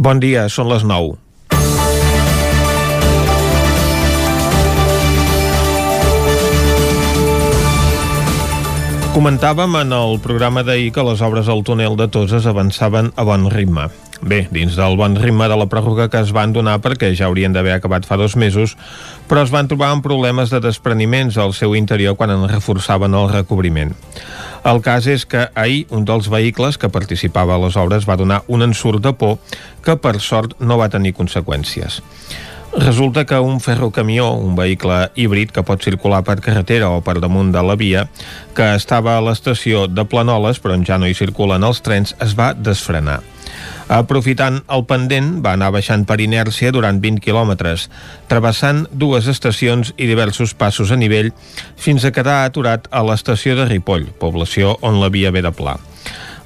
[0.00, 1.10] Bon dia, són les 9.
[9.12, 13.44] Comentàvem en el programa d'ahir que les obres al túnel de Toses avançaven a bon
[13.52, 13.90] ritme.
[14.20, 17.54] Bé, dins del bon ritme de la pròrroga que es van donar perquè ja haurien
[17.56, 18.76] d'haver acabat fa dos mesos,
[19.30, 23.30] però es van trobar amb problemes de despreniments al seu interior quan en reforçaven el
[23.32, 23.94] recobriment.
[24.68, 28.42] El cas és que ahir un dels vehicles que participava a les obres va donar
[28.46, 29.38] un ensurt de por
[29.80, 32.02] que per sort no va tenir conseqüències.
[32.76, 37.50] Resulta que un ferrocamió, un vehicle híbrid que pot circular per carretera o per damunt
[37.56, 38.04] de la via,
[38.54, 42.36] que estava a l'estació de Planoles, però on ja no hi circulen els trens, es
[42.38, 43.22] va desfrenar.
[43.90, 47.88] Aprofitant el pendent, va anar baixant per inèrcia durant 20 quilòmetres,
[48.30, 51.32] travessant dues estacions i diversos passos a nivell,
[51.74, 55.74] fins a quedar aturat a l'estació de Ripoll, població on la via ve de pla.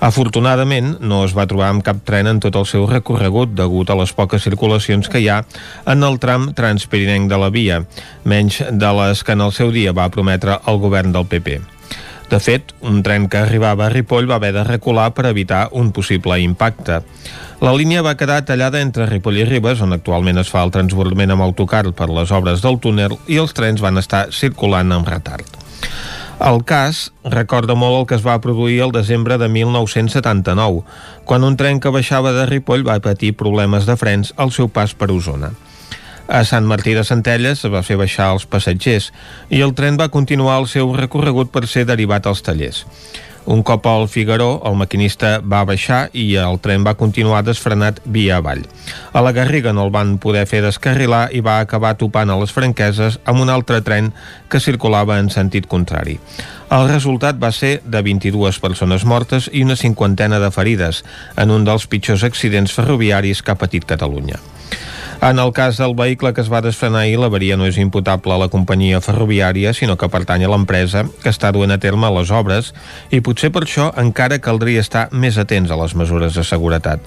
[0.00, 3.98] Afortunadament, no es va trobar amb cap tren en tot el seu recorregut degut a
[4.00, 5.42] les poques circulacions que hi ha
[5.84, 7.82] en el tram transpirinenc de la via,
[8.24, 11.60] menys de les que en el seu dia va prometre el govern del PP.
[12.30, 15.92] De fet, un tren que arribava a Ripoll va haver de recular per evitar un
[15.92, 17.02] possible impacte.
[17.60, 21.34] La línia va quedar tallada entre Ripoll i Ribes, on actualment es fa el transbordament
[21.34, 25.60] amb autocar per les obres del túnel, i els trens van estar circulant amb retard.
[26.44, 30.82] El cas recorda molt el que es va produir el desembre de 1979,
[31.24, 34.96] quan un tren que baixava de Ripoll va patir problemes de frens al seu pas
[34.98, 35.52] per Osona.
[36.26, 39.10] A Sant Martí de Centelles es va fer baixar els passatgers
[39.52, 42.86] i el tren va continuar el seu recorregut per ser derivat als tallers.
[43.44, 48.38] Un cop al Figaró, el maquinista va baixar i el tren va continuar desfrenat via
[48.38, 48.62] avall.
[49.12, 52.56] A la Garriga no el van poder fer descarrilar i va acabar topant a les
[52.56, 54.14] franqueses amb un altre tren
[54.48, 56.16] que circulava en sentit contrari.
[56.72, 61.04] El resultat va ser de 22 persones mortes i una cinquantena de ferides
[61.36, 64.40] en un dels pitjors accidents ferroviaris que ha patit Catalunya.
[65.20, 68.40] En el cas del vehicle que es va desfrenar ahir, l'averia no és imputable a
[68.40, 72.72] la companyia ferroviària, sinó que pertany a l'empresa que està duent a terme les obres
[73.10, 77.00] i potser per això encara caldria estar més atents a les mesures de seguretat.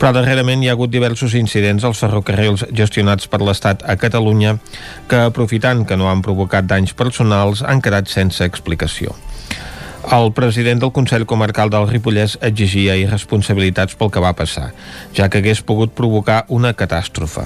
[0.00, 4.56] Però darrerament hi ha hagut diversos incidents als ferrocarrils gestionats per l'Estat a Catalunya
[5.08, 9.12] que, aprofitant que no han provocat danys personals, han quedat sense explicació.
[10.08, 14.70] El president del Consell Comarcal del Ripollès exigia irresponsabilitats pel que va passar,
[15.12, 17.44] ja que hagués pogut provocar una catàstrofe.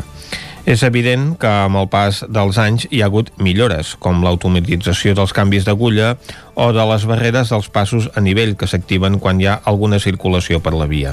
[0.64, 5.34] És evident que amb el pas dels anys hi ha hagut millores, com l'automatització dels
[5.37, 6.14] canvis d'agulla
[6.54, 10.62] o de les barreres dels passos a nivell que s'activen quan hi ha alguna circulació
[10.64, 11.12] per la via.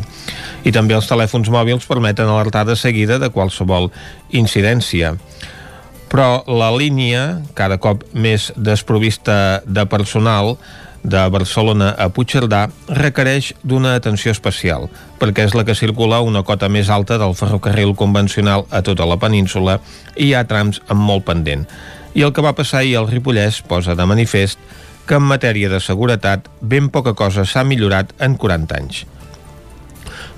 [0.64, 3.90] I també els telèfons mòbils permeten alertar de seguida de qualsevol
[4.30, 5.18] incidència
[6.12, 10.58] però la línia, cada cop més desprovista de personal,
[11.04, 14.90] de Barcelona a Puigcerdà requereix d'una atenció especial,
[15.20, 19.18] perquè és la que circula una cota més alta del ferrocarril convencional a tota la
[19.22, 19.80] península
[20.16, 21.66] i hi ha trams amb molt pendent.
[22.14, 24.60] I el que va passar ahir al Ripollès posa de manifest
[25.08, 29.06] que en matèria de seguretat ben poca cosa s'ha millorat en 40 anys.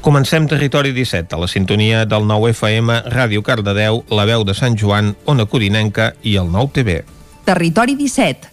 [0.04, 4.76] Comencem Territori 17, a la sintonia del 9 FM, Ràdio Cardedeu, La Veu de Sant
[4.76, 6.98] Joan, Ona Codinenca i el 9 TV.
[7.48, 8.53] Territori 17,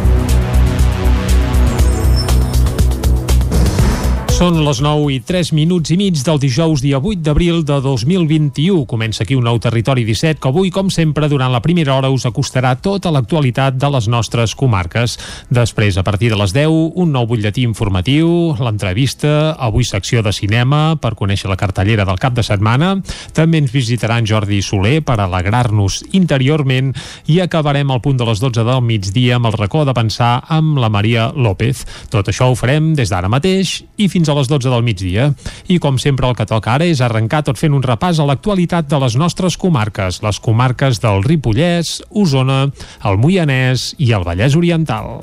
[4.41, 8.87] Són les 9 i 3 minuts i mig del dijous dia 8 d'abril de 2021.
[8.89, 12.25] Comença aquí un nou Territori 17 que avui, com sempre, durant la primera hora us
[12.25, 15.13] acostarà tota l'actualitat de les nostres comarques.
[15.53, 20.95] Després, a partir de les 10, un nou butlletí informatiu, l'entrevista, avui secció de cinema
[20.97, 22.95] per conèixer la cartellera del cap de setmana.
[23.37, 26.95] També ens visitaran Jordi Soler per alegrar-nos interiorment
[27.29, 30.81] i acabarem al punt de les 12 del migdia amb el racó de pensar amb
[30.81, 31.85] la Maria López.
[32.09, 35.29] Tot això ho farem des d'ara mateix i fins a les 12 del migdia.
[35.67, 38.89] I com sempre el que toca ara és arrencar tot fent un repàs a l'actualitat
[38.91, 42.63] de les nostres comarques, les comarques del Ripollès, Osona,
[43.05, 45.17] el Moianès i el Vallès Oriental.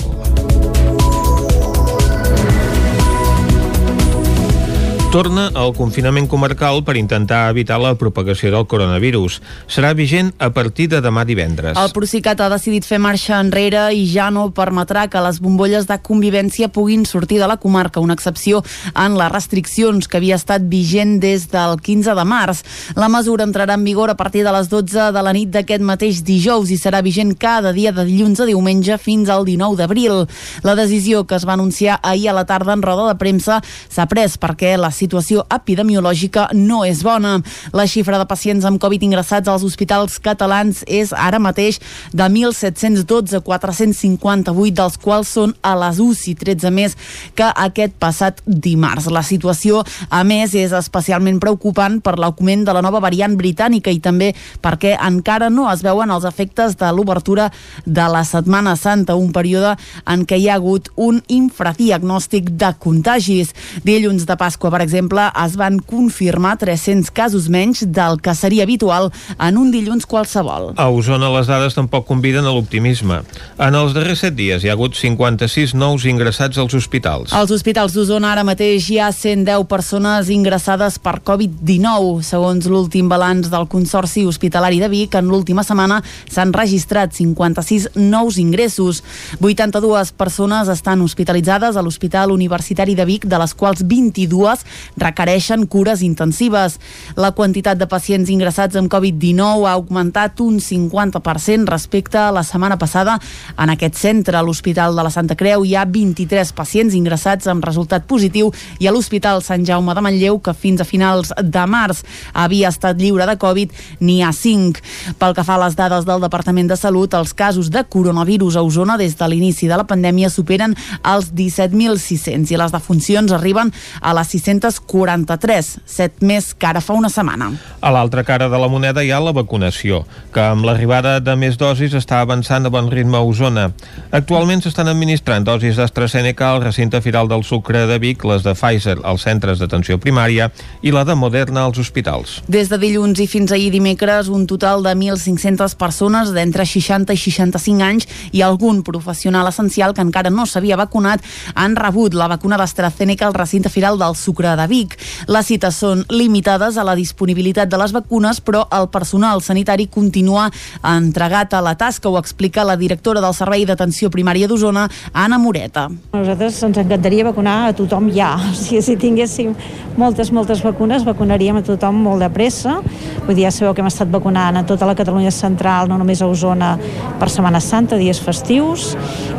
[5.09, 9.39] Torna el confinament comarcal per intentar evitar la propagació del coronavirus.
[9.65, 11.79] Serà vigent a partir de demà divendres.
[11.81, 15.97] El Procicat ha decidit fer marxa enrere i ja no permetrà que les bombolles de
[16.05, 18.61] convivència puguin sortir de la comarca, una excepció
[18.93, 22.61] en les restriccions que havia estat vigent des del 15 de març.
[23.01, 26.21] La mesura entrarà en vigor a partir de les 12 de la nit d'aquest mateix
[26.21, 30.27] dijous i serà vigent cada dia de dilluns a diumenge fins al 19 d'abril.
[30.69, 34.05] La decisió que es va anunciar ahir a la tarda en roda de premsa s'ha
[34.05, 37.39] pres perquè la situació epidemiològica no és bona.
[37.73, 41.79] La xifra de pacients amb Covid ingressats als hospitals catalans és ara mateix
[42.13, 46.97] de 1.712, 458, dels quals són a les UCI, 13 més
[47.39, 49.09] que aquest passat dimarts.
[49.13, 54.01] La situació, a més, és especialment preocupant per l'augment de la nova variant britànica i
[54.03, 57.49] també perquè encara no es veuen els efectes de l'obertura
[57.87, 59.77] de la Setmana Santa, un període
[60.09, 63.55] en què hi ha hagut un infradiagnòstic de contagis.
[63.85, 69.57] Dilluns de Pasqua, per es van confirmar 300 casos menys del que seria habitual en
[69.57, 70.73] un dilluns qualsevol.
[70.77, 73.21] A Osona les dades tampoc conviden a l'optimisme.
[73.59, 77.33] En els darrers set dies hi ha hagut 56 nous ingressats als hospitals.
[77.33, 82.23] Als hospitals d'Osona ara mateix hi ha 110 persones ingressades per Covid-19.
[82.27, 86.01] Segons l'últim balanç del Consorci Hospitalari de Vic, en l'última setmana
[86.31, 89.03] s'han registrat 56 nous ingressos.
[89.41, 94.65] 82 persones estan hospitalitzades a l'Hospital Universitari de Vic, de les quals 22
[94.97, 96.79] requereixen cures intensives.
[97.17, 102.79] La quantitat de pacients ingressats amb Covid-19 ha augmentat un 50% respecte a la setmana
[102.79, 103.19] passada.
[103.59, 107.65] En aquest centre, a l'Hospital de la Santa Creu, hi ha 23 pacients ingressats amb
[107.65, 112.05] resultat positiu i a l'Hospital Sant Jaume de Manlleu, que fins a finals de març
[112.35, 114.83] havia estat lliure de Covid, n'hi ha 5.
[115.19, 118.63] Pel que fa a les dades del Departament de Salut, els casos de coronavirus a
[118.67, 124.15] Osona des de l'inici de la pandèmia superen els 17.600 i les defuncions arriben a
[124.17, 124.35] les
[124.71, 127.51] 643, 7 més que ara fa una setmana.
[127.81, 130.03] A l'altra cara de la moneda hi ha la vacunació,
[130.35, 133.69] que amb l'arribada de més dosis està avançant a bon ritme a Osona.
[134.13, 138.99] Actualment s'estan administrant dosis d'AstraZeneca al recinte firal del sucre de Vic, les de Pfizer
[139.03, 140.51] als centres d'atenció primària
[140.83, 142.39] i la de Moderna als hospitals.
[142.49, 147.21] Des de dilluns i fins ahir dimecres, un total de 1.500 persones d'entre 60 i
[147.21, 151.25] 65 anys i algun professional essencial que encara no s'havia vacunat
[151.55, 154.97] han rebut la vacuna d'AstraZeneca al recinte firal del sucre de Vic.
[155.31, 160.49] Les cites són limitades a la disponibilitat de les vacunes, però el personal sanitari continua
[160.83, 165.89] entregat a la tasca, ho explica la directora del Servei d'Atenció Primària d'Osona, Anna Moreta.
[166.13, 168.35] Nosaltres ens encantaria vacunar a tothom ja.
[168.49, 169.53] O sigui, si tinguéssim
[169.99, 172.79] moltes, moltes vacunes, vacunaríem a tothom molt de pressa.
[173.27, 176.23] Vull dir, ja sabeu que hem estat vacunant a tota la Catalunya central, no només
[176.23, 176.73] a Osona,
[177.21, 178.95] per Setmana Santa, dies festius,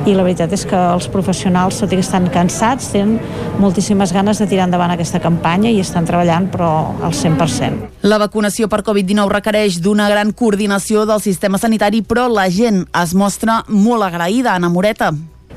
[0.06, 3.18] i la veritat és que els professionals, tot i que estan cansats, tenen
[3.60, 6.70] moltíssimes ganes de tirar endavant aquesta campanya i estan treballant, però
[7.02, 8.06] al 100%.
[8.06, 13.18] La vacunació per Covid-19 requereix d'una gran coordinació del sistema sanitari, però la gent es
[13.18, 15.10] mostra molt agraïda, Anna Moreta.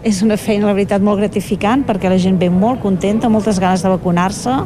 [0.02, 3.84] És una feina, la veritat, molt gratificant perquè la gent ve molt contenta, moltes ganes
[3.84, 4.56] de vacunar-se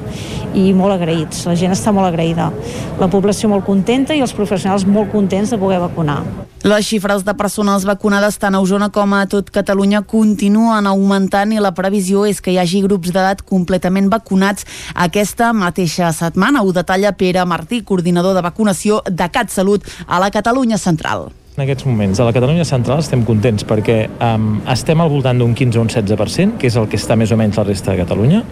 [0.56, 1.44] i molt agraïts.
[1.44, 2.48] La gent està molt agraïda.
[2.96, 6.22] La població molt contenta i els professionals molt contents de poder vacunar.
[6.64, 11.60] Les xifres de persones vacunades tant a Osona com a tot Catalunya continuen augmentant i
[11.60, 16.64] la previsió és que hi hagi grups d'edat completament vacunats aquesta mateixa setmana.
[16.64, 21.28] Ho detalla Pere Martí, coordinador de vacunació de CatSalut a la Catalunya Central.
[21.56, 25.54] En aquests moments, a la Catalunya Central estem contents perquè um, estem al voltant d'un
[25.56, 28.02] 15 o un 16%, que és el que està més o menys la resta de
[28.02, 28.42] Catalunya,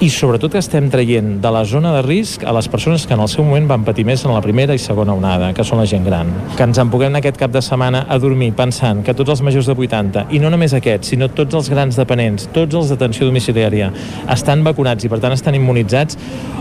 [0.00, 3.20] i sobretot que estem traient de la zona de risc a les persones que en
[3.20, 5.84] el seu moment van patir més en la primera i segona onada, que són la
[5.90, 6.30] gent gran.
[6.56, 9.68] Que ens en puguem aquest cap de setmana a dormir pensant que tots els majors
[9.68, 13.90] de 80, i no només aquests, sinó tots els grans dependents, tots els d'atenció domiciliària,
[14.32, 16.16] estan vacunats i per tant estan immunitzats,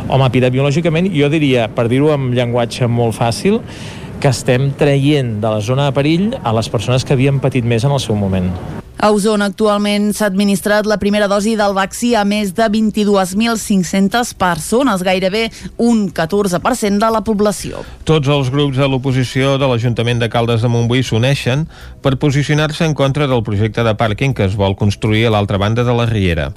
[0.09, 3.61] home, epidemiològicament, jo diria, per dir-ho amb llenguatge molt fàcil,
[4.19, 7.87] que estem traient de la zona de perill a les persones que havien patit més
[7.87, 8.51] en el seu moment.
[8.99, 15.05] A Osona actualment s'ha administrat la primera dosi del vaccí a més de 22.500 persones,
[15.07, 15.45] gairebé
[15.79, 17.85] un 14% de la població.
[18.03, 21.63] Tots els grups de l'oposició de l'Ajuntament de Caldes de Montbui s'uneixen
[22.03, 25.87] per posicionar-se en contra del projecte de pàrquing que es vol construir a l'altra banda
[25.87, 26.49] de la Riera.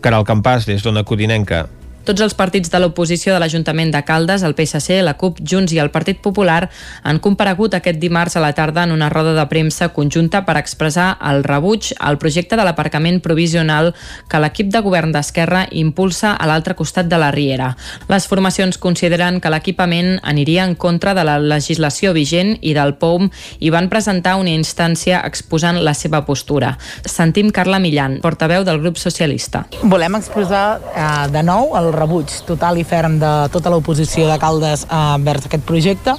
[0.00, 1.66] Caral Campàs, des d'Ona Codinenca.
[2.10, 5.78] Tots els partits de l'oposició de l'Ajuntament de Caldes, el PSC, la CUP, Junts i
[5.78, 6.64] el Partit Popular
[7.06, 11.12] han comparegut aquest dimarts a la tarda en una roda de premsa conjunta per expressar
[11.30, 13.92] el rebuig al projecte de l'aparcament provisional
[14.26, 17.68] que l'equip de govern d'Esquerra impulsa a l'altre costat de la Riera.
[18.10, 23.30] Les formacions consideren que l'equipament aniria en contra de la legislació vigent i del POUM
[23.60, 26.74] i van presentar una instància exposant la seva postura.
[27.06, 29.68] Sentim Carla Millan, portaveu del grup socialista.
[29.86, 34.86] Volem expressar eh, de nou el rebuig total i ferm de tota l'oposició de Caldes
[34.88, 36.16] eh, vers aquest projecte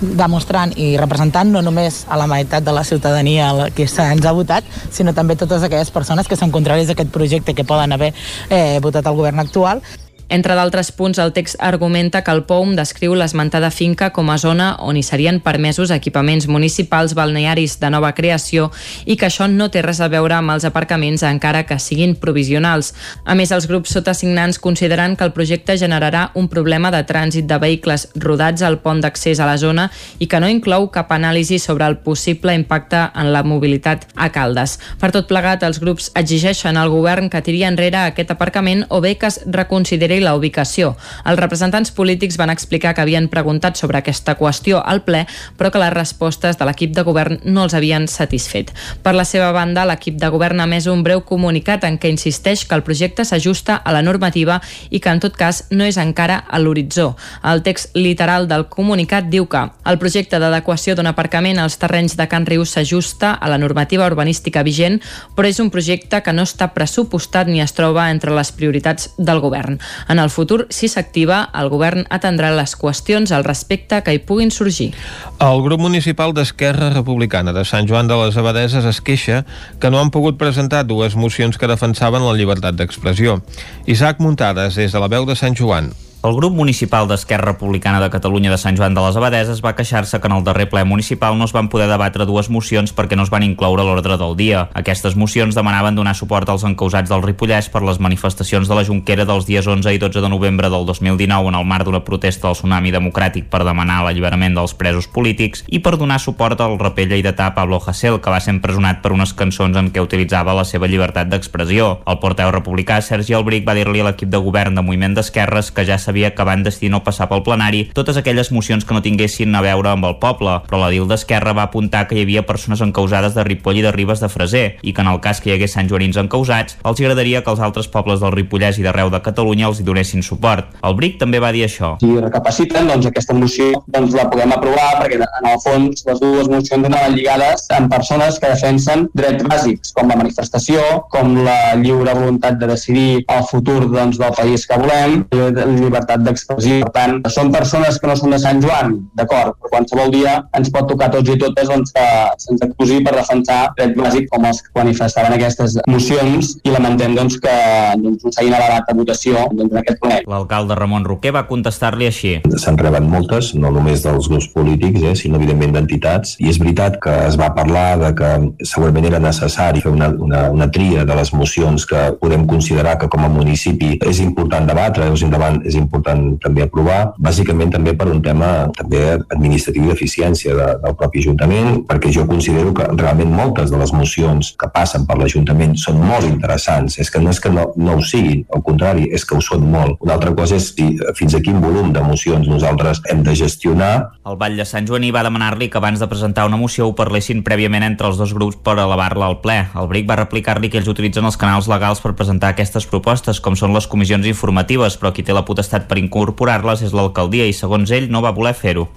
[0.00, 4.64] demostrant i representant no només a la meitat de la ciutadania que ens ha votat,
[4.90, 8.12] sinó també totes aquelles persones que són contraris a aquest projecte que poden haver
[8.50, 9.82] eh, votat el govern actual.
[10.28, 14.70] Entre d'altres punts, el text argumenta que el POUM descriu l'esmentada finca com a zona
[14.80, 18.70] on hi serien permesos equipaments municipals balnearis de nova creació
[19.04, 22.94] i que això no té res a veure amb els aparcaments encara que siguin provisionals.
[23.24, 27.60] A més, els grups sotasignants consideren que el projecte generarà un problema de trànsit de
[27.60, 31.84] vehicles rodats al pont d'accés a la zona i que no inclou cap anàlisi sobre
[31.84, 34.78] el possible impacte en la mobilitat a Caldes.
[34.98, 39.16] Per tot plegat, els grups exigeixen al govern que tiri enrere aquest aparcament o bé
[39.20, 40.94] que es reconsideri la ubicació.
[41.24, 45.24] Els representants polítics van explicar que havien preguntat sobre aquesta qüestió al ple,
[45.58, 48.72] però que les respostes de l'equip de govern no els havien satisfet.
[49.02, 52.64] Per la seva banda, l'equip de govern ha més un breu comunicat en què insisteix
[52.68, 56.42] que el projecte s'ajusta a la normativa i que en tot cas no és encara
[56.48, 57.14] a l'horitzó.
[57.42, 62.28] El text literal del comunicat diu que el projecte d'adequació d'un aparcament als terrenys de
[62.28, 65.00] Can Riu s'ajusta a la normativa urbanística vigent,
[65.36, 69.40] però és un projecte que no està pressupostat ni es troba entre les prioritats del
[69.40, 69.78] govern.
[70.08, 74.52] En el futur, si s'activa, el govern atendrà les qüestions al respecte que hi puguin
[74.54, 74.92] sorgir.
[75.40, 79.44] El grup municipal d'Esquerra Republicana de Sant Joan de les Abadeses es queixa
[79.80, 83.40] que no han pogut presentar dues mocions que defensaven la llibertat d'expressió.
[83.86, 85.92] Isaac Muntades, des de la veu de Sant Joan.
[86.24, 90.22] El grup municipal d'Esquerra Republicana de Catalunya de Sant Joan de les Abadeses va queixar-se
[90.22, 93.26] que en el darrer ple municipal no es van poder debatre dues mocions perquè no
[93.26, 94.62] es van incloure a l'ordre del dia.
[94.72, 99.26] Aquestes mocions demanaven donar suport als encausats del Ripollès per les manifestacions de la Junquera
[99.28, 102.56] dels dies 11 i 12 de novembre del 2019 en el marc d'una protesta del
[102.56, 107.50] Tsunami Democràtic per demanar l'alliberament dels presos polítics i per donar suport al raper lleidatà
[107.52, 111.28] Pablo Hasél, que va ser empresonat per unes cançons en què utilitzava la seva llibertat
[111.28, 112.00] d'expressió.
[112.08, 115.84] El porteu republicà Sergi Albric va dir-li a l'equip de govern de Moviment d'Esquerres que
[115.84, 119.54] ja sabia que van decidir no passar pel plenari totes aquelles mocions que no tinguessin
[119.58, 122.80] a veure amb el poble, però la DIL d'Esquerra va apuntar que hi havia persones
[122.84, 125.54] encausades de Ripoll i de Ribes de Freser i que en el cas que hi
[125.56, 129.20] hagués Sant Joanins encausats, els agradaria que els altres pobles del Ripollès i d'arreu de
[129.24, 130.70] Catalunya els hi donessin suport.
[130.86, 131.96] El BRIC també va dir això.
[131.98, 136.50] Si recapaciten, doncs aquesta moció doncs, la podem aprovar perquè en el fons les dues
[136.52, 142.14] mocions anaven lligades amb persones que defensen drets bàsics com la manifestació, com la lliure
[142.14, 146.80] voluntat de decidir el futur doncs, del país que volem, la llibertat d'expressió.
[146.84, 150.70] Per tant, són persones que no són de Sant Joan, d'acord, però qualsevol dia ens
[150.70, 152.06] pot tocar tots i totes doncs, que
[152.38, 157.38] se'ns acusi per defensar drets bàsics com els que manifestaven aquestes mocions i lamentem doncs,
[157.40, 157.54] que
[158.00, 160.20] doncs, no s'hagin elevat a votació doncs, en aquest ple.
[160.28, 162.34] L'alcalde Ramon Roquer va contestar-li així.
[162.60, 166.98] Se'n reben moltes, no només dels grups polítics, eh, sinó evidentment d'entitats, i és veritat
[167.02, 168.30] que es va parlar de que
[168.66, 173.08] segurament era necessari fer una, una, una tria de les mocions que podem considerar que
[173.10, 178.08] com a municipi és important debatre, és, endavant, és important també aprovar, bàsicament també per
[178.10, 183.70] un tema també administratiu d'eficiència de, del propi Ajuntament, perquè jo considero que realment moltes
[183.72, 186.98] de les mocions que passen per l'Ajuntament són molt interessants.
[187.00, 189.64] És que no és que no, no ho siguin, al contrari, és que ho són
[189.70, 189.96] molt.
[190.04, 193.92] Una altra cosa és si, fins a quin volum de mocions nosaltres hem de gestionar.
[194.28, 197.42] El Vall de Sant Joaní va demanar-li que abans de presentar una moció ho parlessin
[197.46, 199.58] prèviament entre els dos grups per elevar-la al ple.
[199.74, 203.56] El BRIC va replicar-li que ells utilitzen els canals legals per presentar aquestes propostes, com
[203.58, 207.90] són les comissions informatives, però qui té la potestat per incorporar-les és l'alcaldia i, segons
[207.90, 208.88] ell, no va voler fer-ho.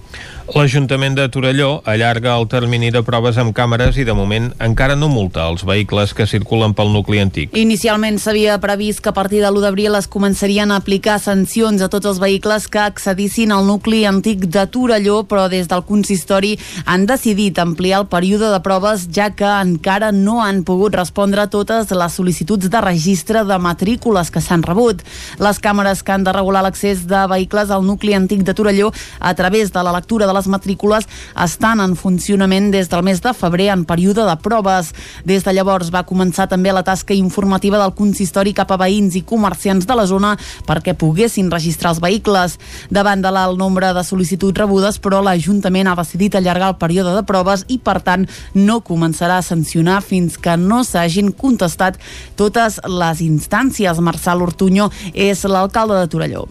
[0.48, 5.10] L'Ajuntament de Torelló allarga el termini de proves amb càmeres i, de moment, encara no
[5.12, 7.52] multa els vehicles que circulen pel nucli antic.
[7.52, 11.90] Inicialment s'havia previst que a partir de l'1 d'abril es començarien a aplicar sancions a
[11.92, 16.54] tots els vehicles que accedissin al nucli antic de Torelló, però des del consistori
[16.86, 21.52] han decidit ampliar el període de proves ja que encara no han pogut respondre a
[21.52, 25.04] totes les sol·licituds de registre de matrícules que s'han rebut.
[25.44, 29.34] Les càmeres que han de regular l'accés de vehicles al nucli antic de Torelló a
[29.34, 31.08] través de la lectura de les matrícules
[31.44, 34.92] estan en funcionament des del mes de febrer en període de proves.
[35.24, 39.24] Des de llavors va començar també la tasca informativa del consistori cap a veïns i
[39.24, 40.34] comerciants de la zona
[40.68, 42.58] perquè poguessin registrar els vehicles.
[42.90, 47.24] Davant de l'alt nombre de sol·licituds rebudes, però l'Ajuntament ha decidit allargar el període de
[47.24, 51.98] proves i, per tant, no començarà a sancionar fins que no s'hagin contestat
[52.36, 54.04] totes les instàncies.
[54.04, 56.48] Marçal Ortuño és l'alcalde de Torelló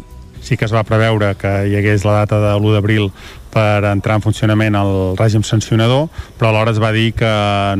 [0.47, 3.11] sí que es va preveure que hi hagués la data de l'1 d'abril
[3.57, 7.29] per entrar en funcionament el règim sancionador, però alhora es va dir que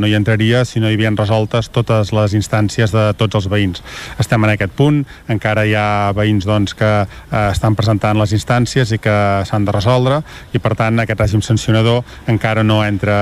[0.00, 3.82] no hi entraria si no hi havien resoltes totes les instàncies de tots els veïns.
[4.18, 8.90] Estem en aquest punt, encara hi ha veïns doncs, que eh, estan presentant les instàncies
[8.96, 9.16] i que
[9.46, 10.20] s'han de resoldre
[10.56, 13.18] i per tant aquest règim sancionador encara no entra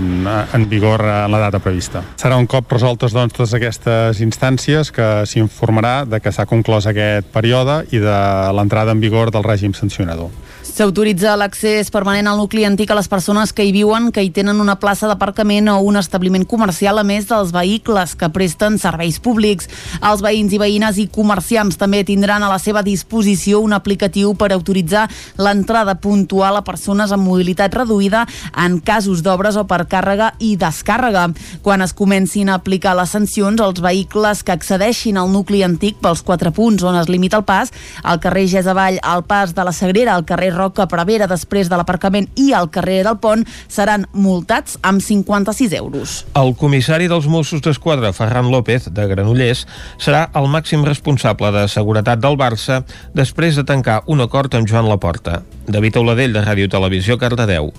[0.00, 2.02] en, en vigor en la data prevista.
[2.18, 7.30] Serà un cop resoltes doncs, totes aquestes instàncies que s'informarà de que s'ha conclòs aquest
[7.34, 8.18] període i de
[8.56, 10.32] l'entrada en vigor del règim sancionador.
[10.72, 14.56] S'autoritza l'accés permanent al nucli antic a les persones que hi viuen, que hi tenen
[14.56, 19.68] una plaça d'aparcament o un establiment comercial, a més dels vehicles que presten serveis públics.
[20.00, 24.48] Els veïns i veïnes i comerciants també tindran a la seva disposició un aplicatiu per
[24.56, 25.02] autoritzar
[25.36, 28.24] l'entrada puntual a persones amb mobilitat reduïda
[28.64, 31.26] en casos d'obres o per càrrega i descàrrega.
[31.60, 36.24] Quan es comencin a aplicar les sancions, els vehicles que accedeixin al nucli antic pels
[36.24, 40.16] quatre punts on es limita el pas, al carrer Gesavall, al pas de la Sagrera,
[40.16, 45.02] al carrer Roca Prevera després de l'aparcament i al carrer del Pont, seran multats amb
[45.02, 46.16] 56 euros.
[46.38, 49.66] El comissari dels Mossos d'Esquadra, Ferran López, de Granollers,
[49.98, 52.82] serà el màxim responsable de seguretat del Barça
[53.18, 55.42] després de tancar un acord amb Joan Laporta.
[55.66, 57.72] David Auladell, de Ràdio Televisió, Cardedeu.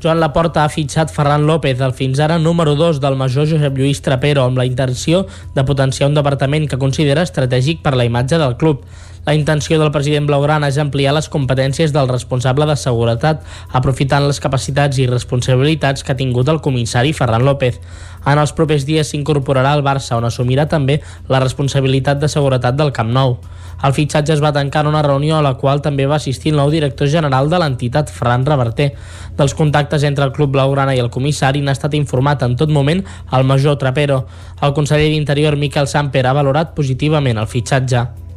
[0.00, 4.00] Joan Laporta ha fitxat Ferran López, el fins ara número 2 del major Josep Lluís
[4.00, 8.56] Trapero, amb la intenció de potenciar un departament que considera estratègic per la imatge del
[8.56, 8.86] club.
[9.26, 13.42] La intenció del president Blaugrana és ampliar les competències del responsable de seguretat,
[13.76, 17.76] aprofitant les capacitats i responsabilitats que ha tingut el comissari Ferran López.
[18.24, 22.92] En els propers dies s'incorporarà al Barça, on assumirà també la responsabilitat de seguretat del
[22.96, 23.36] Camp Nou.
[23.84, 26.58] El fitxatge es va tancar en una reunió a la qual també va assistir el
[26.60, 28.90] nou director general de l'entitat, Fran Reverter.
[29.36, 33.04] Dels contactes entre el Club Blaugrana i el comissari n'ha estat informat en tot moment
[33.32, 34.26] el major Trapero.
[34.60, 38.29] El conseller d'Interior, Miquel Samper, ha valorat positivament el fitxatge.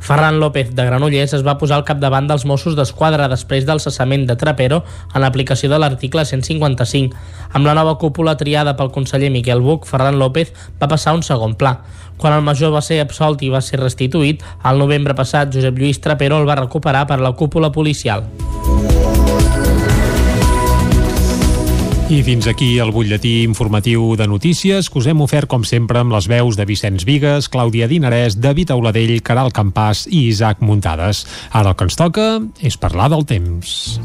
[0.00, 4.26] Ferran López de Granollers es va posar al capdavant dels Mossos d'Esquadra després del cessament
[4.28, 7.16] de Trapero en l'aplicació de l'article 155.
[7.52, 11.56] Amb la nova cúpula triada pel conseller Miquel Buch, Ferran López va passar un segon
[11.58, 11.78] pla.
[12.16, 16.00] Quan el major va ser absolt i va ser restituït, al novembre passat Josep Lluís
[16.00, 18.24] Trapero el va recuperar per la cúpula policial.
[22.06, 26.14] I fins aquí el butlletí informatiu de notícies que us hem ofert com sempre amb
[26.14, 31.24] les veus de Vicenç Vigues, Clàudia Dinarès, David Auladell, Caral Campàs i Isaac Muntades.
[31.50, 32.28] Ara el que ens toca
[32.62, 33.98] és parlar del temps.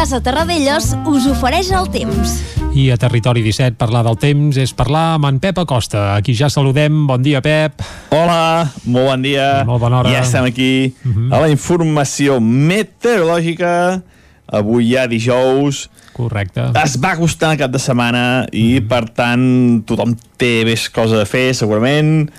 [0.00, 2.30] Casa Terradellos us ofereix el temps.
[2.72, 6.14] I a Territori 17 parlar del temps és parlar amb en Pep Acosta.
[6.14, 7.02] Aquí ja saludem.
[7.04, 7.84] Bon dia, Pep.
[8.16, 9.50] Hola, molt bon dia.
[9.68, 10.14] Molt bona hora.
[10.14, 11.34] Ja estem aquí uh -huh.
[11.36, 14.00] a la informació meteorològica.
[14.48, 15.90] Avui ja dijous.
[16.14, 16.72] Correcte.
[16.82, 18.88] Es va acostant el cap de setmana i, uh -huh.
[18.88, 22.30] per tant, tothom té més cosa a fer, segurament.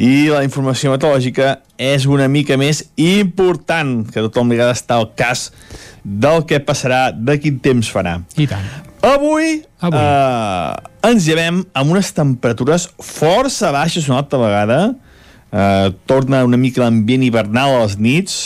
[0.00, 5.10] I la informació meteorològica és una mica més important, que tothom li agrada estar al
[5.12, 5.50] cas
[6.04, 8.16] del que passarà, de quin temps farà.
[8.40, 8.64] I tant.
[9.04, 10.00] Avui, Avui.
[10.00, 14.78] Eh, ens llevem amb unes temperatures força baixes una altra vegada.
[15.52, 18.38] Eh, torna una mica l'ambient hivernal a les nits.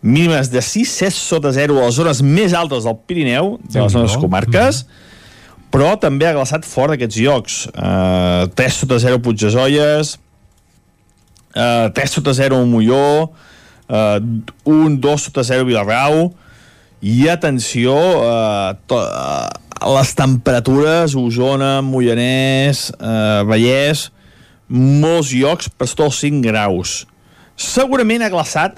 [0.00, 4.16] Mínimes de 6-7 sota 0 a les zones més altes del Pirineu, de les nostres
[4.20, 4.84] comarques.
[4.84, 5.66] Mm.
[5.74, 7.58] Però també ha glaçat fort d'aquests llocs.
[7.74, 10.14] Eh, 3 sota 0 Puigdesolles,
[11.54, 13.30] eh, 3 sota 0 Molló,
[13.88, 14.20] eh,
[14.64, 16.32] 1, 2 sota 0 Vilarrau,
[17.00, 24.08] i atenció eh, to, eh, les temperatures Osona, Mollanès eh, Vallès
[24.68, 26.98] molts llocs per sota els 5 graus.
[27.58, 28.76] Segurament ha glaçat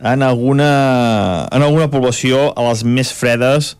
[0.00, 3.74] en alguna, en alguna població a les més fredes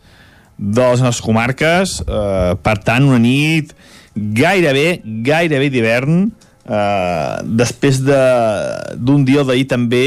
[0.61, 3.73] de les nostres comarques eh, per tant una nit
[4.15, 6.50] gairebé, gairebé d'hivern eh,
[7.45, 10.05] després d'un de, dia d'ahir també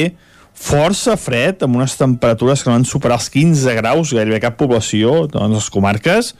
[0.53, 5.25] força fred, amb unes temperatures que no van superar els 15 graus, gairebé cap població
[5.31, 6.33] de les comarques,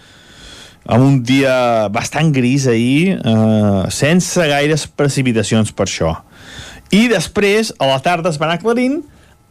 [0.84, 6.14] amb un dia bastant gris ahir, eh, sense gaires precipitacions per això.
[6.94, 9.02] I després, a la tarda es va anar aclarint,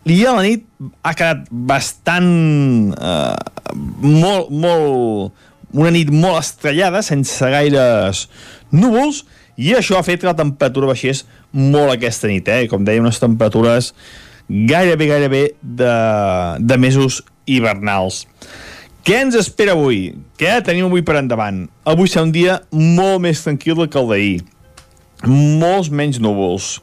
[0.09, 0.67] i a la nit
[1.03, 2.93] ha quedat bastant...
[2.97, 5.49] Eh, molt, molt...
[5.73, 8.27] Una nit molt estrellada, sense gaires
[8.77, 9.23] núvols,
[9.57, 12.67] i això ha fet que la temperatura baixés molt aquesta nit, eh?
[12.71, 13.93] Com deia, unes temperatures
[14.49, 15.93] gairebé, gairebé de,
[16.61, 18.27] de mesos hivernals.
[19.03, 20.12] Què ens espera avui?
[20.38, 21.65] Què tenim avui per endavant?
[21.88, 24.37] Avui serà un dia molt més tranquil que el d'ahir.
[25.27, 26.77] Molts menys núvols.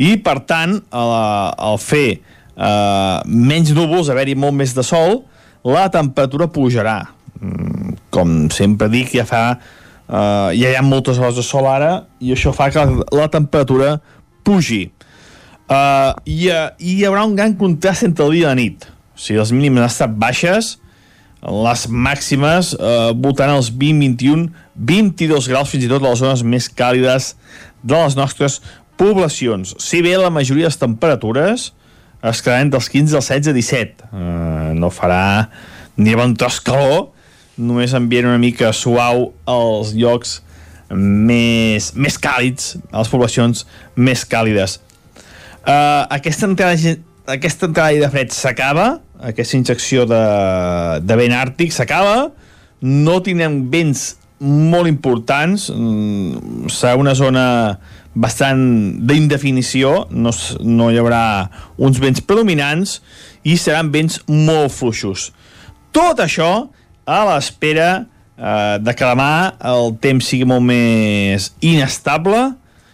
[0.00, 5.20] I, per tant, al, fer eh, menys núvols, haver-hi molt més de sol,
[5.62, 7.02] la temperatura pujarà.
[7.38, 9.44] Mm, com sempre dic, ja fa...
[10.10, 14.00] Uh, ja hi ha moltes hores de sol ara i això fa que la, temperatura
[14.42, 14.88] pugi.
[15.70, 18.88] Uh, i, uh, hi haurà un gran contrast entre el dia i la nit.
[19.14, 20.72] O sigui, les mínimes han estat baixes,
[21.46, 26.42] les màximes uh, voltant els 20, 21, 22 graus fins i tot a les zones
[26.42, 27.36] més càlides
[27.86, 28.58] de les nostres
[28.98, 29.76] poblacions.
[29.78, 31.70] Si bé la majoria de les temperatures
[32.26, 34.10] es quedaran dels 15 als 16 17.
[34.10, 35.22] Uh, no farà
[36.00, 37.12] ni bon tros calor,
[37.60, 40.38] només ambient una mica suau als llocs
[40.90, 43.64] més, més càlids, a les poblacions
[43.96, 44.80] més càlides.
[45.60, 46.96] Uh, aquesta entrada,
[47.30, 48.88] aquesta entrada de fred s'acaba,
[49.20, 50.22] aquesta injecció de,
[51.04, 52.30] de vent àrtic s'acaba,
[52.80, 57.44] no tindrem vents molt importants, mm, serà una zona
[58.14, 58.62] bastant
[59.06, 60.32] d'indefinició, no,
[60.64, 61.22] no hi haurà
[61.78, 62.98] uns vents predominants
[63.46, 65.28] i seran vents molt fluixos.
[65.94, 66.70] Tot això
[67.10, 69.32] a l'espera eh, de que demà
[69.72, 72.50] el temps sigui molt més inestable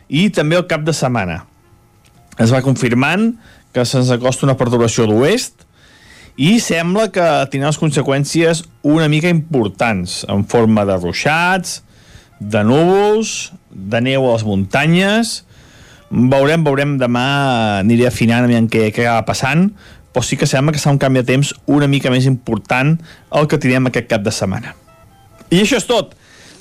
[0.08, 1.42] i també el cap de setmana.
[2.40, 3.32] Es va confirmant
[3.76, 5.66] que se'ns acosta una perturbació d'oest
[6.36, 11.80] i sembla que tindrà les conseqüències una mica importants, en forma de ruixats,
[12.40, 15.42] de núvols, de neu a les muntanyes...
[16.06, 17.22] Veurem, veurem, demà
[17.80, 19.64] aniré afinant aviam què, què acaba passant,
[20.16, 22.94] però sí que sembla que serà un canvi de temps una mica més important
[23.36, 24.72] el que tindrem aquest cap de setmana.
[25.52, 26.14] I això és tot.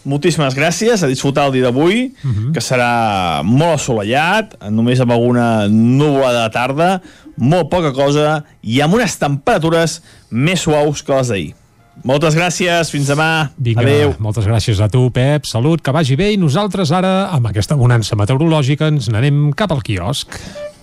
[0.05, 2.51] Moltíssimes gràcies, a disfrutar el dia d'avui, uh -huh.
[2.51, 7.01] que serà molt assolellat, només amb alguna nuvolada de tarda,
[7.37, 11.55] molt poca cosa, i amb unes temperatures més suaus que les d'ahir.
[12.03, 13.51] Moltes gràcies, fins demà.
[13.57, 14.15] Vinga, Adéu.
[14.19, 15.45] moltes gràcies a tu, Pep.
[15.45, 19.81] Salut, que vagi bé i nosaltres ara, amb aquesta bonança meteorològica, ens n'anem cap al
[19.81, 20.27] quiosc.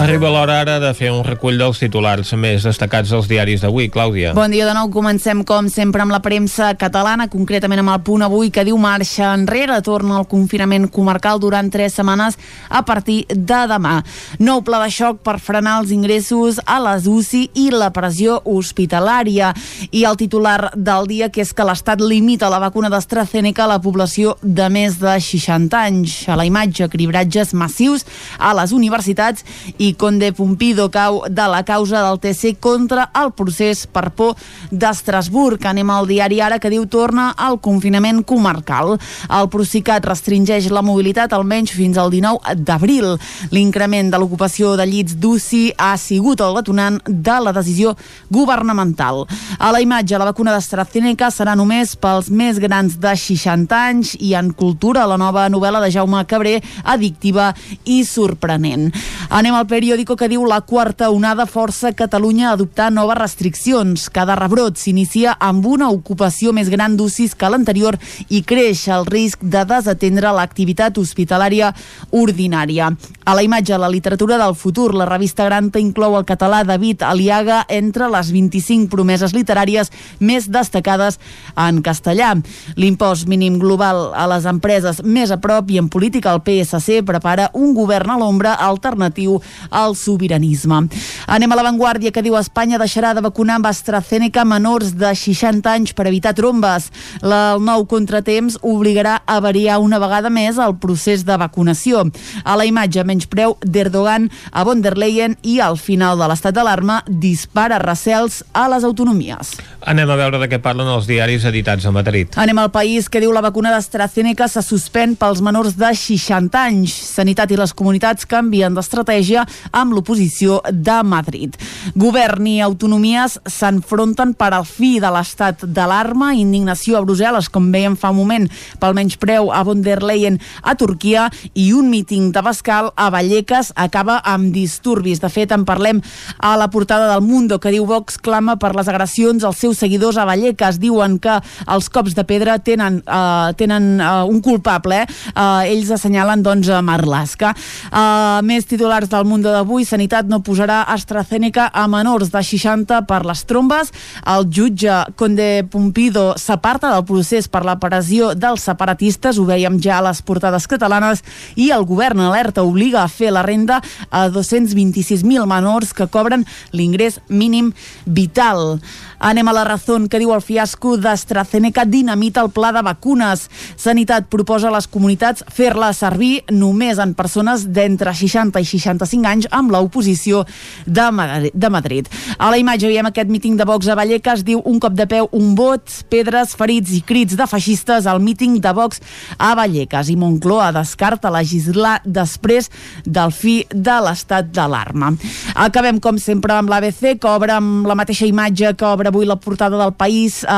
[0.00, 3.90] Arriba l'hora ara de fer un recull dels titulars més destacats dels diaris d'avui.
[3.92, 4.30] Clàudia.
[4.32, 4.88] Bon dia de nou.
[4.88, 9.34] Comencem, com sempre, amb la premsa catalana, concretament amb el punt avui que diu marxa
[9.36, 12.38] enrere, torna al confinament comarcal durant tres setmanes
[12.70, 13.98] a partir de demà.
[14.40, 19.52] Nou pla de xoc per frenar els ingressos a les UCI i la pressió hospitalària.
[19.92, 23.80] I el titular del dia, que és que l'Estat limita la vacuna d'AstraZeneca a la
[23.84, 26.16] població de més de 60 anys.
[26.24, 28.08] A la imatge, cribratges massius
[28.40, 29.44] a les universitats
[29.76, 34.36] i Conde Pumpido cau de la causa del TC contra el procés per por
[34.70, 35.64] d'Estrasburg.
[35.66, 38.96] Anem al diari ara que diu torna al confinament comarcal.
[39.28, 43.16] El Procicat restringeix la mobilitat almenys fins al 19 d'abril.
[43.50, 47.96] L'increment de l'ocupació de llits d'UCI ha sigut el detonant de la decisió
[48.30, 49.26] governamental.
[49.58, 54.34] A la imatge, la vacuna d'AstraZeneca serà només pels més grans de 60 anys i
[54.38, 57.50] en cultura, la nova novel·la de Jaume Cabré, addictiva
[57.84, 58.90] i sorprenent.
[59.30, 64.10] Anem al periòdico que diu la quarta onada força Catalunya a adoptar noves restriccions.
[64.12, 67.96] Cada rebrot s'inicia amb una ocupació més gran d'UCIs que l'anterior
[68.28, 71.70] i creix el risc de desatendre l'activitat hospitalària
[72.12, 72.90] ordinària.
[73.24, 77.62] A la imatge, la literatura del futur, la revista Granta inclou el català David Aliaga
[77.70, 79.88] entre les 25 promeses literàries
[80.20, 81.16] més destacades
[81.56, 82.34] en castellà.
[82.76, 87.48] L'impost mínim global a les empreses més a prop i en política el PSC prepara
[87.54, 90.82] un govern a l'ombra alternatiu al sobiranisme.
[91.26, 95.94] Anem a l'avantguàrdia que diu Espanya deixarà de vacunar amb AstraZeneca menors de 60 anys
[95.96, 96.90] per evitar trombes.
[97.22, 102.04] El nou contratemps obligarà a variar una vegada més el procés de vacunació.
[102.44, 107.00] A la imatge, menyspreu d'Erdogan a von der Leyen i al final de l'estat d'alarma
[107.08, 109.54] dispara recels a les autonomies.
[109.88, 112.34] Anem a veure de què parlen els diaris editats a Madrid.
[112.40, 116.92] Anem al país que diu la vacuna d'AstraZeneca se suspèn pels menors de 60 anys.
[117.14, 121.56] Sanitat i les comunitats canvien d'estratègia amb l'oposició de Madrid.
[121.96, 127.96] Govern i autonomies s'enfronten per al fi de l'estat d'alarma, indignació a Brussel·les, com veiem
[127.96, 128.50] fa un moment,
[128.82, 133.72] pel menyspreu a von der Leyen a Turquia i un míting de Bascal a Vallecas
[133.80, 135.24] acaba amb disturbis.
[135.24, 136.04] De fet, en parlem
[136.36, 140.18] a la portada del Mundo, que diu Vox clama per les agressions als seus seguidors
[140.18, 140.78] a Vallecas.
[140.80, 141.36] Diuen que
[141.70, 145.02] els cops de pedra tenen, uh, tenen uh, un culpable.
[145.04, 145.06] Eh?
[145.30, 147.54] Uh, ells assenyalen doncs, a Marlaska.
[147.90, 149.86] Uh, més titulars del Mundo d'avui.
[149.86, 153.92] Sanitat no posarà AstraZeneca a menors de 60 per les trombes.
[154.26, 159.38] El jutge Conde Pumpido s'aparta del procés per la pressió dels separatistes.
[159.38, 161.22] Ho veiem ja a les portades catalanes.
[161.56, 163.80] I el govern alerta obliga a fer la renda
[164.10, 167.72] a 226.000 menors que cobren l'ingrés mínim
[168.06, 168.80] vital.
[169.20, 173.42] Anem a la Razón, que diu el fiasco d'AstraZeneca dinamita el pla de vacunes.
[173.76, 179.48] Sanitat proposa a les comunitats fer-la servir només en persones d'entre 60 i 65 anys
[179.52, 180.46] amb l'oposició
[180.86, 181.04] de,
[181.52, 182.08] de Madrid.
[182.38, 185.28] A la imatge veiem aquest míting de Vox a Vallecas, diu un cop de peu,
[185.36, 189.04] un vot, pedres, ferits i crits de feixistes al míting de Vox
[189.36, 190.08] a Vallecas.
[190.08, 192.72] I Moncloa descarta legislar després
[193.04, 195.12] del fi de l'estat d'alarma.
[195.60, 199.36] Acabem, com sempre, amb l'ABC, que obre amb la mateixa imatge que obre avui la
[199.36, 200.48] portada del país, eh,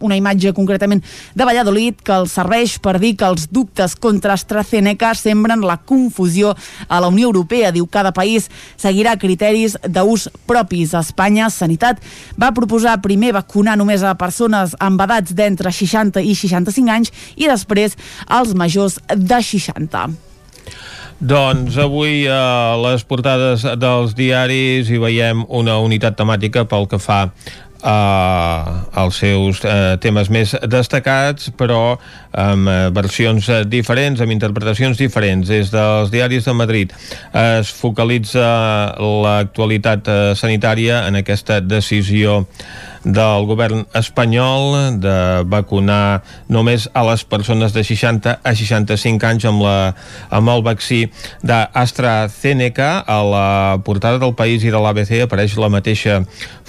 [0.00, 1.02] una imatge concretament
[1.34, 6.54] de Valladolid, que el serveix per dir que els dubtes contra AstraZeneca sembren la confusió
[6.88, 7.72] a la Unió Europea.
[7.72, 10.94] Diu cada país seguirà criteris d'ús propis.
[10.94, 12.02] A Espanya, Sanitat
[12.40, 17.48] va proposar primer vacunar només a persones amb edats d'entre 60 i 65 anys i
[17.48, 17.96] després
[18.26, 20.10] als majors de 60.
[21.20, 27.26] Doncs avui a les portades dels diaris hi veiem una unitat temàtica pel que fa
[27.82, 31.98] uh, els seus uh, temes més destacats, però
[32.32, 35.48] amb uh, versions uh, diferents, amb interpretacions diferents.
[35.48, 36.94] Des dels diaris de Madrid
[37.36, 38.46] es focalitza
[39.00, 42.44] l'actualitat sanitària en aquesta decisió
[43.04, 46.20] del govern espanyol de vacunar
[46.52, 49.94] només a les persones de 60 a 65 anys amb, la,
[50.28, 51.06] amb el vaccí
[51.42, 52.90] d'AstraZeneca.
[53.06, 56.20] A la portada del País i de l'ABC apareix la mateixa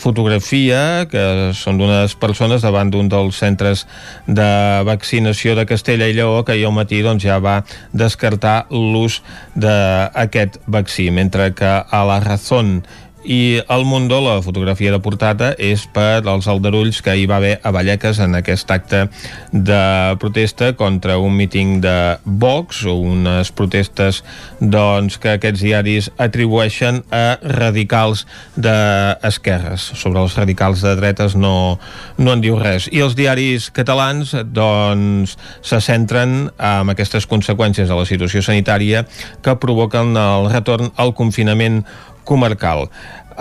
[0.02, 3.86] fotografia, que són d'unes persones davant d'un dels centres
[4.26, 4.50] de
[4.88, 7.62] vaccinació de Castella i Lleó, que ahir al matí doncs, ja va
[7.92, 9.22] descartar l'ús
[9.56, 12.82] d'aquest vaccí, mentre que a la Razón
[13.24, 17.54] i al Mundo la fotografia de portada és per als aldarulls que hi va haver
[17.64, 19.04] a Vallecas en aquest acte
[19.52, 19.82] de
[20.20, 24.24] protesta contra un míting de Vox o unes protestes
[24.60, 28.26] doncs, que aquests diaris atribueixen a radicals
[28.58, 29.92] d'esquerres.
[30.02, 31.80] Sobre els radicals de dretes no,
[32.18, 32.90] no en diu res.
[32.92, 39.06] I els diaris catalans doncs, se centren en aquestes conseqüències de la situació sanitària
[39.46, 41.84] que provoquen el retorn al confinament
[42.28, 42.88] comarcal.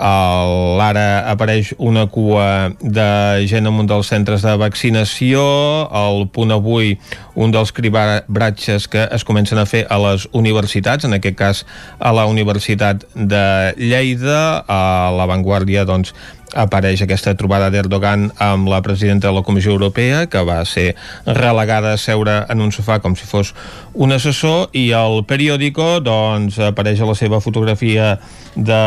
[0.01, 5.43] L'ara apareix una cua de gent amunt dels centres de vaccinació,
[5.91, 6.95] el punt avui
[7.35, 11.63] un dels cribratges que es comencen a fer a les universitats, en aquest cas
[11.99, 13.45] a la Universitat de
[13.77, 16.15] Lleida, a l'avantguàrdia doncs,
[16.53, 21.93] apareix aquesta trobada d'Erdogan amb la presidenta de la Comissió Europea, que va ser relegada
[21.93, 23.53] a seure en un sofà com si fos
[23.93, 28.17] un assessor, i el periòdico doncs, apareix a la seva fotografia
[28.55, 28.81] de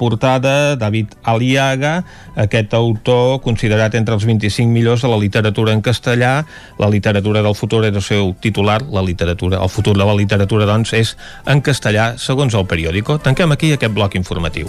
[0.00, 2.04] portada David Aliaga,
[2.36, 6.46] aquest autor considerat entre els 25 millors de la literatura en castellà,
[6.78, 10.68] la literatura del futur era el seu titular, la literatura, el futur de la literatura
[10.68, 13.18] doncs és en castellà segons el periòdico.
[13.18, 14.68] Tanquem aquí aquest bloc informatiu.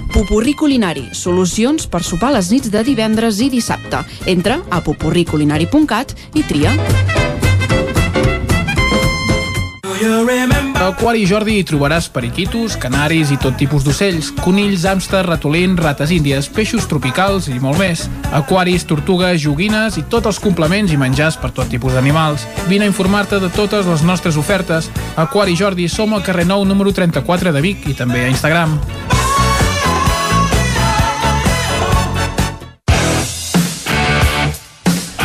[0.11, 4.01] Pupurri Culinari, solucions per sopar les nits de divendres i dissabte.
[4.27, 6.75] Entra a pupurriculinari.cat i tria.
[10.01, 16.11] A Aquari Jordi hi trobaràs periquitos, canaris i tot tipus d'ocells, conills, hàmster, ratolins, rates
[16.11, 18.07] índies, peixos tropicals i molt més.
[18.33, 22.49] Aquaris, tortugues, joguines i tots els complements i menjars per tot tipus d'animals.
[22.67, 24.89] Vine a informar-te de totes les nostres ofertes.
[25.15, 28.79] Aquari Jordi som al carrer Nou número 34 de Vic i també a Instagram.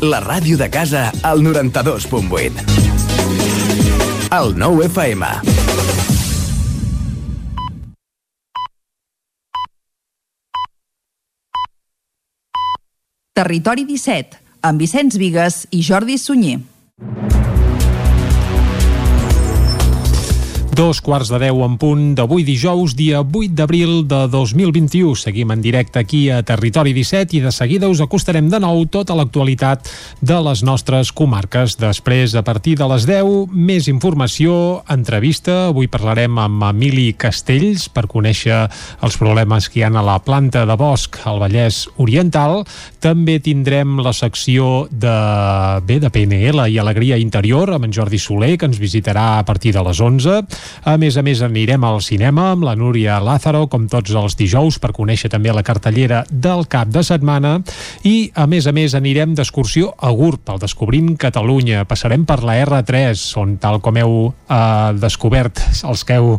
[0.00, 2.62] La ràdio de casa al 92.8.
[4.32, 5.26] El 9 FM.
[13.36, 16.60] Territori 17, amb Vicenç Vigues i Jordi Sunyer.
[20.70, 25.16] Dos quarts de deu en punt d'avui dijous, dia 8 d'abril de 2021.
[25.18, 29.16] Seguim en directe aquí a Territori 17 i de seguida us acostarem de nou tota
[29.18, 29.90] l'actualitat
[30.22, 31.74] de les nostres comarques.
[31.74, 35.72] Després, a partir de les 10, més informació, entrevista.
[35.72, 38.62] Avui parlarem amb Emili Castells per conèixer
[39.02, 42.62] els problemes que hi ha a la planta de bosc al Vallès Oriental.
[43.02, 45.18] També tindrem la secció de,
[45.82, 49.74] bé, de PNL i Alegria Interior amb en Jordi Soler, que ens visitarà a partir
[49.74, 50.59] de les 11.
[50.84, 54.78] A més a més, anirem al cinema amb la Núria Lázaro, com tots els dijous,
[54.80, 57.58] per conèixer també la cartellera del cap de setmana.
[58.06, 61.84] I, a més a més, anirem d'excursió a GURB, al Descobrint Catalunya.
[61.88, 66.36] Passarem per la R3, on, tal com heu eh, descobert, els que heu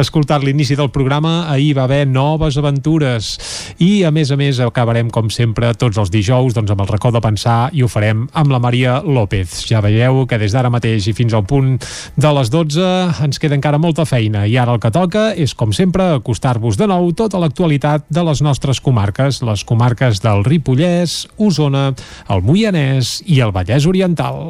[0.00, 3.34] escoltat l'inici del programa, ahir va haver noves aventures.
[3.78, 7.12] I, a més a més, acabarem, com sempre, tots els dijous, doncs, amb el racó
[7.14, 9.62] de pensar, i ho farem amb la Maria López.
[9.68, 11.76] Ja veieu que des d'ara mateix i fins al punt
[12.16, 15.70] de les 12 ens queda encara molta feina i ara el que toca és, com
[15.72, 21.86] sempre, acostar-vos de nou tota l'actualitat de les nostres comarques, les comarques del Ripollès, Osona,
[22.28, 24.42] el Moianès i el Vallès Oriental.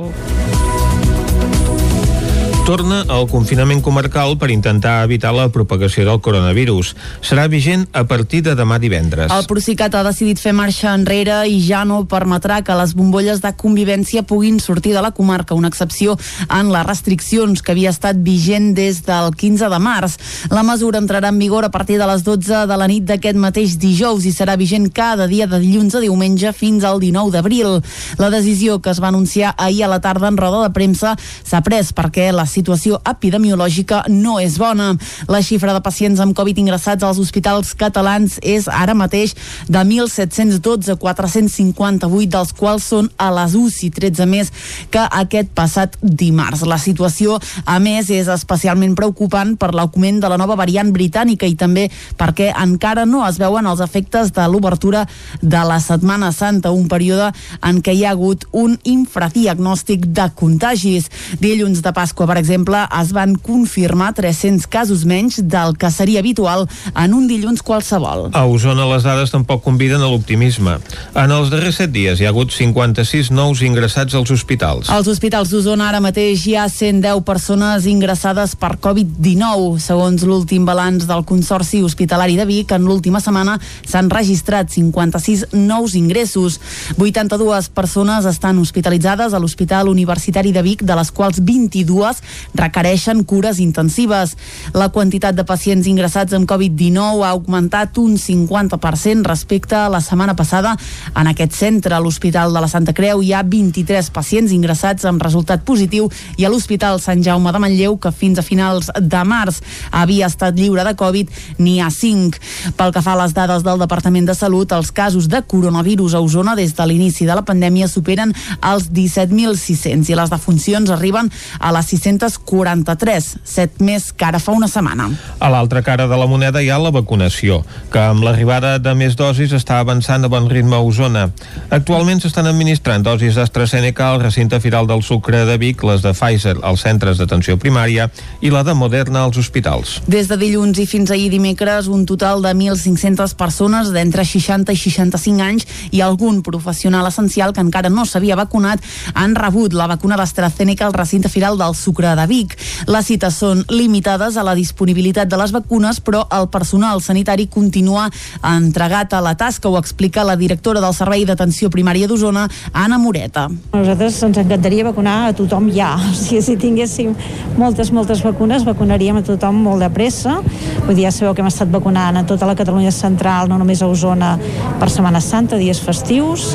[2.64, 6.94] Torna el confinament comarcal per intentar evitar la propagació del coronavirus.
[7.20, 9.28] Serà vigent a partir de demà divendres.
[9.28, 13.50] El Procicat ha decidit fer marxa enrere i ja no permetrà que les bombolles de
[13.60, 16.14] convivència puguin sortir de la comarca, una excepció
[16.48, 20.16] en les restriccions que havia estat vigent des del 15 de març.
[20.48, 23.76] La mesura entrarà en vigor a partir de les 12 de la nit d'aquest mateix
[23.76, 27.82] dijous i serà vigent cada dia de dilluns a diumenge fins al 19 d'abril.
[28.16, 31.60] La decisió que es va anunciar ahir a la tarda en roda de premsa s'ha
[31.60, 34.92] pres perquè la situació epidemiològica no és bona.
[35.28, 39.34] La xifra de pacients amb Covid ingressats als hospitals catalans és ara mateix
[39.68, 44.52] de 1.712, 458 dels quals són a les UCI, 13 més
[44.94, 46.64] que aquest passat dimarts.
[46.68, 51.56] La situació, a més, és especialment preocupant per l'augment de la nova variant britànica i
[51.58, 51.88] també
[52.18, 55.04] perquè encara no es veuen els efectes de l'obertura
[55.42, 57.30] de la Setmana Santa, un període
[57.64, 61.10] en què hi ha hagut un infradiagnòstic de contagis.
[61.40, 67.14] Dilluns de Pasqua, per es van confirmar 300 casos menys del que seria habitual en
[67.14, 68.30] un dilluns qualsevol.
[68.32, 70.78] A Osona les dades tampoc conviden a l'optimisme.
[71.14, 74.90] En els darrers 7 dies hi ha hagut 56 nous ingressats als hospitals.
[74.92, 79.78] Als hospitals d'Osona ara mateix hi ha 110 persones ingressades per Covid-19.
[79.82, 85.94] Segons l'últim balanç del Consorci Hospitalari de Vic, en l'última setmana s'han registrat 56 nous
[85.98, 86.60] ingressos.
[86.98, 92.22] 82 persones estan hospitalitzades a l'Hospital Universitari de Vic, de les quals 22
[92.54, 94.36] requereixen cures intensives.
[94.74, 100.36] La quantitat de pacients ingressats amb Covid-19 ha augmentat un 50% respecte a la setmana
[100.36, 100.76] passada.
[101.16, 105.22] En aquest centre, a l'Hospital de la Santa Creu, hi ha 23 pacients ingressats amb
[105.22, 109.60] resultat positiu i a l'Hospital Sant Jaume de Manlleu, que fins a finals de març
[109.90, 112.40] havia estat lliure de Covid, n'hi ha 5.
[112.78, 116.22] Pel que fa a les dades del Departament de Salut, els casos de coronavirus a
[116.24, 121.72] Osona des de l'inici de la pandèmia superen els 17.600 i les defuncions arriben a
[121.74, 125.10] les 600 1.243, 7 més que ara fa una setmana.
[125.40, 127.60] A l'altra cara de la moneda hi ha la vacunació,
[127.92, 131.26] que amb l'arribada de més dosis està avançant a bon ritme a Osona.
[131.74, 136.56] Actualment s'estan administrant dosis d'AstraZeneca al recinte firal del Sucre de Vic, les de Pfizer
[136.62, 138.08] als centres d'atenció primària
[138.40, 140.00] i la de Moderna als hospitals.
[140.08, 144.80] Des de dilluns i fins ahir dimecres, un total de 1.500 persones d'entre 60 i
[144.80, 148.82] 65 anys i algun professional essencial que encara no s'havia vacunat
[149.14, 152.56] han rebut la vacuna d'AstraZeneca al recinte firal del Sucre de Vic.
[152.90, 158.08] Les cites són limitades a la disponibilitat de les vacunes, però el personal sanitari continua
[158.44, 163.48] entregat a la tasca, ho explica la directora del Servei d'Atenció Primària d'Osona, Anna Moreta.
[163.72, 165.94] A nosaltres ens encantaria vacunar a tothom ja.
[166.14, 167.14] O sigui, si tinguéssim
[167.58, 170.38] moltes, moltes vacunes, vacunaríem a tothom molt de pressa.
[170.84, 173.82] Vull dir, ja sabeu que hem estat vacunant a tota la Catalunya central, no només
[173.82, 174.34] a Osona,
[174.80, 176.52] per Setmana Santa, dies festius,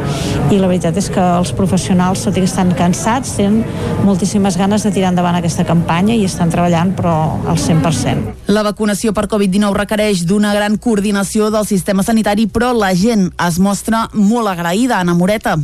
[0.49, 3.63] i la veritat és que els professionals, tot i que estan cansats, tenen
[4.05, 8.35] moltíssimes ganes de tirar endavant aquesta campanya i estan treballant, però al 100%.
[8.53, 13.59] La vacunació per Covid-19 requereix d'una gran coordinació del sistema sanitari, però la gent es
[13.59, 15.57] mostra molt agraïda, Anna Moreta.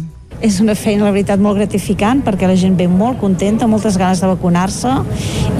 [0.43, 4.19] És una feina, la veritat, molt gratificant perquè la gent ve molt contenta, moltes ganes
[4.21, 4.91] de vacunar-se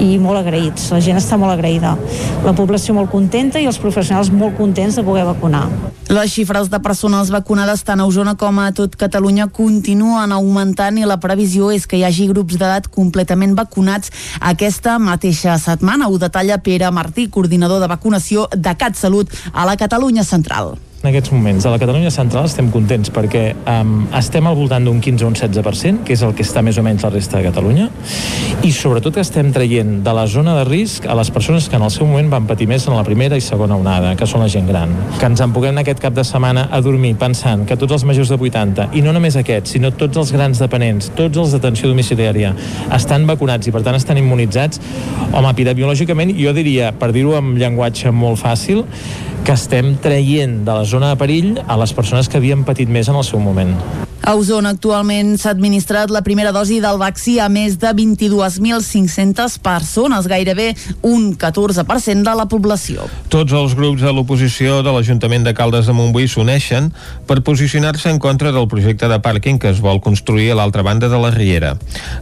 [0.02, 0.90] i molt agraïts.
[0.92, 1.94] La gent està molt agraïda.
[2.44, 5.66] La població molt contenta i els professionals molt contents de poder vacunar.
[6.06, 11.08] Les xifres de persones vacunades tant a Osona com a tot Catalunya continuen augmentant i
[11.08, 16.06] la previsió és que hi hagi grups d'edat completament vacunats aquesta mateixa setmana.
[16.06, 20.76] Ho detalla Pere Martí, coordinador de vacunació de CatSalut a la Catalunya Central.
[21.06, 24.96] En aquests moments, a la Catalunya Central estem contents perquè um, estem al voltant d'un
[24.98, 27.44] 15 o un 16%, que és el que està més o menys la resta de
[27.46, 27.84] Catalunya,
[28.66, 31.84] i sobretot que estem traient de la zona de risc a les persones que en
[31.86, 34.48] el seu moment van patir més en la primera i segona onada, que són la
[34.50, 34.96] gent gran.
[35.20, 38.34] Que ens en puguem aquest cap de setmana a dormir pensant que tots els majors
[38.34, 42.50] de 80, i no només aquests, sinó tots els grans dependents, tots els d'atenció domiciliària,
[42.98, 44.82] estan vacunats i per tant estan immunitzats,
[45.30, 48.82] home, epidemiològicament jo diria, per dir-ho amb llenguatge molt fàcil,
[49.46, 53.06] que estem traient de la zona de perill a les persones que havien patit més
[53.06, 53.76] en el seu moment.
[54.26, 60.26] A Osona actualment s'ha administrat la primera dosi del vaccí a més de 22.500 persones,
[60.26, 60.72] gairebé
[61.06, 63.06] un 14% de la població.
[63.30, 66.90] Tots els grups de l'oposició de l'Ajuntament de Caldes de Montbui s'uneixen
[67.30, 71.06] per posicionar-se en contra del projecte de pàrquing que es vol construir a l'altra banda
[71.06, 71.76] de la Riera.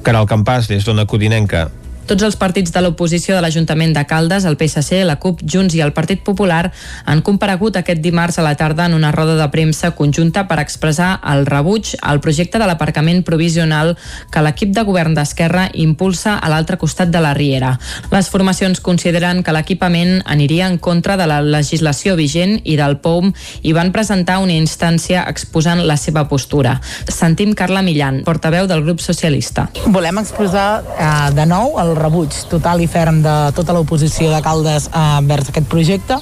[0.05, 1.71] Caral Campàs, des d'Ona Codinenca.
[2.05, 5.81] Tots els partits de l'oposició de l'Ajuntament de Caldes, el PSC, la CUP, Junts i
[5.81, 6.69] el Partit Popular
[7.09, 11.15] han comparegut aquest dimarts a la tarda en una roda de premsa conjunta per expressar
[11.33, 13.95] el rebuig al projecte de l'aparcament provisional
[14.31, 17.79] que l'equip de govern d'Esquerra impulsa a l'altre costat de la Riera.
[18.13, 23.33] Les formacions consideren que l'equipament aniria en contra de la legislació vigent i del POUM
[23.63, 26.77] i van presentar una instància exposant la seva postura.
[27.09, 29.71] Sentim Carla Millan, portaveu del grup socialista.
[29.89, 34.89] Volem expressar eh, de nou el rebuig total i ferm de tota l'oposició de Caldes
[34.91, 36.19] eh, vers aquest projecte,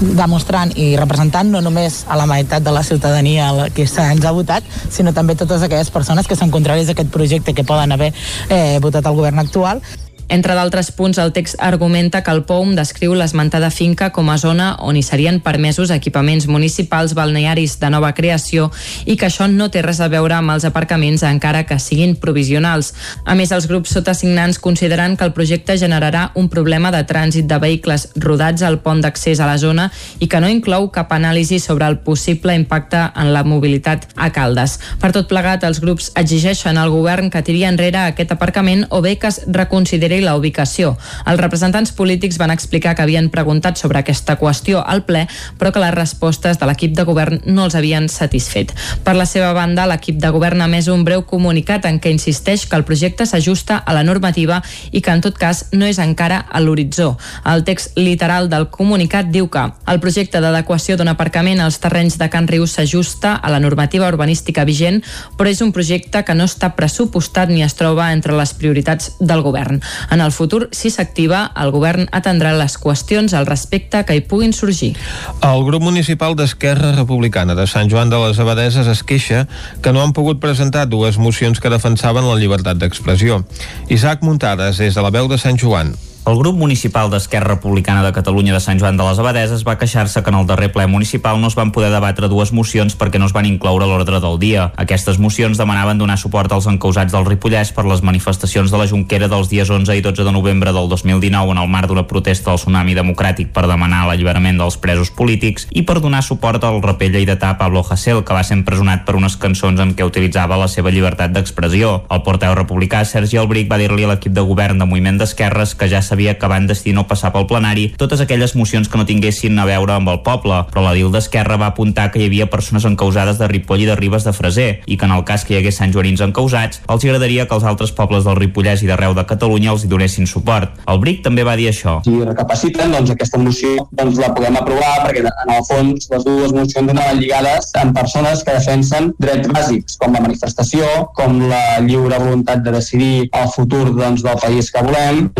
[0.00, 4.64] demostrant i representant no només a la meitat de la ciutadania que ens ha votat,
[4.90, 8.12] sinó també totes aquelles persones que són contràries a aquest projecte que poden haver
[8.48, 9.82] eh, votat el govern actual.
[10.28, 14.70] Entre d'altres punts, el text argumenta que el POUM descriu l'esmentada finca com a zona
[14.80, 18.70] on hi serien permesos equipaments municipals balnearis de nova creació
[19.04, 22.94] i que això no té res a veure amb els aparcaments encara que siguin provisionals.
[23.24, 27.60] A més, els grups sotasignants consideren que el projecte generarà un problema de trànsit de
[27.60, 31.86] vehicles rodats al pont d'accés a la zona i que no inclou cap anàlisi sobre
[31.86, 34.78] el possible impacte en la mobilitat a Caldes.
[35.00, 39.18] Per tot plegat, els grups exigeixen al govern que tiri enrere aquest aparcament o bé
[39.20, 40.94] que es reconsideri la ubicació.
[41.26, 45.26] Els representants polítics van explicar que havien preguntat sobre aquesta qüestió al ple,
[45.58, 48.74] però que les respostes de l'equip de govern no els havien satisfet.
[49.04, 52.66] Per la seva banda, l'equip de govern ha més un breu comunicat en què insisteix
[52.66, 54.60] que el projecte s'ajusta a la normativa
[54.92, 57.14] i que en tot cas no és encara a l'horitzó.
[57.44, 62.28] El text literal del comunicat diu que el projecte d'adequació d'un aparcament als terrenys de
[62.30, 65.02] Can Riu s'ajusta a la normativa urbanística vigent,
[65.38, 69.42] però és un projecte que no està pressupostat ni es troba entre les prioritats del
[69.44, 69.80] govern.
[70.10, 74.52] En el futur, si s'activa, el govern atendrà les qüestions al respecte que hi puguin
[74.52, 74.94] sorgir.
[75.42, 79.46] El grup municipal d'Esquerra Republicana de Sant Joan de les Abadeses es queixa
[79.82, 83.44] que no han pogut presentar dues mocions que defensaven la llibertat d'expressió.
[83.88, 85.94] Isaac Muntades, des de la veu de Sant Joan.
[86.24, 90.22] El grup municipal d'Esquerra Republicana de Catalunya de Sant Joan de les Abadeses va queixar-se
[90.24, 93.26] que en el darrer ple municipal no es van poder debatre dues mocions perquè no
[93.28, 94.70] es van incloure a l'ordre del dia.
[94.80, 99.28] Aquestes mocions demanaven donar suport als encausats del Ripollès per les manifestacions de la Junquera
[99.28, 102.62] dels dies 11 i 12 de novembre del 2019 en el marc d'una protesta del
[102.62, 107.52] Tsunami Democràtic per demanar l'alliberament dels presos polítics i per donar suport al raper lleidatà
[107.60, 111.36] Pablo Hasél, que va ser empresonat per unes cançons en què utilitzava la seva llibertat
[111.36, 111.92] d'expressió.
[112.08, 115.92] El porteu republicà Sergi Albric va dir-li a l'equip de govern de Moviment d'Esquerres que
[115.92, 119.58] ja sabia que van decidir no passar pel plenari totes aquelles mocions que no tinguessin
[119.58, 122.86] a veure amb el poble, però la DIL d'Esquerra va apuntar que hi havia persones
[122.86, 125.58] encausades de Ripoll i de Ribes de Freser i que en el cas que hi
[125.58, 129.26] hagués Sant Joanins encausats, els agradaria que els altres pobles del Ripollès i d'arreu de
[129.26, 130.78] Catalunya els hi donessin suport.
[130.90, 131.96] El BRIC també va dir això.
[132.06, 136.54] Si recapaciten, doncs aquesta moció doncs, la podem aprovar perquè en el fons les dues
[136.54, 140.86] mocions anaven lligades amb persones que defensen drets bàsics com la manifestació,
[141.18, 145.30] com la lliure voluntat de decidir el futur doncs, del país que volem,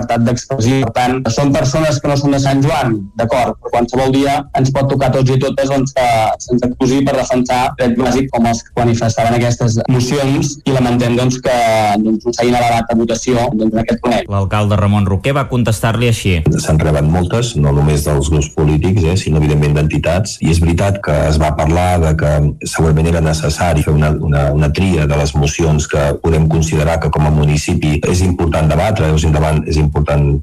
[0.00, 0.80] llibertat d'expressió.
[0.84, 4.72] Per tant, són persones que no són de Sant Joan, d'acord, però qualsevol dia ens
[4.72, 6.06] pot tocar tots i totes doncs, que
[6.44, 11.40] se'ns acusi per defensar drets bàsics com els que manifestaven aquestes mocions i lamentem doncs,
[11.44, 11.56] que
[12.00, 14.22] doncs, no s'hagin elevat a votació doncs, en aquest ple.
[14.30, 16.36] L'alcalde Ramon Roquer va contestar-li així.
[16.60, 21.00] Se'n reben moltes, no només dels grups polítics, eh, sinó evidentment d'entitats, i és veritat
[21.04, 22.32] que es va parlar de que
[22.68, 27.10] segurament era necessari fer una, una, una tria de les mocions que podem considerar que
[27.12, 29.89] com a municipi és important debatre, és, endavant, és important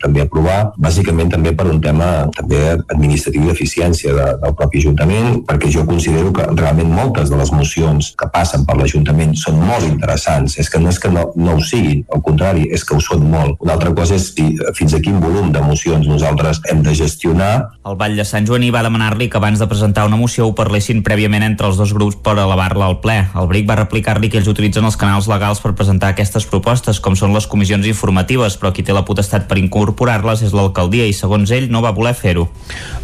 [0.01, 5.41] també aprovar, bàsicament també per un tema també administratiu i d'eficiència de, del propi Ajuntament,
[5.47, 9.85] perquè jo considero que realment moltes de les mocions que passen per l'Ajuntament són molt
[9.87, 10.57] interessants.
[10.61, 13.25] És que no és que no, no ho siguin, al contrari, és que ho són
[13.31, 13.57] molt.
[13.63, 17.51] Una altra cosa és si, fins a quin volum de mocions nosaltres hem de gestionar.
[17.87, 21.03] El Vall de Sant Joaní va demanar-li que abans de presentar una moció ho parlessin
[21.05, 23.19] prèviament entre els dos grups per elevar-la al ple.
[23.37, 27.15] El BRIC va replicar-li que ells utilitzen els canals legals per presentar aquestes propostes, com
[27.19, 31.51] són les comissions informatives, però qui té la potestat per incorporar-les és l'alcaldia i segons
[31.53, 32.47] ell no va voler fer-ho.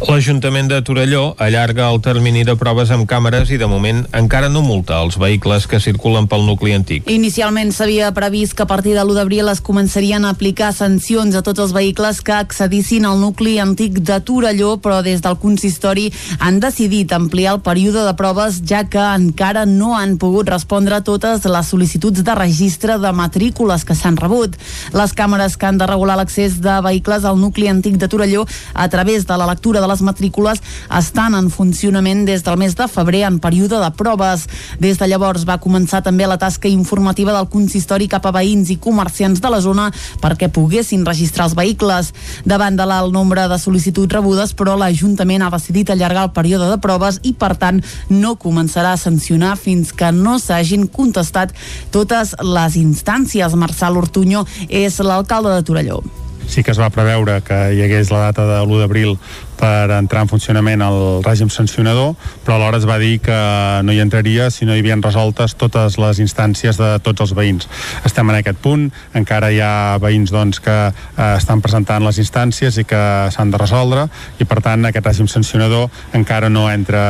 [0.08, 4.64] L'Ajuntament de Torelló allarga el termini de proves amb càmeres i de moment encara no
[4.66, 7.06] multa els vehicles que circulen pel nucli antic.
[7.10, 11.44] Inicialment s'havia previst que a partir de l'1 d'abril es començarien a aplicar sancions a
[11.46, 16.10] tots els vehicles que accedissin al nucli antic de Torelló, però des del consistori
[16.40, 21.04] han decidit ampliar el període de proves ja que encara no han pogut respondre a
[21.04, 24.56] totes les sol·licituds de registre de matrícules que s'han rebut.
[24.94, 28.88] Les càmeres que han de regular l'accés de vehicles al nucli antic de Torelló a
[28.88, 30.62] través de la lectura de les matrícules
[30.98, 34.46] estan en funcionament des del mes de febrer en període de proves.
[34.80, 38.78] Des de llavors va començar també la tasca informativa del consistori cap a veïns i
[38.80, 39.90] comerciants de la zona
[40.22, 42.12] perquè poguessin registrar els vehicles.
[42.44, 46.80] Davant de l'alt nombre de sol·licituds rebudes, però l'Ajuntament ha decidit allargar el període de
[46.82, 51.54] proves i, per tant, no començarà a sancionar fins que no s'hagin contestat
[51.94, 53.58] totes les instàncies.
[53.58, 56.02] Marçal Ortuño és l'alcalde de Torelló
[56.48, 59.16] sí que es va preveure que hi hagués la data de l'1 d'abril
[59.58, 63.38] per entrar en funcionament el règim sancionador, però alhora es va dir que
[63.84, 67.68] no hi entraria si no hi havien resoltes totes les instàncies de tots els veïns.
[68.04, 72.78] Estem en aquest punt, encara hi ha veïns doncs, que eh, estan presentant les instàncies
[72.80, 73.02] i que
[73.34, 74.06] s'han de resoldre
[74.40, 77.04] i per tant aquest règim sancionador encara no entra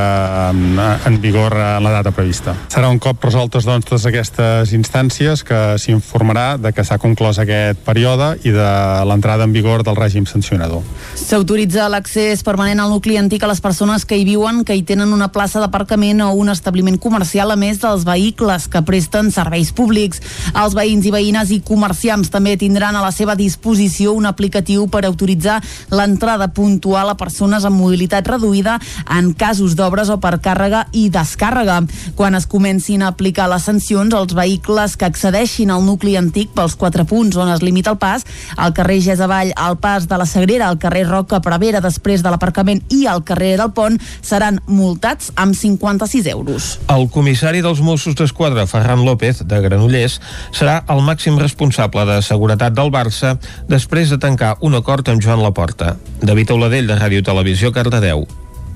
[0.50, 2.54] en, en vigor en la data prevista.
[2.72, 7.80] Serà un cop resoltes doncs, totes aquestes instàncies que s'informarà de que s'ha conclòs aquest
[7.86, 8.70] període i de
[9.08, 10.82] l'entrada en vigor del règim sancionador.
[11.14, 15.12] S'autoritza l'accés permanent al nucli antic a les persones que hi viuen, que hi tenen
[15.14, 20.18] una plaça d'aparcament o un establiment comercial, a més dels vehicles que presten serveis públics.
[20.56, 25.04] Els veïns i veïnes i comerciants també tindran a la seva disposició un aplicatiu per
[25.04, 25.60] autoritzar
[25.94, 28.80] l'entrada puntual a persones amb mobilitat reduïda
[29.14, 31.82] en casos d'obres o per càrrega i descàrrega.
[32.18, 36.74] Quan es comencin a aplicar les sancions, els vehicles que accedeixin al nucli antic pels
[36.74, 38.26] quatre punts on es limita el pas,
[38.56, 42.82] al carrer Gesavall, al pas de la Sagrera, al carrer Roca Prevera, després de l'aparcament
[42.94, 46.70] i al carrer del Pont, seran multats amb 56 euros.
[46.92, 50.20] El comissari dels Mossos d'Esquadra, Ferran López, de Granollers,
[50.56, 53.36] serà el màxim responsable de seguretat del Barça
[53.68, 55.98] després de tancar un acord amb Joan Laporta.
[56.22, 58.26] David Auladell, de Ràdio Televisió, Cardedeu.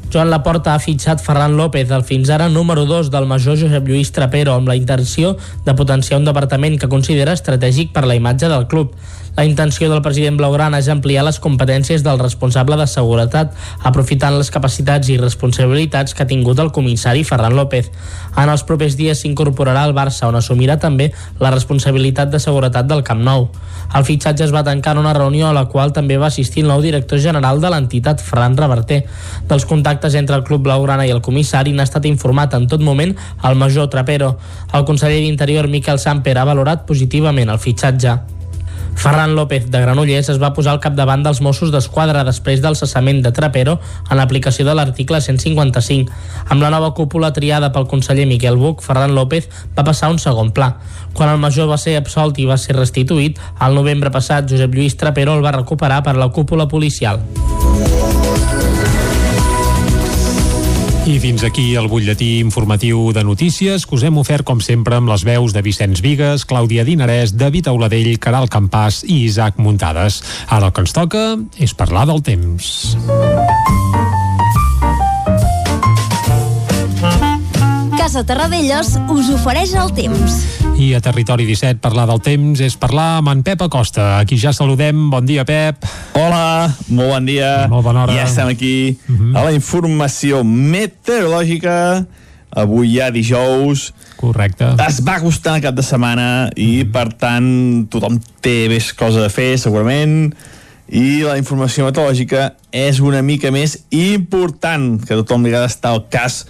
[0.09, 4.09] Joan Laporta ha fitxat Ferran López, el fins ara número 2 del major Josep Lluís
[4.17, 5.35] Trapero, amb la intenció
[5.67, 8.95] de potenciar un departament que considera estratègic per la imatge del club.
[9.39, 13.53] La intenció del president Blaugrana és ampliar les competències del responsable de seguretat,
[13.87, 17.93] aprofitant les capacitats i responsabilitats que ha tingut el comissari Ferran López.
[18.35, 23.05] En els propers dies s'incorporarà al Barça, on assumirà també la responsabilitat de seguretat del
[23.07, 23.47] Camp Nou.
[23.95, 26.73] El fitxatge es va tancar en una reunió a la qual també va assistir el
[26.73, 29.05] nou director general de l'entitat, Ferran Reverter.
[29.47, 33.15] Dels contactes entre el Club Blaugrana i el comissari n'ha estat informat en tot moment
[33.45, 34.35] el major Trapero.
[34.75, 38.17] El conseller d'Interior, Miquel Samper, ha valorat positivament el fitxatge.
[38.95, 43.21] Ferran López de Granollers es va posar al capdavant dels Mossos d'Esquadra després del cessament
[43.25, 43.79] de Trapero
[44.09, 46.13] en l'aplicació de l'article 155.
[46.49, 50.53] Amb la nova cúpula triada pel conseller Miquel Buch, Ferran López va passar un segon
[50.57, 50.75] pla.
[51.15, 54.99] Quan el major va ser absolt i va ser restituït, al novembre passat Josep Lluís
[54.99, 57.23] Trapero el va recuperar per la cúpula policial.
[61.09, 65.09] I fins aquí el butlletí informatiu de notícies que us hem ofert com sempre amb
[65.09, 70.21] les veus de Vicenç Vigues, Clàudia Dinarès, David Auladell, Caral Campàs i Isaac Muntades.
[70.53, 71.25] Ara el que ens toca
[71.57, 72.93] és parlar del temps.
[78.09, 80.39] Casa Terradellos us ofereix el temps.
[80.81, 84.07] I a Territori 17 parlar del temps és parlar amb en Pep Acosta.
[84.17, 85.11] Aquí ja saludem.
[85.13, 85.85] Bon dia, Pep.
[86.17, 87.51] Hola, molt bon dia.
[87.69, 88.17] Molt bona hora.
[88.17, 89.37] Ja estem aquí uh -huh.
[89.37, 92.07] a la informació meteorològica.
[92.49, 93.93] Avui ja dijous.
[94.17, 94.65] Correcte.
[94.89, 99.29] Es va acostant el cap de setmana i, per tant, tothom té més cosa a
[99.29, 100.33] fer, segurament
[100.89, 106.07] i la informació meteorològica és una mica més important que tothom li ha d'estar al
[106.09, 106.43] cas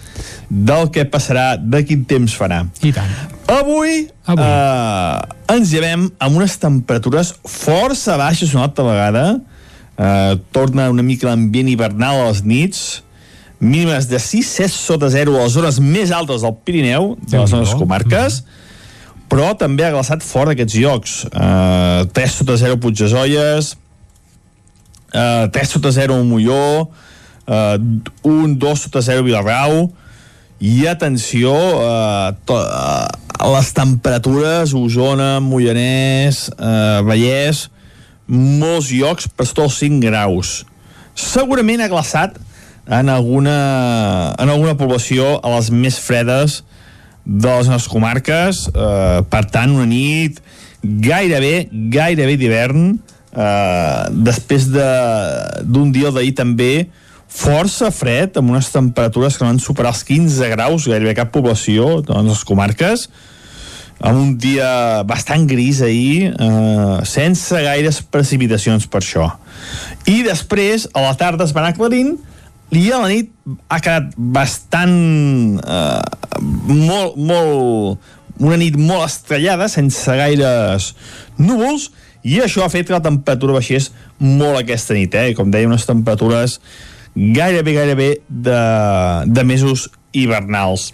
[0.47, 2.61] del que passarà, de quin temps farà.
[2.81, 3.11] I tant.
[3.49, 4.45] Avui, Avui.
[4.45, 9.25] Eh, ens llevem amb unes temperatures força baixes una altra vegada.
[9.99, 13.03] Eh, torna una mica l'ambient hivernal a les nits,
[13.59, 17.75] mínimes de 6-7 sota 0 a les zones més altes del Pirineu, de les nostres
[17.75, 18.39] comarques,
[19.29, 21.19] però també ha glaçat fora d'aquests llocs.
[21.27, 23.75] Eh, 3 sota 0 Puigdesolles,
[25.13, 26.89] uh, 3 sota 0 a Molló,
[27.47, 27.77] uh,
[28.23, 29.89] 1, 2 sota 0 a Vilarrau,
[30.59, 33.07] i atenció uh, to, uh,
[33.55, 37.69] les temperatures Osona, Mollanès uh, Vallès
[38.29, 40.51] molts llocs per sota els 5 graus.
[41.17, 42.37] Segurament ha glaçat
[42.89, 46.61] en alguna, en alguna població a les més fredes
[47.25, 50.39] de les nostres comarques eh, per tant una nit
[50.81, 52.95] gairebé, gairebé d'hivern
[53.33, 56.89] eh, després d'un dia d'ahir també
[57.29, 61.99] força fred, amb unes temperatures que no van superar els 15 graus, gairebé cap població
[62.01, 63.05] de les comarques,
[63.99, 69.27] amb un dia bastant gris ahir, eh, sense gaires precipitacions per això.
[70.07, 72.15] I després, a la tarda es va anar aclarint,
[72.69, 73.33] i a la nit
[73.69, 75.59] ha quedat bastant...
[75.59, 78.09] Eh, molt, molt...
[78.39, 80.93] una nit molt estrellada, sense gaires
[81.35, 81.89] núvols,
[82.23, 85.33] i això ha fet que la temperatura baixés molt aquesta nit, eh?
[85.37, 86.59] com deia, unes temperatures
[87.15, 88.59] gairebé, gairebé de,
[89.25, 90.91] de mesos hivernals.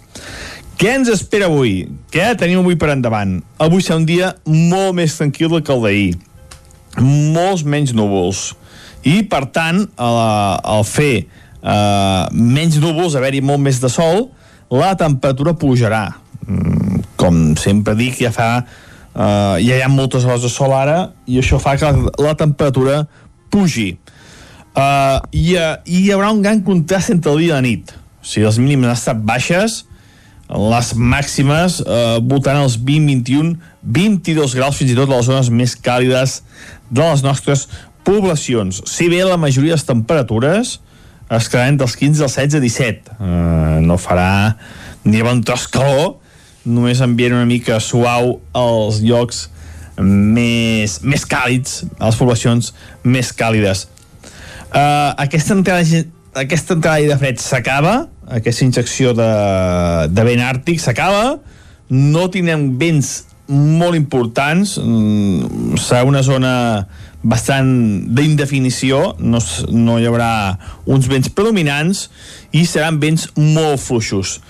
[0.76, 1.86] Què ens espera avui?
[2.12, 3.38] Què tenim avui per endavant?
[3.62, 6.10] Avui serà un dia molt més tranquil que el d'ahir.
[7.00, 8.50] Molts menys núvols.
[9.06, 14.28] I, per tant, al fer eh, menys núvols, haver-hi molt més de sol,
[14.72, 16.08] la temperatura pujarà.
[16.44, 18.50] Mm, com sempre dic, ja fa
[19.16, 22.34] Uh, ja hi ha moltes hores de sol ara i això fa que la, la
[22.36, 23.06] temperatura
[23.48, 23.94] pugi.
[24.76, 27.94] Uh, i, uh, hi haurà un gran contrast entre el dia i la nit.
[28.20, 29.78] O sigui, les mínimes han estat baixes,
[30.52, 33.54] les màximes uh, voltant els 20, 21,
[33.96, 36.42] 22 graus fins i tot a les zones més càlides
[36.92, 37.64] de les nostres
[38.06, 38.84] poblacions.
[38.84, 40.76] Si bé la majoria de les temperatures
[41.32, 43.16] es quedaran dels 15 als 16 17.
[43.16, 44.58] Uh, no farà
[45.08, 46.18] ni bon tros calor,
[46.66, 49.46] només ambient una mica suau als llocs
[50.02, 52.72] més, més càlids, a les poblacions
[53.04, 53.86] més càlides.
[54.66, 56.02] Uh, aquesta entrada,
[56.36, 57.94] aquesta entrada de fred s'acaba,
[58.28, 59.30] aquesta injecció de,
[60.12, 61.38] de vent àrtic s'acaba,
[61.88, 66.52] no tindrem vents molt importants, mm, serà una zona
[67.26, 67.70] bastant
[68.14, 69.40] d'indefinició, no,
[69.70, 70.30] no hi haurà
[70.84, 72.06] uns vents predominants
[72.54, 74.40] i seran vents molt fluixos.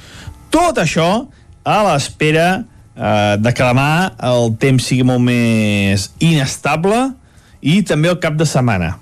[0.52, 1.26] Tot això
[1.66, 7.10] a l'espera eh, de que demà el temps sigui molt més inestable
[7.60, 8.94] i també el cap de setmana.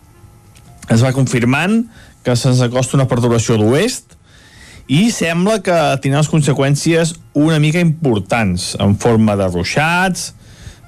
[0.89, 1.83] Es va confirmant
[2.25, 4.17] que se'ns acosta una perturbació d'oest
[4.89, 10.33] i sembla que tindrà les conseqüències una mica importants en forma de ruixats,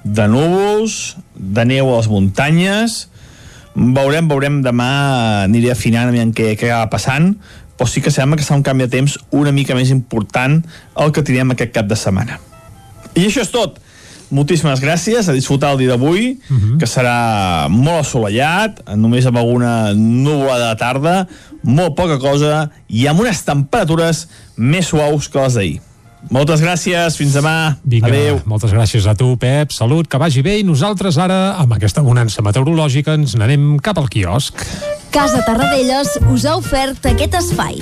[0.03, 2.97] de núvols, de neu a les muntanyes.
[3.77, 4.91] Veurem, veurem demà,
[5.45, 7.35] aniré afinant aviam què, què acaba passant,
[7.77, 10.59] però sí que sembla que serà un canvi de temps una mica més important
[10.97, 12.39] el que tindrem aquest cap de setmana.
[13.15, 13.77] I això és tot.
[14.29, 16.77] Moltíssimes gràcies, a disfrutar el dia d'avui, uh -huh.
[16.79, 21.27] que serà molt assolellat, només amb alguna núvola de tarda,
[21.63, 25.81] molt poca cosa, i amb unes temperatures més suaus que les d'ahir.
[26.33, 27.77] Moltes gràcies, fins demà.
[27.83, 28.41] Vinga, Adéu.
[28.45, 29.71] moltes gràcies a tu, Pep.
[29.71, 34.09] Salut, que vagi bé i nosaltres ara, amb aquesta bonança meteorològica, ens n'anem cap al
[34.09, 34.65] quiosc.
[35.11, 37.79] Casa Tarradellas us ha ofert aquest espai.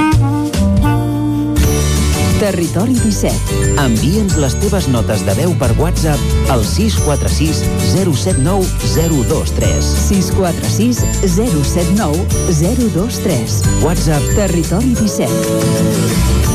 [2.39, 3.79] Territori 17.
[3.79, 7.63] Envia'ns les teves notes de veu per WhatsApp al 646
[7.95, 9.93] 079 023.
[10.09, 12.27] 646 079
[12.59, 13.63] 023.
[13.87, 16.54] WhatsApp Territori 17.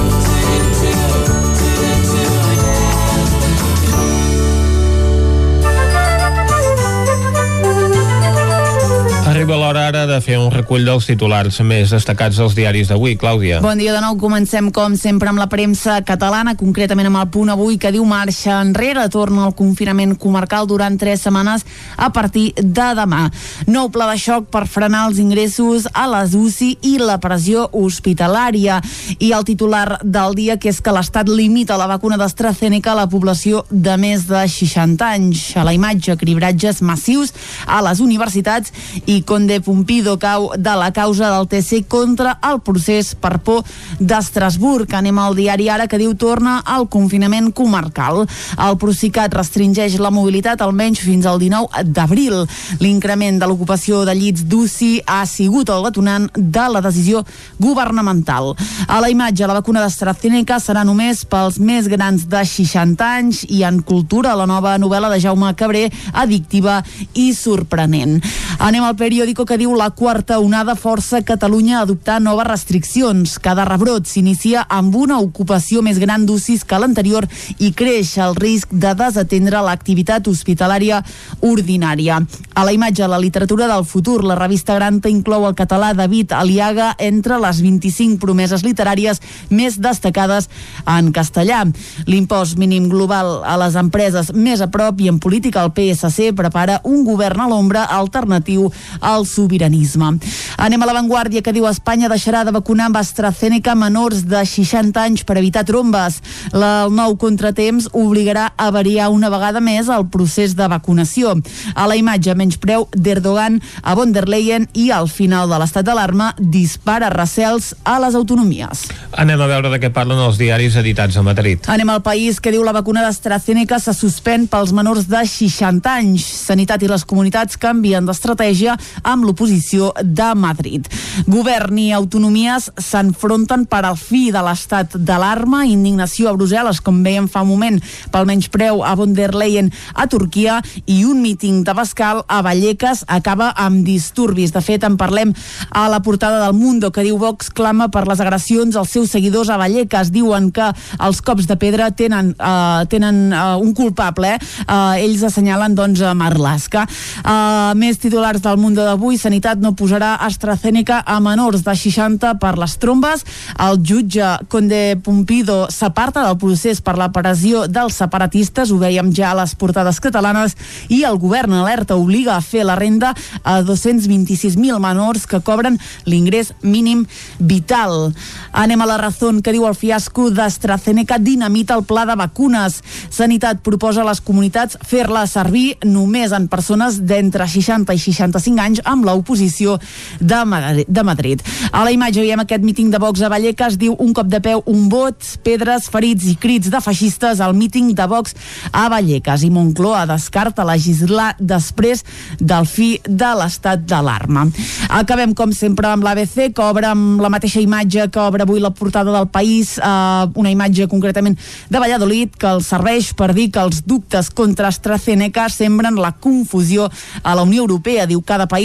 [9.41, 13.15] Arriba l'hora ara de fer un recull dels titulars més destacats dels diaris d'avui.
[13.17, 13.57] Clàudia.
[13.63, 14.13] Bon dia de nou.
[14.21, 18.59] Comencem, com sempre, amb la premsa catalana, concretament amb el punt avui que diu marxa
[18.61, 21.65] enrere, torna al confinament comarcal durant tres setmanes
[21.97, 23.23] a partir de demà.
[23.65, 28.77] Nou pla de xoc per frenar els ingressos a les UCI i la pressió hospitalària.
[29.17, 33.07] I el titular del dia, que és que l'Estat limita la vacuna d'AstraZeneca a la
[33.09, 35.43] població de més de 60 anys.
[35.57, 37.33] A la imatge, cribratges massius
[37.65, 38.69] a les universitats
[39.07, 43.63] i Conde Pumpido cau de la causa del TC contra el procés per por
[43.95, 44.91] d'Estrasburg.
[44.91, 48.25] Anem al diari ara que diu torna al confinament comarcal.
[48.59, 52.41] El Procicat restringeix la mobilitat almenys fins al 19 d'abril.
[52.83, 57.23] L'increment de l'ocupació de llits d'UCI ha sigut el detonant de la decisió
[57.55, 58.51] governamental.
[58.91, 63.63] A la imatge, la vacuna d'AstraZeneca serà només pels més grans de 60 anys i
[63.63, 66.81] en cultura, la nova novel·la de Jaume Cabré, addictiva
[67.15, 68.19] i sorprenent.
[68.59, 73.35] Anem al periòdico que diu la quarta onada força Catalunya a adoptar noves restriccions.
[73.37, 77.27] Cada rebrot s'inicia amb una ocupació més gran d'UCIs que l'anterior
[77.61, 81.03] i creix el risc de desatendre l'activitat hospitalària
[81.45, 82.17] ordinària.
[82.57, 86.95] A la imatge, la literatura del futur, la revista Granta inclou el català David Aliaga
[86.97, 89.21] entre les 25 promeses literàries
[89.53, 90.49] més destacades
[90.89, 91.61] en castellà.
[92.09, 96.81] L'impost mínim global a les empreses més a prop i en política el PSC prepara
[96.89, 98.71] un govern a l'ombra alternatiu
[99.15, 100.13] al sobiranisme.
[100.61, 105.25] Anem a l'avantguàrdia que diu Espanya deixarà de vacunar amb AstraZeneca menors de 60 anys
[105.27, 106.19] per evitar trombes.
[106.53, 111.35] La, el nou contratemps obligarà a variar una vegada més el procés de vacunació.
[111.75, 116.31] A la imatge, menyspreu d'Erdogan a von der Leyen i al final de l'estat d'alarma
[116.39, 118.87] dispara recels a les autonomies.
[119.21, 121.67] Anem a veure de què parlen els diaris editats a Madrid.
[121.71, 126.25] Anem al país que diu la vacuna d'AstraZeneca se suspèn pels menors de 60 anys.
[126.47, 130.87] Sanitat i les comunitats canvien d'estratègia amb l'oposició de Madrid.
[131.27, 137.27] Govern i autonomies s'enfronten per al fi de l'estat d'alarma, indignació a Brussel·les, com veiem
[137.31, 137.79] fa un moment,
[138.11, 143.03] pel menyspreu a von der Leyen a Turquia i un míting de Bascal a Vallecas
[143.07, 144.53] acaba amb disturbis.
[144.55, 145.33] De fet, en parlem
[145.69, 149.49] a la portada del Mundo, que diu Vox clama per les agressions als seus seguidors
[149.49, 150.11] a Vallecas.
[150.13, 154.35] Diuen que els cops de pedra tenen, uh, tenen uh, un culpable.
[154.35, 154.39] Eh?
[154.65, 156.85] Uh, ells assenyalen doncs, a Marlaska.
[157.21, 159.17] Uh, més titulars del Mundo d'avui.
[159.17, 163.23] Sanitat no posarà AstraZeneca a menors de 60 per les trombes.
[163.55, 169.31] El jutge Conde Pumpido s'aparta del procés per la pressió dels separatistes, ho veiem ja
[169.31, 170.57] a les portades catalanes,
[170.89, 173.13] i el govern alerta obliga a fer la renda
[173.43, 177.05] a 226.000 menors que cobren l'ingrés mínim
[177.39, 178.11] vital.
[178.51, 182.79] Anem a la raó que diu el fiasco d'AstraZeneca dinamita el pla de vacunes.
[183.13, 188.80] Sanitat proposa a les comunitats fer-la servir només en persones d'entre 60 i 65 anys
[188.85, 189.77] amb l'oposició
[190.19, 190.39] de,
[190.87, 191.41] de Madrid.
[191.71, 194.63] A la imatge veiem aquest míting de Vox a Vallecas, diu un cop de peu,
[194.69, 198.35] un vot, pedres, ferits i crits de feixistes al míting de Vox
[198.71, 199.43] a Vallecas.
[199.43, 202.05] I Moncloa descarta legislar després
[202.39, 204.47] del fi de l'estat d'alarma.
[204.89, 208.73] Acabem, com sempre, amb l'ABC, que obre amb la mateixa imatge que obre avui la
[208.75, 211.37] portada del país, eh, una imatge concretament
[211.69, 216.89] de Valladolid, que els serveix per dir que els dubtes contra AstraZeneca sembren la confusió
[217.23, 218.07] a la Unió Europea.
[218.07, 218.60] Diu cada país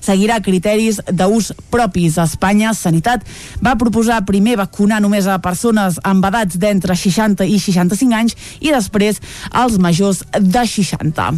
[0.00, 2.18] seguirà criteris d'ús propis.
[2.18, 3.24] A Espanya, Sanitat
[3.62, 8.74] va proposar primer vacunar només a persones amb edats d'entre 60 i 65 anys i
[8.74, 9.20] després
[9.50, 11.32] als majors de 60.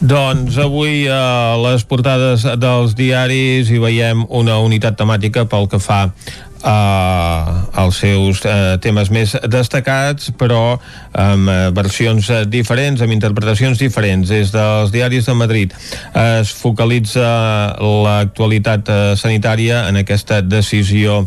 [0.00, 6.08] Doncs avui a les portades dels diaris hi veiem una unitat temàtica pel que fa
[6.62, 10.76] uh, als seus uh, temes més destacats, però
[11.12, 14.28] amb uh, versions uh, diferents, amb interpretacions diferents.
[14.30, 15.74] Des dels diaris de Madrid
[16.16, 17.26] es focalitza
[17.80, 18.88] l'actualitat
[19.18, 21.24] sanitària en aquesta decisió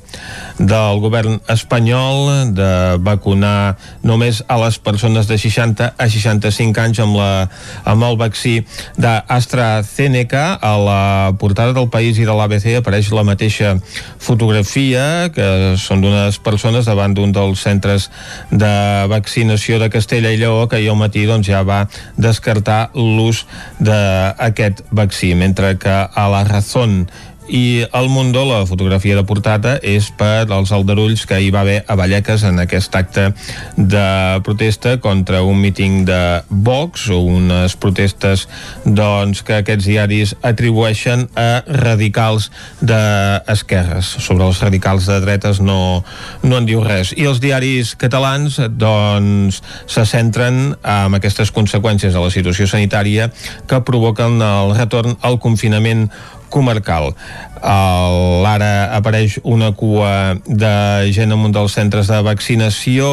[0.60, 2.72] del govern espanyol de
[3.04, 7.48] vacunar només a les persones de 60 a 65 anys amb, la,
[7.88, 8.60] amb el vaccí
[9.00, 10.46] d'AstraZeneca.
[10.60, 11.04] A la
[11.40, 13.76] portada del País i de l'ABC apareix la mateixa
[14.20, 18.10] fotografia que són d'unes persones davant d'un dels centres
[18.52, 18.74] de
[19.12, 21.86] vaccinació de Castella i Lleó que ahir al matí doncs, ja va
[22.18, 23.46] descartar l'ús
[23.80, 27.10] d'aquest vaccí, mentre que a la Razón
[27.50, 31.80] i al Mundo la fotografia de portada és per als aldarulls que hi va haver
[31.88, 33.32] a Vallecas en aquest acte
[33.76, 34.06] de
[34.46, 38.46] protesta contra un míting de Vox o unes protestes
[38.86, 42.50] doncs, que aquests diaris atribueixen a radicals
[42.82, 44.16] d'esquerres.
[44.22, 46.04] Sobre els radicals de dretes no,
[46.44, 47.16] no en diu res.
[47.18, 53.32] I els diaris catalans doncs, se centren en aquestes conseqüències de la situació sanitària
[53.68, 56.10] que provoquen el retorn al confinament
[56.50, 57.14] comarcal.
[57.60, 60.72] L'ara apareix una cua de
[61.16, 63.10] gent amunt dels centres de vaccinació,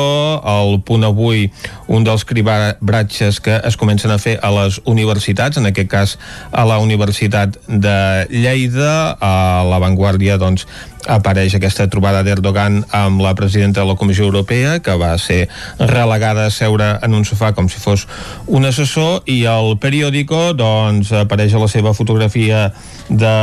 [0.46, 1.48] el punt avui
[1.90, 6.16] un dels cribratges que es comencen a fer a les universitats, en aquest cas
[6.52, 7.98] a la Universitat de
[8.30, 10.66] Lleida, a l'avantguàrdia doncs,
[11.06, 15.48] apareix aquesta trobada d'Erdogan amb la presidenta de la Comissió Europea, que va ser
[15.78, 18.06] relegada a seure en un sofà com si fos
[18.46, 22.72] un assessor, i el periòdico doncs, apareix a la seva fotografia
[23.08, 23.34] de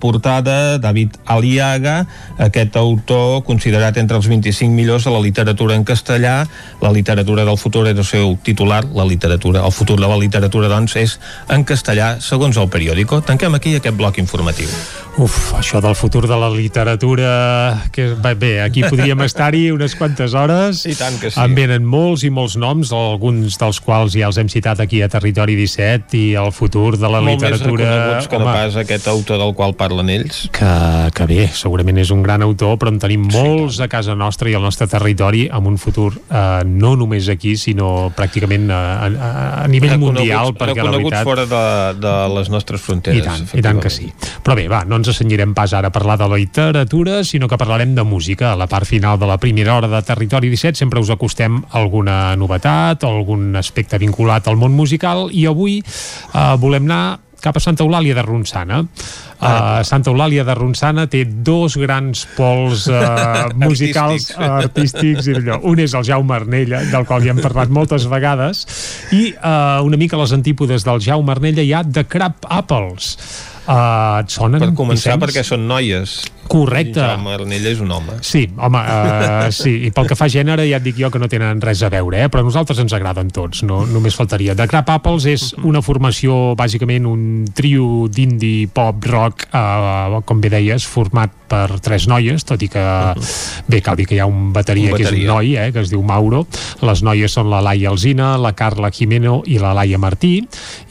[0.00, 2.04] portada David Aliaga,
[2.38, 6.44] aquest autor considerat entre els 25 millors de la literatura en castellà,
[6.82, 10.68] la literatura del futur era el seu titular, la literatura, el futur de la literatura
[10.68, 11.16] doncs és
[11.48, 13.22] en castellà segons el periòdico.
[13.24, 14.68] Tanquem aquí aquest bloc informatiu.
[15.20, 16.89] Uf, això del futur de la literatura...
[17.92, 20.84] Que, bé, aquí podríem estar-hi unes quantes hores.
[20.88, 21.40] I tant que sí.
[21.40, 25.08] En venen molts i molts noms, alguns dels quals ja els hem citat aquí a
[25.12, 27.90] Territori 17, i el futur de la Molt literatura...
[28.16, 30.42] més que no pas aquest autor del qual parlen ells.
[30.54, 30.72] Que,
[31.16, 34.56] que bé, segurament és un gran autor, però en tenim molts a casa nostra i
[34.58, 39.32] al nostre territori amb un futur eh, no només aquí, sinó pràcticament a, a,
[39.64, 41.24] a nivell mundial, perquè la veritat...
[41.26, 41.64] fora de,
[42.00, 43.20] de les nostres fronteres.
[43.20, 44.10] I tant, i tant que sí.
[44.44, 46.79] Però bé, va, no ens assenyirem pas ara a parlar de la literatura,
[47.24, 48.52] sinó que parlarem de música.
[48.52, 52.36] A la part final de la primera hora de Territori 17 sempre us acostem alguna
[52.36, 57.84] novetat algun aspecte vinculat al món musical i avui eh, volem anar cap a Santa
[57.84, 58.82] Eulàlia de Ronçana.
[59.40, 65.56] Uh, Santa Eulàlia de Ronçana té dos grans pols uh, musicals artístics, i allò.
[65.64, 68.66] un és el Jaume Arnella del qual ja hem parlat moltes vegades
[69.16, 73.16] i uh, una mica a les antípodes del Jaume Arnella hi ha The Crab Apples
[73.66, 74.62] uh, et sonen?
[74.62, 75.24] Per començar, Vicenç?
[75.24, 76.20] perquè són noies.
[76.50, 76.98] Correcte.
[76.98, 78.16] Jaume Arnella és un home.
[78.26, 81.30] Sí, home, uh, sí, i pel que fa gènere ja et dic jo que no
[81.30, 82.30] tenen res a veure, eh?
[82.32, 84.56] però a nosaltres ens agraden tots, no, només faltaria.
[84.58, 90.52] The Crab Apples és una formació, bàsicament un trio d'indie pop rock, uh, com bé
[90.52, 92.84] deies, format per tres noies, tot i que,
[93.66, 95.32] bé, cal dir que hi ha un bateria, Un que és un bateria.
[95.32, 96.44] noi, eh, que es diu Mauro.
[96.86, 100.44] Les noies són la Laia Alzina, la Carla Jimeno i la Laia Martí,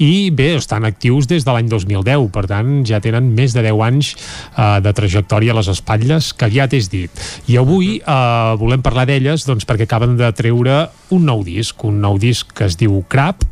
[0.03, 3.83] i bé, estan actius des de l'any 2010, per tant, ja tenen més de 10
[3.87, 7.11] anys eh, de trajectòria a les espatlles, que ja t'és dit.
[7.47, 12.01] I avui eh, volem parlar d'elles doncs, perquè acaben de treure un nou disc, un
[12.01, 13.45] nou disc que es diu Crap,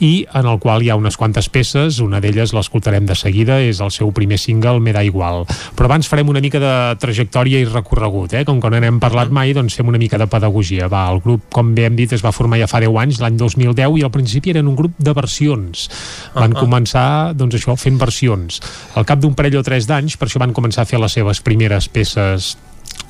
[0.00, 3.80] i en el qual hi ha unes quantes peces, una d'elles l'escoltarem de seguida, és
[3.80, 5.44] el seu primer single, Me da igual.
[5.76, 8.44] Però abans farem una mica de trajectòria i recorregut, eh?
[8.44, 10.88] com que no n'hem parlat mai, doncs fem una mica de pedagogia.
[10.88, 13.36] Va, el grup, com bé hem dit, es va formar ja fa 10 anys, l'any
[13.36, 15.88] 2010, i al principi eren un grup de versions.
[16.34, 16.60] Van Ah.
[16.60, 18.60] començar, doncs això, fent versions.
[18.96, 21.40] Al cap d'un parell o tres d'anys, per això van començar a fer les seves
[21.40, 22.56] primeres peces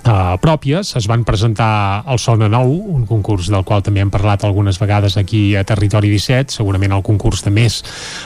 [0.01, 4.45] Uh, pròpies, es van presentar al Sona Nou, un concurs del qual també hem parlat
[4.45, 7.82] algunes vegades aquí a Territori 17, segurament el concurs de més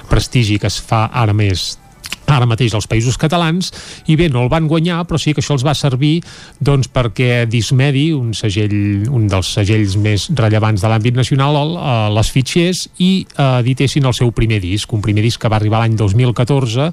[0.08, 1.80] prestigi que es fa ara més
[2.26, 3.70] ara mateix als països catalans
[4.10, 6.18] i bé, no el van guanyar, però sí que això els va servir
[6.58, 12.32] doncs perquè Dismedi un segell, un dels segells més rellevants de l'àmbit nacional eh, les
[12.34, 15.98] fitxers i eh, editessin el seu primer disc, un primer disc que va arribar l'any
[16.00, 16.90] 2014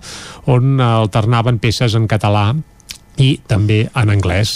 [0.51, 2.51] on alternaven peces en català
[3.19, 4.55] i també en anglès.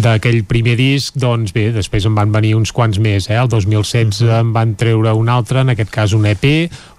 [0.00, 3.38] D'aquell primer disc, doncs bé, després en van venir uns quants més, eh?
[3.40, 6.46] El 2016 en van treure un altre, en aquest cas un EP,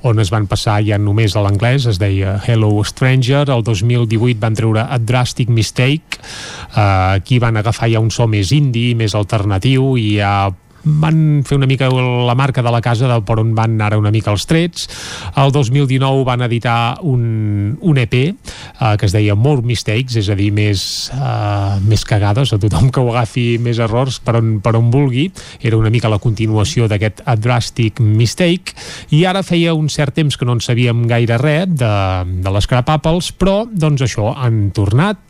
[0.07, 4.57] on es van passar ja només a l'anglès, es deia Hello Stranger, el 2018 van
[4.57, 9.95] treure A Drastic Mistake, eh, aquí van agafar ja un so més indie, més alternatiu,
[9.97, 10.49] i ja
[11.01, 14.11] van fer una mica la marca de la casa de per on van ara una
[14.13, 14.87] mica els trets.
[15.37, 18.33] El 2019 van editar un, un EP eh,
[18.97, 20.81] que es deia More Mistakes, és a dir, més,
[21.13, 25.27] eh, més cagades, a tothom que ho agafi més errors per on, per on vulgui.
[25.61, 28.75] Era una mica la continuació d'aquest A Drastic Mistake
[29.15, 31.93] i ara feia un cert temps que no en sabíem gaire res de,
[32.43, 35.26] de les Crap Apples, però doncs això, han tornat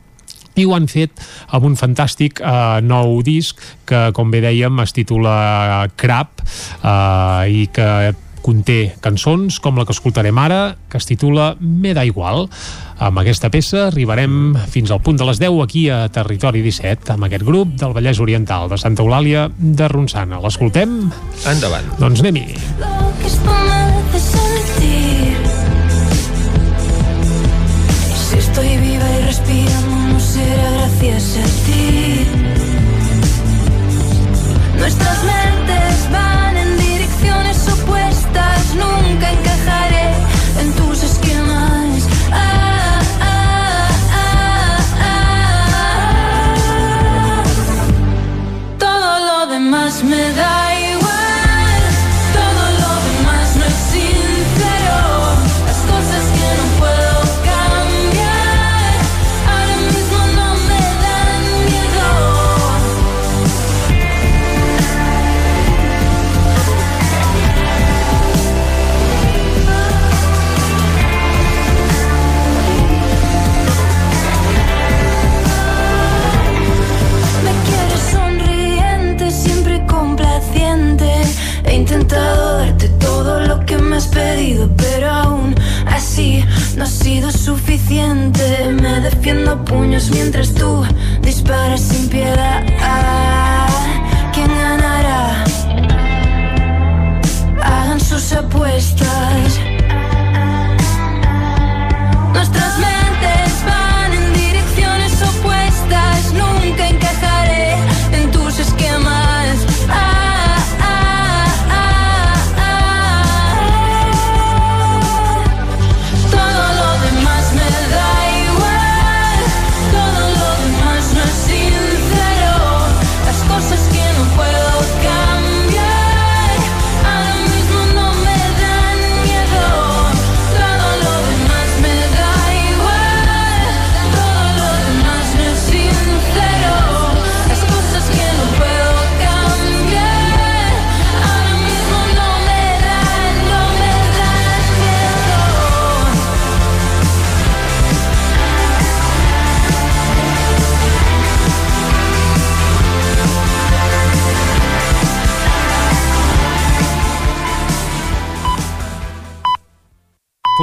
[0.58, 4.96] i ho han fet amb un fantàstic eh, nou disc que, com bé dèiem, es
[4.96, 7.90] titula Crap eh, i que
[8.48, 12.48] conté cançons com la que escoltarem ara, que es titula Me da igual.
[13.04, 17.28] Amb aquesta peça arribarem fins al punt de les 10 aquí a Territori 17, amb
[17.28, 20.40] aquest grup del Vallès Oriental de Santa Eulàlia de Ronçana.
[20.44, 20.98] L'escoltem?
[21.52, 21.92] Endavant.
[22.00, 22.48] Doncs anem-hi.
[22.80, 25.38] Lo que esto me hace sentir.
[28.08, 29.97] Y si estoy viva y respirando,
[30.38, 32.28] será gracias a ti.
[34.78, 35.57] Nuestras mentes
[84.78, 85.56] pero aún
[85.88, 86.44] así
[86.76, 88.72] no ha sido suficiente.
[88.82, 90.86] Me defiendo a puños mientras tú
[91.22, 92.64] disparas sin piedad.
[94.34, 95.44] ¿Quién ganará?
[97.62, 99.77] Hagan sus apuestas.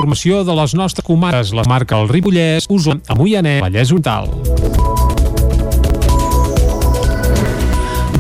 [0.05, 4.29] Formació de les nostres comarques, la marca el Ripollès, Osona, a Moianès, Vallès Oriental.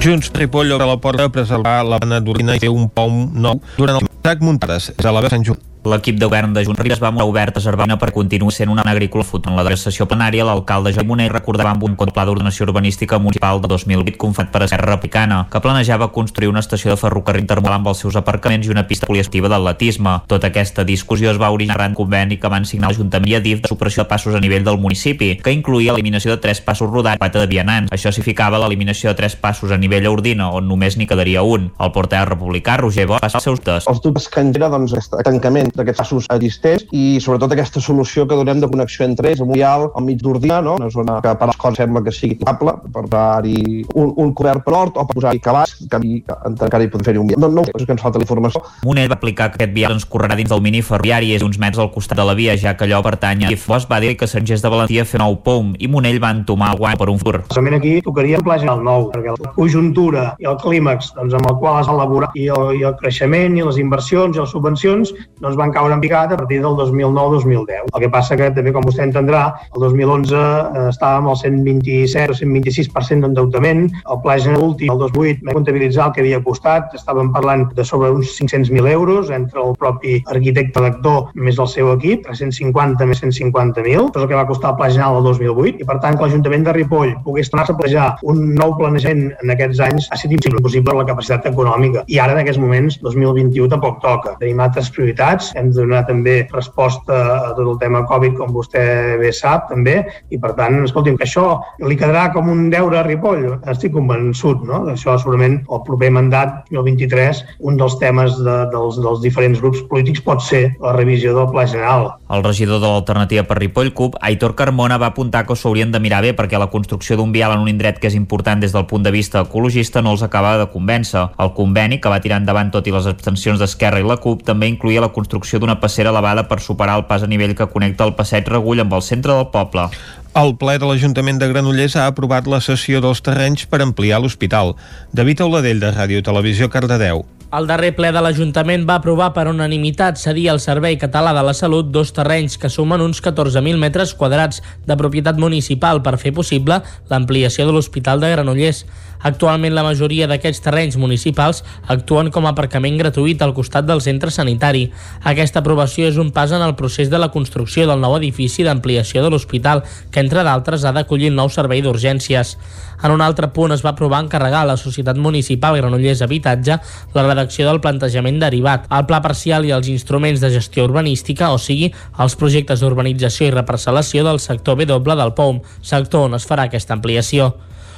[0.00, 3.60] Junts Ripoll obre la porta a preservar la bana d'Orina i fer un pom nou
[3.76, 5.60] durant el Sac Muntades, és a la Sant Joan.
[5.84, 8.82] L'equip de govern de Junts Ribes va mostrar obert a Cervana per continuar sent una
[8.88, 9.46] agrícola fut.
[9.46, 13.60] En la darrera sessió plenària, l'alcalde Joan Moner recordava amb un pla d'ordenació urbanística municipal
[13.60, 17.90] de 2008 confat per Esquerra Republicana, que planejava construir una estació de ferrocarril intermodal amb
[17.92, 20.14] els seus aparcaments i una pista poliesportiva d'atletisme.
[20.26, 23.68] Tota aquesta discussió es va originar arran conveni que van signar l'Ajuntament i Adif de
[23.68, 27.44] supressió de passos a nivell del municipi, que incluïa l'eliminació de tres passos rodats quatre
[27.44, 27.92] de vianants.
[27.92, 31.70] Això significava l'eliminació de tres passos a nivell Ordina, on només n'hi quedaria un.
[31.78, 33.88] El portaveu republicà, Roger Bosch, va els seus dubtes.
[33.90, 38.60] els dubtes que genera doncs, tancament d'aquests passos existents i sobretot aquesta solució que donem
[38.62, 40.76] de connexió entre ells, amb un vial al mig d'Ordina, no?
[40.80, 44.64] una zona que per les coses sembla que sigui viable, per posar-hi un, un cobert
[44.64, 46.02] per hort o per posar-hi cabals, que,
[46.50, 47.42] encara hi podem fer-hi un vial.
[47.44, 48.62] No, no, és que ens falta la informació.
[48.86, 51.82] Moner va explicar que aquest vial transcorrerà dins del mini ferroviari i és uns metres
[51.82, 53.52] al costat de la via, ja que allò pertany a.
[53.74, 56.78] Bosch va dir que Gest de Valentia fer nou POM i Monell va entomar el
[56.78, 57.40] guany per un futur.
[57.46, 61.48] Precisament aquí tocaria el pla general nou, perquè la conjuntura i el clímax doncs, amb
[61.50, 64.52] el qual es va elaborar i el, i el creixement i les inversions i les
[64.54, 67.88] subvencions doncs, van caure en picat a partir del 2009-2010.
[67.94, 72.38] El que passa que també, com vostè entendrà, el 2011 eh, estàvem al 127 o
[72.38, 77.66] 126% d'endeutament, el pla general el 2008, vam comptabilitzar el que havia costat, estàvem parlant
[77.74, 83.08] de sobre uns 500.000 euros entre el propi arquitecte lector més el seu equip, 350
[83.08, 86.18] més 150.000, és el que va costar el pla general del 2008, i per tant
[86.18, 90.18] que l'Ajuntament de Ripoll pogués tornar-se a planejar un nou planejament en aquests anys ha
[90.18, 92.04] estat impossible per la capacitat econòmica.
[92.10, 94.34] I ara, en aquests moments, 2021 tampoc toca.
[94.40, 98.84] Tenim altres prioritats, hem de donar també resposta a tot el tema Covid, com vostè
[99.20, 99.96] bé sap, també,
[100.30, 101.46] i per tant, escolti'm, que això
[101.84, 104.84] li quedarà com un deure a Ripoll, estic convençut, no?
[104.92, 109.84] Això segurament el proper mandat, el 23, un dels temes de, dels, dels diferents grups
[109.90, 112.10] polítics pot ser la revisió del Pla General.
[112.34, 116.18] El regidor de l'Alternativa per Ripoll, CUP, Aitor Carmona, va apuntar que s'haurien de mirar
[116.24, 119.04] bé perquè la construcció d'un vial en un indret que és important des del punt
[119.06, 121.28] de vista ecologista no els acaba de convèncer.
[121.38, 124.66] El conveni, que va tirar endavant tot i les abstencions d'Esquerra i la CUP, també
[124.72, 128.16] incluïa la construcció d'una passera elevada per superar el pas a nivell que connecta el
[128.18, 129.86] passeig Regull amb el centre del poble.
[130.34, 134.74] El ple de l'Ajuntament de Granollers ha aprovat la cessió dels terrenys per ampliar l'hospital.
[135.14, 137.22] David Auladell, de Ràdio Televisió, Cardedeu.
[137.54, 141.52] El darrer ple de l'Ajuntament va aprovar per unanimitat cedir al Servei Català de la
[141.54, 146.80] Salut dos terrenys que sumen uns 14.000 metres quadrats de propietat municipal per fer possible
[147.12, 148.82] l'ampliació de l'Hospital de Granollers.
[149.22, 154.30] Actualment la majoria d'aquests terrenys municipals actuen com a aparcament gratuït al costat del centre
[154.34, 154.88] sanitari.
[155.22, 159.22] Aquesta aprovació és un pas en el procés de la construcció del nou edifici d'ampliació
[159.22, 162.56] de l'hospital, que entre d'altres ha d'acollir el nou servei d'urgències.
[163.04, 166.78] En un altre punt es va aprovar encarregar a la Societat Municipal Granollers Habitatge
[167.14, 171.58] la redacció del plantejament derivat, el pla parcial i els instruments de gestió urbanística, o
[171.58, 176.48] sigui, els projectes d'urbanització i reparcel·lació del sector B doble del POUM, sector on es
[176.48, 177.52] farà aquesta ampliació.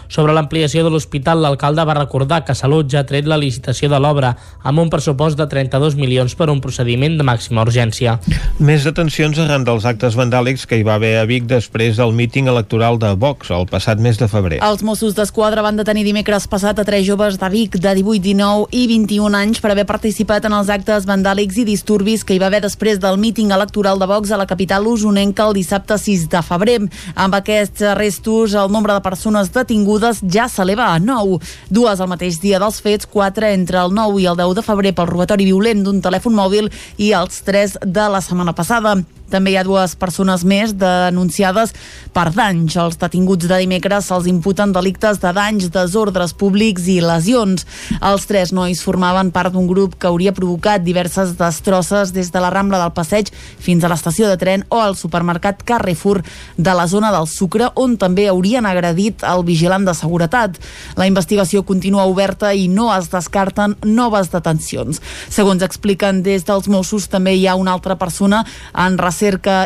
[0.08, 3.98] Sobre l'ampliació de l'hospital, l'alcalde va recordar que Salut ja ha tret la licitació de
[4.00, 8.18] l'obra amb un pressupost de 32 milions per un procediment de màxima urgència.
[8.58, 12.50] Més detencions arran dels actes vandàlics que hi va haver a Vic després del míting
[12.52, 14.60] electoral de Vox el passat mes de febrer.
[14.64, 18.70] Els Mossos d'Esquadra van detenir dimecres passat a tres joves de Vic de 18, 19
[18.70, 22.50] i 21 anys per haver participat en els actes vandàlics i disturbis que hi va
[22.50, 26.42] haver després del míting electoral de Vox a la capital usonenca el dissabte 6 de
[26.46, 26.78] febrer.
[27.14, 31.40] Amb aquests arrestos, el nombre de persones detingudes ja s'eleva a 9.
[31.70, 34.94] Dues al mateix dia dels fets, quatre entre el 9 i el 10 de febrer
[34.96, 38.98] pel robatori violent d'un telèfon mòbil i els tres de la setmana passada.
[39.30, 41.72] També hi ha dues persones més denunciades
[42.14, 42.76] per danys.
[42.78, 47.66] Els detinguts de dimecres se'ls imputen delictes de danys, desordres públics i lesions.
[48.00, 52.50] Els tres nois formaven part d'un grup que hauria provocat diverses destrosses des de la
[52.54, 56.22] Rambla del Passeig fins a l'estació de tren o al supermercat Carrefour
[56.56, 60.58] de la zona del Sucre, on també haurien agredit el vigilant de seguretat.
[60.96, 65.02] La investigació continua oberta i no es descarten noves detencions.
[65.28, 68.98] Segons expliquen des dels Mossos, també hi ha una altra persona en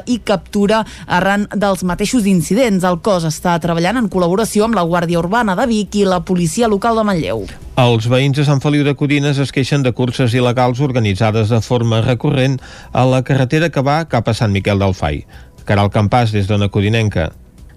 [0.06, 2.84] i captura arran dels mateixos incidents.
[2.84, 6.68] El cos està treballant en col·laboració amb la Guàrdia Urbana de Vic i la policia
[6.68, 7.44] local de Manlleu.
[7.80, 12.02] Els veïns de Sant Feliu de Codines es queixen de curses il·legals organitzades de forma
[12.04, 12.58] recurrent
[12.92, 15.24] a la carretera que va cap a Sant Miquel del Fai.
[15.64, 17.30] Caral Campàs, des d'Ona Codinenca.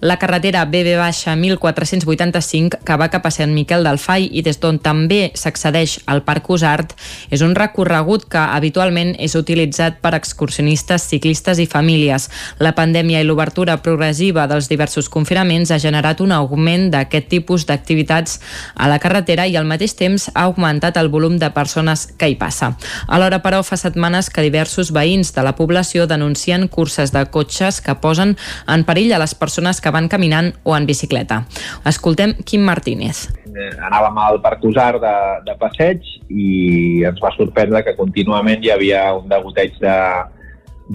[0.04, 5.32] La carretera BB-1485, que va cap a Sant Miquel del Fai i des d'on també
[5.40, 6.92] s'accedeix al Parc Usart,
[7.32, 12.28] és un recorregut que habitualment és utilitzat per excursionistes, ciclistes i famílies.
[12.60, 18.42] La pandèmia i l'obertura progressiva dels diversos confinaments ha generat un augment d'aquest tipus d'activitats
[18.76, 22.36] a la carretera i al mateix temps ha augmentat el volum de persones que hi
[22.36, 22.74] passa.
[23.08, 27.96] Alhora, però, fa setmanes que diversos veïns de la població denuncien curses de cotxes que
[28.04, 28.36] posen
[28.68, 31.44] en perill a les persones que van caminant o en bicicleta.
[31.90, 33.28] Escoltem Quim Martínez.
[33.54, 35.16] Eh, anàvem al Parc Usar de,
[35.46, 39.98] de passeig i ens va sorprendre que contínuament hi havia un degoteig de,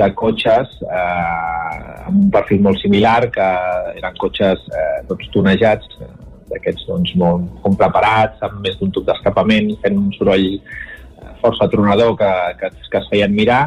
[0.02, 3.48] de cotxes eh, amb un perfil molt similar, que
[3.96, 6.12] eren cotxes eh, tots tonejats, eh,
[6.48, 11.68] d'aquests doncs, molt, molt preparats, amb més d'un tub d'escapament, fent un soroll eh, força
[11.72, 13.66] tronador que, que, que es feien mirar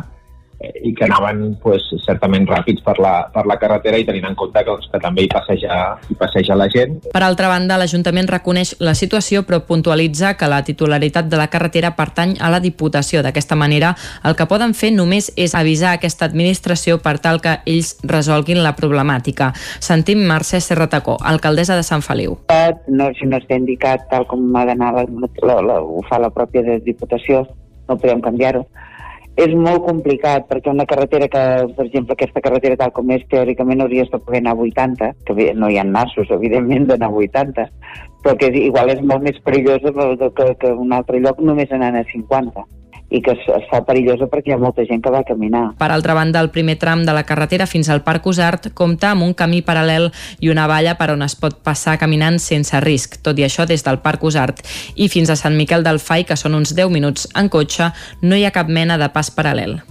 [0.84, 4.60] i que anaven pues, certament ràpids per la, per la carretera i tenint en compte
[4.60, 7.00] que, doncs, que també hi passeja, hi passeja la gent.
[7.14, 11.96] Per altra banda, l'Ajuntament reconeix la situació però puntualitza que la titularitat de la carretera
[11.98, 13.24] pertany a la Diputació.
[13.26, 13.96] D'aquesta manera,
[14.28, 18.76] el que poden fer només és avisar aquesta administració per tal que ells resolguin la
[18.78, 19.52] problemàtica.
[19.80, 22.38] Sentim Mercè Serratacó, alcaldessa de Sant Feliu.
[22.88, 25.06] no, si no està indicat tal com ha d'anar, la,
[25.48, 27.46] la, la, ho fa la pròpia Diputació,
[27.90, 28.66] no podem canviar-ho.
[29.40, 31.44] És molt complicat perquè una carretera que,
[31.78, 35.54] per exemple, aquesta carretera tal com és, teòricament hauries de poder anar a 80, que
[35.56, 37.68] no hi ha nassos, evidentment, d'anar a 80,
[38.26, 39.96] però que és, igual és molt més perillosa
[40.36, 42.68] que, que un altre lloc només anant a 50
[43.12, 45.64] i que es, es fa perillosa perquè hi ha molta gent que va caminar.
[45.78, 49.28] Per altra banda, el primer tram de la carretera fins al Parc Usart compta amb
[49.28, 50.10] un camí paral·lel
[50.40, 53.20] i una valla per on es pot passar caminant sense risc.
[53.22, 54.64] Tot i això, des del Parc Usart
[54.96, 57.92] i fins a Sant Miquel del Fai, que són uns 10 minuts en cotxe,
[58.24, 59.82] no hi ha cap mena de pas paral·lel.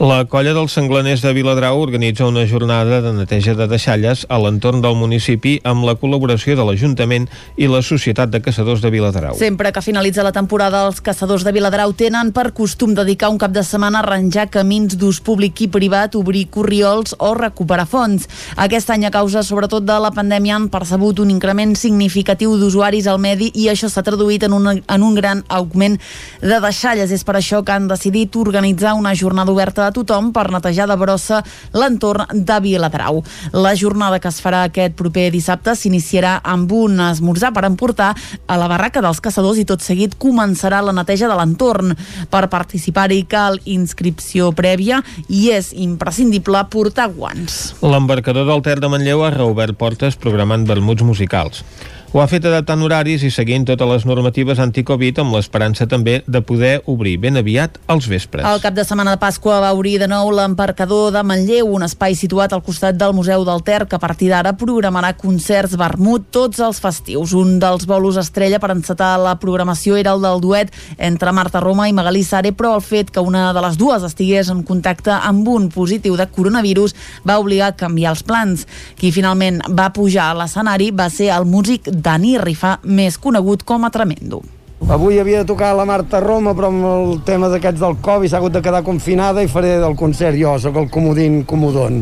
[0.00, 4.80] La colla dels senglaners de Viladrau organitza una jornada de neteja de deixalles a l'entorn
[4.80, 7.26] del municipi amb la col·laboració de l'Ajuntament
[7.60, 9.34] i la Societat de Caçadors de Viladrau.
[9.36, 13.52] Sempre que finalitza la temporada, els caçadors de Viladrau tenen per costum dedicar un cap
[13.52, 18.24] de setmana a arranjar camins d'ús públic i privat, obrir corriols o recuperar fons.
[18.56, 23.20] Aquest any, a causa sobretot de la pandèmia, han percebut un increment significatiu d'usuaris al
[23.20, 26.00] medi i això s'ha traduït en un, en un gran augment
[26.40, 27.12] de deixalles.
[27.12, 30.96] És per això que han decidit organitzar una jornada oberta a tothom per netejar de
[30.96, 31.42] brossa
[31.72, 33.22] l'entorn de Viladrau.
[33.52, 38.14] La jornada que es farà aquest proper dissabte s'iniciarà amb un esmorzar per emportar
[38.46, 41.94] a la barraca dels caçadors i tot seguit començarà la neteja de l'entorn.
[42.30, 47.76] Per participar-hi cal inscripció prèvia i és imprescindible portar guants.
[47.82, 51.64] L'embarcador del Ter de Manlleu ha reobert portes programant vermuts musicals.
[52.10, 56.40] Ho ha fet adaptant horaris i seguint totes les normatives anticovid amb l'esperança també de
[56.42, 58.42] poder obrir ben aviat als vespres.
[58.42, 62.16] El cap de setmana de Pasqua va obrir de nou l'embarcador de Manlleu, un espai
[62.18, 66.58] situat al costat del Museu del Ter que a partir d'ara programarà concerts vermut tots
[66.58, 67.30] els festius.
[67.30, 71.86] Un dels bolos estrella per encetar la programació era el del duet entre Marta Roma
[71.86, 75.46] i Magalí Sare, però el fet que una de les dues estigués en contacte amb
[75.46, 78.66] un positiu de coronavirus va obligar a canviar els plans.
[78.98, 83.84] Qui finalment va pujar a l'escenari va ser el músic Dani Rifà, més conegut com
[83.84, 84.42] a Tremendo.
[84.88, 88.40] Avui havia de tocar la Marta Roma, però amb el tema d'aquests del Covid s'ha
[88.40, 92.00] hagut de quedar confinada i faré del concert jo, sóc el comodín comodon.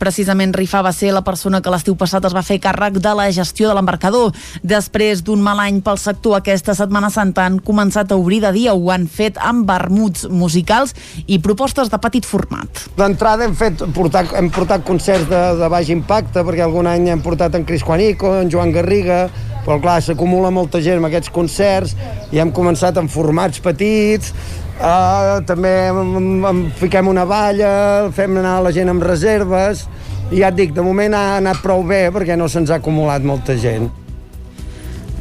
[0.00, 3.26] Precisament Rifà va ser la persona que l'estiu passat es va fer càrrec de la
[3.36, 4.32] gestió de l'embarcador.
[4.64, 8.72] Després d'un mal any pel sector, aquesta Setmana Santa han començat a obrir de dia,
[8.72, 10.94] ho han fet amb vermuts musicals
[11.26, 12.86] i propostes de petit format.
[12.96, 17.20] D'entrada hem, fet, portat, hem portat concerts de, de baix impacte, perquè algun any hem
[17.24, 19.26] portat en Cris Juanico, en Joan Garriga,
[19.66, 21.92] però clar, s'acumula molta gent amb aquests concerts
[22.32, 24.32] i hem començat amb formats petits,
[24.80, 29.84] Uh, també em fiquem una valla, fem anar la gent amb reserves
[30.30, 33.26] i ja et dic, de moment ha anat prou bé perquè no se'ns ha acumulat
[33.26, 33.90] molta gent.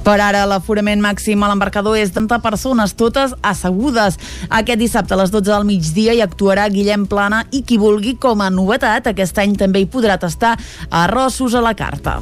[0.05, 4.15] Per ara, l'aforament màxim a l'embarcador és de 30 persones, totes assegudes.
[4.47, 8.41] Aquest dissabte a les 12 del migdia hi actuarà Guillem Plana i qui vulgui, com
[8.41, 10.55] a novetat, aquest any també hi podrà tastar
[11.03, 12.21] arrossos a la carta.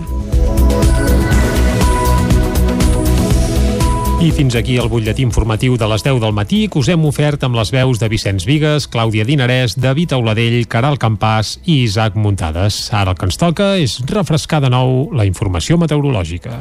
[4.18, 7.44] I fins aquí el butlletí informatiu de les 10 del matí que us hem ofert
[7.45, 12.80] amb les veus de Vicenç Vigues, Clàudia Dinarès, David Auladell, Caral Campàs i Isaac Muntades.
[12.89, 16.57] Ara el que ens toca és refrescar de nou la informació meteorològica.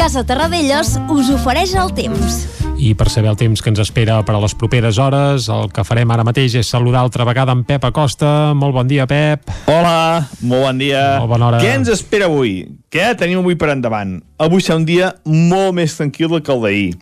[0.00, 2.63] Casa Terradellos us ofereix el temps.
[2.84, 5.86] I per saber el temps que ens espera per a les properes hores, el que
[5.88, 8.52] farem ara mateix és saludar altra vegada en Pep Acosta.
[8.52, 9.48] Molt bon dia, Pep.
[9.72, 11.04] Hola, molt bon dia.
[11.22, 11.62] Molt bona hora.
[11.64, 12.66] Què ens espera avui?
[12.92, 14.18] Què tenim avui per endavant?
[14.36, 16.92] Avui serà un dia molt més tranquil que el d'ahir.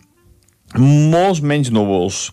[0.78, 2.28] Molts menys núvols.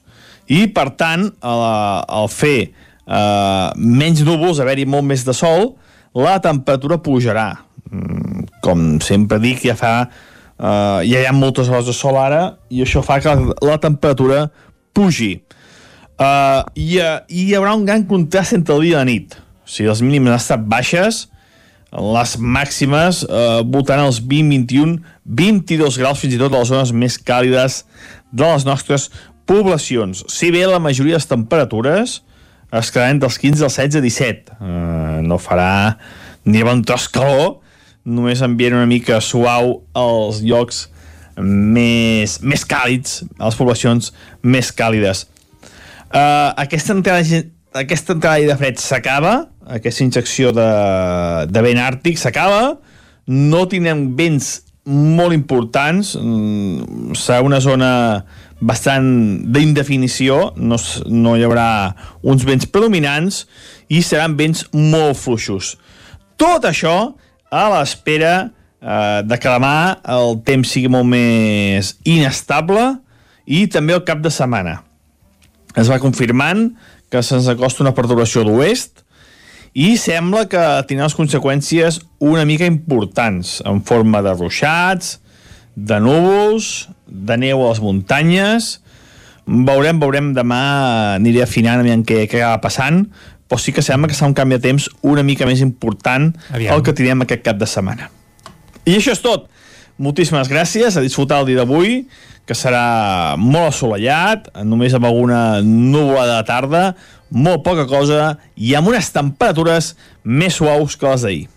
[0.45, 5.71] I, per tant, al, fer eh, menys núvols, haver-hi molt més de sol,
[6.13, 7.49] la temperatura pujarà.
[7.89, 9.93] Mm, Com sempre dic, ja fa
[10.59, 14.49] Uh, ja hi ha moltes hores de sol ara i això fa que la, temperatura
[14.91, 15.37] pugi.
[16.19, 19.37] Uh, i, uh, hi haurà un gran contrast entre el dia i la nit.
[19.63, 21.21] O sigui, les mínimes han estat baixes,
[21.95, 24.97] les màximes uh, voltant els 20, 21,
[25.39, 27.85] 22 graus fins i tot a les zones més càlides
[28.35, 29.07] de les nostres
[29.49, 30.25] poblacions.
[30.27, 32.19] Si bé la majoria de les temperatures
[32.75, 34.59] es quedaran dels 15 als 16 17.
[34.59, 35.95] Uh, no farà
[36.45, 37.61] ni bon tros calor,
[38.05, 40.87] només ambient una mica suau als llocs
[41.39, 44.11] més, més càlids, a les poblacions
[44.43, 45.25] més càlides.
[46.09, 47.41] Uh, aquesta entrada,
[47.79, 49.33] aquesta entrada de fred s'acaba,
[49.69, 50.69] aquesta injecció de,
[51.47, 52.79] de vent àrtic s'acaba,
[53.29, 54.57] no tindrem vents
[54.89, 57.91] molt importants, mm, serà una zona
[58.59, 59.05] bastant
[59.53, 61.69] d'indefinició, no, no hi haurà
[62.25, 63.43] uns vents predominants
[63.87, 65.75] i seran vents molt fluixos.
[66.39, 67.13] Tot això
[67.49, 68.33] a l'espera
[68.81, 72.95] eh, de que demà el temps sigui molt més inestable
[73.49, 74.79] i també el cap de setmana.
[75.77, 76.69] Es va confirmant
[77.09, 79.03] que se'ns acosta una perturbació d'oest
[79.77, 85.17] i sembla que tindrà les conseqüències una mica importants en forma de ruixats,
[85.75, 88.69] de núvols, de neu a les muntanyes.
[89.49, 90.61] Veurem, veurem demà,
[91.17, 93.05] aniré afinant aviam què, què acaba passant,
[93.49, 96.75] però sí que sembla que serà un canvi de temps una mica més important Aviam.
[96.75, 98.11] el que tindrem aquest cap de setmana.
[98.85, 99.49] I això és tot.
[99.99, 102.05] Moltíssimes gràcies, a disfrutar el dia d'avui,
[102.47, 106.83] que serà molt assolellat, només amb alguna nuvolada de tarda,
[107.29, 111.47] molt poca cosa, i amb unes temperatures més suaus que les d'ahir.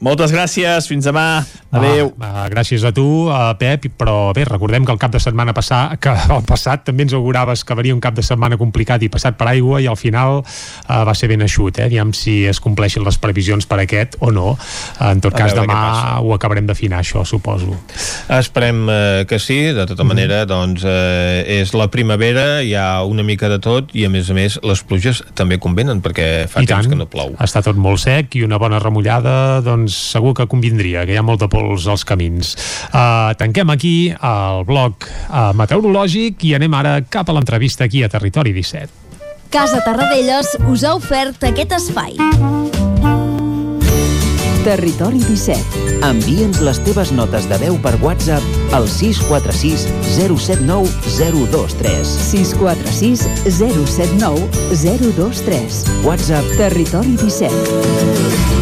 [0.00, 2.08] Moltes gràcies, fins demà, adeu.
[2.16, 5.52] Va, va, gràcies a tu, uh, Pep, però bé, recordem que el cap de setmana
[5.54, 9.10] passat, que el passat també ens auguraves que venia un cap de setmana complicat i
[9.12, 11.90] passat per aigua i al final uh, va ser ben eixut, eh?
[11.92, 14.56] Diguem si es compleixen les previsions per aquest o no.
[15.02, 15.78] En tot A cas, demà
[16.22, 17.76] ho acabarem d'afinar, això, suposo.
[18.32, 23.24] Esperem eh, que sí, de tota manera, doncs eh, és la primavera, hi ha una
[23.26, 26.70] mica de tot i a més a més les pluges també convenen perquè fa I
[26.70, 26.92] temps tant.
[26.92, 27.34] que no plou.
[27.42, 31.26] Està tot molt sec i una bona remullada, doncs segur que convindria, que hi ha
[31.26, 32.54] molta pols als camins.
[32.92, 38.10] Uh, tanquem aquí el bloc uh, meteorològic i anem ara cap a l'entrevista aquí a
[38.12, 39.00] Territori 17.
[39.52, 42.16] Casa Tarradellas us ha ofert aquest espai.
[44.62, 45.82] Territori 17.
[46.06, 50.86] Envia'ns les teves notes de veu per WhatsApp al 646 079
[51.18, 52.14] 023.
[52.30, 53.26] 646
[53.58, 55.84] 079 023.
[56.06, 58.61] WhatsApp Territori 17.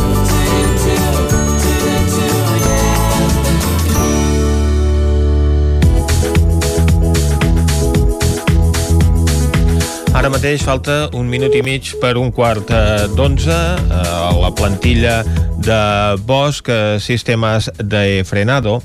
[10.21, 13.55] Ara mateix falta un minut i mig per un quart eh, d'onze
[13.97, 15.15] a la plantilla
[15.65, 15.77] de
[16.29, 18.75] Bosch eh, Sistemes de Frenado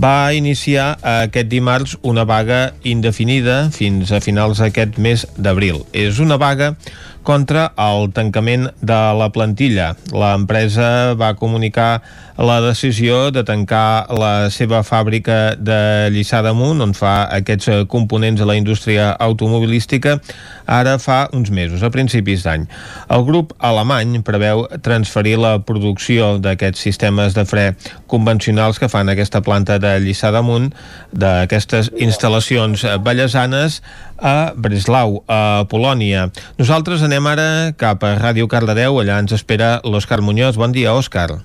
[0.00, 5.82] va iniciar aquest dimarts una vaga indefinida fins a finals d'aquest mes d'abril.
[5.92, 6.72] És una vaga
[7.22, 9.92] contra el tancament de la plantilla.
[10.12, 12.00] L'empresa va comunicar
[12.40, 18.46] la decisió de tancar la seva fàbrica de Lliçà d'Amunt, on fa aquests components de
[18.48, 20.16] la indústria automobilística,
[20.64, 22.64] ara fa uns mesos, a principis d'any.
[23.12, 27.66] El grup alemany preveu transferir la producció d'aquests sistemes de fre
[28.08, 30.70] convencionals que fan aquesta planta de Lliçà d'Amunt,
[31.12, 33.82] d'aquestes instal·lacions ballesanes,
[34.20, 36.28] a Breslau, a Polònia.
[36.60, 37.48] Nosaltres anem ara
[37.80, 40.60] cap a Ràdio Cardedeu, allà ens espera l'Òscar Muñoz.
[40.60, 41.40] Bon dia, Òscar.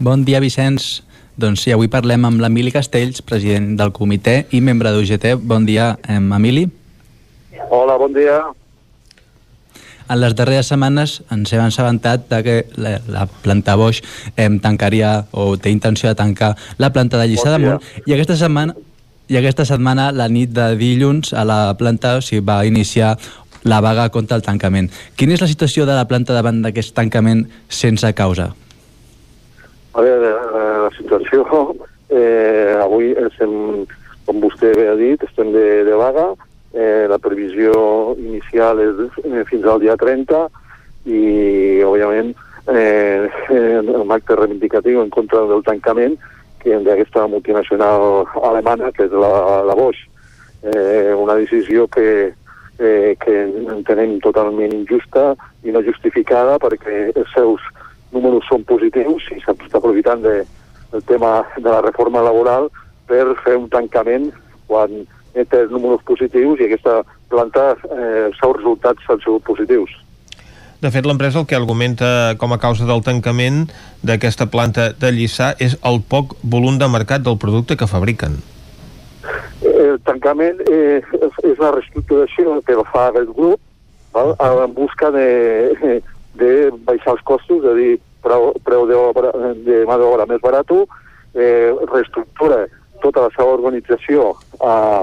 [0.00, 1.04] Bon dia, Vicenç.
[1.36, 5.34] Doncs sí, avui parlem amb l'Emili Castells, president del comitè i membre d'UGT.
[5.42, 6.68] Bon dia, em, Emili.
[7.70, 8.38] Hola, bon dia.
[10.04, 14.04] En les darreres setmanes ens hem assabentat de que la, la planta Bosch
[14.36, 18.36] em, tancaria o té intenció de tancar la planta de Lliçà Bon d'Amunt i aquesta
[18.36, 18.76] setmana
[19.28, 23.14] i aquesta setmana, la nit de dilluns, a la planta o sigui, va iniciar
[23.64, 24.90] la vaga contra el tancament.
[25.16, 28.50] Quina és la situació de la planta davant d'aquest tancament sense causa?
[29.94, 31.48] A veure, eh, la situació...
[32.14, 33.50] Eh, avui, estem,
[34.28, 36.26] com vostè bé ha dit, estem de, de vaga.
[36.76, 37.72] Eh, la previsió
[38.20, 40.42] inicial és eh, fins al dia 30
[41.08, 41.22] i,
[41.82, 42.30] òbviament,
[42.70, 43.24] eh,
[43.56, 46.14] eh, un acte reivindicatiu en contra del tancament
[46.64, 50.00] d'aquesta multinacional alemana, que és la, la Bosch.
[50.64, 52.32] Eh, una decisió que,
[52.78, 53.34] eh, que
[53.68, 57.60] entenem totalment injusta i no justificada perquè els seus
[58.12, 60.38] números són positius i s'està aprofitant de,
[60.92, 62.70] del tema de la reforma laboral
[63.10, 64.30] per fer un tancament
[64.70, 65.04] quan
[65.34, 69.90] té números positius i aquesta planta, eh, els seus resultats han sigut positius.
[70.84, 73.70] De fet, l'empresa el que argumenta com a causa del tancament
[74.04, 78.34] d'aquesta planta de Lliçà és el poc volum de mercat del producte que fabriquen.
[79.64, 81.00] El tancament eh,
[81.48, 83.62] és la reestructuració que fa aquest grup
[84.12, 84.34] val?
[84.66, 86.02] en busca de,
[86.42, 86.50] de
[86.84, 89.32] baixar els costos, és a dir, preu, preu d'obra
[89.64, 90.68] de mà d'obra més barat,
[91.32, 92.66] eh, reestructura
[93.00, 95.00] tota la seva organització a,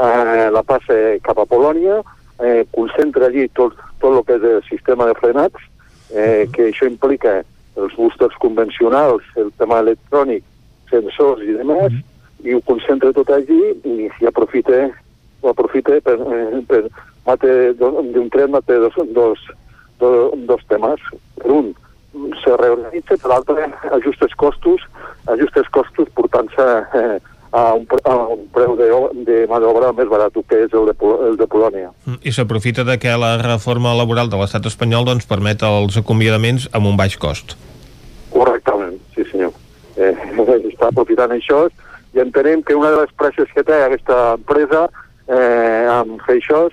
[0.00, 0.10] a
[0.48, 0.96] la passa
[1.28, 2.00] cap a Polònia,
[2.40, 5.66] eh, concentra allí tot, tot el que és el sistema de frenats,
[6.10, 7.40] eh, que això implica
[7.80, 10.44] els boosters convencionals, el tema electrònic,
[10.90, 11.94] sensors i demés,
[12.44, 14.88] i ho concentra tot allí i, i aprofita,
[15.40, 16.82] ho aprofita per, eh, per
[17.26, 19.44] mate, d'un tret mate dos, dos,
[20.00, 21.04] dos, dos temes.
[21.40, 21.72] Per un,
[22.42, 24.86] se reorganitza, per l'altre, ajusta els costos,
[25.30, 26.66] ajusta els costos portant-se
[26.98, 27.18] eh,
[27.52, 28.88] a, un, a un preu de,
[29.26, 30.94] de mà d'obra més barat que és el de,
[31.26, 31.90] el de Polònia.
[32.22, 36.90] I s'aprofita de que la reforma laboral de l'estat espanyol doncs, permet els acomiadaments amb
[36.90, 37.56] un baix cost.
[38.30, 39.54] Correctament, sí senyor.
[39.96, 40.14] Eh,
[40.70, 41.66] està aprofitant això
[42.14, 44.86] i entenem que una de les presses que té aquesta empresa
[45.30, 46.68] eh, amb fer això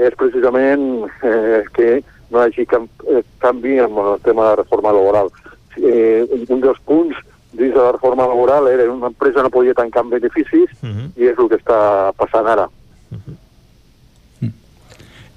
[0.00, 2.00] és precisament eh, que
[2.32, 5.28] no hi hagi eh, canvi amb el tema de la reforma laboral.
[5.76, 7.16] Eh, un dels punts
[7.52, 11.08] dins de la reforma laboral era una empresa no podia tancar amb beneficis uh -huh.
[11.16, 12.68] i és el que està passant ara.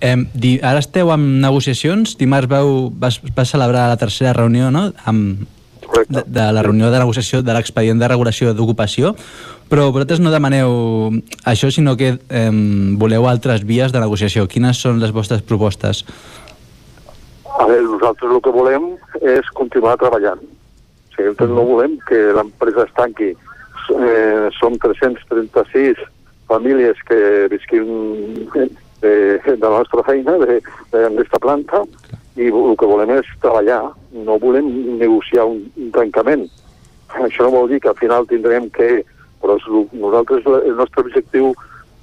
[0.02, 2.18] Eh, di, ara esteu amb negociacions.
[2.18, 4.92] Dimarts veu, vas, vas celebrar la tercera reunió no?
[5.06, 5.48] amb,
[6.10, 9.16] de, de la reunió de negociació de l'expedient de regulació d'ocupació,
[9.70, 11.12] però vosaltres no demaneu
[11.46, 12.52] això, sinó que eh,
[13.00, 14.48] voleu altres vies de negociació.
[14.48, 16.04] Quines són les vostres propostes?
[17.56, 20.42] A veure, nosaltres el que volem és continuar treballant.
[21.18, 23.32] Nosaltres no volem que l'empresa es tanqui.
[23.96, 26.00] Eh, som 336
[26.50, 27.86] famílies que visquin
[29.02, 29.14] de,
[29.46, 31.84] de la nostra feina, d'aquesta planta,
[32.36, 33.82] i el que volem és treballar.
[34.26, 34.68] No volem
[35.00, 36.48] negociar un, un tancament.
[37.22, 39.04] Això no vol dir que al final tindrem que...
[39.42, 41.52] Però és- nosaltres, el nostre objectiu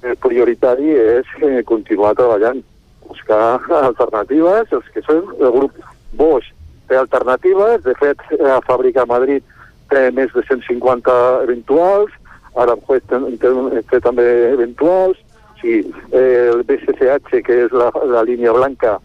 [0.01, 2.61] eh, prioritari és eh, continuar treballant
[3.09, 5.75] buscar alternatives, els que són el grup
[6.17, 6.49] Bosch
[6.93, 9.43] té alternatives, de fet a fàbrica a Madrid
[9.89, 11.13] té més de 150
[11.45, 12.13] eventuals,
[12.59, 13.51] ara té, té,
[13.89, 18.99] té també eventuals, o sigui, eh, el BCCH, que és la, la línia blanca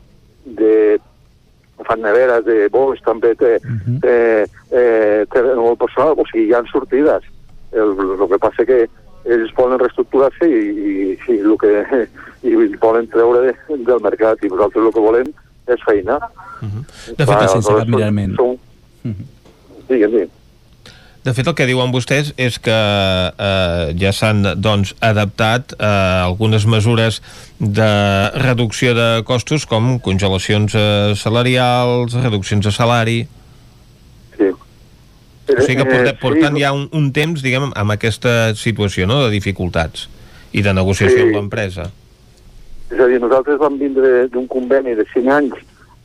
[0.44, 0.98] de
[1.86, 3.98] fan neveres de Bosch, també té, uh -huh.
[4.02, 4.16] té,
[4.74, 7.24] eh, té molt personal, o sigui, hi ha sortides.
[7.72, 8.88] El, el que passa que
[9.24, 10.60] ells volen reestructurar-se i,
[10.90, 11.72] i, i, el que,
[12.48, 13.54] i volen treure de,
[13.84, 14.42] del mercat.
[14.42, 15.32] I nosaltres el que volem
[15.74, 16.18] és feina.
[16.62, 18.34] De fet, sense cap mirament.
[18.38, 18.56] Som...
[19.88, 20.34] Digue'm, digue'm.
[21.26, 25.84] De fet, el que diuen vostès és que eh, ja s'han doncs, adaptat eh,
[26.24, 27.18] algunes mesures
[27.58, 27.88] de
[28.38, 33.18] reducció de costos com congelacions eh, salarials, reduccions de salari...
[34.38, 34.48] Sí.
[35.48, 36.62] O sigui que Eh, portant sí.
[36.62, 40.06] ja un, un temps, diguem, amb aquesta situació no?, de dificultats
[40.52, 41.26] i de negociació Sí.
[41.26, 41.90] amb l'empresa.
[42.88, 45.58] És a dir, nosaltres vam vindre d'un conveni de 5 anys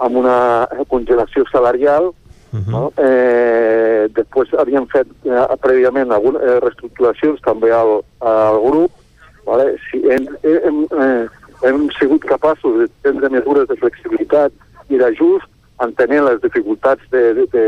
[0.03, 2.71] amb una congelació salarial, uh -huh.
[2.71, 2.91] no?
[2.97, 8.91] eh, després havíem fet eh, prèviament algunes eh, reestructuracions també al, al grup,
[9.45, 9.75] vale?
[9.89, 11.25] si hem, hem, eh,
[11.63, 14.51] hem sigut capaços de prendre mesures de flexibilitat
[14.89, 15.47] i d'ajust,
[15.79, 17.65] entenent les dificultats de, de, de,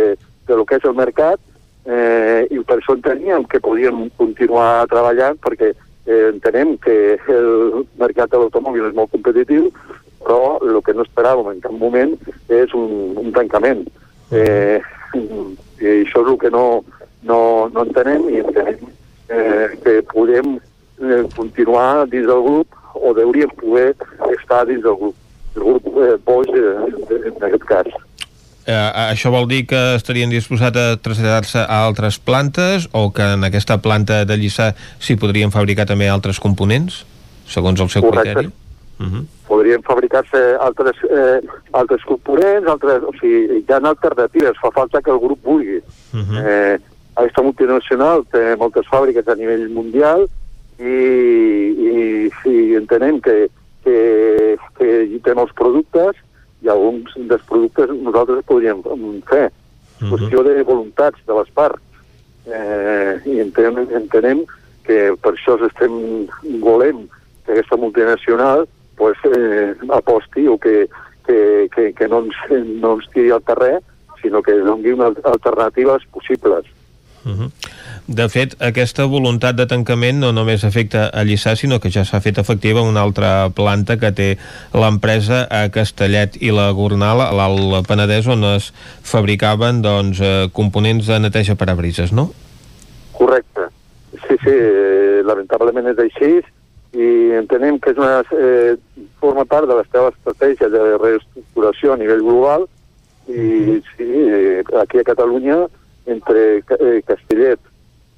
[0.48, 1.40] de lo que és el mercat,
[1.86, 5.74] eh, i per això enteníem que podíem continuar treballant perquè
[6.06, 9.70] eh, entenem que el mercat de l'automòbil és molt competitiu,
[10.26, 12.16] però el que no esperàvem en cap moment
[12.50, 13.86] és un, un tancament.
[14.32, 14.80] Eh,
[15.16, 16.84] I això és el que no,
[17.24, 17.40] no,
[17.74, 18.82] no entenem i entenem
[19.30, 23.94] eh, que podem eh, continuar dins del grup o hauríem poder
[24.40, 25.16] estar dins del grup,
[25.56, 27.92] el grup eh, Boix eh, en aquest cas.
[28.66, 33.46] Eh, això vol dir que estarien disposats a traslladar-se a altres plantes o que en
[33.46, 37.04] aquesta planta de Lliçà s'hi podrien fabricar també altres components,
[37.46, 38.34] segons el seu Correcte.
[38.34, 38.52] criteri?
[38.98, 39.26] Uh -huh.
[39.48, 41.42] podrien fabricar-se altres, eh,
[41.74, 45.78] altres components, altres, o sigui, hi ha alternatives, fa falta que el grup vulgui.
[46.14, 46.48] Uh -huh.
[46.48, 46.80] Eh,
[47.14, 50.28] aquesta multinacional té moltes fàbriques a nivell mundial
[50.80, 50.98] i,
[51.90, 53.50] i, i entenem que,
[53.84, 56.16] que, que hi té molts productes
[56.66, 59.50] i alguns dels productes nosaltres podríem mm, fer.
[60.02, 61.82] És qüestió de voluntats de les parts.
[62.46, 64.44] Eh, I entenem, entenem
[64.86, 65.96] que per això estem
[66.62, 67.06] volem
[67.46, 68.66] que aquesta multinacional
[68.98, 70.88] pues, eh, aposti o que,
[71.26, 72.38] que, que, que no, ens,
[72.82, 73.80] no ens tiri al carrer,
[74.22, 76.66] sinó que doni unes alternatives possibles.
[77.26, 77.50] Uh -huh.
[78.08, 82.20] De fet, aquesta voluntat de tancament no només afecta a Lliçà, sinó que ja s'ha
[82.22, 84.28] fet efectiva una altra planta que té
[84.78, 88.70] l'empresa a Castellet i la Gornal, a l'Alt Penedès, on es
[89.02, 92.30] fabricaven doncs, eh, components de neteja per a brises, no?
[93.18, 93.72] Correcte.
[94.14, 96.34] Sí, sí, eh, lamentablement és així
[96.94, 97.12] i
[97.42, 98.78] entenem que és una, eh,
[99.20, 102.70] forma part de la seva estratègia de reestructuració a nivell global
[103.28, 105.66] i sí, eh, aquí a Catalunya
[106.06, 106.62] entre
[107.08, 107.60] Castellet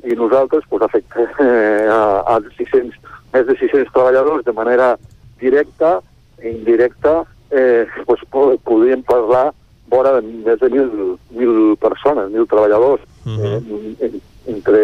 [0.08, 2.96] i nosaltres pues, afecta eh, a, a 600,
[3.34, 4.94] més de 600 treballadors de manera
[5.42, 6.00] directa
[6.44, 9.52] i indirecta eh, pues, po- podríem parlar
[9.88, 13.62] vora de més de 1.000, 1.000 persones, 1.000 treballadors eh,
[14.08, 14.82] en- entre,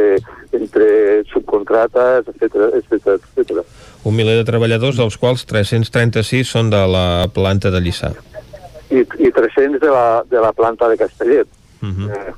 [0.51, 0.87] entre
[1.31, 3.61] subcontrates, etc etc etc.
[4.03, 8.11] Un miler de treballadors, dels quals 336 són de la planta de Lliçà.
[8.91, 11.47] I, i 300 de la, de la planta de Castellet.
[11.81, 12.09] Uh -huh.
[12.11, 12.33] Eh,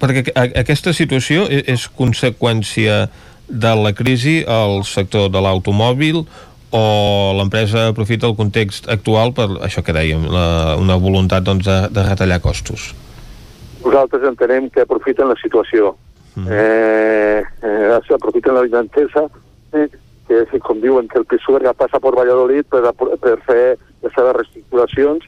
[0.00, 3.08] Perquè aquesta situació e- és conseqüència
[3.50, 6.22] de la crisi al sector de l'automòbil
[6.70, 6.84] o
[7.34, 12.04] l'empresa aprofita el context actual per això que dèiem, la, una voluntat doncs, de, de
[12.06, 12.94] retallar costos.
[13.84, 15.96] nosaltres entenem que aprofiten la situació.
[16.36, 16.46] Mm.
[16.52, 19.24] Eh, eh, aprofiten la vinentesa,
[19.72, 19.88] eh,
[20.28, 24.36] que és, com diuen que el Pisuerga passa per Valladolid per, per fer les seves
[24.36, 25.24] reestructuracions,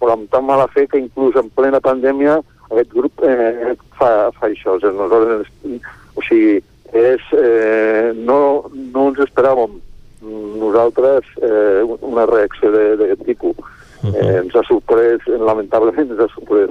[0.00, 2.38] però amb tan mala fe que inclús en plena pandèmia
[2.70, 4.76] aquest grup eh, fa, fa això.
[4.76, 5.50] O sigui, nosaltres,
[6.14, 6.56] o sigui
[6.92, 8.38] és, eh, no,
[8.92, 9.80] no ens esperàvem
[10.60, 13.56] nosaltres eh, una reacció de- d'aquest tipus.
[14.06, 16.70] Eh, ens ha sorprès, lamentablement ens ha sorprès.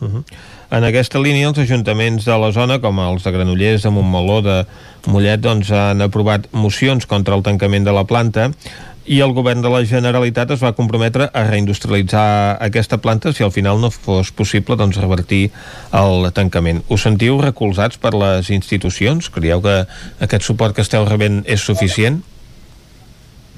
[0.00, 0.24] Uh -huh.
[0.70, 4.66] En aquesta línia, els ajuntaments de la zona, com els de Granollers, de Montmeló, de
[5.06, 8.50] Mollet, doncs, han aprovat mocions contra el tancament de la planta
[9.04, 13.52] i el govern de la Generalitat es va comprometre a reindustrialitzar aquesta planta si al
[13.52, 15.50] final no fos possible doncs, revertir
[15.92, 16.80] el tancament.
[16.88, 19.28] Us sentiu recolzats per les institucions?
[19.28, 19.76] Creieu que
[20.24, 22.22] aquest suport que esteu rebent és suficient?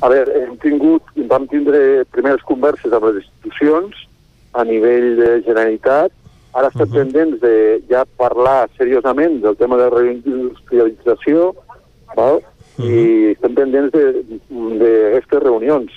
[0.03, 4.03] A veure, hem tingut, vam tindre primeres converses amb les institucions
[4.59, 6.11] a nivell de Generalitat.
[6.57, 6.99] Ara estem uh -huh.
[6.99, 11.55] pendents de ja parlar seriosament del tema de reindustrialització,
[12.17, 12.43] val?
[12.77, 12.91] Uh -huh.
[12.91, 15.91] i estem pendents d'aquestes reunions.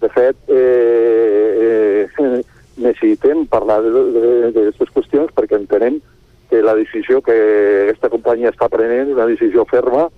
[0.00, 2.42] De fet, eh, eh,
[2.86, 6.00] necessitem parlar d'aquestes qüestions perquè entenem
[6.50, 7.34] que la decisió que
[7.86, 10.08] aquesta companyia està prenent és una decisió ferma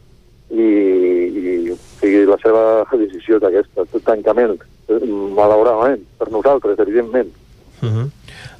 [0.51, 4.59] i, i, i sigui, la seva decisió d'aquesta, de tancament,
[5.37, 7.31] malauradament, per nosaltres, evidentment.
[7.81, 8.11] Uh -huh.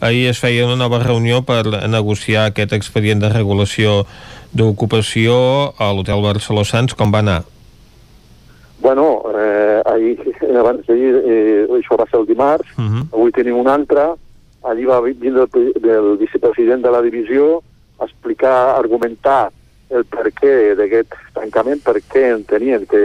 [0.01, 4.07] Ahir es feia una nova reunió per negociar aquest expedient de regulació
[4.53, 6.95] d'ocupació a l'Hotel Barceló Sants.
[6.95, 7.43] Com va anar?
[8.81, 10.17] Bueno, eh, ahir,
[10.57, 13.05] abans d'ahir, eh, això va ser el dimarts, uh -huh.
[13.13, 14.15] avui tenim un altre,
[14.63, 17.63] allí va vindre el, el vicepresident de la divisió
[17.99, 19.51] a explicar, a argumentar
[19.91, 23.03] el per què d'aquest tancament, per què entenien que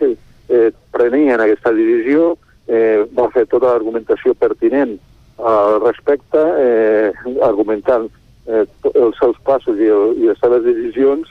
[0.00, 0.16] eh,
[0.48, 2.36] eh, prenien aquesta divisió,
[2.66, 4.98] eh, va fer tota l'argumentació pertinent
[5.38, 8.08] al respecte, eh, argumentant
[8.48, 8.64] eh,
[8.94, 11.30] els seus passos i, el, i les seves decisions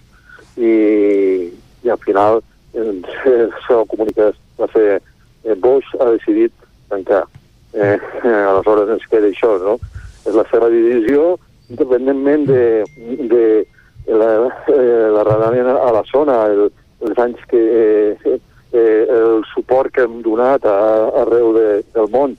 [0.58, 0.74] i,
[1.86, 2.42] i al final
[2.76, 6.54] doncs, eh, el comunicat va ser eh, Bosch ha decidit
[6.90, 7.26] tancar.
[7.74, 7.98] Eh,
[8.52, 9.78] aleshores ens queda això, no?
[10.26, 11.36] És la seva decisió,
[11.70, 12.64] independentment de,
[13.30, 13.46] de
[14.08, 14.32] la,
[14.72, 16.68] eh, l'arrelament a la zona, el,
[17.06, 18.40] els anys que eh,
[18.74, 20.78] eh, el suport que hem donat a,
[21.24, 22.36] arreu de, del món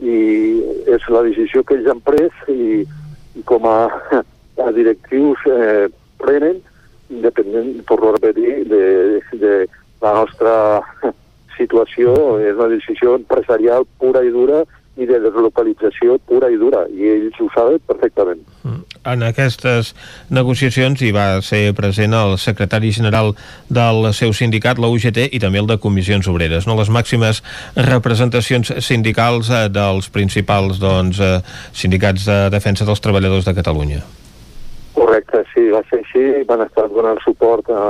[0.00, 0.16] i
[0.92, 2.84] és la decisió que ells han pres i
[3.44, 3.90] com a,
[4.66, 6.62] a directius eh, prenen
[7.08, 9.68] independent, torno a repetir, de, de
[10.00, 10.82] la nostra
[11.58, 14.64] situació, és una decisió empresarial pura i dura
[14.96, 18.40] i de deslocalització pura i dura, i ells ho saben perfectament.
[19.06, 19.92] En aquestes
[20.32, 23.34] negociacions hi va ser present el secretari general
[23.68, 26.78] del seu sindicat, la UGT, i també el de Comissions Obreres, no?
[26.80, 27.42] les màximes
[27.76, 31.40] representacions sindicals eh, dels principals doncs, eh,
[31.76, 34.02] sindicats de defensa dels treballadors de Catalunya.
[34.96, 36.24] Correcte, sí, va ser així.
[36.48, 37.82] Van estar donant suport a,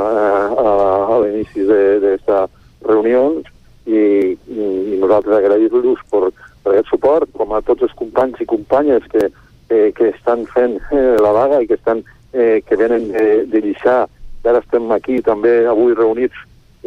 [0.59, 0.71] a,
[1.15, 2.51] a l'inici d'aquestes
[2.87, 3.47] reunions
[3.87, 6.33] i, i nosaltres agrair-los per,
[6.67, 9.29] per aquest suport, com a tots els companys i companyes que,
[9.71, 12.03] eh, que estan fent eh, la vaga i que, estan,
[12.35, 14.03] eh, que venen de, de Lliçà.
[14.47, 16.35] Ara estem aquí també avui reunits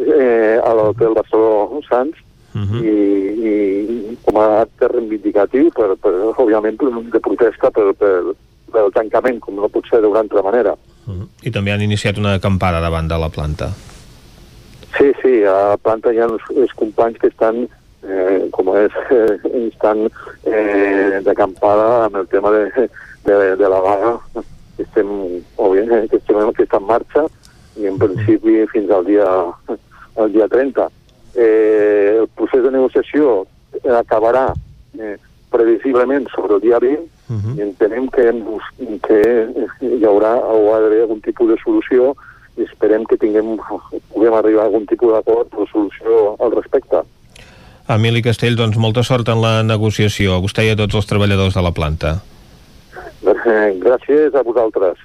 [0.00, 2.16] eh, a l'Hotel Barceló Sants
[2.54, 2.80] uh -huh.
[2.84, 2.94] i,
[3.48, 6.76] i com a acte reivindicatiu, per, per, òbviament,
[7.12, 8.32] de protesta per, per,
[8.72, 10.76] pel tancament, com no pot ser d'una altra manera.
[11.06, 11.28] Uh -huh.
[11.42, 13.72] I també han iniciat una acampada davant de la planta.
[14.98, 17.68] Sí, sí, a la planta hi ha els, els companys que estan,
[18.10, 20.06] eh, com és, eh, estan
[20.44, 22.88] eh, d'acampada amb el tema de,
[23.26, 24.16] de, de la vaga,
[24.76, 25.08] que estem,
[25.56, 27.26] òbviament, que estem que està en marxa
[27.80, 29.28] i en principi fins al dia,
[30.16, 30.88] al dia 30.
[31.36, 33.44] Eh, el procés de negociació
[33.94, 34.48] acabarà
[34.98, 35.16] eh,
[35.50, 37.58] previsiblement sobre el dia 20 uh -huh.
[37.58, 38.42] i entenem que, hem,
[39.06, 39.20] que
[39.80, 42.14] hi haurà o ha d'haver algun tipus de solució
[42.56, 43.56] i esperem que tinguem,
[44.12, 47.02] puguem arribar a algun tipus d'acord o solució al respecte.
[47.90, 51.56] Emili Castell, doncs molta sort en la negociació, a vostè i a tots els treballadors
[51.56, 52.12] de la planta.
[53.84, 55.00] Gràcies a vosaltres.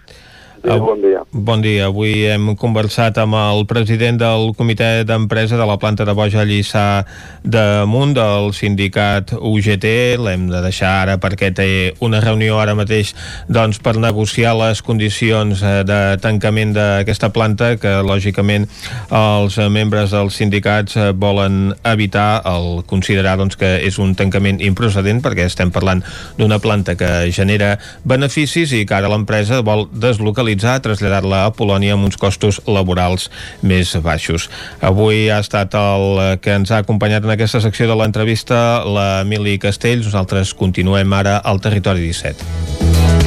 [0.65, 1.21] Sí, bon dia.
[1.31, 1.85] Bon dia.
[1.91, 7.05] Avui hem conversat amb el president del comitè d'empresa de la planta de Boja Lliçà
[7.45, 9.85] damunt del sindicat UGT.
[10.25, 11.67] L'hem de deixar ara perquè té
[12.01, 13.13] una reunió ara mateix
[13.45, 18.65] doncs, per negociar les condicions eh, de tancament d'aquesta planta que lògicament
[19.13, 25.21] els membres dels sindicats eh, volen evitar el considerar doncs, que és un tancament improcedent
[25.21, 26.01] perquè estem parlant
[26.41, 31.95] d'una planta que genera beneficis i que ara l'empresa vol deslocalitzar utilitzar, traslladar-la a Polònia
[31.95, 33.29] amb uns costos laborals
[33.61, 34.49] més baixos.
[34.81, 40.07] Avui ha estat el que ens ha acompanyat en aquesta secció de l'entrevista l'Emili Castells.
[40.07, 43.24] Nosaltres continuem ara al Territori 17.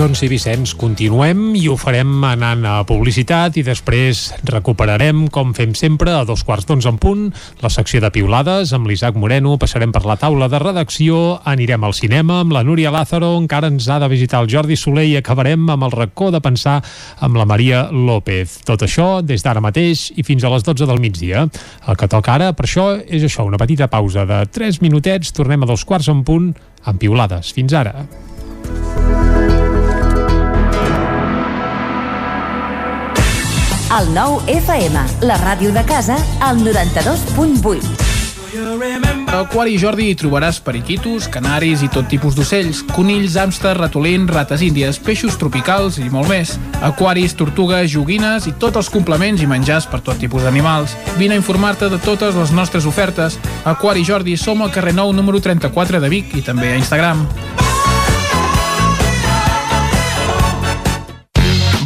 [0.00, 5.74] Doncs sí, Vicenç, continuem i ho farem anant a publicitat i després recuperarem, com fem
[5.76, 7.26] sempre, a dos quarts d'onze en punt,
[7.60, 11.92] la secció de piulades amb l'Isaac Moreno, passarem per la taula de redacció, anirem al
[11.98, 15.68] cinema amb la Núria Lázaro, encara ens ha de visitar el Jordi Soler i acabarem
[15.68, 16.78] amb el racó de pensar
[17.20, 18.62] amb la Maria López.
[18.64, 21.44] Tot això des d'ara mateix i fins a les 12 del migdia.
[21.84, 25.60] El que toca ara, per això, és això, una petita pausa de 3 minutets, tornem
[25.60, 26.54] a dos quarts en punt
[26.88, 27.52] amb piulades.
[27.52, 27.98] Fins ara.
[33.90, 36.14] El nou FM, la ràdio de casa,
[36.46, 37.88] al 92.8.
[39.30, 44.62] A Aquari Jordi hi trobaràs periquitos, canaris i tot tipus d'ocells, conills, hàmster, ratolins, rates
[44.62, 46.54] índies, peixos tropicals i molt més.
[46.86, 50.94] Aquaris, tortugues, joguines i tots els complements i menjars per tot tipus d'animals.
[51.18, 53.40] Vine a informar-te de totes les nostres ofertes.
[53.66, 57.26] Aquari Jordi som al carrer Nou número 34 de Vic i també a Instagram.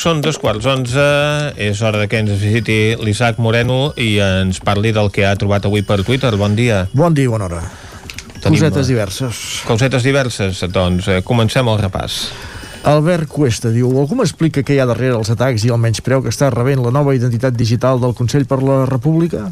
[0.00, 1.02] Són dos quarts onze,
[1.60, 5.66] és hora de que ens visiti l'Isaac Moreno i ens parli del que ha trobat
[5.68, 6.30] avui per Twitter.
[6.40, 6.86] Bon dia.
[6.96, 7.58] Bon dia, bona hora.
[8.40, 9.42] Cosetes diverses.
[9.68, 12.16] Cosetes diverses, doncs eh, comencem el repàs.
[12.88, 16.32] Albert Cuesta diu Algú m'explica què hi ha darrere els atacs i el menyspreu que
[16.32, 19.50] està rebent la nova identitat digital del Consell per la República?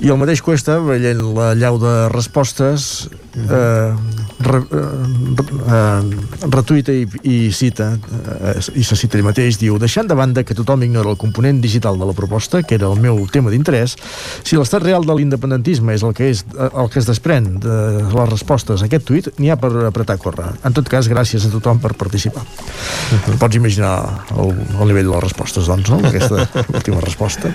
[0.00, 3.94] I el mateix Cuesta, veient la llau de respostes, eh,
[4.40, 5.36] re, eh,
[5.68, 10.44] eh, retuita i, i cita, eh, i se cita ell mateix, diu Deixant de banda
[10.44, 13.96] que tothom ignora el component digital de la proposta, que era el meu tema d'interès,
[14.44, 17.78] si l'estat real de l'independentisme és el que és eh, el que es desprèn de
[18.06, 20.50] les respostes a aquest tuit, n'hi ha per apretar a córrer.
[20.66, 22.42] En tot cas, gràcies a tothom per participar.
[22.42, 23.38] Uh -huh.
[23.38, 25.98] Pots imaginar el, el nivell de les respostes, doncs, no?
[26.06, 26.48] Aquesta
[26.78, 27.54] última resposta.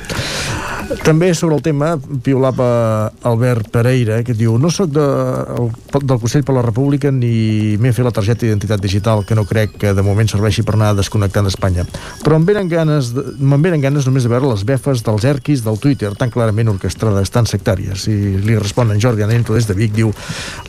[1.04, 5.06] També sobre el tema piulava Albert Pereira, que diu no sóc de,
[5.66, 9.46] el, del Consell per la República ni m'he fet la targeta d'identitat digital, que no
[9.50, 11.86] crec que de moment serveixi per anar desconnectant d'Espanya.
[12.24, 15.80] Però em venen ganes, me'n venen ganes només de veure les befes dels erquis del
[15.82, 18.08] Twitter, tan clarament orquestrades, tan sectàries.
[18.12, 20.14] I li respon en Jordi Anento des de Vic, diu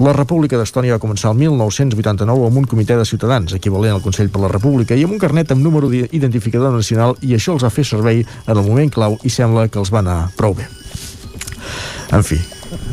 [0.03, 4.33] la República d'Estònia va començar el 1989 amb un comitè de ciutadans, equivalent al Consell
[4.33, 7.73] per la República, i amb un carnet amb número d'identificador nacional, i això els ha
[7.73, 10.69] fet servei en el moment clau i sembla que els va anar prou bé.
[12.15, 12.39] En fi,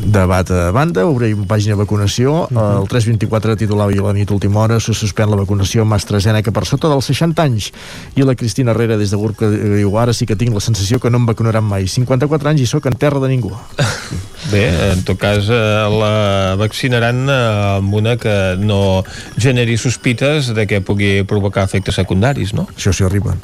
[0.04, 2.82] debat a banda, obrim pàgina de vacunació, uh -huh.
[2.82, 6.64] el 324 titulava i la nit última hora se suspèn la vacunació amb AstraZeneca per
[6.66, 7.72] sota dels 60 anys
[8.16, 10.98] i la Cristina Herrera des de Gurb que diu ara sí que tinc la sensació
[10.98, 13.52] que no em vacunaran mai 54 anys i sóc en terra de ningú
[14.50, 15.56] Bé, en tot cas eh,
[15.88, 19.04] la vaccinaran eh, amb una que no
[19.40, 22.66] generi sospites de que pugui provocar efectes secundaris, no?
[22.74, 23.34] Això s'hi arriba.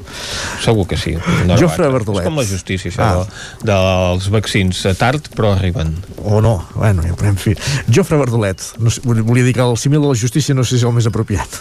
[0.61, 1.15] Segur que sí.
[1.49, 1.89] No Jofre.
[1.89, 3.25] És com la justícia, això, ah.
[3.63, 5.95] de, dels vaccins tard, però arriben.
[6.31, 7.57] O no, bueno, en fi.
[7.93, 10.85] Jofre Verdolet, no sé, volia dir que el símil de la justícia no sé si
[10.85, 11.57] és el més apropiat.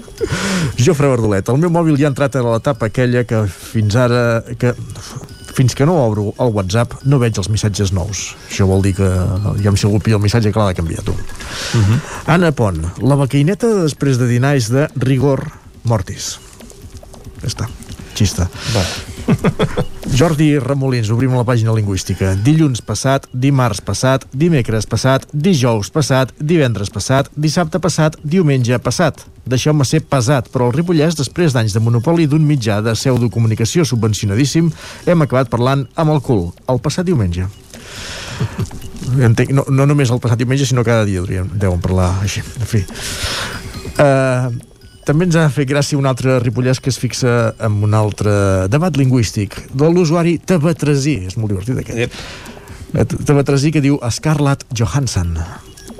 [0.84, 4.42] Jofre Verdolet, el meu mòbil ja ha entrat a l'etapa aquella que fins ara...
[4.58, 4.74] que
[5.50, 8.20] fins que no obro el WhatsApp no veig els missatges nous.
[8.48, 9.08] Això vol dir que
[9.62, 11.12] ja si algú pilla el missatge que l'ha de canviar tu.
[11.12, 12.00] Uh -huh.
[12.26, 15.52] Anna Pont, la becaineta després de dinar és de rigor
[15.84, 16.38] mortis.
[17.42, 17.68] Ja està,
[18.14, 18.50] xista.
[18.74, 18.84] Va.
[20.10, 22.32] Jordi Ramolins, obrim la pàgina lingüística.
[22.44, 29.22] Dilluns passat, dimarts passat, dimecres passat, dijous passat, divendres passat, dissabte passat, diumenge passat.
[29.46, 34.72] Deixeu-me ser pesat, però el Ripollès, després d'anys de monopoli d'un mitjà de pseudocomunicació subvencionadíssim,
[35.06, 37.46] hem acabat parlant amb el cul, el passat diumenge.
[39.30, 42.42] Entenc, no, no només el passat diumenge, sinó cada dia hauríem, deuen parlar així.
[42.58, 42.82] En fi.
[43.94, 44.50] Uh,
[45.10, 48.32] també ens ha fet gràcia un altre ripollès que es fixa en un altre
[48.70, 51.16] debat lingüístic de l'usuari Tabatresí.
[51.26, 51.98] És molt divertit aquest.
[52.94, 53.16] Yep.
[53.26, 55.34] Tabatresí que diu Scarlett Johansson.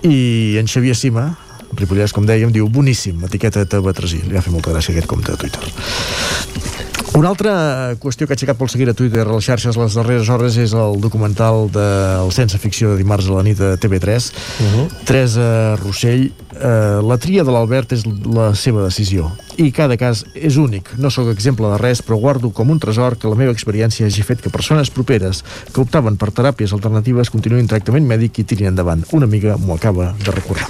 [0.07, 1.27] I en Xavier Sima,
[1.75, 4.23] ripollès, com dèiem, diu boníssim, etiqueta Tabatresí.
[4.31, 7.00] Li ha fet molta gràcia aquest compte de Twitter.
[7.11, 10.29] Una altra qüestió que ha aixecat pel seguir a Twitter a les xarxes les darreres
[10.31, 14.69] hores és el documental del Sense Ficció de dimarts a la nit de TV3 uh
[14.71, 14.85] -huh.
[15.09, 19.33] Teresa Rossell eh, la tria de l'Albert és la seva decisió.
[19.57, 20.97] I cada cas és únic.
[20.99, 24.23] No sóc exemple de res però guardo com un tresor que la meva experiència hagi
[24.23, 29.05] fet que persones properes que optaven per teràpies alternatives continuïn tractament mèdic i tirin endavant.
[29.13, 30.69] Una amiga m'ho acaba de recordar.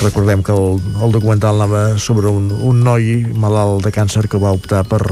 [0.00, 4.52] Recordem que el, el documental anava sobre un, un noi malalt de càncer que va
[4.52, 5.02] optar per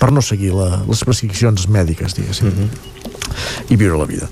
[0.00, 2.68] per no seguir la, les prescripcions mèdiques, diguéssim, mhm.
[2.68, 3.72] -huh.
[3.72, 4.28] i viure la vida.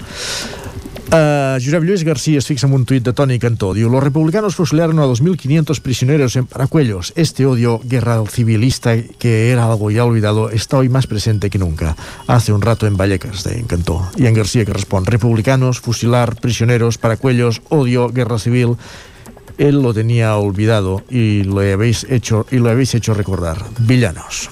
[1.14, 3.72] Uh, Josep Lluís García es fixa en un tuit de Toni Cantó.
[3.72, 7.12] Diu, los republicanos fusilaron a 2.500 prisioneros en Paracuellos.
[7.14, 11.94] Este odio guerra civilista que era algo ya olvidado está hoy más presente que nunca.
[12.26, 14.10] Hace un rato en Vallecas, de Cantó.
[14.16, 18.76] Y en García que responde, republicanos, fusilar, prisioneros, Paracuellos, odio, guerra civil
[19.56, 23.64] él lo tenía olvidado y lo habéis hecho y lo habéis hecho recordar.
[23.78, 24.50] Villanos.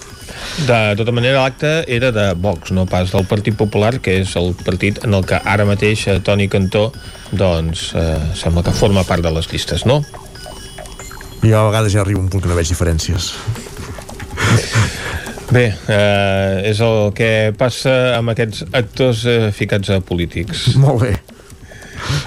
[0.66, 4.52] De tota manera, l'acte era de Vox, no pas del Partit Popular, que és el
[4.64, 6.90] partit en el que ara mateix eh, Toni Cantó
[7.32, 10.02] doncs, eh, sembla que forma part de les llistes, no?
[11.42, 13.32] Jo a vegades ja arribo a un punt que no veig diferències.
[15.52, 20.70] Bé, eh, és el que passa amb aquests actors eh, ficats a polítics.
[20.80, 21.12] Molt bé.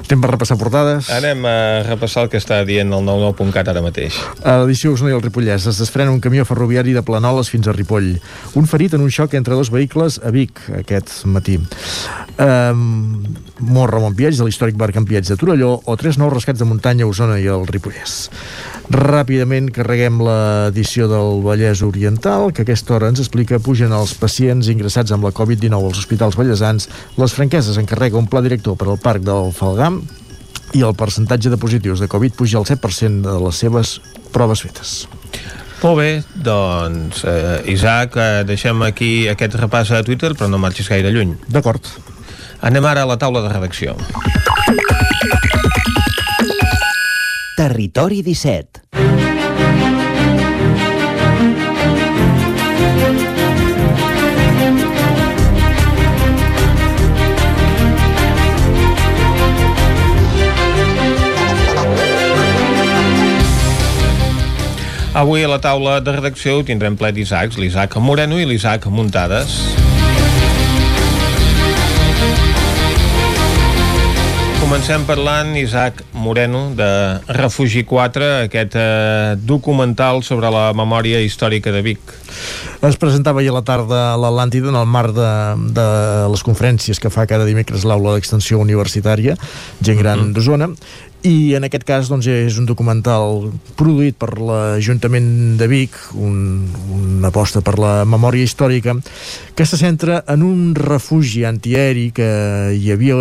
[0.06, 1.10] Anem per repassar portades.
[1.14, 1.56] Anem a
[1.88, 4.18] repassar el que està dient el 99.cat ara mateix.
[4.44, 7.76] A l'edició Osona i el Ripollès es desprèn un camió ferroviari de Planoles fins a
[7.76, 8.14] Ripoll.
[8.60, 11.60] Un ferit en un xoc entre dos vehicles a Vic aquest matí.
[12.36, 13.24] Um,
[13.60, 17.06] mor Ramon Pietx de l'històric bar Can de Torelló o tres nous rescats de muntanya
[17.06, 18.30] a Osona i el Ripollès.
[18.92, 24.70] Ràpidament carreguem l'edició del Vallès Oriental, que a aquesta hora ens explica pugen els pacients
[24.70, 26.86] ingressats amb la Covid-19 als hospitals ballesans.
[27.18, 30.04] Les franqueses encarrega un pla director per al Parc del Falgam
[30.78, 34.00] i el percentatge de positius de Covid puja al 7% de les seves
[34.36, 34.96] proves fetes.
[35.82, 40.90] Molt bé, doncs, eh, Isaac, eh, deixem aquí aquest repàs a Twitter, però no marxis
[40.90, 41.36] gaire lluny.
[41.48, 41.86] D'acord.
[42.62, 43.96] Anem ara a la taula de redacció.
[47.56, 48.82] Territori 17
[65.16, 69.95] Avui a la taula de redacció tindrem ple d'Isaacs, l'Isaac Moreno i l'Isaac Muntades.
[74.66, 76.88] Comencem parlant, Isaac Moreno, de
[77.38, 82.02] Refugi 4, aquest eh, documental sobre la memòria històrica de Vic.
[82.86, 85.32] Es presentava ahir a la tarda a l'Atlàntida en el marc de,
[85.78, 85.88] de
[86.32, 89.38] les conferències que fa cada dimecres l'aula d'extensió universitària,
[89.82, 90.34] gent gran mm -hmm.
[90.34, 90.70] d'Osona,
[91.26, 93.48] i en aquest cas doncs, és un documental
[93.80, 98.94] produït per l'Ajuntament de Vic, un, una aposta per la memòria històrica,
[99.58, 102.30] que se centra en un refugi antiaeri que
[102.78, 103.18] hi havia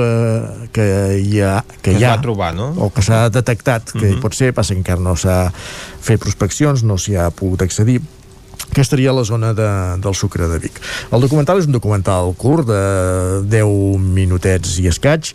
[0.75, 0.87] que
[1.23, 2.73] hi ha, que, que hi ha, trobar, no?
[2.77, 4.21] o que s'ha detectat que uh -huh.
[4.21, 5.53] pot ser, passa que encara no s'ha
[6.01, 8.03] fet prospeccions, no s'hi ha pogut accedir
[8.73, 9.69] que estaria a la zona de,
[10.03, 10.81] del Sucre de Vic.
[11.13, 12.81] El documental és un documental curt de
[13.51, 15.33] 10 minutets i escaig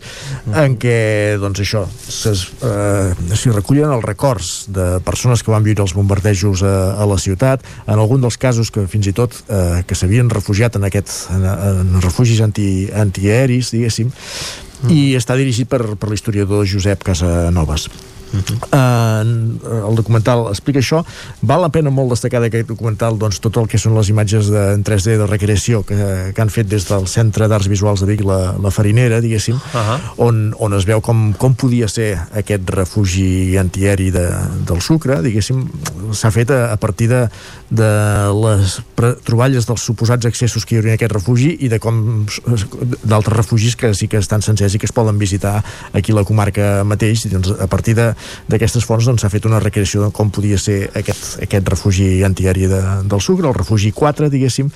[0.56, 2.34] en què, doncs això s'hi
[2.66, 7.64] eh, recullen els records de persones que van viure els bombardejos a, a la ciutat,
[7.86, 11.46] en algun dels casos que fins i tot eh, que s'havien refugiat en, aquest, en,
[11.46, 14.94] en refugis anti, antiaeris, diguéssim, mm.
[14.94, 17.88] i està dirigit per, per l'historiador Josep Casanovas.
[18.30, 19.80] Uh -huh.
[19.80, 21.04] uh, el documental explica això
[21.42, 24.74] val la pena molt destacar d'aquest documental doncs, tot el que són les imatges de,
[24.74, 28.24] en 3D de recreació que, que han fet des del Centre d'Arts Visuals de Vic
[28.24, 29.98] la, la Farinera, diguéssim uh -huh.
[30.16, 34.28] on, on es veu com, com podia ser aquest refugi antieri de,
[34.66, 35.68] del sucre, diguéssim
[36.12, 37.28] s'ha fet a, a partir de
[37.70, 37.90] de
[38.34, 38.80] les
[39.22, 43.76] troballes dels suposats accessos que hi hauria en aquest refugi i de com d'altres refugis
[43.78, 45.60] que sí que estan sencers i que es poden visitar
[45.94, 49.60] aquí a la comarca mateix doncs, a partir d'aquestes fonts doncs, s'ha doncs, fet una
[49.62, 54.30] recreació de com podia ser aquest, aquest refugi antiaeri de, del Sucre, el refugi 4
[54.32, 54.70] diguéssim,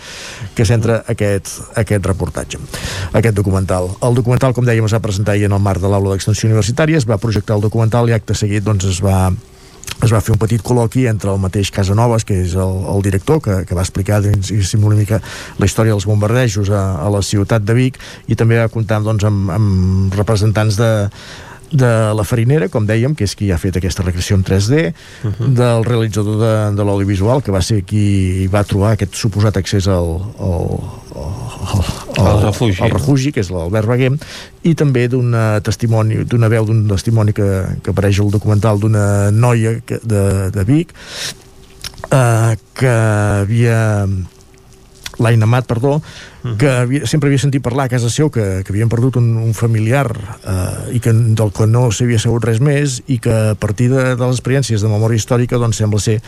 [0.54, 1.50] que centra aquest,
[1.80, 2.60] aquest reportatge,
[3.12, 3.90] aquest documental.
[4.06, 7.00] El documental, com dèiem, es va presentar ahir en el marc de l'aula d'extensió universitària,
[7.00, 9.32] es va projectar el documental i acte seguit doncs, es va
[10.02, 13.40] es va fer un petit col·loqui entre el mateix Casanovas, que és el, el director,
[13.44, 15.20] que, que va explicar una mica
[15.58, 17.98] la història dels bombardejos a, a la ciutat de Vic,
[18.28, 20.92] i també va comptar doncs, amb, amb representants de,
[21.72, 24.92] de la farinera, com dèiem, que és qui ha fet aquesta recreació en 3D,
[25.24, 25.48] uh -huh.
[25.60, 30.20] del realitzador de, de l'audiovisual, que va ser qui va trobar aquest suposat accés al,
[30.38, 30.80] al,
[31.14, 32.82] al, al, refugi.
[32.82, 34.18] al refugi, que és l'Albert Baguem,
[34.62, 39.80] i també d'una testimoni, d'una veu d'un testimoni que, que apareix al documental d'una noia
[39.86, 40.94] que, de, de Vic,
[42.10, 42.94] eh, que
[43.40, 44.06] havia
[45.18, 46.00] l'Aina Mat, perdó,
[46.58, 49.54] que havia, sempre havia sentit parlar a casa seu que, que havien perdut un, un
[49.56, 50.10] familiar
[50.44, 54.02] eh, i que del que no s'havia sabut res més i que a partir de,
[54.12, 56.18] de les experiències de memòria històrica doncs sembla ser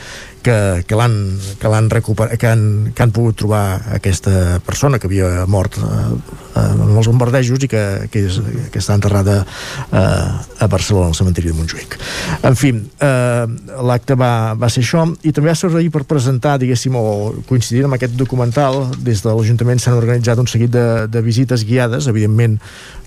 [0.46, 0.56] que,
[0.88, 1.18] que l'han
[1.60, 2.64] que l'han recuperat que han,
[2.96, 3.64] que han pogut trobar
[3.98, 5.84] aquesta persona que havia mort eh,
[6.56, 8.40] en els bombardejos i que, que, és,
[8.72, 11.98] que està enterrada eh, a Barcelona, al cementiri de Montjuïc.
[12.46, 13.44] En fi, eh,
[13.84, 17.04] l'acte va, va ser això i també va servir per presentar diguéssim o
[17.48, 22.08] coincidir amb aquest documental des de l'Ajuntament s'han organitzat un seguit de, de visites guiades,
[22.10, 22.58] evidentment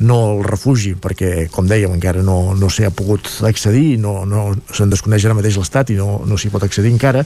[0.06, 4.50] no al refugi, perquè, com dèiem, encara no, no s'hi ha pogut accedir, no, no
[4.76, 7.26] se'n desconeix ara mateix l'estat i no, no s'hi pot accedir encara,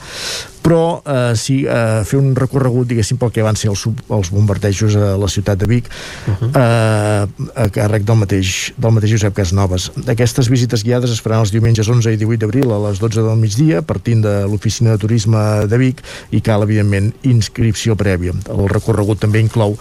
[0.64, 4.96] però eh, sí eh, fer un recorregut, diguéssim, pel que van ser els, els bombardejos
[4.96, 6.50] a la ciutat de Vic, uh -huh.
[6.56, 9.92] eh, a càrrec del mateix, del mateix Josep Casnoves.
[10.08, 13.38] Aquestes visites guiades es faran els diumenges 11 i 18 d'abril a les 12 del
[13.38, 18.34] migdia, partint de l'oficina de turisme de Vic, i cal, evidentment, inscripció prèvia.
[18.50, 19.78] El recorregut també inclou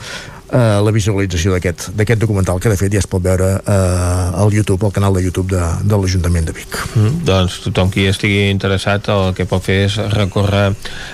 [0.53, 4.85] eh, la visualització d'aquest documental que de fet ja es pot veure eh, al YouTube,
[4.87, 6.79] al canal de YouTube de, de l'Ajuntament de Vic.
[6.95, 10.67] Mm, doncs tothom qui estigui interessat el que pot fer és recórrer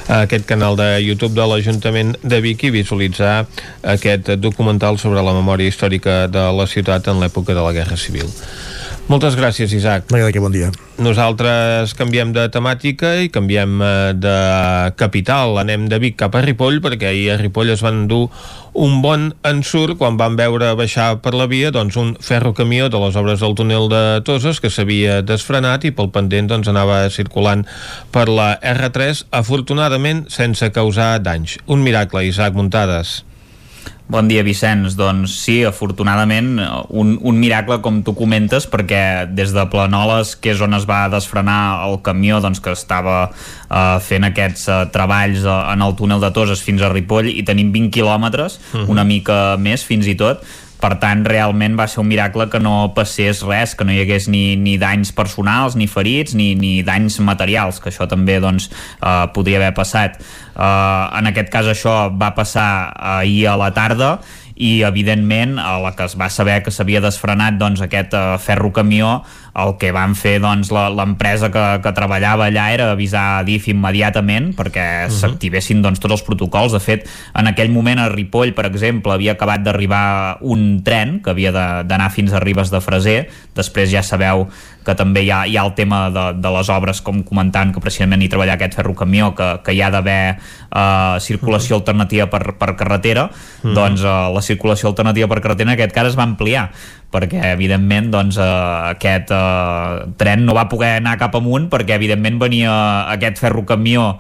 [0.09, 3.47] a aquest canal de YouTube de l'Ajuntament de Vic i visualitzar
[3.97, 8.29] aquest documental sobre la memòria històrica de la ciutat en l'època de la Guerra Civil.
[9.09, 10.11] Moltes gràcies, Isaac.
[10.13, 10.67] Vinga, que bon dia.
[11.01, 14.35] Nosaltres canviem de temàtica i canviem eh, de
[15.01, 15.57] capital.
[15.63, 18.27] Anem de Vic cap a Ripoll, perquè ahir a Ripoll es van dur
[18.77, 23.17] un bon ensurt quan van veure baixar per la via doncs, un ferrocamió de les
[23.17, 27.65] obres del túnel de Toses que s'havia desfrenat i pel pendent doncs, anava circulant
[28.13, 31.57] per la R3, afortunadament sense causar danys.
[31.65, 33.23] Un miracle, Isaac Muntades.
[34.09, 34.95] Bon dia, Vicenç.
[34.97, 36.55] Doncs sí, afortunadament,
[36.97, 41.03] un, un miracle, com tu comentes, perquè des de Planoles, que és on es va
[41.13, 46.25] desfrenar el camió doncs, que estava eh, fent aquests eh, treballs eh, en el túnel
[46.25, 48.81] de Toses fins a Ripoll, i tenim 20 quilòmetres, uh mhm.
[48.81, 48.91] -huh.
[48.97, 50.41] una mica més fins i tot,
[50.81, 54.29] per tant realment va ser un miracle que no passés res, que no hi hagués
[54.31, 58.71] ni, ni danys personals, ni ferits, ni, ni danys materials, que això també doncs,
[59.03, 60.19] eh, podria haver passat.
[60.19, 62.69] Eh, en aquest cas això va passar
[63.19, 64.19] ahir a la tarda
[64.59, 69.21] i evidentment a la que es va saber que s'havia desfrenat doncs, aquest uh, ferrocamió
[69.59, 74.87] el que van fer doncs, l'empresa que, que treballava allà era avisar DIF immediatament perquè
[74.87, 75.11] uh mhm.
[75.11, 75.19] -huh.
[75.21, 79.33] s'activessin doncs, tots els protocols de fet en aquell moment a Ripoll per exemple havia
[79.33, 81.53] acabat d'arribar un tren que havia
[81.83, 84.49] d'anar fins a Ribes de Freser després ja sabeu
[84.89, 87.83] que també hi ha, hi ha el tema de, de les obres, com comentant, que
[87.85, 91.81] precisament hi treballar aquest ferrocamió, que, que hi ha d'haver uh, circulació mm.
[91.83, 93.75] alternativa per, per carretera, mm.
[93.77, 96.71] doncs uh, la circulació alternativa per carretera en aquest cas es va ampliar
[97.13, 102.37] perquè evidentment doncs, uh, aquest uh, tren no va poder anar cap amunt perquè evidentment
[102.41, 102.75] venia
[103.15, 104.13] aquest ferrocamió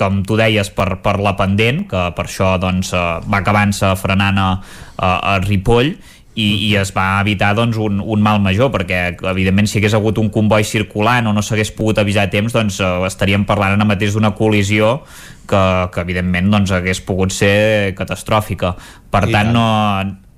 [0.00, 4.46] com tu deies, per, per la pendent, que per això doncs, va acabant-se frenant a,
[4.96, 5.90] a, a Ripoll,
[6.40, 9.00] i, i es va evitar doncs, un, un mal major perquè
[9.32, 12.78] evidentment si hagués hagut un comboi circulant o no s'hagués pogut avisar a temps doncs
[12.80, 15.00] uh, estaríem parlant ara mateix d'una col·lisió
[15.50, 18.76] que, que evidentment doncs, hagués pogut ser catastròfica.
[19.10, 19.50] Per I tant.
[19.56, 19.66] no,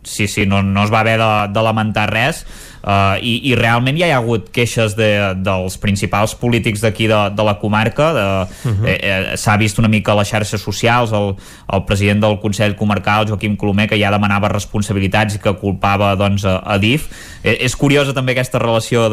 [0.02, 2.46] sí, sí, no, no es va haver de, de lamentar res
[2.82, 5.08] uh, i, i realment ja hi ha hagut queixes de,
[5.42, 8.88] dels principals polítics d'aquí de, de la comarca de, uh -huh.
[8.88, 11.34] eh, eh, s'ha vist una mica a les xarxes socials el,
[11.72, 16.44] el president del Consell Comarcal Joaquim Colomer que ja demanava responsabilitats i que culpava doncs,
[16.44, 17.08] a, a DIF
[17.42, 19.08] eh, és curiosa també aquesta relació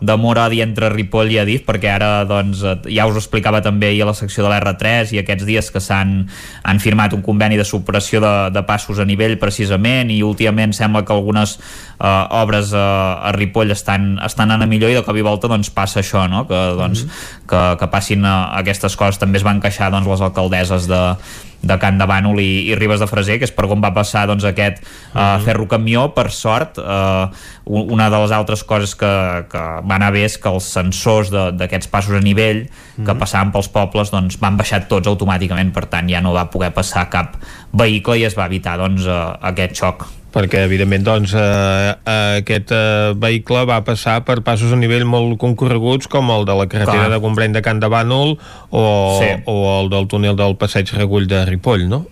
[0.00, 4.06] d'amor-odi entre Ripoll i Adif perquè ara doncs, ja us ho explicava també ahir a
[4.06, 6.28] la secció de l'R3 i aquests dies que s'han
[6.62, 11.04] han firmat un conveni de superació de, de passos a nivell precisament i últimament sembla
[11.04, 11.58] que algunes
[11.98, 12.86] uh, obres a,
[13.28, 16.46] a Ripoll estan, estan anant millor i de cop i volta doncs, passa això, no?
[16.48, 17.48] que, doncs, mm -hmm.
[17.48, 19.18] que, que passin uh, aquestes coses.
[19.18, 21.16] També es van queixar doncs, les alcaldesses de,
[21.62, 24.26] de Can de Bànol i, i Ribes de Freser, que és per on va passar
[24.26, 25.44] doncs, aquest uh, uh -huh.
[25.44, 27.28] ferrocamió, per sort uh,
[27.64, 31.88] una de les altres coses que, que va anar bé és que els sensors d'aquests
[31.88, 33.06] passos a nivell uh -huh.
[33.06, 36.72] que passaven pels pobles doncs, van baixar tots automàticament, per tant ja no va poder
[36.72, 37.36] passar cap
[37.72, 40.06] vehicle i es va evitar doncs, uh, aquest xoc
[40.36, 45.38] perquè evidentment doncs, eh, eh, aquest eh, vehicle va passar per passos a nivell molt
[45.40, 47.14] concorreguts com el de la carretera Clar.
[47.14, 48.36] de Gombreny de Can de Bànol
[48.68, 48.84] o,
[49.22, 49.30] sí.
[49.48, 52.04] o el del túnel del passeig Regull de Ripoll, no?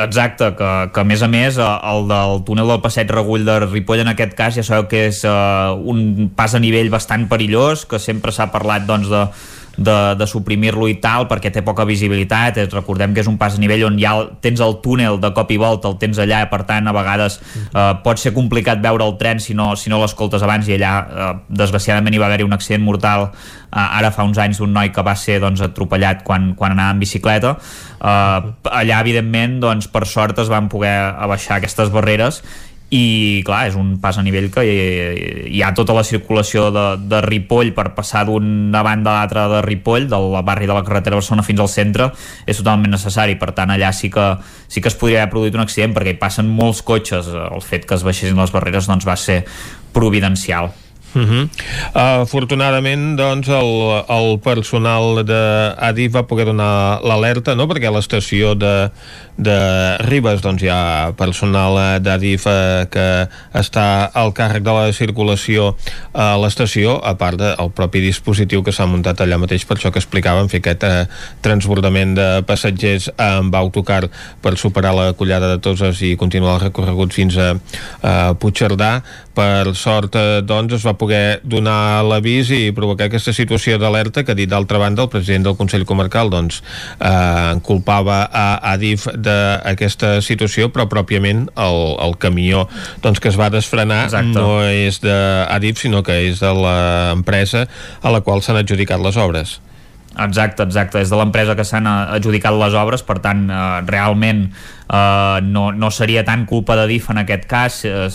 [0.00, 3.58] Exacte, que, que a més a més eh, el del túnel del passeig Regull de
[3.66, 7.82] Ripoll en aquest cas ja sabeu que és uh, un pas a nivell bastant perillós,
[7.90, 9.26] que sempre s'ha parlat doncs, de,
[9.76, 13.56] de, de suprimir-lo i tal perquè té poca visibilitat, eh, recordem que és un pas
[13.56, 16.62] a nivell on ja tens el túnel de cop i volta, el tens allà, per
[16.68, 20.42] tant a vegades eh, pot ser complicat veure el tren si no, si no l'escoltes
[20.46, 21.32] abans i allà eh,
[21.62, 25.04] desgraciadament hi va haver-hi un accident mortal eh, ara fa uns anys d'un noi que
[25.06, 27.56] va ser doncs, atropellat quan, quan anava en bicicleta.
[28.00, 32.42] Eh, allà evidentment doncs, per sort es van poder abaixar aquestes barreres
[32.90, 37.20] i clar, és un pas a nivell que hi ha tota la circulació de, de
[37.22, 41.46] Ripoll per passar d'una banda a l'altra de Ripoll, del barri de la carretera Barcelona
[41.46, 42.10] fins al centre,
[42.50, 43.38] és totalment necessari.
[43.38, 44.26] Per tant allà sí que,
[44.66, 47.30] sí que es podria haver produït un accident perquè hi passen molts cotxes.
[47.30, 49.44] El fet que es baixessin les barreres doncs va ser
[49.94, 50.74] providencial
[51.10, 51.42] Uh -huh.
[51.94, 53.70] uh, afortunadament doncs el,
[54.08, 57.66] el personal d'Adif va poder donar l'alerta no?
[57.66, 58.90] perquè a l'estació de,
[59.36, 65.74] de Ribes doncs hi ha personal d'Adif uh, que està al càrrec de la circulació
[66.12, 69.98] a l'estació a part del propi dispositiu que s'ha muntat allà mateix per això que
[69.98, 71.06] explicàvem fer aquest uh,
[71.40, 74.08] transbordament de passatgers amb autocar
[74.40, 77.56] per superar la collada de Toses i continuar el recorregut fins a,
[78.02, 79.02] a Puigcerdà
[79.34, 84.36] per sort eh, doncs es va poder donar l'avís i provocar aquesta situació d'alerta que
[84.36, 86.60] dit d'altra banda el president del Consell Comarcal doncs
[86.98, 92.66] eh, culpava a Adif d'aquesta situació però pròpiament el, el camió
[93.04, 94.36] doncs que es va desfrenar Exacte.
[94.36, 97.66] no és d'Adif sinó que és de l'empresa
[98.02, 99.58] a la qual s'han adjudicat les obres.
[100.18, 100.98] Exacte, exacte.
[100.98, 104.48] És de l'empresa que s'han adjudicat les obres, per tant, eh, realment
[104.90, 107.78] eh, no, no seria tant culpa de DIF en aquest cas.
[107.86, 108.08] Eh,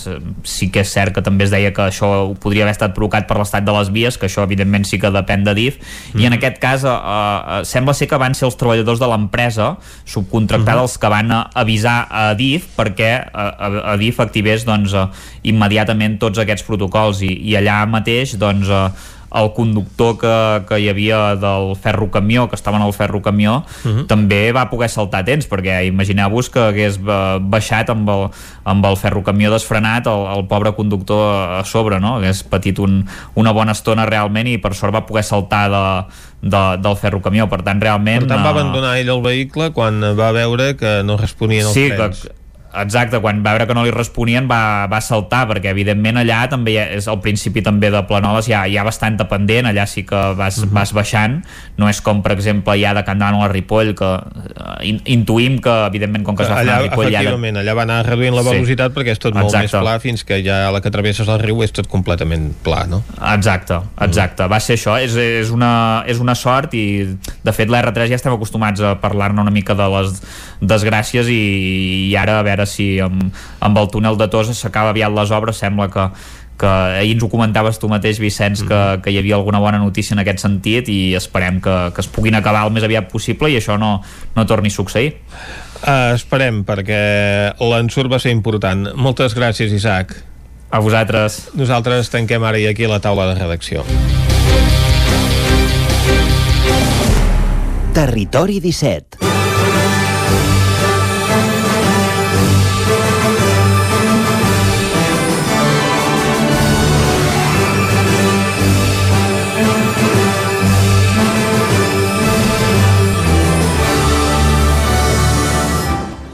[0.43, 2.09] sí que és cert que també es deia que això
[2.41, 5.47] podria haver estat provocat per l'estat de les vies, que això evidentment sí que depèn
[5.47, 6.19] de DIF, mm.
[6.19, 6.39] i en mm.
[6.39, 9.71] aquest cas eh, eh, sembla ser que van ser els treballadors de l'empresa
[10.03, 10.89] subcontractada mm.
[10.89, 15.07] els que van avisar a DIF perquè a, a, a DIF activés doncs, eh,
[15.47, 20.35] immediatament tots aquests protocols i, i allà mateix doncs, eh, el conductor que,
[20.69, 23.97] que hi havia del ferrocamió, que estava en el ferrocamió, uh mhm.
[23.97, 24.07] -huh.
[24.07, 28.29] també va poder saltar a temps, perquè imagineu-vos que hagués baixat amb el,
[28.63, 32.15] amb el ferrocamió desfrenat el, el pobre conductor a sobre, no?
[32.17, 33.05] Hagués patit un,
[33.35, 35.85] una bona estona realment i per sort va poder saltar de,
[36.41, 38.25] de, del ferrocamió, per tant realment...
[38.25, 41.73] Per tant va eh, abandonar ell el vehicle quan va veure que no responien els
[41.73, 42.23] sí, trens.
[42.23, 42.44] Que,
[42.81, 46.75] Exacte, quan va veure que no li responien va, va saltar, perquè evidentment allà també
[46.97, 50.21] és al principi també de Planoles hi ha, hi ha bastanta pendent, allà sí que
[50.35, 50.69] vas, uh mhm.
[50.69, 50.73] -huh.
[50.79, 51.43] vas baixant,
[51.77, 55.59] no és com per exemple ja de Can Dano a Ripoll que uh, in, intuïm
[55.61, 58.35] que evidentment com que es va allà, a Ripoll efectivament, ja allà va anar reduint
[58.35, 58.99] la velocitat sí.
[58.99, 59.77] perquè és tot molt exacte.
[59.77, 62.85] més pla fins que ja a la que travesses el riu és tot completament pla,
[62.87, 63.03] no?
[63.33, 64.51] Exacte, exacte, uh -huh.
[64.51, 68.33] va ser això és, és, una, és una sort i de fet l'R3 ja estem
[68.33, 70.21] acostumats a parlar-ne una mica de les
[70.61, 73.29] desgràcies i, i ara a veure si amb,
[73.59, 76.09] amb el túnel de Tosa s'acaba aviat les obres, sembla que
[76.57, 79.01] que ahir ens ho comentaves tu mateix Vicenç que, mm-hmm.
[79.03, 82.37] que hi havia alguna bona notícia en aquest sentit i esperem que, que es puguin
[82.39, 83.97] acabar el més aviat possible i això no,
[84.35, 85.15] no torni a succeir.
[85.83, 87.01] Uh, Esperem perquè
[87.59, 88.87] l'ensurt va ser important.
[88.95, 90.15] Moltes gràcies Isaac.
[90.71, 91.51] A vosaltres.
[91.55, 93.85] Nosaltres tanquem ara i aquí la taula de redacció.
[97.95, 99.34] Territori 17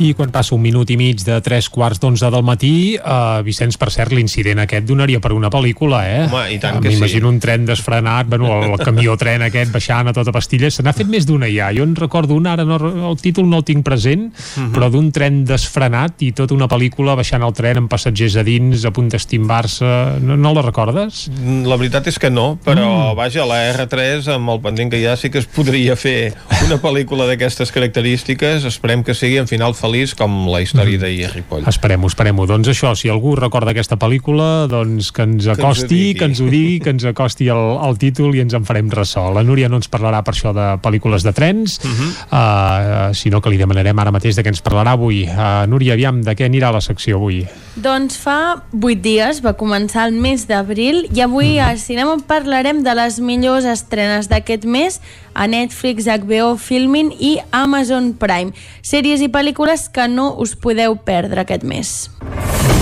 [0.02, 3.76] I quan passa un minut i mig de tres quarts d'onze del matí, uh, Vicenç,
[3.78, 6.24] per cert, l'incident aquest donaria per una pel·lícula, eh?
[6.26, 6.96] Home, i tant que sí.
[6.96, 10.72] M'imagino un tren desfrenat, bueno, el, el camió-tren aquest baixant a tota pastilla.
[10.74, 11.70] Se n'ha fet més d'una ja.
[11.76, 12.80] Jo en recordo una, ara no,
[13.12, 14.66] el títol no el tinc present, uh mhm.
[14.66, 14.74] -huh.
[14.74, 18.86] però d'un tren desfrenat i tota una pel·lícula baixant el tren amb passatgers a dins,
[18.86, 19.86] a punt d'estimbar-se.
[20.22, 21.30] No, no la recordes?
[21.64, 23.16] La veritat és que no, però mm.
[23.16, 26.34] vaja, la R3 amb el pendent que hi ha sí que es podria fer
[26.66, 31.02] una pel·lícula d'aquestes característiques esperem que sigui en final feliç com la història Mhm.
[31.02, 31.68] de I Ripoll.
[31.68, 32.46] Esperem-ho, esperem-ho.
[32.48, 36.16] Doncs això, si algú recorda aquesta pel·lícula, doncs que ens ens ho acosti, digui.
[36.16, 39.34] que ens ho digui, que ens acosti el, el títol i ens en farem ressò.
[39.34, 42.12] La Núria no ens parlarà per això de pel·lícules de trens, uh Mhm.
[42.32, 43.10] -huh.
[43.10, 45.24] uh, sinó que li demanarem ara mateix de què ens parlarà avui.
[45.26, 47.46] Uh, Núria, aviam, de què anirà la secció avui?
[47.76, 52.92] Doncs fa 8 dies va començar el mes d'abril i avui al cinema parlarem de
[53.00, 55.00] les millors estrenes d'aquest mes
[55.34, 58.52] a Netflix, HBO, Filmin i Amazon Prime.
[58.84, 62.10] Sèries i pel·lícules que no us podeu perdre aquest mes.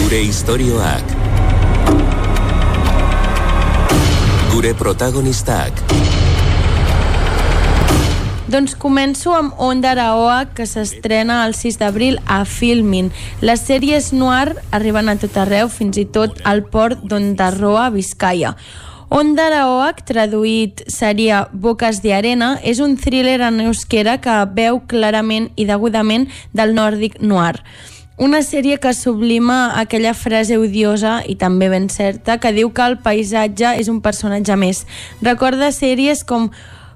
[0.02, 1.14] Gure istorioak.
[4.50, 5.86] Gure protagonistak.
[8.50, 13.12] Doncs començo amb Onda Araoa, que s'estrena el 6 d'abril a Filmin.
[13.46, 18.56] Les sèries noir arriben a tot arreu, fins i tot al port d'Ondarroa, Vizcaya.
[19.14, 25.52] Onda Araoak, traduït seria Boques de Arena, és un thriller en euskera que veu clarament
[25.54, 27.62] i degudament del nòrdic noir.
[28.18, 32.98] Una sèrie que sublima aquella frase odiosa i també ben certa que diu que el
[33.06, 34.84] paisatge és un personatge més.
[35.22, 36.50] Recorda sèries com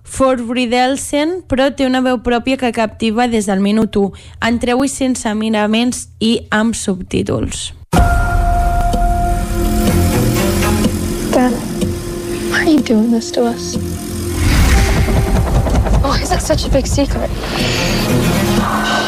[0.03, 4.11] Fort Bridelsen, però té una veu pròpia que captiva des del minut 1.
[4.45, 7.71] Entreu-hi sense miraments i amb subtítols.
[11.33, 11.55] Dad,
[12.51, 13.75] why are you doing this to us?
[16.03, 17.31] Oh, is it such a big secret?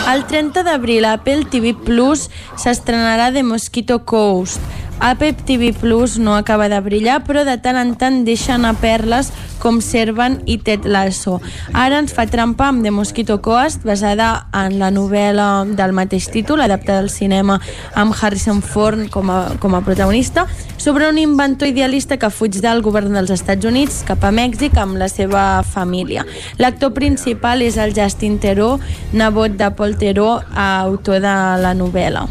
[0.08, 4.62] El 30 d'abril a Apple TV Plus s'estrenarà The Mosquito Coast.
[5.00, 9.32] Apple TV Plus no acaba de brillar, però de tant en tant deixa anar perles
[9.60, 11.40] com Servant i Ted Lasso.
[11.74, 16.62] Ara ens fa trampa amb The Mosquito Coast, basada en la novel·la del mateix títol,
[16.62, 17.60] adaptada al cinema
[17.96, 20.46] amb Harrison Ford com a, com a protagonista,
[20.78, 25.00] sobre un inventor idealista que fuig del govern dels Estats Units cap a Mèxic amb
[25.02, 26.26] la seva família.
[26.62, 28.82] L'actor principal és el Justin Theroux,
[29.14, 32.28] nebot de Paul Theroux, autor de la novel·la.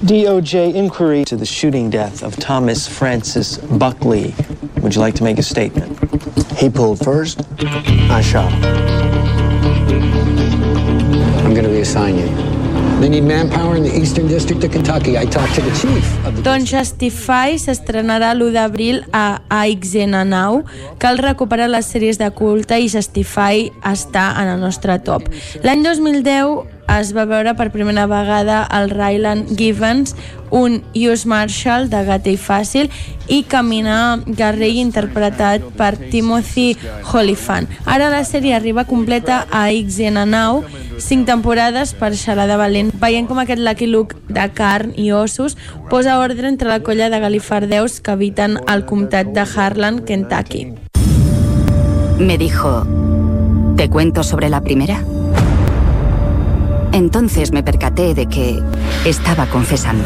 [0.00, 4.34] DOJ inquiry to the shooting death of Thomas Francis Buckley.
[4.80, 5.96] Would you like to make a statement?
[6.58, 7.42] He pulled first.
[8.10, 8.64] I shot him.
[11.44, 12.52] I'm going to reassign you.
[13.00, 15.18] They need manpower in the Eastern District of Kentucky.
[15.18, 20.62] I talked to the chief of the Doncs Justify s'estrenarà l'1 d'abril a AXN Now.
[21.02, 25.26] Cal recuperar les sèries de culte i Justify està en el nostre top.
[25.66, 30.16] L'any 2010 es va veure per primera vegada el Ryland Givens,
[30.50, 32.90] un US Marshal de gata i fàcil,
[33.28, 36.76] i Caminar Garrell interpretat per Timothy
[37.12, 37.70] Holyphant.
[37.86, 40.62] Ara la sèrie arriba completa a XN Now,
[40.98, 42.92] cinc temporades per xalada valent.
[43.00, 45.56] Veient com aquest Lucky Luke de carn i ossos
[45.88, 50.68] posa ordre entre la colla de galifardeus que habiten al comtat de Harlan, Kentucky.
[52.18, 52.86] Me dijo,
[53.76, 55.00] ¿te cuento sobre la primera?
[56.92, 58.62] Entonces me percaté de que
[59.04, 60.04] estaba confesando.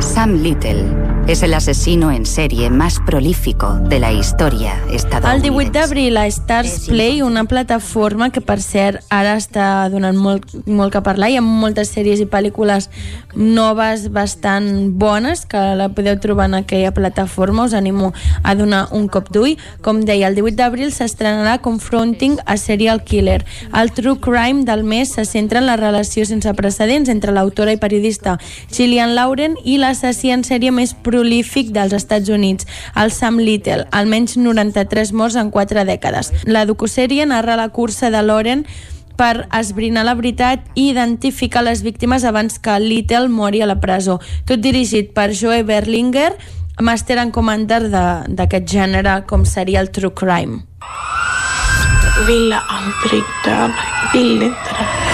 [0.00, 5.50] Sam Little es el asesino en serie más prolífico de la historia El estadounidense.
[5.50, 10.94] 18 d'abril a Stars Play, una plataforma que per cert ara està donant molt, molt
[10.94, 11.28] que parlar.
[11.28, 12.88] I amb moltes sèries i pel·lícules
[13.34, 17.66] noves bastant bones que la podeu trobar en aquella plataforma.
[17.68, 19.58] Us animo a donar un cop d'ull.
[19.84, 23.44] Com deia, el 18 d'abril s'estrenarà Confronting a Serial Killer.
[23.76, 27.76] El true crime del mes se centra en la relació sense precedents entre l'autora i
[27.76, 28.38] periodista
[28.72, 34.36] Gillian Lauren i l'assassí en sèrie més prolífic dels Estats Units, el Sam Little, almenys
[34.36, 36.32] 93 morts en 4 dècades.
[36.44, 38.66] La docusèrie narra la cursa de Lauren
[39.16, 44.20] per esbrinar la veritat i identificar les víctimes abans que Little mori a la presó.
[44.46, 46.36] Tot dirigit per Joe Berlinger,
[46.80, 50.62] màster en commander de- d'aquest gènere com seria el true crime.
[52.26, 55.07] Ville aldrig dö, men vill inte det.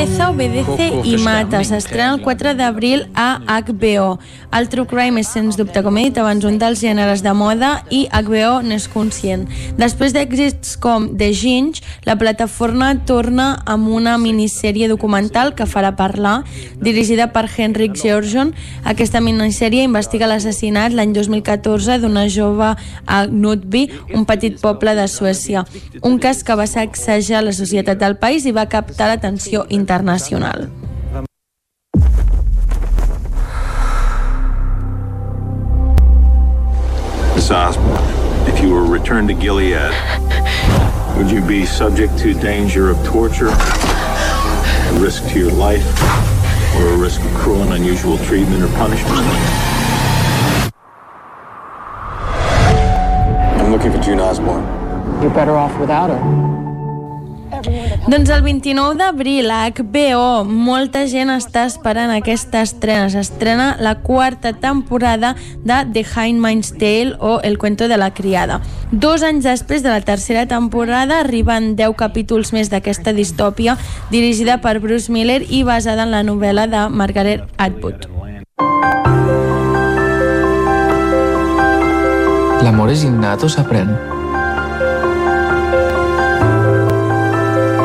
[0.00, 1.58] Reza, obedece i mata.
[1.60, 4.14] S'estrena el 4 d'abril a HBO.
[4.56, 7.82] El True Crime és, sens dubte, com he dit abans, un dels gèneres de moda
[7.92, 9.44] i HBO n'és conscient.
[9.76, 16.46] Després d'èxits com The Ginge, la plataforma torna amb una minissèrie documental que farà parlar,
[16.80, 18.54] dirigida per Henrik Georgion.
[18.88, 23.84] Aquesta minissèrie investiga l'assassinat l'any 2014 d'una jove a Knutby,
[24.16, 25.66] un petit poble de Suècia.
[26.00, 29.89] Un cas que va sacsejar la societat del país i va captar l'atenció internacional.
[37.34, 37.98] Miss Osborne,
[38.46, 39.92] if you were returned to Gilead,
[41.16, 45.84] would you be subject to danger of torture, a risk to your life,
[46.76, 49.26] or a risk of cruel and unusual treatment or punishment.
[53.58, 54.62] I'm looking for June Osborne.
[55.20, 56.69] You're better off without her.
[58.10, 63.06] Doncs el 29 d'abril a HBO molta gent està esperant aquesta estrena.
[63.12, 68.58] S'estrena la quarta temporada de The Hindmaid's Tale o El cuento de la criada.
[68.90, 73.78] Dos anys després de la tercera temporada arriben 10 capítols més d'aquesta distòpia
[74.10, 78.10] dirigida per Bruce Miller i basada en la novel·la de Margaret Atwood.
[82.66, 84.19] L'amor és innat o s'aprèn?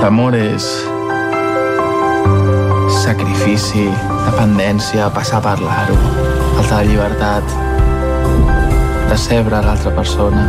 [0.05, 0.65] L'amor és
[2.93, 3.87] sacrifici,
[4.27, 5.95] dependència, passar a parlar-ho,
[6.59, 7.55] falta de llibertat,
[9.09, 10.43] decebre l'altra persona.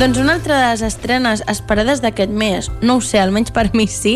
[0.00, 3.84] Doncs una altra de les estrenes esperades d'aquest mes, no ho sé, almenys per mi
[3.84, 4.14] sí,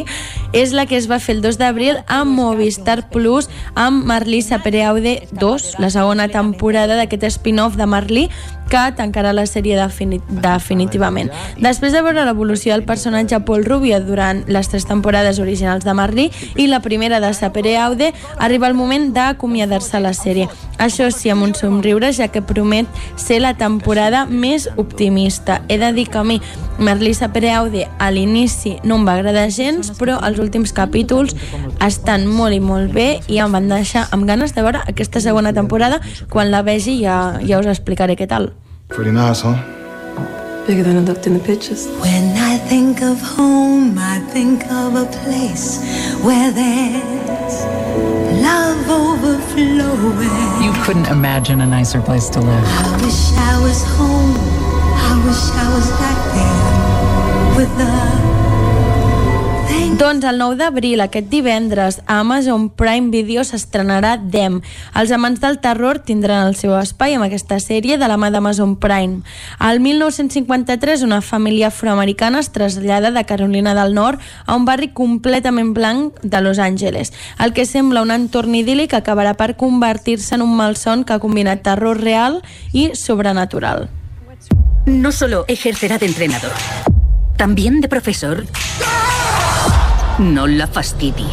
[0.53, 5.29] és la que es va fer el 2 d'abril a Movistar Plus amb Marlí Sapereaude
[5.33, 8.29] 2, la segona temporada d'aquest spin-off de Marlí
[8.69, 11.33] que tancarà la sèrie defini definitivament.
[11.61, 16.29] Després de veure l'evolució del personatge Paul Rubio durant les tres temporades originals de Marlí
[16.57, 20.49] i la primera de Sapereaude, arriba el moment d'acomiadar-se a la sèrie.
[20.79, 25.63] Això sí, amb un somriure, ja que promet ser la temporada més optimista.
[25.69, 26.41] He de dir que a mi
[26.79, 31.35] Merlí Sapereaude a l'inici no em va agradar gens, però els últims capítols
[31.85, 35.53] estan molt i molt bé i em van deixar amb ganes de veure aquesta segona
[35.53, 36.01] temporada.
[36.31, 38.53] Quan la vegi ja, ja us explicaré què tal.
[38.89, 39.57] Pretty nice, huh?
[40.67, 41.87] Bigger than it looked in the pictures.
[42.01, 45.81] When I think of home, I think of a place
[46.23, 47.57] where there's
[48.45, 50.63] love overflowing.
[50.63, 52.65] You couldn't imagine a nicer place to live.
[52.65, 54.37] I wish I was home.
[55.09, 58.38] I wish I was back there with the
[59.97, 64.59] Doncs el 9 d'abril, aquest divendres, a Amazon Prime Video s'estrenarà Dem.
[64.93, 68.75] Els amants del terror tindran el seu espai amb aquesta sèrie de la mà d'Amazon
[68.77, 69.23] Prime.
[69.59, 75.73] Al 1953, una família afroamericana es trasllada de Carolina del Nord a un barri completament
[75.73, 77.15] blanc de Los Angeles.
[77.39, 81.97] El que sembla un entorn idíl·lic acabarà per convertir-se en un malson que combina terror
[81.97, 82.43] real
[82.73, 83.89] i sobrenatural.
[84.85, 86.53] No solo ejercerá de entrenador,
[87.39, 88.45] también de profesor.
[90.19, 91.27] No la fastidie.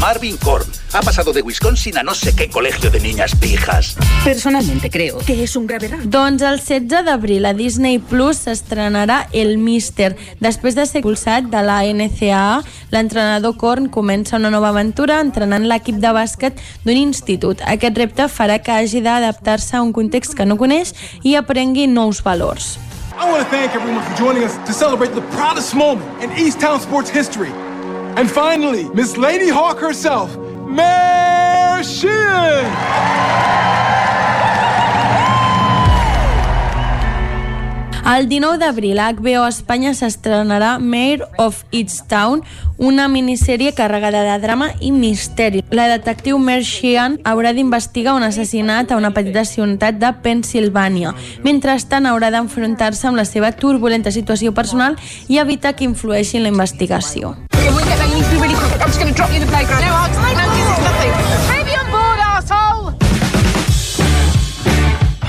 [0.00, 0.64] Marvin Korn
[0.94, 3.96] ha pasado de Wisconsin a no sé qué colegio de niñas pijas.
[4.24, 6.00] Personalmente creo que es un grave error.
[6.08, 10.16] Doncs el 16 d'abril a Disney Plus s'estrenarà El Mister.
[10.40, 12.64] Després de ser expulsat de la NCAA,
[12.96, 16.56] l'entrenador Korn comença una nova aventura entrenant l'equip de bàsquet
[16.86, 17.60] d'un institut.
[17.66, 22.24] Aquest repte farà que hagi d'adaptar-se a un context que no coneix i aprengui nous
[22.24, 22.78] valors.
[23.18, 26.60] I want to thank everyone for joining us to celebrate the proudest moment in East
[26.60, 27.50] Town sports history.
[27.50, 30.36] And finally, Miss Lady Hawk herself,
[30.68, 32.64] Mayor Sheehan!
[38.08, 42.40] El 19 d'abril HBO Espanya s'estrenarà Mayor of Its Town,
[42.78, 45.60] una minissèrie carregada de drama i misteri.
[45.68, 51.12] La detectiu Mer Sheehan haurà d'investigar un assassinat a una petita ciutat de Pensilvània.
[51.44, 54.96] Mentrestant haurà d'enfrontar-se amb la seva turbulenta situació personal
[55.28, 57.36] i evitar que influeixi en la investigació.
[57.36, 57.68] No,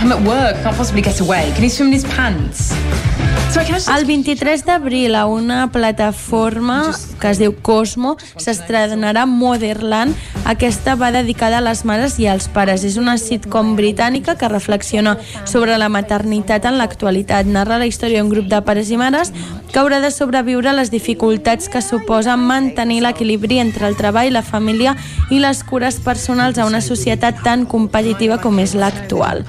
[0.01, 0.55] I'm at work.
[0.63, 1.51] Can't possibly get away.
[1.55, 2.71] Can he swim in his pants?
[2.71, 3.97] I.
[3.97, 10.15] El 23 d'abril a una plataforma que es diu Cosmo s'estrenarà Motherland.
[10.45, 12.85] Aquesta va dedicada a les mares i als pares.
[12.85, 17.49] És una sitcom britànica que reflexiona sobre la maternitat en l'actualitat.
[17.49, 19.33] Narra la història d'un grup de pares i mares
[19.73, 24.45] que haurà de sobreviure a les dificultats que suposa mantenir l'equilibri entre el treball, la
[24.45, 24.95] família
[25.29, 29.43] i les cures personals a una societat tan competitiva com és l'actual.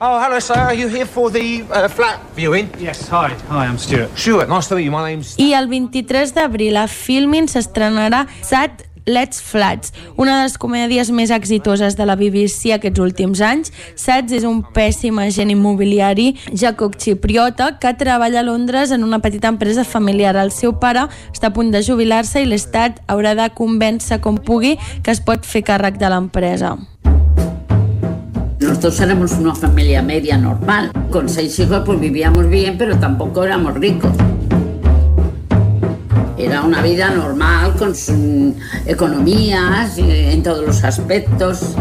[0.00, 0.54] Oh, hello, sir.
[0.54, 2.70] Are you here for the uh, flat viewing?
[2.78, 3.34] Yes, hi.
[3.48, 4.16] Hi, I'm Stuart.
[4.16, 4.92] Stuart, nice to meet you.
[4.92, 5.34] My name's...
[5.42, 11.32] I el 23 d'abril a Filmin s'estrenarà Sat Let's Flats, una de les comèdies més
[11.34, 13.72] exitoses de la BBC aquests últims anys.
[13.98, 19.82] Sats és un pèssim agent immobiliari jacob-xipriota que treballa a Londres en una petita empresa
[19.82, 20.36] familiar.
[20.36, 24.76] El seu pare està a punt de jubilar-se i l'Estat haurà de convèncer com pugui
[25.02, 26.76] que es pot fer càrrec de l'empresa.
[28.60, 30.90] Nosotros éramos una familia media normal.
[31.10, 34.10] Con seis hijos pues vivíamos bien, pero tampoco éramos ricos.
[36.36, 38.54] Era una vida normal, con sus
[38.86, 41.76] economías, eh, en todos los aspectos.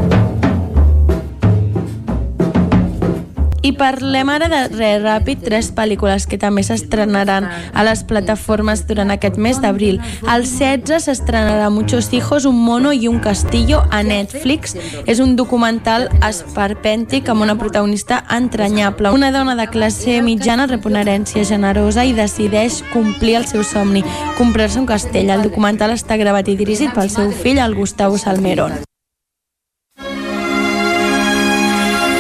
[3.68, 9.12] I parlem ara de re ràpid, tres pel·lícules que també s'estrenaran a les plataformes durant
[9.12, 10.00] aquest mes d'abril.
[10.24, 14.78] El 16 s'estrenarà Muchos hijos, un mono i un castillo a Netflix.
[15.04, 19.12] És un documental esperpèntic amb una protagonista entranyable.
[19.12, 24.06] Una dona de classe mitjana rep una herència generosa i decideix complir el seu somni,
[24.40, 25.34] comprar-se un castell.
[25.34, 28.88] El documental està gravat i dirigit pel seu fill, el Gustavo Salmerón.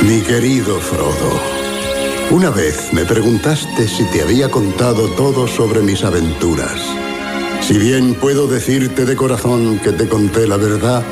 [0.03, 1.39] Mi querido Frodo,
[2.29, 6.79] una vez me preguntaste si te había contado todo sobre mis aventuras.
[7.61, 11.03] Si bien puedo decirte de corazón que te conté la verdad,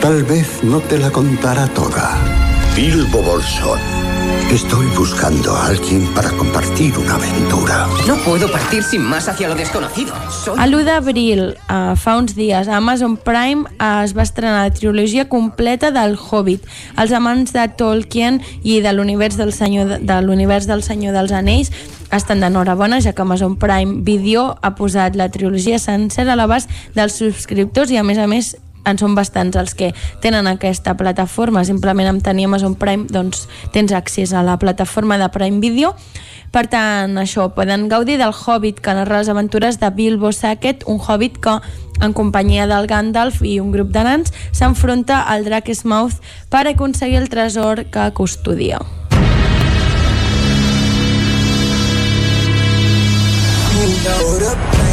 [0.00, 2.18] tal vez no te la contara toda.
[2.74, 4.01] Bilbo Bolsón.
[4.52, 7.88] Estoy buscando a alguien para compartir una aventura.
[8.06, 10.12] No puedo partir sin más hacia lo desconocido.
[10.30, 10.58] Soy...
[10.60, 14.74] A l'1 d'abril, uh, fa uns dies, a Amazon Prime uh, es va estrenar la
[14.74, 16.66] trilogia completa del Hobbit.
[17.00, 21.32] Els amants de Tolkien i de l'univers del, senyor, de, de l'univers del Senyor dels
[21.32, 21.72] Anells
[22.12, 27.16] estan d'enhorabona, ja que Amazon Prime Video ha posat la trilogia sencera a l'abast dels
[27.16, 28.52] subscriptors i, a més a més,
[28.84, 29.92] en són bastants els que
[30.22, 31.64] tenen aquesta plataforma.
[31.64, 35.94] Simplement amb tenir Amazon Prime doncs, tens accés a la plataforma de Prime Video.
[36.52, 41.00] Per tant, això, poden gaudir del Hobbit que narra les aventures de Bilbo Sackett, un
[41.00, 41.58] Hobbit que
[42.02, 46.12] en companyia del Gandalf i un grup de nans, s'enfronta al drac Smaug
[46.50, 48.82] per aconseguir el tresor que custodia.
[54.02, 54.91] tennis.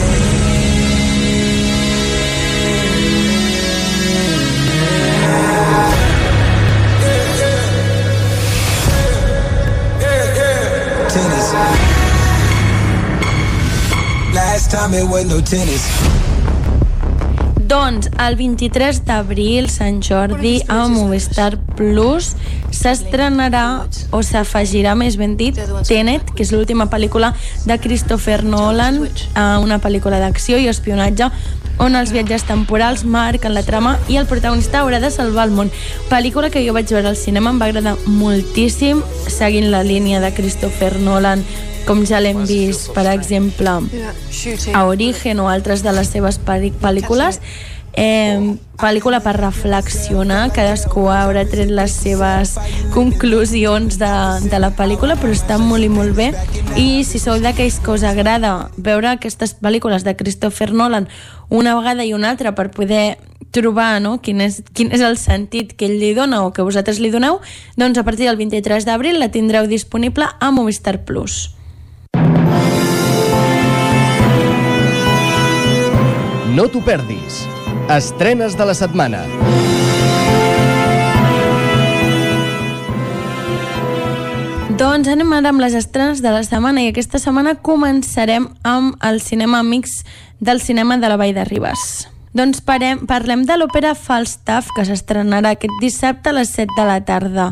[14.70, 15.84] Time it no tennis.
[17.70, 22.32] Doncs el 23 d'abril, Sant Jordi, a Movistar Plus
[22.74, 27.34] s'estrenarà o s'afegirà, més ben dit, Tenet, que és l'última pel·lícula
[27.70, 29.04] de Christopher Nolan,
[29.62, 31.30] una pel·lícula d'acció i espionatge
[31.80, 35.70] on els viatges temporals marquen la trama i el protagonista haurà de salvar el món.
[36.10, 40.34] Pel·lícula que jo vaig veure al cinema, em va agradar moltíssim, seguint la línia de
[40.34, 41.46] Christopher Nolan,
[41.90, 43.80] com ja l'hem vist, per exemple,
[44.78, 47.42] a Origen o altres de les seves pel·lícules.
[47.98, 52.54] Eh, pel·lícula per reflexionar, cadascú haurà tret les seves
[52.94, 54.12] conclusions de,
[54.46, 56.30] de la pel·lícula, però està molt i molt bé.
[56.78, 61.10] I si sou d'aquells que us agrada veure aquestes pel·lícules de Christopher Nolan
[61.50, 63.18] una vegada i una altra per poder
[63.50, 64.20] trobar no?
[64.22, 67.42] quin, és, quin és el sentit que ell li dona o que vosaltres li doneu,
[67.82, 71.48] doncs a partir del 23 d'abril la tindreu disponible a Movistar Plus.
[76.50, 77.44] No t'ho perdis.
[77.94, 79.20] Estrenes de la setmana.
[84.80, 89.22] Doncs anem ara amb les estrenes de la setmana i aquesta setmana començarem amb el
[89.22, 90.00] cinema mix
[90.40, 91.86] del cinema de la Vall de Ribes.
[92.34, 96.98] Doncs parem, parlem de l'òpera Falstaff que s'estrenarà aquest dissabte a les 7 de la
[97.06, 97.52] tarda.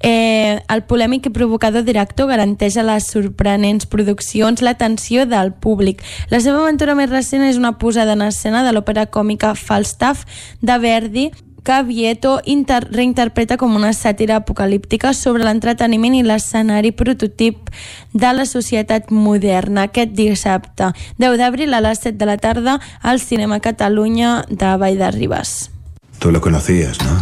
[0.00, 6.00] Eh, el polèmic i provocador director garanteix a les sorprenents produccions l'atenció del públic.
[6.32, 10.24] La seva aventura més recent és una posada en escena de l'òpera còmica Falstaff
[10.62, 11.30] de Verdi
[11.62, 17.68] que Vieto inter reinterpreta com una sàtira apocalíptica sobre l'entreteniment i l'escenari prototip
[18.12, 23.20] de la societat moderna aquest dissabte, 10 d'abril a les 7 de la tarda al
[23.20, 25.70] Cinema Catalunya de Vall de Ribes.
[26.18, 27.20] Tú lo conocías, ¿no?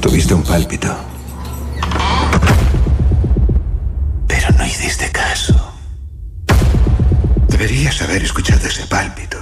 [0.00, 1.09] Tuviste un pálpito.
[4.40, 5.54] Pero no hiciste caso.
[7.48, 9.36] Deberías haber escuchado ese pálpito.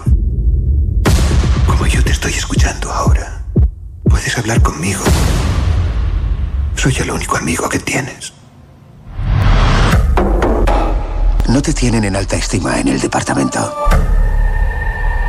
[1.67, 3.45] Como yo te estoy escuchando ahora.
[4.09, 5.05] Puedes hablar conmigo.
[6.75, 8.33] Soy el único amigo que tienes.
[11.47, 13.73] No te tienen en alta estima en el departamento.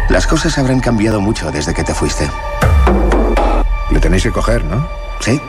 [0.09, 2.27] Las cosas habrán cambiado mucho desde que te fuiste.
[3.91, 4.89] Le tenéis que coger, ¿no?
[5.19, 5.39] Sí.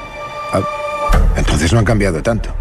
[0.52, 0.60] Ah,
[1.36, 2.54] entonces no han cambiado tanto.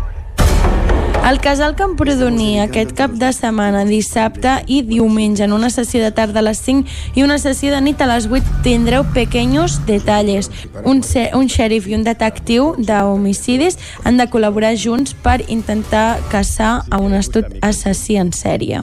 [1.27, 6.39] El casal Camprodoní aquest cap de setmana, dissabte i diumenge, en una sessió de tarda
[6.41, 10.49] a les 5 i una sessió de nit a les 8, tindreu pequeños detalles.
[10.83, 11.03] Un,
[11.37, 17.13] un xèrif i un detectiu d'homicidis han de col·laborar junts per intentar caçar a un
[17.13, 18.81] astut assassí en sèrie.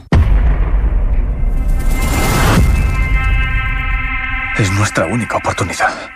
[4.58, 6.15] Es nuestra única oportunidad.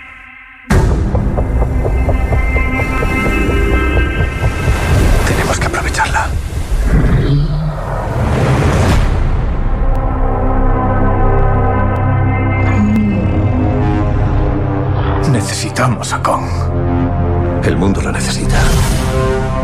[15.80, 17.64] Necesitamos a Kong.
[17.64, 18.60] El mundo lo necesita.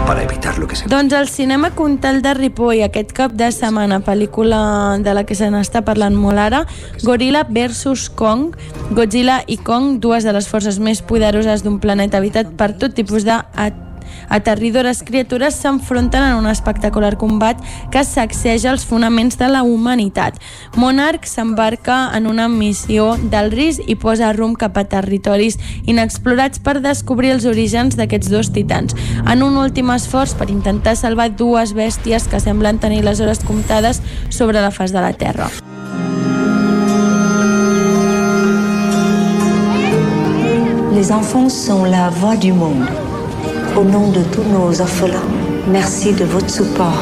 [0.07, 0.87] para evitar lo que se...
[0.89, 5.51] Doncs el cinema Contal de Ripoll aquest cap de setmana, pel·lícula de la que se
[5.53, 6.63] n'està parlant molt ara,
[7.03, 8.55] Gorilla vs Kong,
[8.97, 13.27] Godzilla i Kong, dues de les forces més poderoses d'un planeta habitat per tot tipus
[13.27, 13.37] de
[14.29, 20.39] aterridores criatures s'enfronten en un espectacular combat que sacseja els fonaments de la humanitat.
[20.77, 26.81] Monarch s'embarca en una missió del risc i posa rumb cap a territoris inexplorats per
[26.81, 28.97] descobrir els orígens d'aquests dos titans,
[29.27, 34.03] en un últim esforç per intentar salvar dues bèsties que semblen tenir les hores comptades
[34.31, 35.51] sobre la faç de la Terra.
[40.97, 43.06] Les enfants sont la voix du monde.
[43.77, 45.29] Au nom de tous nos orphelins,
[45.69, 46.99] merci de votre support.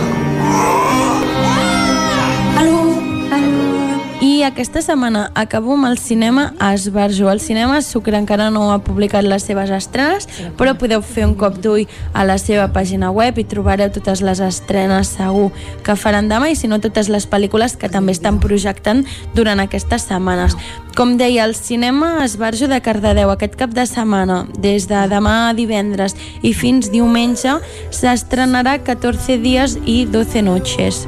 [4.45, 7.31] Aquesta setmana acabo amb el cinema a Esbarjo.
[7.31, 10.27] El cinema Sucre encara no ha publicat les seves estrenes,
[10.59, 14.43] però podeu fer un cop d'ull a la seva pàgina web i trobareu totes les
[14.45, 15.51] estrenes segur
[15.85, 19.05] que faran demà i si no totes les pel·lícules que també estan projectant
[19.35, 20.57] durant aquestes setmanes.
[20.95, 25.55] Com deia, el cinema Esbarjo de Cardedeu aquest cap de setmana, des de demà a
[25.55, 27.57] divendres i fins diumenge,
[27.91, 31.05] s'estrenarà 14 dies i 12 noches.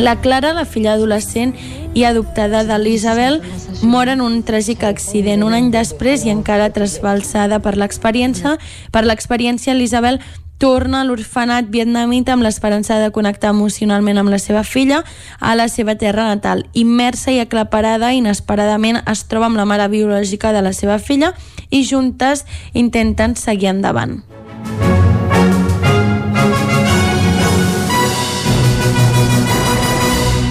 [0.00, 1.52] La Clara, la filla adolescent
[1.92, 3.42] i adoptada de l'Isabel,
[3.82, 8.54] mor en un tràgic accident un any després i encara trasbalsada per l'experiència.
[8.94, 10.16] Per l'experiència, l'Isabel
[10.56, 15.04] torna a l'orfenat vietnamita amb l'esperança de connectar emocionalment amb la seva filla
[15.38, 16.64] a la seva terra natal.
[16.72, 21.34] Immersa i aclaparada, inesperadament es troba amb la mare biològica de la seva filla
[21.68, 24.22] i juntes intenten seguir endavant.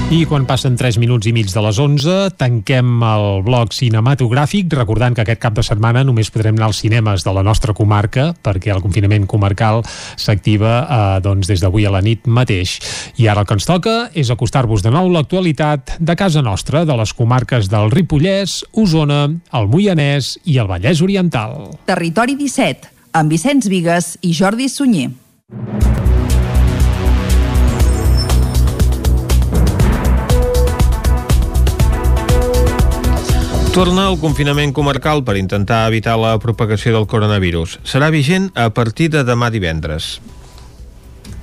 [0.10, 5.14] I quan passen 3 minuts i mig de les 11, tanquem el bloc cinematogràfic, recordant
[5.14, 8.74] que aquest cap de setmana només podrem anar als cinemes de la nostra comarca, perquè
[8.74, 9.84] el confinament comarcal
[10.18, 12.80] s'activa eh, doncs, des d'avui a la nit mateix.
[13.22, 16.98] I ara el que ens toca és acostar-vos de nou l'actualitat de casa nostra, de
[16.98, 21.68] les comarques del Ripollès, Osona, el Moianès i el Vallès Oriental.
[21.86, 25.12] Territori 17, amb Vicenç Vigues i Jordi Sunyer.
[33.70, 37.78] Torna el confinament comarcal per intentar evitar la propagació del coronavirus.
[37.86, 40.16] Serà vigent a partir de demà divendres.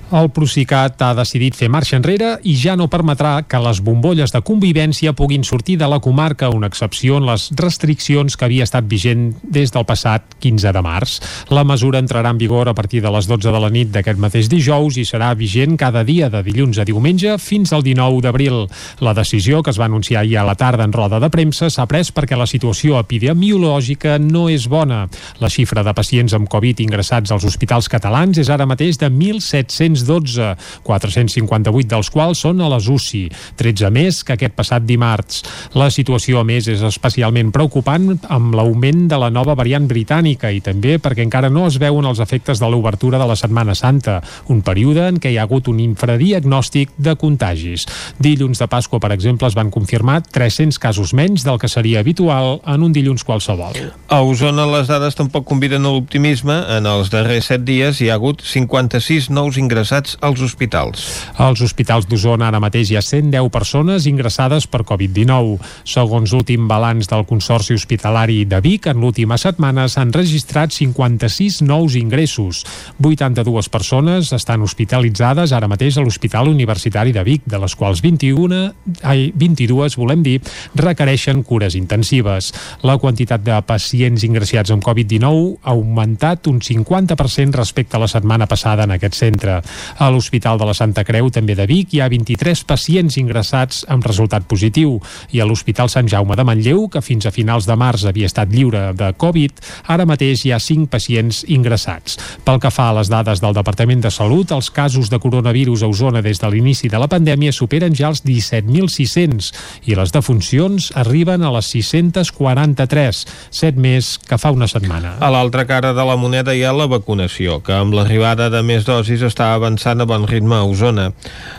[0.07, 4.39] El Procicat ha decidit fer marxa enrere i ja no permetrà que les bombolles de
[4.47, 9.33] convivència puguin sortir de la comarca, una excepció en les restriccions que havia estat vigent
[9.43, 11.17] des del passat 15 de març.
[11.51, 14.47] La mesura entrarà en vigor a partir de les 12 de la nit d'aquest mateix
[14.47, 18.63] dijous i serà vigent cada dia de dilluns a diumenge fins al 19 d'abril.
[19.03, 21.89] La decisió, que es va anunciar ahir a la tarda en roda de premsa, s'ha
[21.91, 25.09] pres perquè la situació epidemiològica no és bona.
[25.43, 29.96] La xifra de pacients amb Covid ingressats als hospitals catalans és ara mateix de 1.700
[30.05, 33.25] 412, 458 dels quals són a les UCI,
[33.57, 35.43] 13 més que aquest passat dimarts.
[35.79, 40.61] La situació, a més, és especialment preocupant amb l'augment de la nova variant britànica i
[40.65, 44.21] també perquè encara no es veuen els efectes de l'obertura de la Setmana Santa,
[44.53, 47.87] un període en què hi ha hagut un infradiagnòstic de contagis.
[48.19, 52.61] Dilluns de Pasqua, per exemple, es van confirmar 300 casos menys del que seria habitual
[52.67, 53.77] en un dilluns qualsevol.
[54.09, 56.57] A Osona les dades tampoc conviden a l'optimisme.
[56.77, 61.05] En els darrers 7 dies hi ha hagut 56 nous ingressats als hospitals.
[61.37, 65.59] Als hospitals d'Osona ara mateix hi ha 110 persones ingressades per Covid-19.
[65.85, 71.97] Segons l'últim balanç del Consorci Hospitalari de Vic, en l'última setmana s'han registrat 56 nous
[71.99, 72.65] ingressos.
[73.03, 78.63] 82 persones estan hospitalitzades ara mateix a l'Hospital Universitari de Vic, de les quals 21,
[79.03, 80.41] ai, 22, volem dir,
[80.75, 82.53] requereixen cures intensives.
[82.83, 88.47] La quantitat de pacients ingressats amb Covid-19 ha augmentat un 50% respecte a la setmana
[88.47, 89.61] passada en aquest centre.
[89.99, 94.07] A l'Hospital de la Santa Creu, també de Vic, hi ha 23 pacients ingressats amb
[94.07, 94.97] resultat positiu
[95.33, 98.53] i a l'Hospital Sant Jaume de Manlleu, que fins a finals de març havia estat
[98.53, 99.61] lliure de Covid,
[99.93, 102.19] ara mateix hi ha 5 pacients ingressats.
[102.45, 105.91] Pel que fa a les dades del Departament de Salut, els casos de coronavirus a
[105.93, 109.53] Osona des de l'inici de la pandèmia superen ja els 17.600
[109.87, 115.17] i les defuncions arriben a les 643, 7 més que fa una setmana.
[115.21, 118.87] A l'altra cara de la moneda hi ha la vacunació, que amb l'arribada de més
[118.87, 121.11] dosis està avançant a bon ritme a Osona.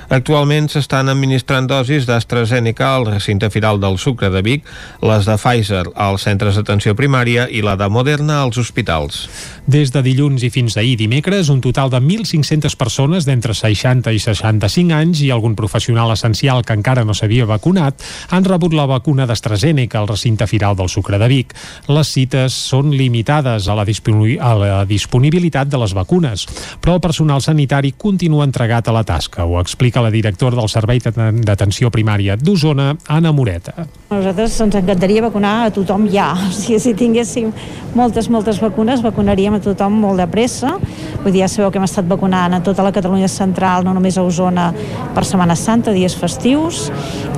[0.09, 4.63] Actualment s'estan administrant dosis d'AstraZeneca al recinte firal del Sucre de Vic,
[5.01, 9.27] les de Pfizer als centres d'atenció primària i la de Moderna als hospitals.
[9.67, 14.19] Des de dilluns i fins ahir dimecres, un total de 1.500 persones d'entre 60 i
[14.23, 17.99] 65 anys i algun professional essencial que encara no s'havia vacunat
[18.31, 21.51] han rebut la vacuna d'AstraZeneca al recinte firal del Sucre de Vic.
[21.91, 26.47] Les cites són limitades a la, a la disponibilitat de les vacunes,
[26.79, 31.01] però el personal sanitari continua entregat a la tasca, ho explica la directora del Servei
[31.01, 33.87] d'Atenció Primària d'Osona, Anna Moreta.
[34.11, 36.29] Nosaltres ens encantaria vacunar a tothom ja.
[36.57, 37.51] Si, si tinguéssim
[37.95, 40.75] moltes, moltes vacunes, vacunaríem a tothom molt de pressa.
[41.23, 44.17] Vull dir, ja sabeu que hem estat vacunant a tota la Catalunya central, no només
[44.17, 44.69] a Osona,
[45.15, 46.87] per Setmana Santa, dies festius,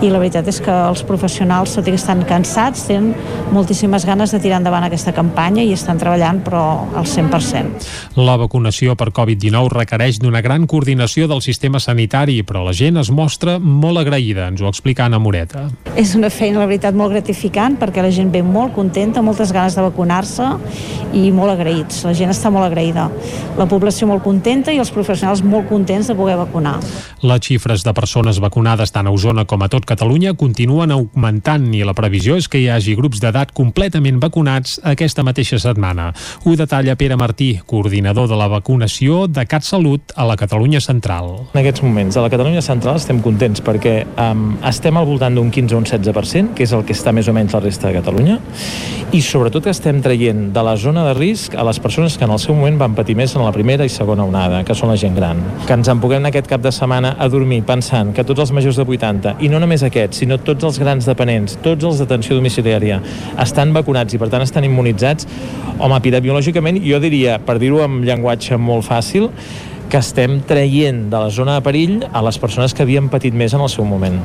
[0.03, 3.13] i la veritat és que els professionals, tot i que estan cansats, tenen
[3.55, 6.63] moltíssimes ganes de tirar endavant aquesta campanya i estan treballant, però
[6.99, 7.89] al 100%.
[8.19, 13.11] La vacunació per Covid-19 requereix d'una gran coordinació del sistema sanitari, però la gent es
[13.13, 15.67] mostra molt agraïda, ens ho explica Anna Moreta.
[15.93, 19.77] És una feina, la veritat, molt gratificant, perquè la gent ve molt contenta, moltes ganes
[19.77, 20.47] de vacunar-se
[21.13, 22.01] i molt agraïts.
[22.07, 23.05] La gent està molt agraïda.
[23.59, 26.79] La població molt contenta i els professionals molt contents de poder vacunar.
[27.21, 31.83] Les xifres de persones vacunades tant a Osona com a tot Catalunya continuen augmentant i
[31.85, 36.09] la previsió és que hi hagi grups d'edat completament vacunats aquesta mateixa setmana.
[36.45, 41.33] Ho detalla Pere Martí, coordinador de la vacunació de CatSalut a la Catalunya Central.
[41.51, 45.49] En aquests moments, a la Catalunya Central estem contents perquè um, estem al voltant d'un
[45.51, 47.97] 15 o un 16%, que és el que està més o menys la resta de
[47.97, 48.37] Catalunya,
[49.11, 52.31] i sobretot que estem traient de la zona de risc a les persones que en
[52.31, 54.97] el seu moment van patir més en la primera i segona onada, que són la
[55.01, 55.41] gent gran.
[55.67, 58.79] Que ens en puguem aquest cap de setmana a dormir pensant que tots els majors
[58.79, 63.01] de 80, i no només aquests, sinó tots els grans dependents, tots els d'atenció domiciliària,
[63.43, 65.27] estan vacunats i per tant estan immunitzats,
[65.79, 69.27] home, epidemiològicament jo diria, per dir-ho amb llenguatge molt fàcil,
[69.89, 73.57] que estem traient de la zona de perill a les persones que havien patit més
[73.57, 74.21] en el seu moment.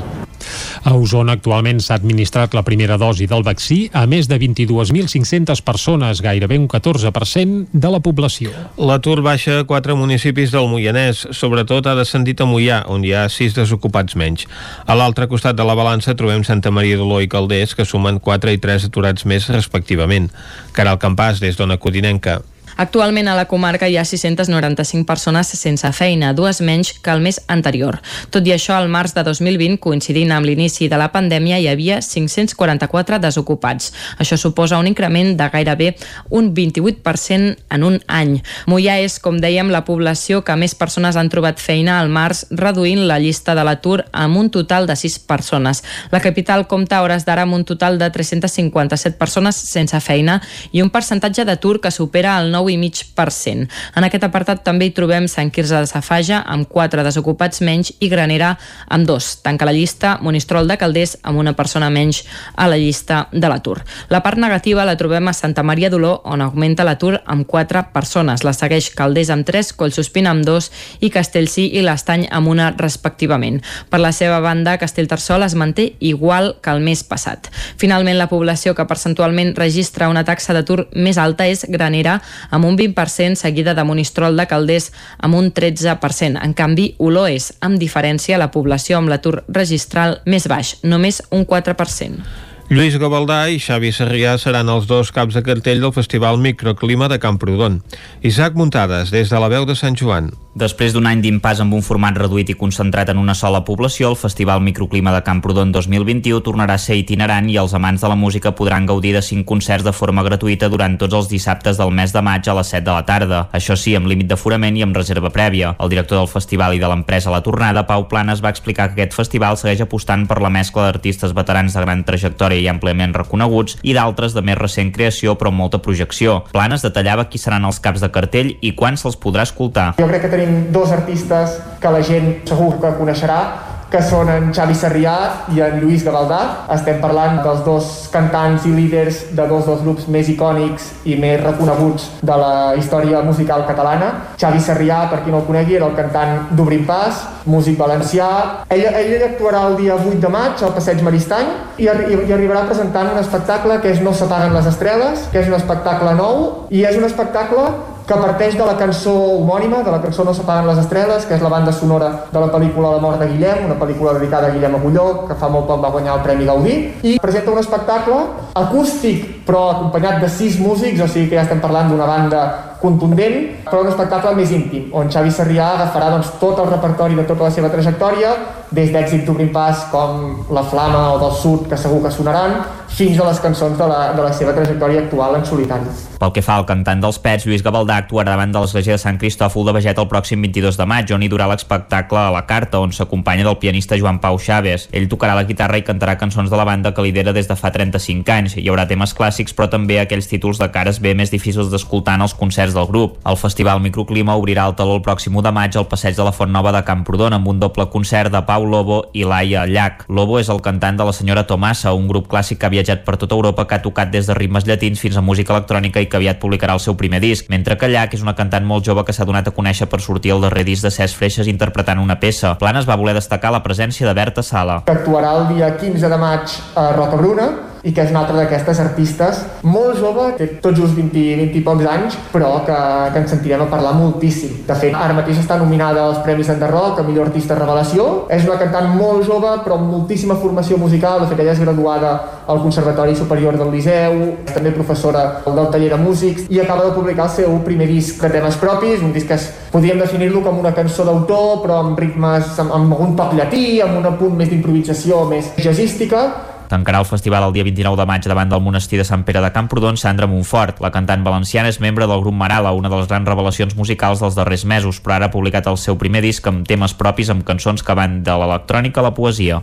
[0.85, 6.21] A Osona actualment s'ha administrat la primera dosi del vaccí a més de 22.500 persones,
[6.21, 8.53] gairebé un 14% de la població.
[8.77, 13.27] L'atur baixa a quatre municipis del Moianès, sobretot ha descendit a Moià, on hi ha
[13.33, 14.45] sis desocupats menys.
[14.85, 18.53] A l'altre costat de la balança trobem Santa Maria d'Oló i Calders, que sumen 4
[18.53, 20.29] i 3 aturats més respectivament.
[20.77, 22.43] Caral Campàs, des d'Ona Codinenca.
[22.77, 27.39] Actualment a la comarca hi ha 695 persones sense feina, dues menys que el mes
[27.47, 28.01] anterior.
[28.35, 32.01] Tot i això, al març de 2020, coincidint amb l'inici de la pandèmia, hi havia
[32.03, 33.93] 544 desocupats.
[34.19, 35.93] Això suposa un increment de gairebé
[36.31, 38.41] un 28% en un any.
[38.67, 43.07] Mollà és, com dèiem, la població que més persones han trobat feina al març, reduint
[43.07, 45.85] la llista de l'atur amb un total de 6 persones.
[46.11, 50.41] La capital compta hores d'ara amb un total de 357 persones sense feina
[50.73, 53.69] i un percentatge d'atur que supera el 9 9,5%.
[53.97, 58.09] En aquest apartat també hi trobem Sant Quirze de Safaja amb 4 desocupats menys i
[58.09, 58.55] Granera
[58.89, 59.31] amb 2.
[59.45, 62.25] Tanca la llista Monistrol de Calders amb una persona menys
[62.57, 63.83] a la llista de l'atur.
[64.09, 68.45] La part negativa la trobem a Santa Maria d'Oló on augmenta l'atur amb 4 persones.
[68.45, 70.71] La segueix Calders amb 3, Collsospina amb 2
[71.05, 73.61] i Castellcí i l'Estany amb una respectivament.
[73.91, 77.51] Per la seva banda, Castellterçol es manté igual que el mes passat.
[77.79, 82.21] Finalment, la població que percentualment registra una taxa d'atur més alta és Granera
[82.55, 86.39] amb un 20%, seguida de Monistrol de Calders amb un 13%.
[86.39, 91.43] En canvi, Oló és, amb diferència, la població amb l'atur registral més baix, només un
[91.51, 92.54] 4%.
[92.73, 97.19] Lluís Gavaldà i Xavi Sarrià seran els dos caps de cartell del Festival Microclima de
[97.21, 97.83] Camprodon.
[98.25, 100.33] Isaac Muntades, des de la veu de Sant Joan.
[100.55, 104.17] Després d'un any d'impàs amb un format reduït i concentrat en una sola població, el
[104.17, 108.55] Festival Microclima de Camprodon 2021 tornarà a ser itinerant i els amants de la música
[108.55, 112.23] podran gaudir de cinc concerts de forma gratuïta durant tots els dissabtes del mes de
[112.23, 113.41] maig a les 7 de la tarda.
[113.53, 115.75] Això sí, amb límit d'aforament i amb reserva prèvia.
[115.83, 119.19] El director del festival i de l'empresa La Tornada, Pau Planes, va explicar que aquest
[119.19, 123.95] festival segueix apostant per la mescla d'artistes veterans de gran trajectòria i àmpliament reconeguts i
[123.97, 126.41] d'altres de més recent creació però amb molta projecció.
[126.55, 129.93] Planes detallava qui seran els caps de cartell i quan se'ls podrà escoltar.
[129.99, 134.51] Jo crec que tenim dos artistes que la gent segur que coneixerà que són en
[134.55, 135.15] Xavi Sarrià
[135.55, 136.41] i en Lluís Gavaldà.
[136.75, 141.41] Estem parlant dels dos cantants i líders de dos dels grups més icònics i més
[141.43, 144.11] reconeguts de la història musical catalana.
[144.41, 148.29] Xavi Sarrià, per qui no el conegui, era el cantant d'Obrim Pas, músic valencià.
[148.75, 152.65] Ell, ell actuarà el dia 8 de maig al Passeig Maristany i, arri i arribarà
[152.69, 156.85] presentant un espectacle que és No s'apaguen les estrelles, que és un espectacle nou i
[156.85, 157.69] és un espectacle
[158.07, 161.45] que parteix de la cançó homònima, de la cançó No s'apaguen les estrelles, que és
[161.45, 164.77] la banda sonora de la pel·lícula La mort de Guillem, una pel·lícula dedicada a Guillem
[164.77, 168.21] Agulló, que fa molt poc va guanyar el Premi Gaudí, i presenta un espectacle
[168.61, 172.45] acústic però acompanyat de sis músics, o sigui que ja estem parlant d'una banda
[172.85, 177.25] contundent, però un espectacle més íntim, on Xavi Sarrià agafarà doncs, tot el repertori de
[177.29, 178.35] tota la seva trajectòria,
[178.75, 182.59] des d'èxit d'Obrim Pas com La Flama o del Sud, que segur que sonaran,
[182.95, 185.89] fins a les cançons de la, de la seva trajectòria actual en solitari.
[186.25, 189.19] Pel que fa al cantant dels Pets, Lluís Gavaldà actuarà davant de l'església de Sant
[189.19, 192.79] Cristòfol de Beget el pròxim 22 de maig, on hi durà l'espectacle a la carta,
[192.81, 194.87] on s'acompanya del pianista Joan Pau Chaves.
[194.95, 197.73] Ell tocarà la guitarra i cantarà cançons de la banda que lidera des de fa
[197.75, 198.55] 35 anys.
[198.57, 202.25] Hi haurà temes clàssics, però també aquells títols de cares bé més difícils d'escoltar en
[202.29, 203.19] els concerts del grup.
[203.27, 206.33] El Festival Microclima obrirà el taló el pròxim 1 de maig al passeig de la
[206.33, 210.07] Font Nova de Camprodon amb un doble concert de Pau Lobo i Laia Llach.
[210.09, 213.17] Lobo és el cantant de la senyora Tomassa, un grup clàssic que ha viatjat per
[213.17, 216.19] tota Europa que ha tocat des de ritmes llatins fins a música electrònica i que
[216.21, 219.13] aviat publicarà el seu primer disc, mentre que Llach és una cantant molt jove que
[219.13, 222.55] s'ha donat a conèixer per sortir al darrer disc de Cesc Freixes interpretant una peça.
[222.61, 224.83] Planes va voler destacar la presència de Berta Sala.
[224.87, 227.49] Actuarà el dia 15 de maig a Roca Bruna,
[227.85, 231.63] i que és una altra d'aquestes artistes molt jove, té tot just 20, 20 i
[231.65, 232.77] pocs anys, però que,
[233.13, 234.63] que ens sentirem a parlar moltíssim.
[234.69, 238.07] De fet, ara mateix està nominada als Premis Enderroc a millor artista revelació.
[238.33, 241.21] És una cantant molt jove, però amb moltíssima formació musical.
[241.23, 242.15] De fet, ella és graduada
[242.49, 246.97] al Conservatori Superior del Liceu, és també professora del taller de músics i acaba de
[246.97, 250.59] publicar el seu primer disc de temes propis, un disc que es, podríem definir-lo com
[250.61, 254.53] una cançó d'autor, però amb ritmes, amb, amb algun toc llatí, amb un punt més
[254.53, 256.27] d'improvisació, més jazzística,
[256.71, 259.53] Tancarà el festival el dia 29 de maig davant del monestir de Sant Pere de
[259.53, 260.81] Camprodon, Sandra Montfort.
[260.85, 264.39] La cantant valenciana és membre del grup Marala, una de les grans revelacions musicals dels
[264.39, 267.85] darrers mesos, però ara ha publicat el seu primer disc amb temes propis amb cançons
[267.85, 269.63] que van de l'electrònica a la poesia.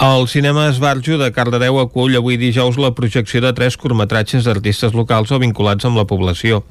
[0.00, 5.32] El cinema Esbarjo de Cardedeu acull avui dijous la projecció de tres curtmetratges d'artistes locals
[5.32, 6.62] o vinculats amb la població.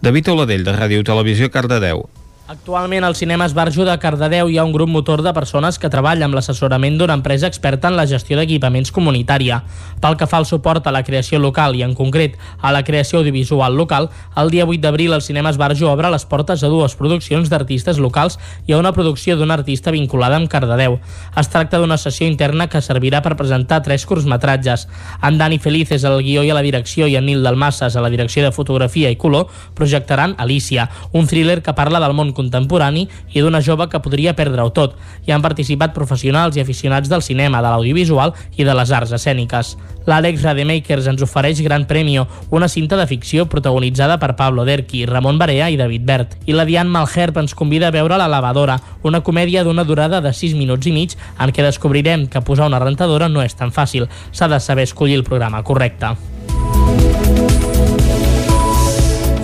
[0.00, 2.06] David Oladell, de Ràdio Televisió Cardedeu.
[2.48, 6.24] Actualment al cinema Esbarjo de Cardedeu hi ha un grup motor de persones que treballa
[6.24, 9.58] amb l'assessorament d'una empresa experta en la gestió d'equipaments comunitària.
[10.00, 13.18] Pel que fa al suport a la creació local i en concret a la creació
[13.18, 14.08] audiovisual local,
[14.40, 18.38] el dia 8 d'abril el cinema Esbarjo obre les portes a dues produccions d'artistes locals
[18.64, 20.96] i a una producció d'un artista vinculada amb Cardedeu.
[21.36, 24.86] Es tracta d'una sessió interna que servirà per presentar tres curtmetratges.
[25.20, 28.08] En Dani Felices al guió i a la direcció i en Nil Dalmasses a la
[28.08, 33.42] direcció de fotografia i color projectaran Alicia, un thriller que parla del món contemporani i
[33.42, 34.96] d'una jove que podria perdre-ho tot.
[35.26, 39.74] Hi han participat professionals i aficionats del cinema, de l'audiovisual i de les arts escèniques.
[40.08, 42.24] L'Àlex Rademakers ens ofereix Gran Premio,
[42.54, 46.38] una cinta de ficció protagonitzada per Pablo Derqui, Ramon Barea i David Bert.
[46.46, 50.32] I la Diane Malherb ens convida a veure La lavadora, una comèdia d'una durada de
[50.32, 54.08] 6 minuts i mig en què descobrirem que posar una rentadora no és tan fàcil.
[54.32, 56.16] S'ha de saber escollir el programa correcte.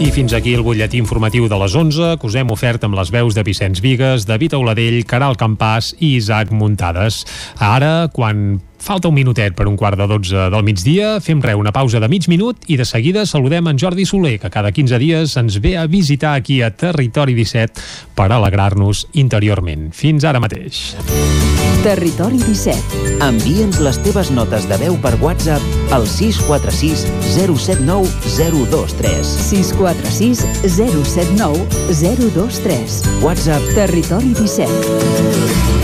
[0.03, 3.13] I fins aquí el butlletí informatiu de les 11, que us hem ofert amb les
[3.15, 7.21] veus de Vicenç Vigues, David Auladell, Caral Campàs i Isaac Muntades.
[7.63, 11.73] Ara, quan falta un minutet per un quart de 12 del migdia, fem re, una
[11.73, 15.37] pausa de mig minut i de seguida saludem en Jordi Soler, que cada 15 dies
[15.41, 17.81] ens ve a visitar aquí a Territori 17
[18.15, 19.89] per alegrar-nos interiorment.
[19.97, 20.93] Fins ara mateix.
[21.85, 23.21] Territori 17.
[23.25, 27.05] Envia'ns les teves notes de veu per WhatsApp al 646
[27.37, 28.09] 079
[28.39, 29.35] 023.
[29.51, 31.65] 646 079
[32.01, 33.01] 023.
[33.25, 35.84] WhatsApp Territori 17.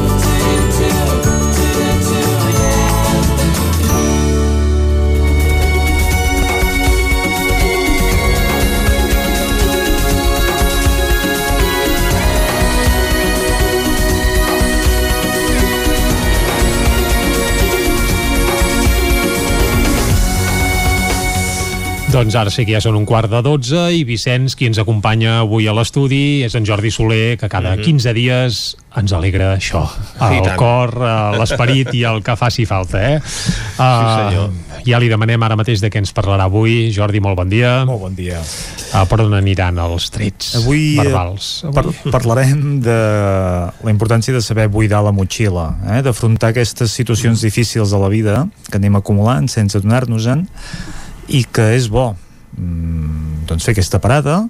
[22.11, 25.37] Doncs ara sí que ja són un quart de 12 i Vicenç, qui ens acompanya
[25.45, 28.57] avui a l'estudi, és en Jordi Soler, que cada 15 dies
[28.99, 29.85] ens alegra això,
[30.27, 30.57] el tant.
[30.59, 33.21] cor, eh, l'esperit i el que faci falta, eh?
[33.77, 34.51] senyor.
[34.83, 36.91] ja li demanem ara mateix de què ens parlarà avui.
[36.91, 37.85] Jordi, molt bon dia.
[37.87, 38.41] Molt bon dia.
[38.91, 41.61] Uh, per on aniran els trets Avui, eh, verbals?
[41.71, 42.97] par parlarem de
[43.71, 46.01] la importància de saber buidar la motxilla, eh?
[46.03, 50.49] d'afrontar aquestes situacions difícils de la vida que anem acumulant sense adonar-nos-en
[51.31, 54.43] i que és bo mm, doncs fer aquesta parada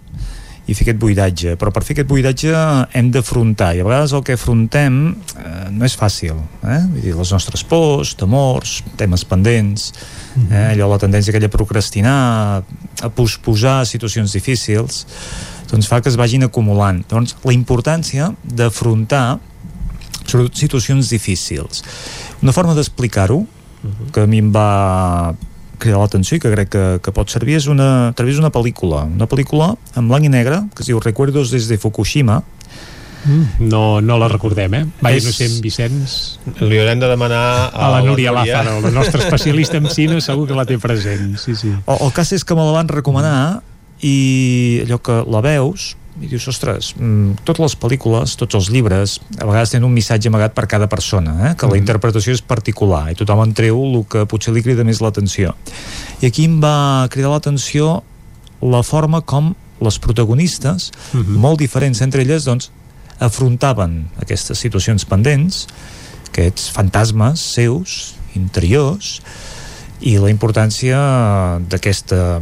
[0.69, 2.51] i fer aquest buidatge, però per fer aquest buidatge
[2.95, 4.99] hem d'afrontar, i a vegades el que afrontem
[5.41, 6.81] eh, no és fàcil eh?
[6.85, 9.89] Vull dir, les nostres pors, temors temes pendents
[10.47, 10.67] eh?
[10.71, 12.19] allò, la tendència aquella a procrastinar
[13.01, 15.05] a posposar situacions difícils
[15.71, 16.99] doncs fa que es vagin acumulant.
[17.07, 19.39] Doncs la importància d'afrontar
[20.25, 21.83] sobretot situacions difícils.
[22.43, 23.43] Una forma d'explicar-ho
[24.13, 25.33] que a mi em va
[25.81, 29.03] cridar l'atenció i que crec que, que pot servir és una, a través d'una pel·lícula
[29.09, 32.41] una pel·lícula en blanc i negre que es diu Recuerdos desde Fukushima
[33.21, 34.85] Mm, no, no la recordem, eh?
[34.97, 36.39] Va, És- sé, en Vicenç...
[36.57, 40.57] Li haurem de demanar A la Núria Lázaro, la nostra especialista en cine, segur que
[40.57, 41.35] la té present.
[41.37, 41.69] Sí, sí.
[41.69, 43.61] el, el cas és que me la van recomanar
[44.01, 49.19] i allò que la veus i dius, ostres, mm, totes les pel·lícules, tots els llibres,
[49.39, 51.55] a vegades tenen un missatge amagat per cada persona, eh?
[51.55, 54.99] que la interpretació és particular i tothom en treu el que potser li crida més
[54.99, 55.55] l'atenció.
[56.21, 58.01] I aquí em va cridar l'atenció
[58.61, 62.69] la forma com les protagonistes, molt diferents entre elles, doncs,
[63.21, 65.65] afrontaven aquestes situacions pendents,
[66.27, 69.21] aquests fantasmes seus, interiors,
[70.01, 70.97] i la importància
[71.69, 72.41] d'aquesta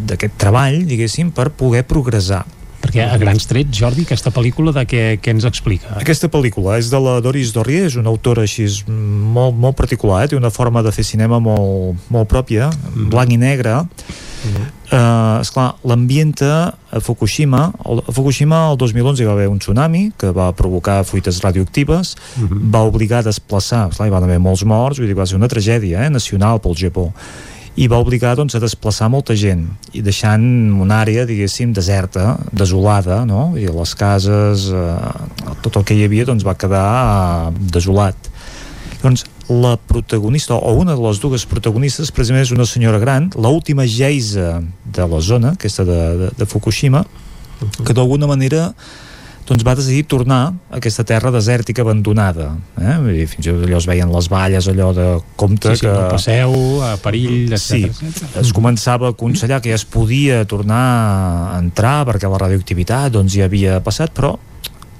[0.00, 2.46] d'aquest treball, diguéssim, per poder progressar.
[2.80, 5.92] Perquè a grans trets, Jordi, aquesta pel·lícula de què, què ens explica?
[6.00, 10.32] Aquesta pel·lícula és de la Doris Dorrier, és una autora així molt, molt particular, eh?
[10.32, 12.70] té una forma de fer cinema molt, molt pròpia,
[13.12, 13.82] blanc i negre.
[14.90, 17.66] Uh, esclar, l'ambienta a Fukushima.
[17.84, 22.16] A Fukushima el 2011 hi va haver un tsunami que va provocar fuites radioactives,
[22.72, 25.52] va obligar a desplaçar, esclar, hi van haver molts morts, vull dir, va ser una
[25.52, 26.10] tragèdia eh?
[26.10, 27.10] nacional pel Japó
[27.78, 30.42] i va obligar doncs, a desplaçar molta gent i deixant
[30.82, 33.52] una àrea, diguéssim, deserta, desolada, no?
[33.58, 38.30] I les cases, eh, tot el que hi havia doncs, va quedar eh, desolat.
[39.00, 43.86] Doncs la protagonista, o una de les dues protagonistes, precisament és una senyora gran, l'última
[43.86, 47.04] geisa de la zona, aquesta de, de, de Fukushima,
[47.84, 48.70] que d'alguna manera
[49.50, 52.96] doncs va decidir tornar a aquesta terra desèrtica abandonada eh?
[53.10, 55.08] Dir, fins i tot allò es veien les valles allò de
[55.40, 56.54] compte Sí, sí, que no passeu,
[56.86, 58.38] a perill, sí, etc.
[58.44, 60.84] es començava a aconsellar que ja es podia tornar
[61.50, 64.36] a entrar perquè la radioactivitat doncs, ja havia passat, però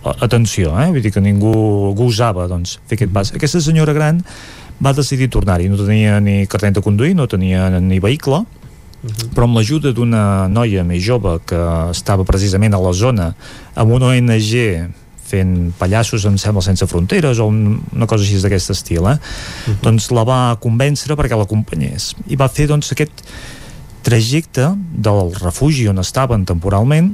[0.03, 0.89] atenció, eh?
[0.91, 1.53] vull dir que ningú
[1.97, 3.33] gosava doncs, fer aquest pas.
[3.37, 4.23] Aquesta senyora gran
[4.81, 8.45] va decidir tornar-hi, no tenia ni carnet de conduir, no tenia ni vehicle,
[9.35, 13.31] però amb l'ajuda d'una noia més jove que estava precisament a la zona
[13.75, 14.51] amb una ONG
[15.31, 19.17] fent pallassos, em sembla, sense fronteres o un, una cosa així d'aquest estil eh?
[19.85, 23.25] doncs la va convèncer perquè l'acompanyés i va fer doncs aquest
[24.03, 27.13] trajecte del refugi on estaven temporalment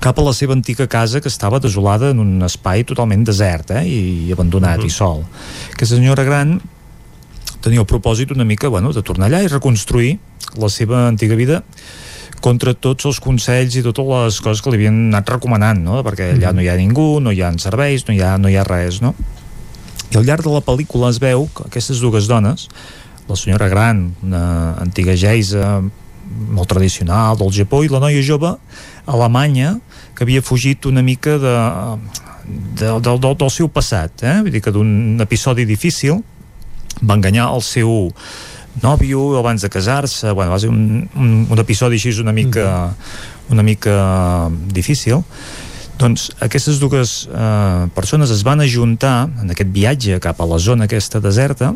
[0.00, 3.84] cap a la seva antiga casa que estava desolada en un espai totalment desert eh?
[3.84, 5.24] i, i abandonat i sol.
[5.74, 6.56] Aquesta senyora gran
[7.64, 10.16] tenia el propòsit una mica bueno, de tornar allà i reconstruir
[10.60, 11.62] la seva antiga vida
[12.40, 16.02] contra tots els consells i totes les coses que li havien anat recomanant, no?
[16.06, 18.58] perquè allà no hi ha ningú, no hi ha serveis, no hi ha, no hi
[18.60, 19.14] ha res, no?
[20.12, 22.68] I al llarg de la pel·lícula es veu que aquestes dues dones,
[23.26, 25.80] la senyora gran, una antiga geisa
[26.26, 28.52] molt tradicional del Japó, i la noia jove
[29.06, 29.76] alemanya
[30.14, 31.56] que havia fugit una mica de,
[32.46, 34.38] de, del, del, del seu passat, eh?
[34.44, 36.22] vull dir que d'un episodi difícil
[37.02, 38.10] va enganyar el seu
[38.82, 40.32] nòvio abans de casar-se.
[40.32, 42.68] Bueno, va ser un, un, un episodi així una mica
[43.48, 45.22] una mica difícil.
[45.96, 50.84] Doncs aquestes dues eh, persones es van ajuntar en aquest viatge cap a la zona
[50.84, 51.72] aquesta deserta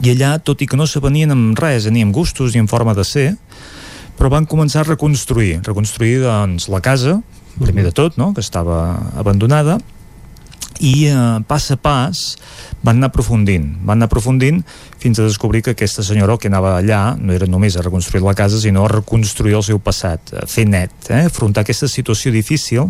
[0.00, 2.94] i allà, tot i que no s'avenien amb res, ni amb gustos ni amb forma
[2.96, 3.28] de ser,
[4.16, 7.18] però van començar a reconstruir, reconstruir doncs, la casa,
[7.60, 9.76] primer de tot, no?, que estava abandonada,
[10.78, 12.20] i eh, pas a pas
[12.82, 14.62] van anar aprofundint, van anar aprofundint
[15.00, 18.34] fins a descobrir que aquesta senyora que anava allà no era només a reconstruir la
[18.34, 21.26] casa sinó a reconstruir el seu passat, a fer net, eh?
[21.28, 22.88] afrontar aquesta situació difícil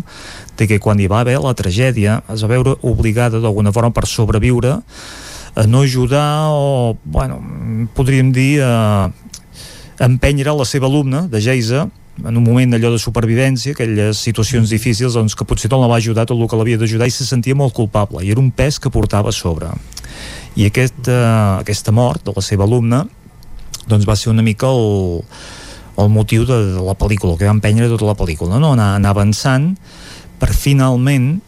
[0.57, 4.07] de que quan hi va haver la tragèdia es va veure obligada d'alguna forma per
[4.07, 4.77] sobreviure
[5.55, 7.41] a no ajudar o, bueno,
[7.95, 9.11] podríem dir a
[9.99, 15.15] empènyer la seva alumna de Geisa en un moment allò de supervivència, aquelles situacions difícils
[15.15, 17.55] doncs, que potser no la va ajudar tot el que l'havia d'ajudar i se sentia
[17.57, 18.23] molt culpable.
[18.25, 19.71] I era un pes que portava a sobre.
[20.59, 21.17] I aquest, eh,
[21.63, 23.05] aquesta mort de la seva alumna
[23.87, 25.23] doncs va ser una mica el,
[25.97, 28.73] el motiu de, de la pel·lícula, el que va empenyere tota la pel·lícula, no?
[28.75, 29.71] anar, anar avançant
[30.39, 31.39] per finalment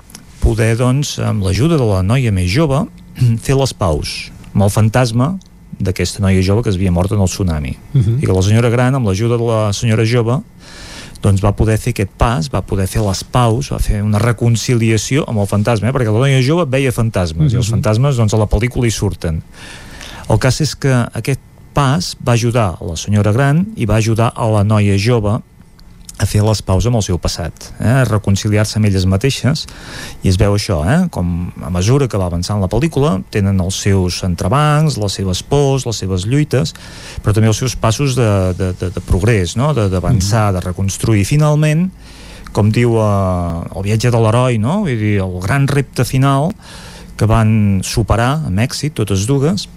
[0.43, 2.85] poder, doncs, amb l'ajuda de la noia més jove,
[3.45, 5.33] fer les paus amb el fantasma
[5.83, 7.77] d'aquesta noia jove que es havia mort en el tsunami.
[7.93, 8.23] Uh -huh.
[8.23, 10.41] I que la senyora gran, amb l'ajuda de la senyora jove,
[11.21, 15.23] doncs va poder fer aquest pas, va poder fer les paus, va fer una reconciliació
[15.27, 15.91] amb el fantasma, eh?
[15.91, 17.53] perquè la noia jove veia fantasmes, uh -huh.
[17.53, 19.41] i els fantasmes doncs, a la pel·lícula hi surten.
[20.29, 21.39] El cas és que aquest
[21.73, 25.41] pas va ajudar a la senyora gran i va ajudar a la noia jove
[26.21, 27.89] a fer les paus amb el seu passat, eh?
[28.03, 29.65] a reconciliar-se amb elles mateixes
[30.21, 30.99] i es veu això, eh?
[31.13, 35.87] com a mesura que va avançant la pel·lícula tenen els seus entrebancs, les seves pors,
[35.89, 36.75] les seves lluites,
[37.25, 39.73] però també els seus passos de, de, de, de progrés, no?
[39.73, 41.23] d'avançar, de reconstruir.
[41.23, 41.87] I finalment,
[42.53, 43.05] com diu eh,
[43.73, 44.83] el viatge de l'heroi, no?
[44.85, 46.51] Vull dir, el gran repte final
[47.17, 49.67] que van superar amb èxit totes dues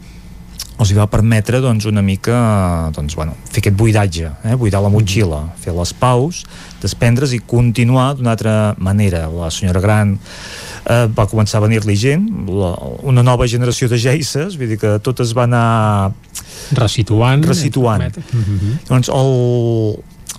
[0.76, 2.36] els hi va permetre doncs, una mica
[2.96, 4.56] doncs, bueno, fer aquest buidatge, eh?
[4.60, 6.42] buidar la motxilla, fer les paus,
[6.82, 9.24] desprendre's i continuar d'una altra manera.
[9.32, 12.74] La senyora Gran eh, va començar a venir-li gent, la,
[13.08, 16.12] una nova generació de geises, vull dir que tot es va anar
[16.76, 17.44] resituant.
[17.46, 18.12] resituant.
[18.20, 18.78] Mm -hmm.
[18.88, 19.32] Doncs el,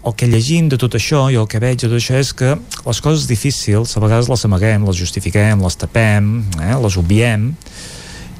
[0.05, 2.57] el que llegim de tot això i el que veig de tot això és que
[2.85, 7.55] les coses difícils a vegades les amaguem, les justifiquem, les tapem, eh, les obviem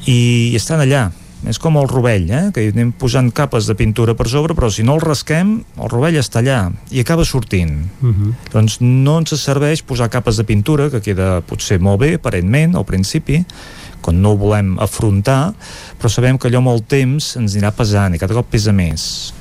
[0.06, 1.12] i, i estan allà
[1.46, 2.44] és com el rovell, eh?
[2.54, 6.18] que anem posant capes de pintura per sobre, però si no el rasquem, el rovell
[6.18, 7.86] està allà i acaba sortint.
[8.02, 8.34] Uh -huh.
[8.52, 12.86] Doncs no ens serveix posar capes de pintura, que queda potser molt bé, aparentment, al
[12.86, 13.46] principi,
[14.02, 15.54] quan no ho volem afrontar,
[16.00, 19.34] però sabem que allò amb el temps ens anirà pesant i cada cop pesa més.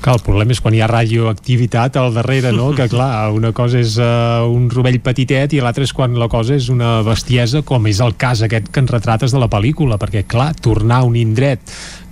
[0.00, 2.68] Clar, el problema és quan hi ha radioactivitat al darrere, no?
[2.76, 6.54] Que clar, una cosa és uh, un rovell petitet i l'altra és quan la cosa
[6.54, 10.26] és una bestiesa, com és el cas aquest que ens retrates de la pel·lícula, perquè
[10.28, 11.64] clar, tornar a un indret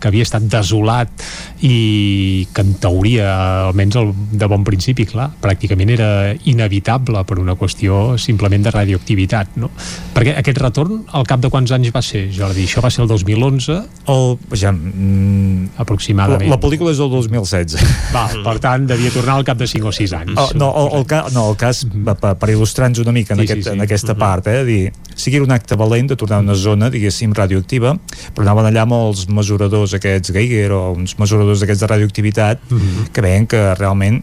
[0.04, 1.24] que havia estat desolat
[1.64, 3.28] i que en teoria,
[3.70, 6.08] almenys el, de bon principi, clar, pràcticament era
[6.50, 9.70] inevitable per una qüestió simplement de radioactivitat, no?
[10.14, 12.66] Perquè aquest retorn, al cap de quants anys va ser, Jordi?
[12.68, 13.78] Això va ser el 2011?
[14.12, 16.48] El, ja, mm, aproximadament.
[16.50, 17.78] La, la pel·lícula és del 2016.
[18.14, 20.36] Va, per tant, devia tornar al cap de 5 o 6 anys.
[20.36, 23.48] Oh, no, el, el, ca, no, el cas, per, per il·lustrar-nos una mica en, Sí,
[23.48, 23.74] aquest, sí, sí.
[23.78, 24.18] en aquesta Mhm.
[24.20, 24.92] part, eh, dir,
[25.34, 27.94] era un acte valent de tornar a una zona, diguéssim, radioactiva,
[28.34, 33.08] però anaven allà amb els mesuradors aquests Geiger o uns mesuradors d'aquests de radioactivitat Mhm.
[33.12, 34.22] que veien que realment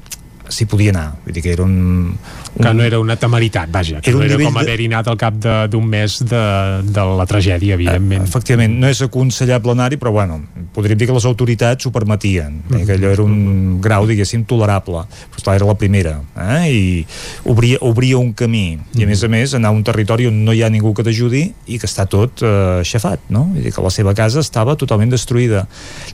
[0.51, 1.07] s'hi podia anar.
[1.25, 1.73] Vull dir que era un...
[2.11, 4.85] un que no era una temeritat, vaja, que Era no un era com de- haver-hi
[4.91, 6.41] anat al cap de- d'un mes de,
[6.83, 8.23] de la tragèdia, evidentment.
[8.27, 10.41] Efectivament, no és aconsellable anar-hi, però bueno,
[10.75, 12.85] podríem dir que les autoritats ho permetien, mm -hmm.
[12.85, 15.05] que allò era un grau, diguéssim, tolerable.
[15.31, 16.67] Però esclar, era la primera, eh?
[16.71, 17.05] i
[17.45, 20.51] obria, obria un camí, i a més a més anar a un territori on no
[20.53, 23.45] hi ha ningú que t'ajudi i que està tot eh, aixafat, no?
[23.53, 25.67] Vull dir que la seva casa estava totalment destruïda.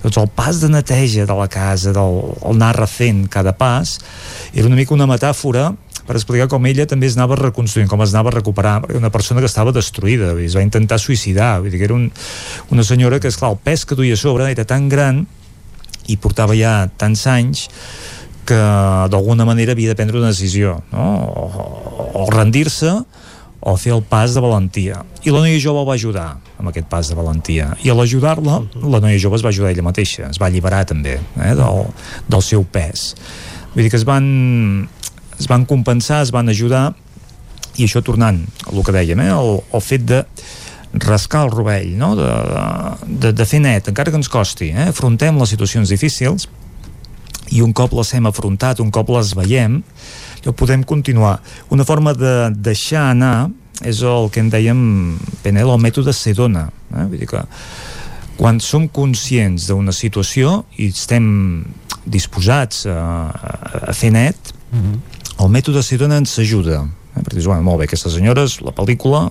[0.04, 4.00] Doncs el pas de neteja de la casa, del el anar refent cada pas,
[4.54, 5.72] era una mica una metàfora
[6.08, 9.12] per explicar com ella també es anava reconstruint, com es anava a recuperar, perquè una
[9.12, 12.08] persona que estava destruïda, es va intentar suïcidar, vull dir que era un,
[12.72, 15.26] una senyora que, esclar, el pes que duia a sobre era tan gran
[16.08, 17.68] i portava ja tants anys
[18.48, 18.58] que
[19.12, 21.08] d'alguna manera havia de prendre una decisió, no?
[21.28, 21.68] o,
[22.24, 22.94] o rendir-se
[23.60, 25.02] o fer el pas de valentia.
[25.28, 27.74] I la noia jove el va ajudar amb aquest pas de valentia.
[27.84, 31.18] I a l'ajudar-la, la noia jove es va ajudar ella mateixa, es va alliberar també
[31.20, 31.84] eh, del,
[32.32, 33.10] del seu pes.
[33.78, 34.88] Vull dir que es van,
[35.38, 36.96] es van compensar, es van ajudar
[37.78, 40.24] i això tornant a el que dèiem, eh, el, el fet de
[40.98, 42.16] rascar el rovell, no?
[42.18, 42.32] de,
[43.06, 44.88] de, de fer net, encara que ens costi, eh?
[44.90, 46.48] afrontem les situacions difícils
[47.54, 49.78] i un cop les hem afrontat, un cop les veiem,
[50.42, 51.38] ja podem continuar.
[51.70, 53.52] Una forma de deixar anar
[53.86, 54.80] és el que en dèiem,
[55.46, 56.72] Penel, el mètode Sedona.
[56.96, 57.06] Eh?
[57.12, 57.46] Vull dir que
[58.42, 61.28] quan som conscients d'una situació i estem
[62.08, 63.00] disposats a,
[63.92, 64.54] a fer net,
[65.38, 66.86] el mètode Sedona ens ajuda.
[67.18, 67.22] Eh?
[67.26, 69.24] Perquè dius, bueno, molt bé, aquestes senyores, la pel·lícula,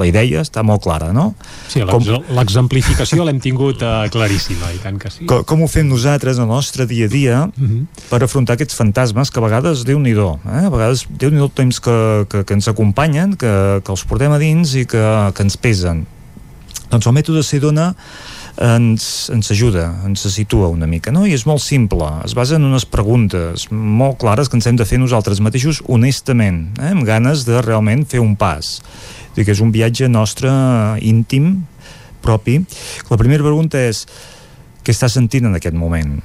[0.00, 1.34] la idea està molt clara, no?
[1.68, 5.26] Sí, l'ex- l'exemplificació l'hem tingut uh, claríssima, i tant que sí.
[5.28, 7.42] Com, com ho fem nosaltres en el nostre dia a dia
[8.08, 10.64] per afrontar aquests fantasmes que a vegades, déu nhi eh?
[10.64, 11.96] a vegades déu nhi el temps que,
[12.32, 13.52] que, que ens acompanyen, que,
[13.84, 15.04] que els portem a dins i que,
[15.36, 16.06] que ens pesen.
[16.88, 17.90] Doncs el mètode Sedona
[18.62, 21.26] ens, ens ajuda, ens situa una mica, no?
[21.28, 24.86] I és molt simple, es basa en unes preguntes molt clares que ens hem de
[24.88, 26.92] fer nosaltres mateixos honestament, eh?
[26.94, 28.78] amb ganes de realment fer un pas.
[29.36, 30.50] Dir que és un viatge nostre
[31.04, 31.66] íntim,
[32.24, 32.58] propi.
[33.10, 34.06] La primera pregunta és
[34.82, 36.16] què estàs sentint en aquest moment?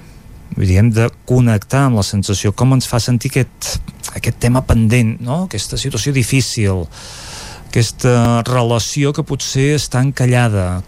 [0.56, 3.76] Vull dir, hem de connectar amb la sensació, com ens fa sentir aquest,
[4.16, 5.46] aquest tema pendent, no?
[5.46, 6.86] aquesta situació difícil,
[7.70, 10.82] aquesta relació que potser està encallada,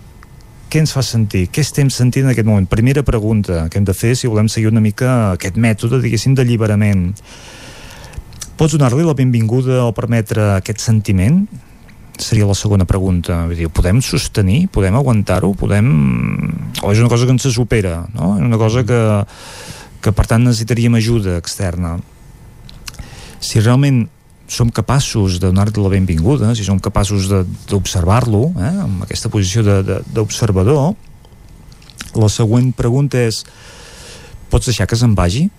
[0.74, 1.44] què ens fa sentir?
[1.54, 2.66] Què estem sentint en aquest moment?
[2.66, 7.12] Primera pregunta que hem de fer si volem seguir una mica aquest mètode, diguéssim, d'alliberament.
[8.58, 11.44] Pots donar-li la benvinguda o permetre aquest sentiment?
[12.18, 13.44] Seria la segona pregunta.
[13.52, 14.64] Vull dir, podem sostenir?
[14.74, 15.52] Podem aguantar-ho?
[15.60, 15.94] Podem...
[16.82, 18.34] O és una cosa que ens supera, no?
[18.40, 19.00] És una cosa que,
[20.02, 22.00] que per tant necessitaríem ajuda externa.
[23.38, 24.08] Si realment
[24.48, 29.64] som capaços de donar-li la benvinguda, si som capaços de- d'observar-lo, eh, amb aquesta posició
[30.14, 30.96] d'observador,
[32.16, 33.44] la següent pregunta és
[34.50, 35.50] pots deixar que se'n vagi?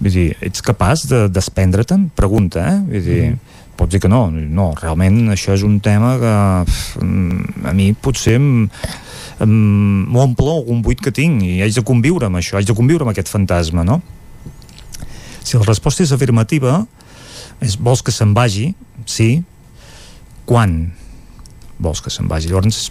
[0.00, 2.10] Vull dir, ets capaç de desprendre-te'n?
[2.14, 2.78] Pregunta, eh?
[2.86, 3.38] Vull dir,
[3.76, 8.38] pots dir que no, no, realment això és un tema que mm, a mi potser
[9.40, 13.12] m'omple algun buit que tinc i haig de conviure amb això, haig de conviure amb
[13.12, 14.00] aquest fantasma, no?
[15.42, 16.86] Si la resposta és afirmativa,
[17.60, 18.72] és vols que se'n vagi?
[19.08, 19.42] Sí.
[20.48, 20.80] Quan
[21.80, 22.50] vols que se'n vagi?
[22.50, 22.90] Llavors,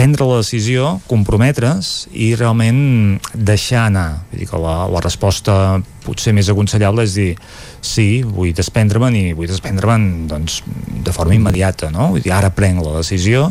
[0.00, 4.22] prendre la decisió, comprometre's i realment deixar anar.
[4.30, 5.54] Vull dir que la, la resposta
[6.06, 7.28] potser més aconsellable és dir
[7.84, 10.62] sí, vull desprendre-me'n i vull desprendre-me'n doncs,
[11.04, 12.14] de forma immediata, no?
[12.14, 13.50] Vull dir, ara prenc la decisió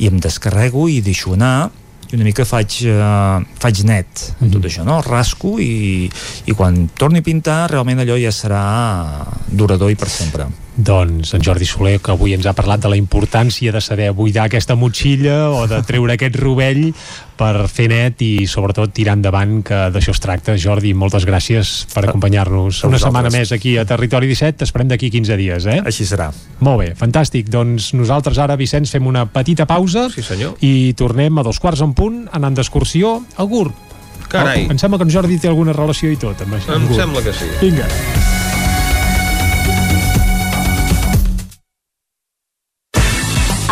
[0.00, 1.70] i em descarrego i deixo anar
[2.12, 4.98] i una mica faig, uh, faig net amb tot això, no?
[5.04, 6.10] Rasco i,
[6.44, 8.64] i quan torni a pintar realment allò ja serà
[9.48, 10.48] durador i per sempre.
[10.76, 14.46] Doncs en Jordi Soler, que avui ens ha parlat de la importància de saber buidar
[14.48, 16.94] aquesta motxilla o de treure aquest rovell
[17.36, 20.56] per fer net i sobretot tirar endavant que d'això es tracta.
[20.56, 24.62] Jordi, moltes gràcies per acompanyar-nos una setmana més aquí a Territori 17.
[24.62, 25.78] T'esperem d'aquí 15 dies, eh?
[25.84, 26.30] Així serà.
[26.64, 27.52] Molt bé, fantàstic.
[27.52, 30.56] Doncs nosaltres ara, Vicenç, fem una petita pausa sí, senyor.
[30.64, 33.90] i tornem a dos quarts en punt anant d'excursió a GURB.
[34.32, 34.64] Carai.
[34.72, 36.78] Em sembla que en Jordi té alguna relació i tot amb això.
[36.78, 37.50] Em sembla que sí.
[37.60, 37.90] Vinga.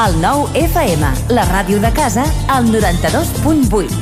[0.00, 3.98] El nou FM, la ràdio de casa, al 92.8.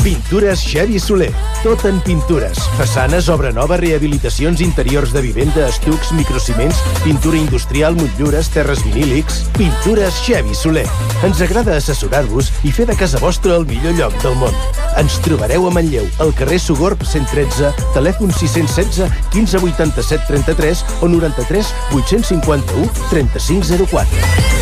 [0.00, 1.28] Pintures Xevi Soler.
[1.60, 2.56] Tot en pintures.
[2.78, 9.42] Façanes, obra nova, rehabilitacions interiors de vivenda, estucs, microciments, pintura industrial, motllures, terres vinílics...
[9.58, 10.86] Pintures Xevi Soler.
[11.22, 14.56] Ens agrada assessorar-vos i fer de casa vostra el millor lloc del món.
[14.96, 19.04] Ens trobareu a Manlleu, al carrer Sogorb 113, telèfon 616
[19.36, 24.61] 15 87 33 o 93 851 3504.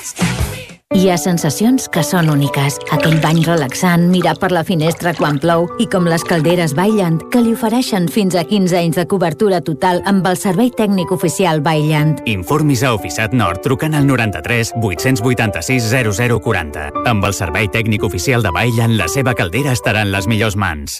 [0.91, 2.75] Hi ha sensacions que són úniques.
[2.91, 7.39] Aquell bany relaxant, mirar per la finestra quan plou i com les calderes Bailand, que
[7.39, 12.19] li ofereixen fins a 15 anys de cobertura total amb el servei tècnic oficial Bailand.
[12.27, 16.89] Informis a Oficiat Nord trucant al 93 886 0040.
[17.07, 20.99] Amb el servei tècnic oficial de Bailand, la seva caldera estarà en les millors mans.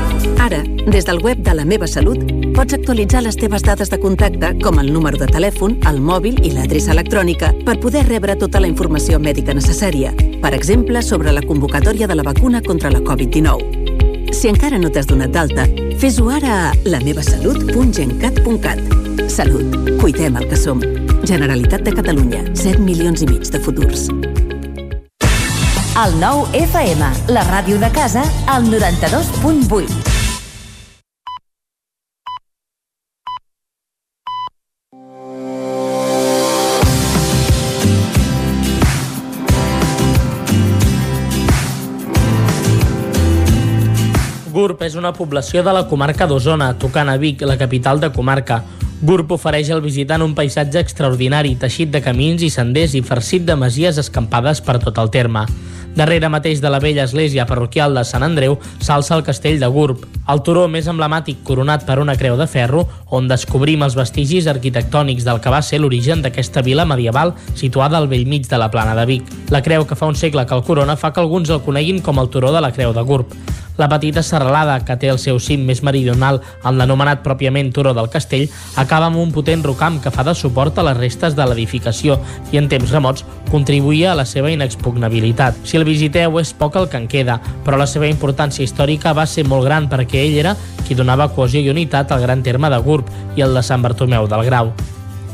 [0.41, 2.17] Ara, des del web de La Meva Salut,
[2.55, 6.49] pots actualitzar les teves dades de contacte, com el número de telèfon, el mòbil i
[6.55, 10.09] l'adreça electrònica, per poder rebre tota la informació mèdica necessària.
[10.41, 14.33] Per exemple, sobre la convocatòria de la vacuna contra la Covid-19.
[14.33, 15.67] Si encara no t'has donat d'alta,
[16.01, 18.79] fes-ho ara a lamevasalut.gencat.cat.
[19.29, 19.77] Salut.
[20.01, 20.81] Cuidem el que som.
[21.21, 22.47] Generalitat de Catalunya.
[22.55, 24.09] 7 milions i mig de futurs.
[26.01, 30.10] El 9FM, la ràdio de casa, al 92.8.
[44.61, 48.59] Gurb és una població de la comarca d'Osona, tocant a Vic, la capital de comarca.
[49.01, 53.55] Gurb ofereix al visitant un paisatge extraordinari, teixit de camins i senders i farcit de
[53.57, 55.47] masies escampades per tot el terme.
[55.97, 60.05] Darrere mateix de la vella església parroquial de Sant Andreu s'alça el castell de Gurb,
[60.29, 65.25] el turó més emblemàtic coronat per una creu de ferro, on descobrim els vestigis arquitectònics
[65.25, 68.93] del que va ser l'origen d'aquesta vila medieval situada al vell mig de la plana
[68.95, 69.33] de Vic.
[69.49, 72.21] La creu que fa un segle que el corona fa que alguns el coneguin com
[72.21, 73.33] el turó de la creu de Gurb.
[73.81, 78.11] La petita serralada, que té el seu cim més meridional en l'anomenat pròpiament Turó del
[78.13, 78.43] Castell,
[78.77, 82.19] acaba amb un potent rocam que fa de suport a les restes de l'edificació
[82.53, 85.57] i en temps remots contribuïa a la seva inexpugnabilitat.
[85.65, 89.25] Si el visiteu és poc el que en queda, però la seva importància històrica va
[89.25, 92.83] ser molt gran perquè ell era qui donava cohesió i unitat al gran terme de
[92.85, 94.75] Gurb i el de Sant Bartomeu del Grau.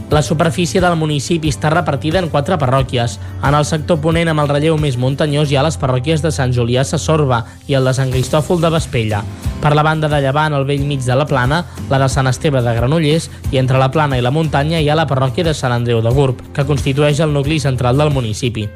[0.09, 3.17] La superfície del municipi està repartida en quatre parròquies.
[3.43, 6.53] En el sector ponent amb el relleu més muntanyós hi ha les parròquies de Sant
[6.55, 9.19] Julià Sassorba i el de Sant Cristòfol de Vespella.
[9.59, 12.63] Per la banda de llevant, al vell mig de la plana, la de Sant Esteve
[12.63, 15.75] de Granollers i entre la plana i la muntanya hi ha la parròquia de Sant
[15.75, 18.69] Andreu de Gurb, que constitueix el nucli central del municipi.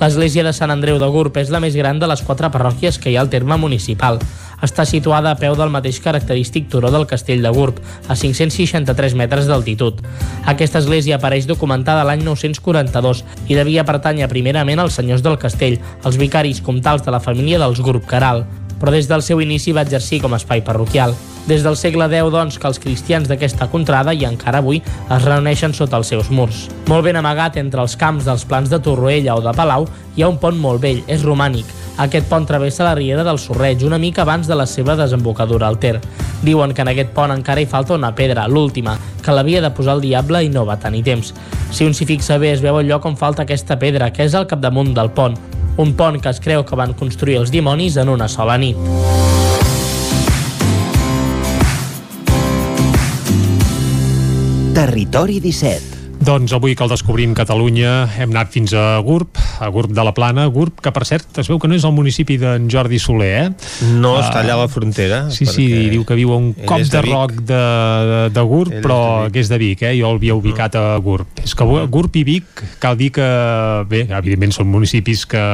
[0.00, 3.08] L'església de Sant Andreu de Gurb és la més gran de les quatre parròquies que
[3.08, 4.18] hi ha al terme municipal.
[4.64, 9.48] Està situada a peu del mateix característic turó del castell de Gurb, a 563 metres
[9.50, 10.00] d'altitud.
[10.48, 16.20] Aquesta església apareix documentada l'any 942 i devia pertànyer primerament als senyors del castell, els
[16.20, 18.46] vicaris comtals de la família dels Gurb Caral,
[18.80, 21.14] però des del seu inici va exercir com a espai parroquial.
[21.46, 25.74] Des del segle X, doncs, que els cristians d'aquesta contrada, i encara avui, es reuneixen
[25.76, 26.70] sota els seus murs.
[26.88, 29.84] Molt ben amagat entre els camps dels plans de Torroella o de Palau,
[30.16, 31.68] hi ha un pont molt vell, és romànic.
[32.00, 35.78] Aquest pont travessa la riera del Sorreig una mica abans de la seva desembocadura al
[35.78, 36.00] Ter.
[36.42, 39.94] Diuen que en aquest pont encara hi falta una pedra, l'última, que l'havia de posar
[39.98, 41.34] el diable i no va tenir temps.
[41.70, 44.34] Si un s'hi fixa bé es veu el lloc on falta aquesta pedra, que és
[44.34, 45.38] al capdamunt del pont,
[45.76, 48.78] un pont que es creu que van construir els dimonis en una sola nit.
[54.74, 59.92] Territori 17 doncs avui que el Descobrim Catalunya hem anat fins a Gurb, a Gurb
[59.92, 62.68] de la Plana, Gurb, que per cert es veu que no és el municipi d'en
[62.72, 63.48] Jordi Soler, eh?
[63.92, 65.18] No, uh, està allà a la frontera.
[65.34, 67.60] Sí, sí, diu que viu a un cop de, de roc de,
[68.10, 69.92] de, de Gurb, ell però és que és de Vic, eh?
[69.98, 71.42] Jo l'havia ubicat a Gurb.
[71.44, 73.28] És que Gurb i Vic, cal dir que,
[73.90, 75.44] bé, evidentment són municipis que,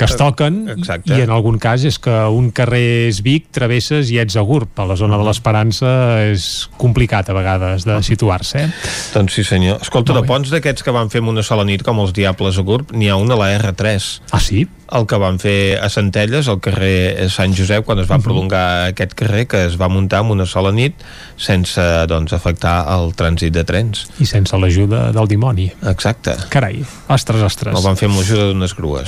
[0.00, 1.12] que es toquen, Exacte.
[1.12, 4.72] i en algun cas és que un carrer és Vic, travesses i ets a Gurb.
[4.80, 5.92] A la zona de l'Esperança
[6.30, 6.48] és
[6.80, 8.90] complicat a vegades de situar-se, eh?
[9.12, 9.80] Doncs sí, senyor.
[9.90, 12.62] Escolta, de ponts d'aquests que van fer en una sola nit, com els Diables a
[12.62, 14.04] Gurb, n'hi ha un a la R3.
[14.30, 14.62] Ah, sí?
[14.92, 18.24] El que van fer a Centelles, al carrer Sant Josep, quan es va uh -huh.
[18.24, 20.94] prolongar aquest carrer, que es va muntar en una sola nit
[21.36, 24.06] sense doncs, afectar el trànsit de trens.
[24.18, 25.70] I sense l'ajuda del dimoni.
[25.86, 26.34] Exacte.
[26.48, 27.74] Carai, ostres, ostres.
[27.76, 29.06] El van fer amb l'ajuda d'unes grues.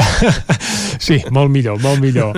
[0.99, 2.36] sí, molt millor, molt millor.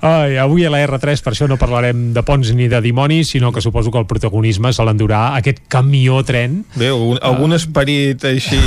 [0.00, 3.52] Ai, avui a la R3 per això no parlarem de ponts ni de dimonis, sinó
[3.52, 6.64] que suposo que el protagonisme se l'endurà aquest camió-tren.
[6.76, 8.60] Bé, algun, algun esperit així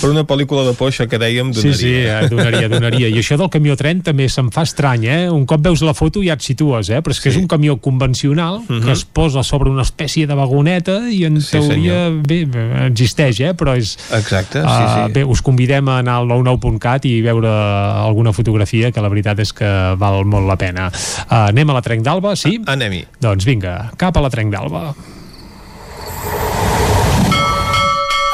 [0.00, 1.74] per una pel·lícula de por, això que dèiem, donaria.
[1.74, 3.08] Sí, sí, eh, donaria, donaria.
[3.08, 5.20] I això del camió-tren també se'm fa estrany, eh?
[5.32, 7.00] Un cop veus la foto ja et situes, eh?
[7.04, 7.34] Però és que sí.
[7.34, 8.84] és un camió convencional uh -huh.
[8.84, 12.46] que es posa sobre una espècie de vagoneta i en Sí, teoria, bé,
[12.86, 13.54] existeix, eh?
[13.54, 13.96] Però és...
[14.12, 15.12] Exacte, sí, Uh, sí.
[15.12, 19.52] bé, us convidem a anar al 99.cat i veure alguna fotografia que la veritat és
[19.52, 20.90] que val molt la pena.
[21.30, 22.60] Uh, anem a la Trenc d'Alba, sí?
[22.66, 23.04] Anem-hi.
[23.20, 24.94] Doncs vinga, cap a la Trenc d'Alba.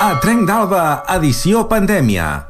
[0.01, 2.50] A Trenc d'Alba, edició pandèmia.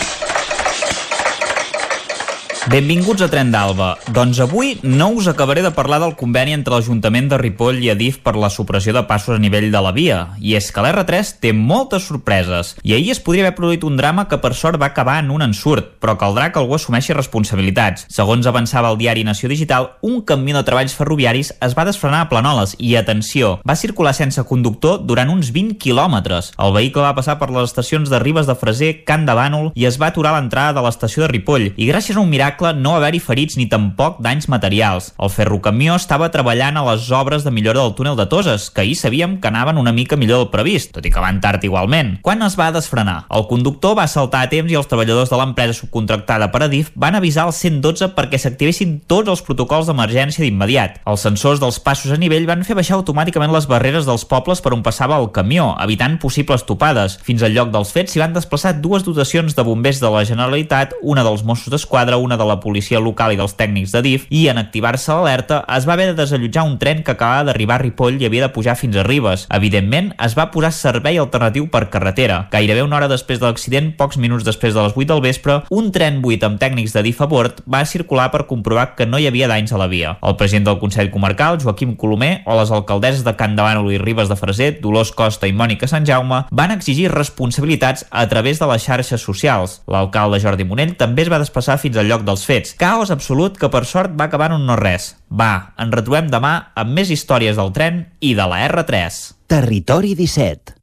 [2.71, 3.97] Benvinguts a Tren d'Alba.
[4.15, 8.21] Doncs avui no us acabaré de parlar del conveni entre l'Ajuntament de Ripoll i Adif
[8.23, 10.19] per la supressió de passos a nivell de la via.
[10.39, 12.77] I és que l'R3 té moltes sorpreses.
[12.87, 15.43] I ahir es podria haver produït un drama que per sort va acabar en un
[15.43, 18.05] ensurt, però caldrà que algú assumeixi responsabilitats.
[18.07, 22.29] Segons avançava el diari Nació Digital, un camió de treballs ferroviaris es va desfrenar a
[22.31, 26.53] Planoles i, atenció, va circular sense conductor durant uns 20 quilòmetres.
[26.55, 29.91] El vehicle va passar per les estacions de Ribes de Freser, Can de Bànol i
[29.91, 31.73] es va aturar a l'entrada de l'estació de Ripoll.
[31.75, 35.11] I gràcies a un miracle no va haver-hi ferits ni tampoc danys materials.
[35.17, 38.95] El ferrocamió estava treballant a les obres de millora del túnel de Toses, que ahir
[38.95, 42.19] sabíem que anaven una mica millor del previst, tot i que van tard igualment.
[42.21, 43.25] Quan es va desfrenar?
[43.33, 47.17] El conductor va saltar a temps i els treballadors de l'empresa subcontractada per Adif van
[47.17, 51.01] avisar al 112 perquè s'activessin tots els protocols d'emergència d'immediat.
[51.09, 54.75] Els sensors dels passos a nivell van fer baixar automàticament les barreres dels pobles per
[54.75, 57.17] on passava el camió, evitant possibles topades.
[57.25, 60.95] Fins al lloc dels fets s'hi van desplaçar dues dotacions de bombers de la Generalitat,
[61.01, 64.47] una dels Mossos d'Esquadra, una de la policia local i dels tècnics de DIF, i
[64.51, 68.19] en activar-se l'alerta es va haver de desallotjar un tren que acabava d'arribar a Ripoll
[68.21, 69.47] i havia de pujar fins a Ribes.
[69.53, 72.47] Evidentment, es va posar servei alternatiu per carretera.
[72.51, 75.91] Gairebé una hora després de l'accident, pocs minuts després de les 8 del vespre, un
[75.95, 79.27] tren buit amb tècnics de DIF a bord va circular per comprovar que no hi
[79.29, 80.17] havia danys a la via.
[80.21, 83.99] El president del Consell Comarcal, Joaquim Colomer, o les alcaldesses de Can de Bànol i
[84.01, 88.69] Ribes de Freser, Dolors Costa i Mònica Sant Jaume, van exigir responsabilitats a través de
[88.71, 89.79] les xarxes socials.
[89.91, 92.73] L'alcalde Jordi Monell també es va desplaçar fins al lloc dels fets.
[92.79, 95.11] Caos absolut que per sort va acabar en un no res.
[95.27, 99.21] Va, ens retrobem demà amb més històries del tren i de la R3.
[99.51, 100.79] Territori 17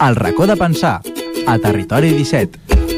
[0.00, 1.00] El racó de pensar
[1.46, 2.89] a Territori 17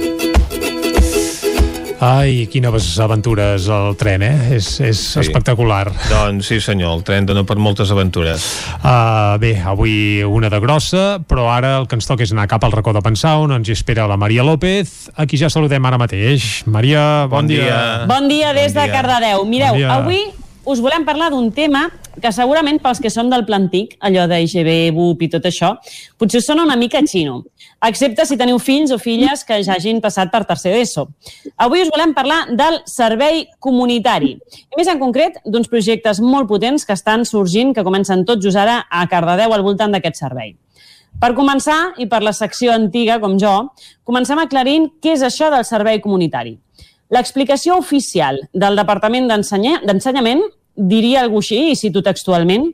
[2.02, 4.56] Ai, quines aventures al tren, eh?
[4.56, 5.20] És, és sí.
[5.22, 5.84] espectacular.
[6.10, 8.42] Doncs sí senyor, el tren dona per moltes aventures.
[8.80, 9.94] Uh, bé, avui
[10.26, 13.04] una de grossa, però ara el que ens toca és anar cap al racó de
[13.06, 16.64] pensar on ens espera la Maria López, a qui ja saludem ara mateix.
[16.66, 17.70] Maria, bon, bon dia.
[17.70, 17.82] dia.
[18.10, 18.90] Bon dia des bon dia.
[18.90, 19.46] de Cardedeu.
[19.46, 20.24] Mireu, bon avui
[20.64, 21.88] us volem parlar d'un tema
[22.22, 25.72] que segurament pels que són del plantic, allò d'IGB, BUP i tot això,
[26.20, 27.40] potser sona una mica xino,
[27.82, 31.06] excepte si teniu fills o filles que ja hagin passat per tercer d'ESO.
[31.66, 36.86] Avui us volem parlar del servei comunitari, i més en concret d'uns projectes molt potents
[36.86, 40.54] que estan sorgint, que comencen tots just ara a Cardedeu al voltant d'aquest servei.
[41.22, 43.52] Per començar, i per la secció antiga, com jo,
[44.04, 46.56] comencem aclarint què és això del servei comunitari.
[47.12, 50.42] L'explicació oficial del Departament d'Ensenyament
[50.74, 52.70] diria algú així, i cito textualment,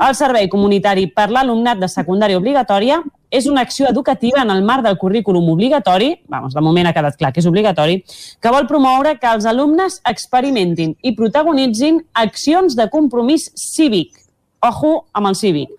[0.00, 4.84] el servei comunitari per l'alumnat de secundària obligatòria és una acció educativa en el marc
[4.84, 8.02] del currículum obligatori, vamos, de moment ha quedat clar que és obligatori,
[8.40, 14.16] que vol promoure que els alumnes experimentin i protagonitzin accions de compromís cívic.
[14.62, 15.72] Ojo amb el cívic.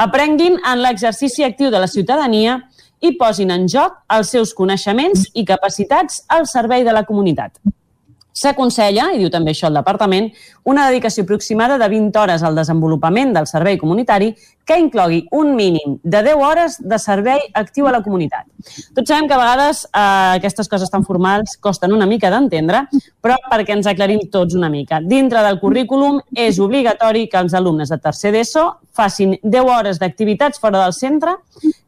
[0.00, 2.62] Aprenguin en l'exercici actiu de la ciutadania
[3.00, 7.56] i posin en joc els seus coneixements i capacitats al servei de la comunitat.
[8.32, 10.30] S'aconsella, i diu també això el departament,
[10.70, 14.30] una dedicació aproximada de 20 hores al desenvolupament del servei comunitari
[14.64, 18.46] que inclogui un mínim de 10 hores de servei actiu a la comunitat.
[18.94, 22.84] Tots sabem que a vegades eh, aquestes coses tan formals costen una mica d'entendre,
[23.20, 25.00] però perquè ens aclarim tots una mica.
[25.02, 30.62] Dintre del currículum és obligatori que els alumnes de tercer d'ESO facin 10 hores d'activitats
[30.62, 31.40] fora del centre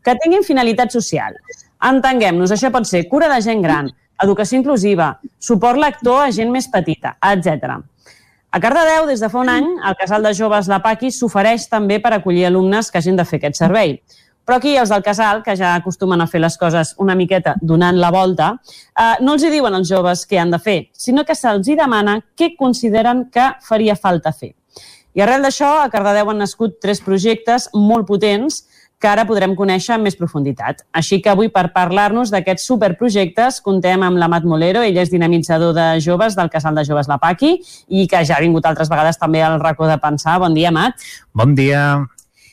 [0.03, 1.39] que tinguin finalitat social.
[1.83, 3.91] Entenguem-nos, això pot ser cura de gent gran,
[4.23, 7.79] educació inclusiva, suport lector a gent més petita, etc.
[8.53, 11.99] A Cardedeu, des de fa un any, el casal de joves La Paqui s'ofereix també
[12.05, 13.97] per acollir alumnes que hagin de fer aquest servei.
[14.45, 17.97] Però aquí els del casal, que ja acostumen a fer les coses una miqueta donant
[17.97, 18.57] la volta,
[18.99, 21.79] eh, no els hi diuen als joves què han de fer, sinó que se'ls hi
[21.79, 24.53] demana què consideren que faria falta fer.
[25.15, 28.65] I arrel d'això, a Cardedeu han nascut tres projectes molt potents
[29.03, 30.85] que ara podrem conèixer amb més profunditat.
[30.95, 35.89] Així que avui, per parlar-nos d'aquests superprojectes, contem amb l'Amat Molero, ell és dinamitzador de
[36.05, 37.57] joves del Casal de Joves La Paqui
[37.91, 40.39] i que ja ha vingut altres vegades també al racó de pensar.
[40.39, 41.03] Bon dia, Amat.
[41.35, 41.83] Bon dia.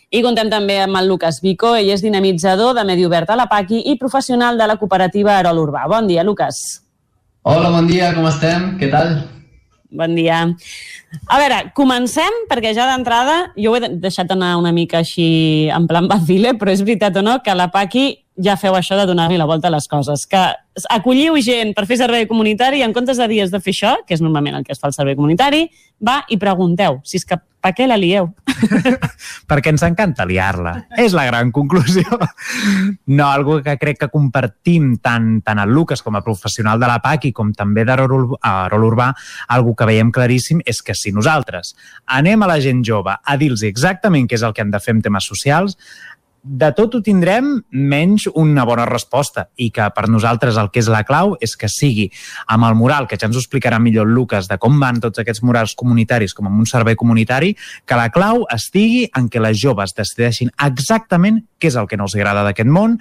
[0.09, 3.45] I contem també amb el Lucas Vico, ell és dinamitzador de Medi Obert a la
[3.45, 5.85] Paqui i professional de la cooperativa Aerol Urbà.
[5.91, 6.81] Bon dia, Lucas.
[7.45, 8.71] Hola, bon dia, com estem?
[8.81, 9.19] Què tal?
[9.89, 10.43] Bon dia.
[11.25, 15.87] A veure, comencem, perquè ja d'entrada jo ho he deixat anar una mica així en
[15.89, 18.11] plan vacile, però és veritat o no que la Paqui
[18.43, 20.41] ja feu això de donar-li la volta a les coses, que
[20.89, 24.15] acolliu gent per fer servei comunitari i en comptes de dies de fer això, que
[24.15, 25.67] és normalment el que es fa al servei comunitari,
[25.99, 28.29] va i pregunteu si és que per què la lieu?
[29.49, 30.71] Perquè ens encanta liar-la.
[30.95, 32.05] És la gran conclusió.
[33.11, 37.01] No, algo que crec que compartim tant, tant el Lucas com a professional de la
[37.03, 39.09] PAC i com també de Rol Urbà,
[39.51, 41.73] algo que veiem claríssim és que si nosaltres
[42.19, 44.95] anem a la gent jove a dir-los exactament què és el que han de fer
[44.95, 45.75] en temes socials,
[46.43, 50.89] de tot ho tindrem menys una bona resposta i que per nosaltres el que és
[50.91, 52.09] la clau és que sigui
[52.47, 55.43] amb el mural, que ja ens ho explicarà millor Lucas, de com van tots aquests
[55.43, 59.95] murals comunitaris com amb un servei comunitari, que la clau estigui en què les joves
[59.97, 62.99] decideixin exactament què és el que no els agrada d'aquest món,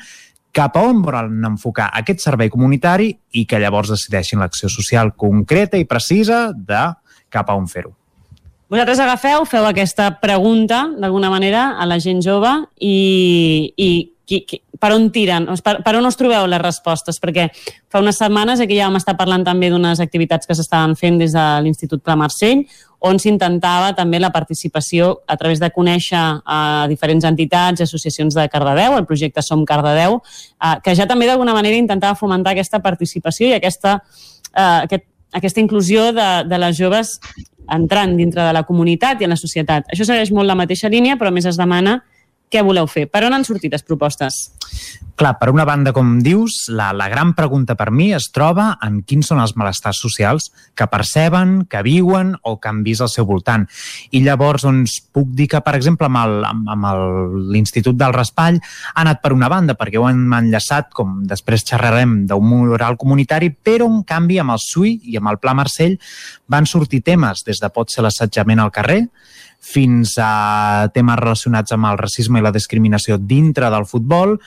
[0.52, 5.78] cap a on volen enfocar aquest servei comunitari i que llavors decideixin l'acció social concreta
[5.78, 6.88] i precisa de
[7.28, 7.97] cap a on fer-ho.
[8.68, 12.50] Vosaltres agafeu, feu aquesta pregunta, d'alguna manera, a la gent jove
[12.84, 13.88] i, i
[14.28, 17.16] qui, qui, per on tiren, per, per on us trobeu les respostes?
[17.22, 17.46] Perquè
[17.88, 21.32] fa unes setmanes aquí ja vam estar parlant també d'unes activitats que s'estaven fent des
[21.32, 22.66] de l'Institut Pla Marcell,
[23.08, 28.48] on s'intentava també la participació a través de conèixer a diferents entitats i associacions de
[28.52, 30.20] Cardedeu, el projecte Som Cardedeu,
[30.60, 34.02] eh, que ja també d'alguna manera intentava fomentar aquesta participació i aquesta,
[34.52, 37.16] eh, aquest, aquesta inclusió de, de les joves
[37.74, 39.88] entrant dintre de la comunitat i en la societat.
[39.92, 42.00] Això segueix molt la mateixa línia, però més es demana
[42.50, 43.06] què voleu fer?
[43.10, 44.48] Per on han sortit les propostes?
[45.18, 49.00] Clar, per una banda, com dius, la, la gran pregunta per mi es troba en
[49.02, 50.46] quins són els malestars socials
[50.78, 53.64] que perceben, que viuen o que han vist al seu voltant.
[54.14, 56.86] I llavors, doncs, puc dir que, per exemple, amb,
[57.50, 62.20] l'Institut del Raspall ha anat per una banda, perquè ho han enllaçat, com després xerrarem,
[62.30, 65.98] d'un mural comunitari, però, en canvi, amb el SUI i amb el Pla Marcell
[66.46, 69.02] van sortir temes des de pot ser l'assetjament al carrer,
[69.58, 74.38] fins a temes relacionats amb el racisme i la discriminació dintre del futbol,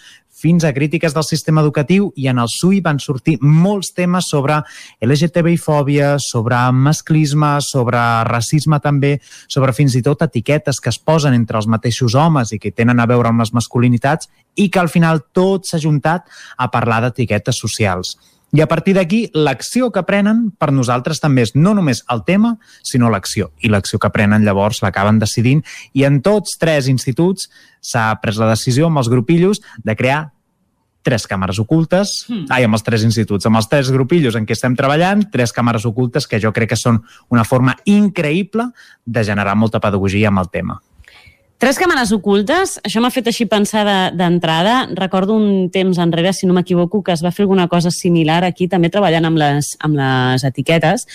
[0.41, 4.57] fins a crítiques del sistema educatiu i en el SUI van sortir molts temes sobre
[5.06, 11.61] LGTBI-fòbia, sobre masclisme, sobre racisme també, sobre fins i tot etiquetes que es posen entre
[11.61, 15.22] els mateixos homes i que tenen a veure amb les masculinitats i que al final
[15.31, 16.25] tot s'ha juntat
[16.57, 18.17] a parlar d'etiquetes socials.
[18.51, 22.57] I a partir d'aquí, l'acció que prenen per nosaltres també és no només el tema,
[22.83, 23.51] sinó l'acció.
[23.63, 25.63] I l'acció que prenen llavors l'acaben decidint
[25.95, 27.47] i en tots tres instituts
[27.80, 30.21] s'ha pres la decisió amb els grupillos de crear
[31.01, 32.51] tres càmeres ocultes, mm.
[32.53, 35.88] ai, amb els tres instituts, amb els tres grupillos en què estem treballant, tres càmeres
[35.89, 37.01] ocultes que jo crec que són
[37.33, 38.69] una forma increïble
[39.05, 40.77] de generar molta pedagogia amb el tema.
[41.61, 43.83] Tres càmeres ocultes, això m'ha fet així pensar
[44.17, 44.88] d'entrada.
[44.90, 48.40] De, Recordo un temps enrere, si no m'equivoco, que es va fer alguna cosa similar
[48.48, 51.06] aquí, també treballant amb les, amb les etiquetes.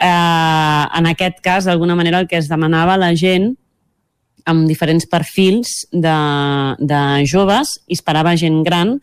[0.00, 3.50] Eh, en aquest cas, d'alguna manera, el que es demanava la gent
[4.48, 6.16] amb diferents perfils de,
[6.80, 8.96] de joves i esperava gent gran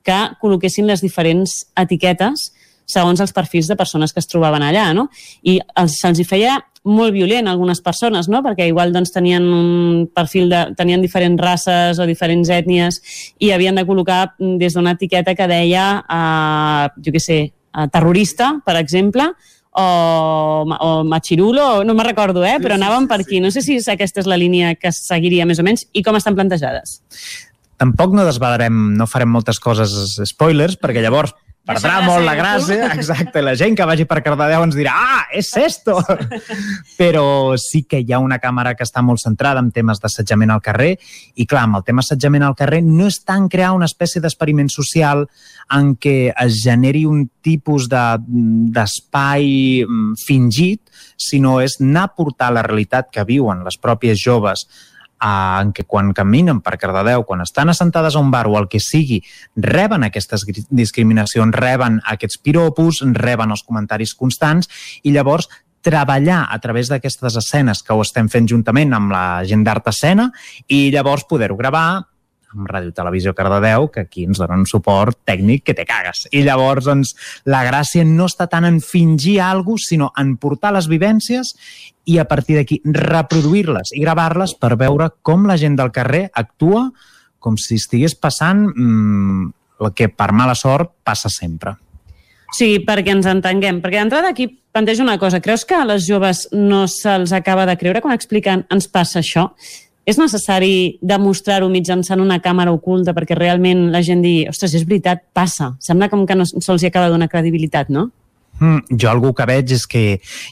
[0.00, 2.48] que col·loquessin les diferents etiquetes
[2.88, 5.08] segons els perfils de persones que es trobaven allà, no?
[5.44, 5.58] I
[5.92, 6.56] se'ls hi feia
[6.88, 8.40] molt violent algunes persones, no?
[8.44, 10.62] Perquè igual doncs, tenien un perfil de...
[10.78, 13.00] tenien diferents races o diferents ètnies
[13.44, 18.54] i havien de col·locar des d'una etiqueta que deia, eh, jo què sé, eh, terrorista,
[18.64, 19.28] per exemple,
[19.78, 22.56] o, o Machirulo, no me'n recordo, eh?
[22.62, 23.42] però anàvem per aquí.
[23.44, 26.38] No sé si aquesta és la línia que seguiria més o menys i com estan
[26.38, 27.02] plantejades.
[27.78, 29.92] Tampoc no desvelarem, no farem moltes coses
[30.26, 31.36] spoilers, perquè llavors
[31.68, 35.50] perdrà molt la gràcia, exacte, la gent que vagi per Cardedeu ens dirà ah, és
[35.60, 35.98] esto!
[36.98, 40.64] Però sí que hi ha una càmera que està molt centrada en temes d'assetjament al
[40.64, 40.94] carrer
[41.36, 44.70] i clar, amb el tema assetjament al carrer no és tant crear una espècie d'experiment
[44.72, 45.26] social
[45.76, 50.80] en què es generi un tipus d'espai de, mm, fingit,
[51.18, 54.66] sinó és anar a portar la realitat que viuen les pròpies joves
[55.24, 58.80] en què quan caminen per Cardedeu, quan estan assentades a un bar o el que
[58.82, 59.20] sigui,
[59.56, 64.70] reben aquestes discriminacions, reben aquests piropos, reben els comentaris constants
[65.02, 65.48] i llavors
[65.82, 70.28] treballar a través d'aquestes escenes que ho estem fent juntament amb la gent d'Art Escena
[70.66, 72.07] i llavors poder-ho gravar,
[72.54, 76.26] amb Ràdio Televisió Cardedeu, que aquí ens donen suport tècnic que te cagues.
[76.32, 77.14] I llavors, doncs,
[77.48, 81.52] la gràcia no està tant en fingir alguna cosa, sinó en portar les vivències
[82.08, 86.88] i a partir d'aquí reproduir-les i gravar-les per veure com la gent del carrer actua
[87.38, 89.50] com si estigués passant mmm,
[89.84, 91.76] el que per mala sort passa sempre.
[92.56, 93.82] Sí, perquè ens entenguem.
[93.82, 95.42] Perquè d'entrada aquí planteja una cosa.
[95.44, 99.50] Creus que a les joves no se'ls acaba de creure quan expliquen ens passa això?
[100.08, 105.26] És necessari demostrar-ho mitjançant una càmera oculta perquè realment la gent digui, ostres, és veritat,
[105.36, 105.74] passa.
[105.84, 108.08] Sembla com que no se'ls acaba de donar credibilitat, no?
[108.58, 110.02] Mm, jo algú que veig és que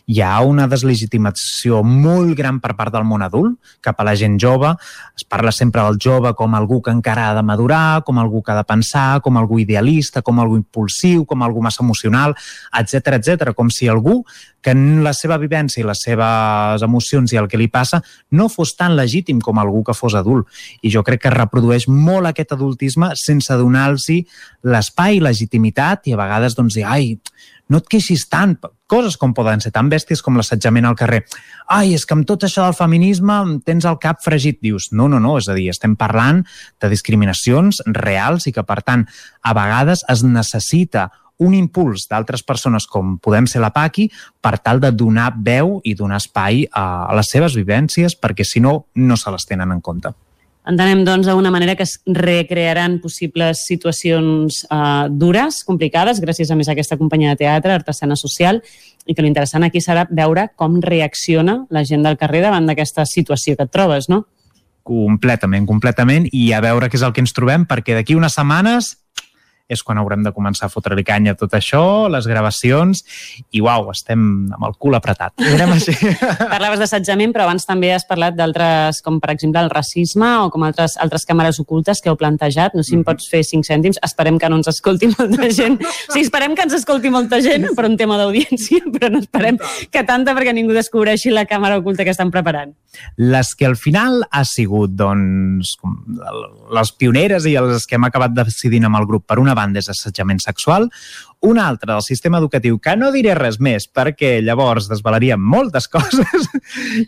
[0.06, 4.38] hi ha una deslegitimació molt gran per part del món adult cap a la gent
[4.42, 4.70] jove.
[5.16, 8.52] Es parla sempre del jove com algú que encara ha de madurar, com algú que
[8.54, 12.36] ha de pensar, com algú idealista, com algú impulsiu, com algú massa emocional,
[12.78, 13.54] etc etc.
[13.54, 14.22] com si algú
[14.62, 18.00] que en la seva vivència i les seves emocions i el que li passa
[18.34, 20.48] no fos tan legítim com algú que fos adult.
[20.82, 24.08] I jo crec que reprodueix molt aquest adultisme sense donar-los
[24.66, 27.14] l'espai, legitimitat i a vegades doncs dir, ai,
[27.72, 28.54] no et queixis tant,
[28.86, 31.24] coses com poden ser tan bèsties com l'assetjament al carrer.
[31.72, 34.60] Ai, és que amb tot això del feminisme tens el cap fregit.
[34.62, 36.44] Dius, no, no, no, és a dir, estem parlant
[36.82, 39.06] de discriminacions reals i que, per tant,
[39.42, 44.06] a vegades es necessita un impuls d'altres persones com podem ser la Paqui
[44.40, 48.86] per tal de donar veu i donar espai a, les seves vivències perquè si no,
[48.94, 50.14] no se les tenen en compte.
[50.66, 56.66] Entenem, doncs, d'una manera que es recrearan possibles situacions eh, dures, complicades, gràcies a més
[56.66, 58.58] a aquesta companyia de teatre, Artesana Social,
[59.06, 63.54] i que l'interessant aquí serà veure com reacciona la gent del carrer davant d'aquesta situació
[63.54, 64.24] que et trobes, no?
[64.86, 68.96] Completament, completament, i a veure què és el que ens trobem, perquè d'aquí unes setmanes
[69.68, 73.02] és quan haurem de començar a fotre-li canya a tot això, les gravacions,
[73.50, 74.20] i uau, estem
[74.54, 75.34] amb el cul apretat.
[75.76, 75.92] Així.
[76.38, 80.62] Parlaves d'assetjament, però abans també has parlat d'altres, com per exemple el racisme o com
[80.66, 82.76] altres, altres càmeres ocultes que heu plantejat.
[82.76, 83.08] No sé si em mhm.
[83.08, 83.98] pots fer 5 cèntims.
[84.06, 85.80] Esperem que no ens escolti molta gent.
[86.12, 89.58] Sí, esperem que ens escolti molta gent per un tema d'audiència, però no esperem
[89.90, 92.76] que tanta perquè ningú descobreixi la càmera oculta que estan preparant.
[93.18, 95.74] Les que al final ha sigut, doncs,
[96.76, 99.88] les pioneres i les que hem acabat decidint amb el grup per una banda és
[99.92, 100.90] assetjament sexual,
[101.46, 106.50] una altra del sistema educatiu, que no diré res més perquè llavors desvelaríem moltes coses,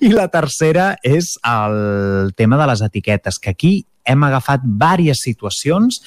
[0.01, 3.75] i la tercera és el tema de les etiquetes, que aquí
[4.09, 6.01] hem agafat diverses situacions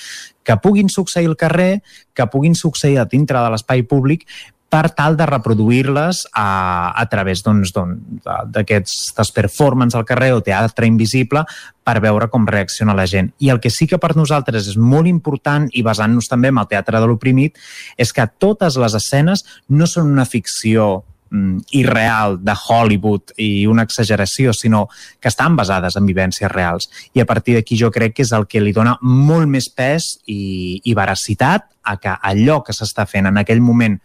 [0.44, 1.84] que puguin succeir al carrer,
[2.18, 4.26] que puguin succeir a dintre de l'espai públic,
[4.72, 11.43] per tal de reproduir-les a, a través d'aquestes doncs, performances al carrer o teatre invisible
[11.83, 13.33] per veure com reacciona la gent.
[13.43, 16.72] I el que sí que per nosaltres és molt important, i basant-nos també en el
[16.72, 17.59] teatre de l'oprimit,
[18.00, 21.03] és que totes les escenes no són una ficció
[21.35, 24.85] mm, irreal de Hollywood i una exageració, sinó
[25.19, 26.88] que estan basades en vivències reals.
[27.11, 30.14] I a partir d'aquí jo crec que és el que li dona molt més pes
[30.32, 34.00] i, i veracitat a que allò que s'està fent en aquell moment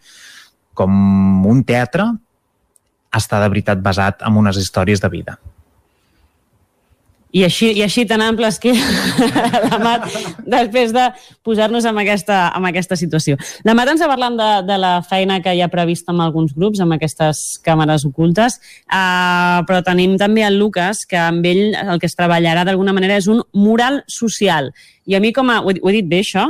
[0.77, 2.07] com un teatre
[3.17, 5.37] està de veritat basat en unes històries de vida.
[7.35, 8.71] I així, i així tan amples que
[9.69, 10.05] la Mat,
[10.47, 11.03] després de
[11.45, 13.35] posar-nos en aquesta, en aquesta situació.
[13.67, 16.55] La Mat ens ha parlat de, de la feina que hi ha prevista amb alguns
[16.55, 18.57] grups, amb aquestes càmeres ocultes,
[18.87, 23.19] uh, però tenim també el Lucas, que amb ell el que es treballarà d'alguna manera
[23.19, 24.71] és un mural social.
[25.05, 25.59] I a mi com a...
[25.61, 26.47] Ho he, ho he dit bé, això?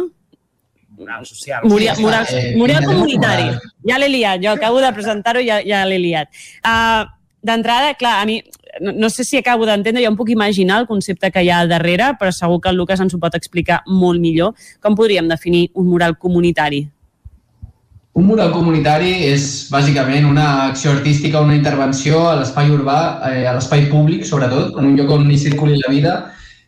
[0.97, 1.61] Mural social.
[1.63, 2.25] Mural, mural,
[2.57, 3.51] mural comunitari.
[3.85, 6.33] Ja l'he liat, jo acabo de presentar-ho i ja, ja l'he liat.
[6.65, 7.05] Uh,
[7.47, 8.41] D'entrada, clar, a mi
[8.81, 11.61] no, no sé si acabo d'entendre, ja em puc imaginar el concepte que hi ha
[11.61, 14.55] al darrere, però segur que el Lucas ens ho pot explicar molt millor.
[14.83, 16.81] Com podríem definir un mural comunitari?
[18.17, 22.97] Un mural comunitari és bàsicament una acció artística, una intervenció a l'espai urbà,
[23.29, 26.15] eh, a l'espai públic, sobretot, en un lloc on hi circuli la vida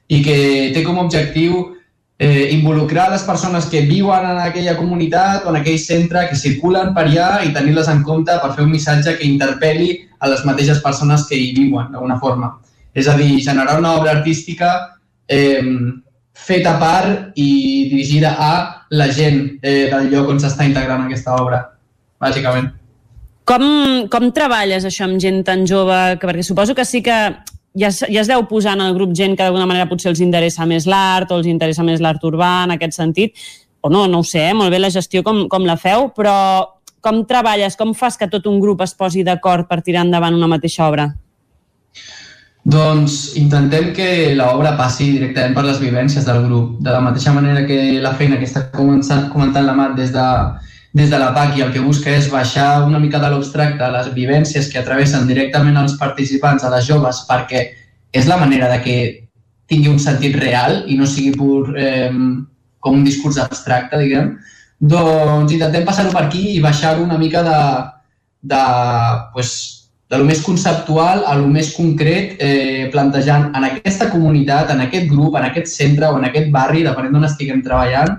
[0.07, 0.37] i que
[0.75, 1.65] té com a objectiu
[2.19, 6.91] eh, involucrar les persones que viuen en aquella comunitat o en aquell centre, que circulen
[6.93, 10.83] per allà i tenir-les en compte per fer un missatge que interpel·li a les mateixes
[10.83, 12.51] persones que hi viuen, d'alguna forma.
[12.93, 14.73] És a dir, generar una obra artística
[15.31, 15.63] eh,
[16.35, 18.51] feta per i dirigida a
[18.91, 21.61] la gent eh, del lloc on s'està integrant aquesta obra,
[22.19, 22.73] bàsicament.
[23.47, 23.63] Com,
[24.11, 25.95] com treballes això amb gent tan jove?
[26.19, 27.15] Que, perquè suposo que sí que
[27.75, 30.65] ja, ja es deu posar en el grup gent que d'alguna manera potser els interessa
[30.69, 33.35] més l'art o els interessa més l'art urbà en aquest sentit,
[33.81, 34.53] o no, no ho sé, eh?
[34.53, 36.35] molt bé la gestió com, com la feu, però
[37.01, 40.49] com treballes, com fas que tot un grup es posi d'acord per tirar endavant una
[40.51, 41.07] mateixa obra?
[42.69, 47.63] Doncs intentem que l'obra passi directament per les vivències del grup, de la mateixa manera
[47.65, 50.25] que la feina que està començant, comentant la Mat des de,
[50.93, 54.11] des de la PAC i el que busca és baixar una mica de l'abstracte les
[54.13, 57.65] vivències que atravessen directament els participants, a les joves, perquè
[58.11, 58.95] és la manera de que
[59.69, 62.09] tingui un sentit real i no sigui pur eh,
[62.79, 64.33] com un discurs abstracte, diguem,
[64.79, 67.59] doncs intentem passar-ho per aquí i baixar-ho una mica de,
[68.49, 68.63] de,
[69.35, 69.51] pues,
[70.09, 75.05] de lo més conceptual a lo més concret, eh, plantejant en aquesta comunitat, en aquest
[75.11, 78.15] grup, en aquest centre o en aquest barri, depenent d'on estiguem treballant,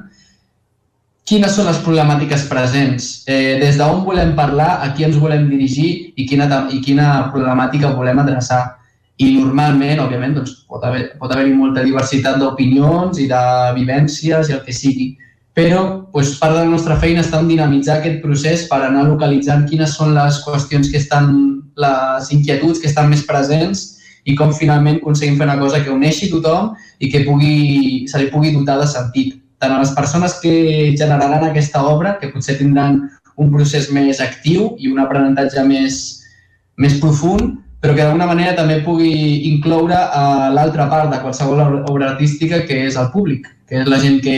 [1.31, 6.13] quines són les problemàtiques presents, eh, des d'on volem parlar, a qui ens volem dirigir
[6.17, 8.63] i quina, i quina problemàtica volem adreçar.
[9.21, 13.43] I normalment, òbviament, doncs, pot haver-hi pot haver molta diversitat d'opinions i de
[13.77, 15.11] vivències i el que sigui.
[15.55, 19.69] Però doncs, part de la nostra feina està en dinamitzar aquest procés per anar localitzant
[19.69, 21.31] quines són les qüestions que estan,
[21.77, 26.31] les inquietuds que estan més presents i com finalment aconseguim fer una cosa que uneixi
[26.33, 30.53] tothom i que pugui, se li pugui dotar de sentit tant a les persones que
[30.97, 33.03] generaran aquesta obra, que potser tindran
[33.41, 35.99] un procés més actiu i un aprenentatge més,
[36.81, 39.13] més profund, però que d'alguna manera també pugui
[39.49, 44.01] incloure a l'altra part de qualsevol obra artística, que és el públic, que és la
[44.03, 44.37] gent que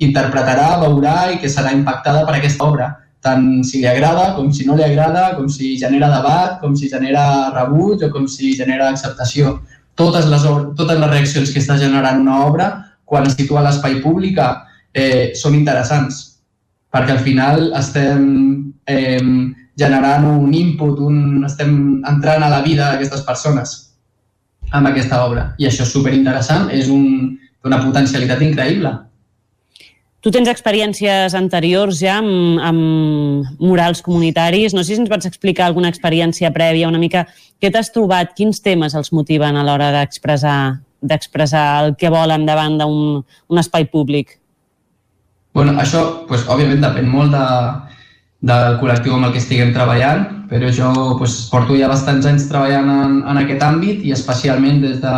[0.00, 4.64] interpretarà, veurà i que serà impactada per aquesta obra, tant si li agrada com si
[4.64, 7.24] no li agrada, com si genera debat, com si genera
[7.56, 9.58] rebuig o com si genera acceptació.
[10.00, 12.70] Totes les, totes les reaccions que està generant una obra
[13.10, 16.22] quan es situa l'espai públic eh, són interessants,
[16.94, 18.24] perquè al final estem
[18.86, 19.20] eh,
[19.80, 23.76] generant un input, un, estem entrant a la vida d'aquestes persones
[24.70, 25.50] amb aquesta obra.
[25.58, 27.34] I això és superinteressant, és un,
[27.66, 28.92] una potencialitat increïble.
[30.20, 34.76] Tu tens experiències anteriors ja amb, amb murals comunitaris.
[34.76, 37.24] No sé si ens pots explicar alguna experiència prèvia, una mica
[37.58, 40.60] què t'has trobat, quins temes els motiven a l'hora d'expressar
[41.02, 44.38] d'expressar el que volen davant d'un un espai públic?
[45.54, 47.46] Bueno, això, pues, òbviament, depèn molt de,
[48.46, 52.88] del col·lectiu amb el que estiguem treballant, però jo pues, porto ja bastants anys treballant
[52.90, 55.16] en, en aquest àmbit i especialment des, de,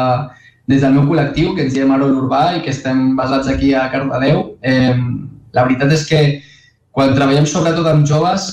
[0.72, 3.88] des del meu col·lectiu, que ens diem Arol Urbà i que estem basats aquí a
[3.92, 4.42] Cardedeu.
[4.62, 4.96] Eh,
[5.52, 6.22] la veritat és que
[6.92, 8.48] quan treballem sobretot amb joves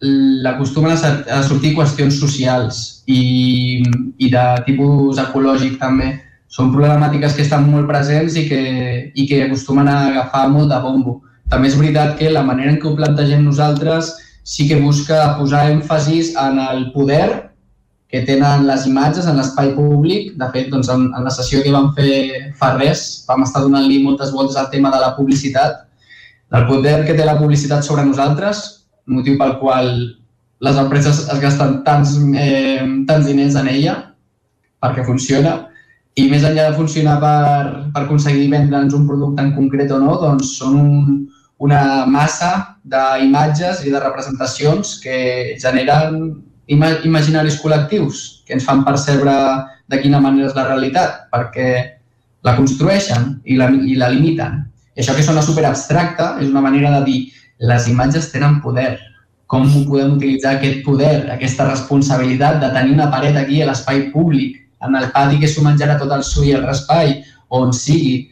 [0.00, 3.82] l'acostumen a, a sortir qüestions socials i,
[4.18, 6.14] i de tipus ecològic també.
[6.50, 8.62] Són problemàtiques que estan molt presents i que,
[9.14, 11.20] i que acostumen a agafar molt de bombo.
[11.50, 15.68] També és veritat que la manera en què ho plantegem nosaltres sí que busca posar
[15.70, 17.52] èmfasis en el poder
[18.10, 20.32] que tenen les imatges en l'espai públic.
[20.40, 24.00] De fet, doncs, en, en la sessió que vam fer fa res, vam estar donant-li
[24.02, 25.84] moltes voltes al tema de la publicitat,
[26.50, 28.79] del poder que té la publicitat sobre nosaltres,
[29.10, 29.90] motiu pel qual
[30.60, 33.96] les empreses es gasten tants, eh, tants diners en ella
[34.80, 35.56] perquè funciona
[36.18, 37.64] i més enllà de funcionar per,
[37.94, 41.18] per aconseguir vendre'ns un producte en concret o no, doncs són un,
[41.62, 42.50] una massa
[42.82, 45.18] d'imatges i de representacions que
[45.60, 46.20] generen
[46.70, 49.34] ima imaginaris col·lectius que ens fan percebre
[49.90, 51.70] de quina manera és la realitat, perquè
[52.46, 54.60] la construeixen i la, i la limiten.
[54.94, 57.18] I això que sona superabstracte és una manera de dir
[57.60, 58.98] les imatges tenen poder.
[59.50, 64.60] Com podem utilitzar aquest poder, aquesta responsabilitat de tenir una paret aquí a l'espai públic,
[64.80, 67.16] en el pati que s'ho menjarà tot el su i el raspall,
[67.50, 68.30] on sigui.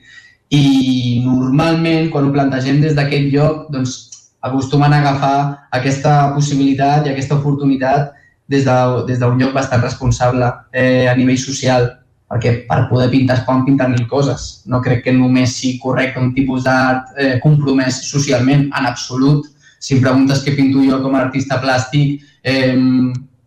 [0.55, 3.99] I normalment, quan ho plantegem des d'aquest lloc, doncs
[4.41, 5.39] acostumen a agafar
[5.75, 8.15] aquesta possibilitat i aquesta oportunitat
[8.49, 11.98] des d'un de, des lloc bastant responsable eh, a nivell social,
[12.29, 14.63] perquè per poder pintar es poden pintar mil coses.
[14.69, 19.49] No crec que només sigui correcte un tipus d'art eh, compromès socialment, en absolut.
[19.81, 22.77] Si em preguntes què pinto jo com a artista plàstic eh,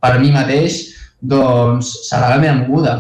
[0.02, 0.82] per mi mateix,
[1.22, 2.98] doncs serà la meva moguda.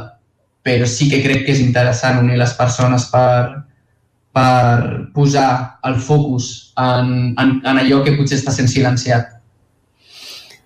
[0.61, 3.65] Però sí que crec que és interessant unir les persones per,
[4.31, 9.40] per posar el focus en, en, en allò que potser està sent silenciat.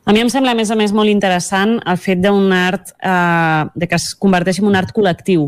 [0.06, 3.66] A mi em sembla, a més a més, molt interessant el fet d'un art, eh,
[3.74, 5.48] de que es converteixi en un art col·lectiu.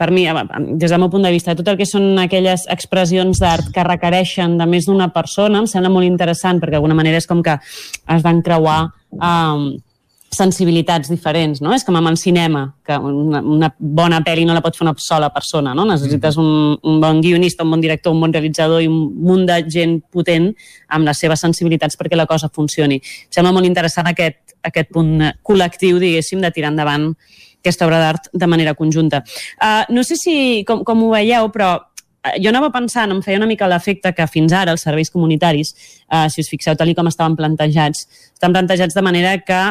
[0.00, 0.32] Per mi, eh,
[0.80, 4.56] des del meu punt de vista, tot el que són aquelles expressions d'art que requereixen
[4.56, 7.58] de més d'una persona em sembla molt interessant, perquè d'alguna manera és com que
[8.08, 9.76] es van creuar eh,
[10.32, 11.74] sensibilitats diferents, no?
[11.76, 14.94] És com amb el cinema, que una, una bona pel·li no la pot fer una
[14.96, 15.84] sola persona, no?
[15.88, 19.60] Necessites un, un bon guionista, un bon director, un bon realitzador i un munt de
[19.68, 20.48] gent potent
[20.88, 22.96] amb les seves sensibilitats perquè la cosa funcioni.
[22.96, 27.10] Em sembla molt interessant aquest, aquest punt col·lectiu, diguéssim, de tirar endavant
[27.62, 29.22] aquesta obra d'art de manera conjunta.
[29.60, 30.34] Uh, no sé si,
[30.66, 31.76] com, com ho veieu, però
[32.40, 35.76] jo anava pensant, em feia una mica l'efecte que fins ara els serveis comunitaris,
[36.08, 39.62] uh, si us fixeu, tal com estaven plantejats, estan plantejats de manera que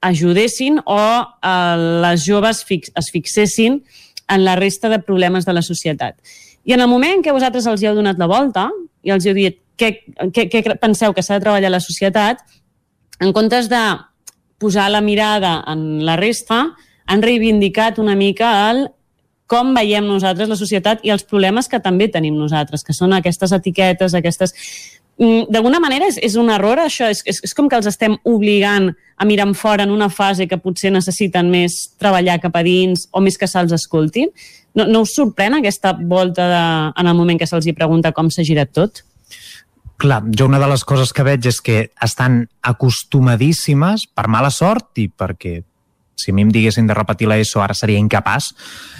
[0.00, 3.80] ajudessin o eh, les joves fix, es fixessin
[4.28, 6.18] en la resta de problemes de la societat.
[6.64, 8.68] I en el moment que vosaltres els hi heu donat la volta
[9.06, 9.92] i els heu dit què,
[10.34, 12.42] què, què penseu que s'ha de treballar la societat,
[13.20, 13.82] en comptes de
[14.58, 16.64] posar la mirada en la resta,
[17.06, 18.88] han reivindicat una mica el
[19.46, 23.52] com veiem nosaltres la societat i els problemes que també tenim nosaltres, que són aquestes
[23.54, 24.56] etiquetes, aquestes
[25.16, 28.90] d'alguna manera és, és un error això, és, és, és com que els estem obligant
[29.16, 33.22] a mirar fora en una fase que potser necessiten més treballar cap a dins o
[33.24, 34.28] més que se'ls escoltin.
[34.76, 36.64] No, no us sorprèn aquesta volta de,
[37.00, 39.00] en el moment que se'ls pregunta com s'ha girat tot?
[39.96, 45.00] Clar, jo una de les coses que veig és que estan acostumadíssimes, per mala sort
[45.00, 45.62] i perquè
[46.16, 48.48] si a mi em diguessin de repetir l'ESO ara seria incapaç,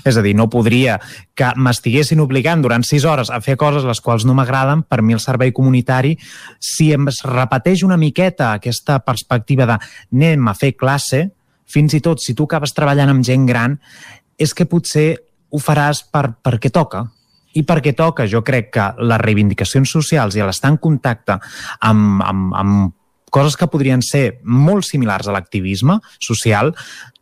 [0.06, 0.98] és a dir, no podria
[1.34, 5.16] que m'estiguessin obligant durant sis hores a fer coses les quals no m'agraden, per mi
[5.16, 6.14] el servei comunitari,
[6.60, 11.24] si em repeteix una miqueta aquesta perspectiva de anem a fer classe,
[11.66, 13.80] fins i tot si tu acabes treballant amb gent gran,
[14.38, 15.16] és que potser
[15.50, 17.06] ho faràs per, perquè toca,
[17.56, 21.38] i perquè toca, jo crec que les reivindicacions socials i l'estar en contacte
[21.80, 22.95] amb, amb, amb
[23.36, 26.72] coses que podrien ser molt similars a l'activisme social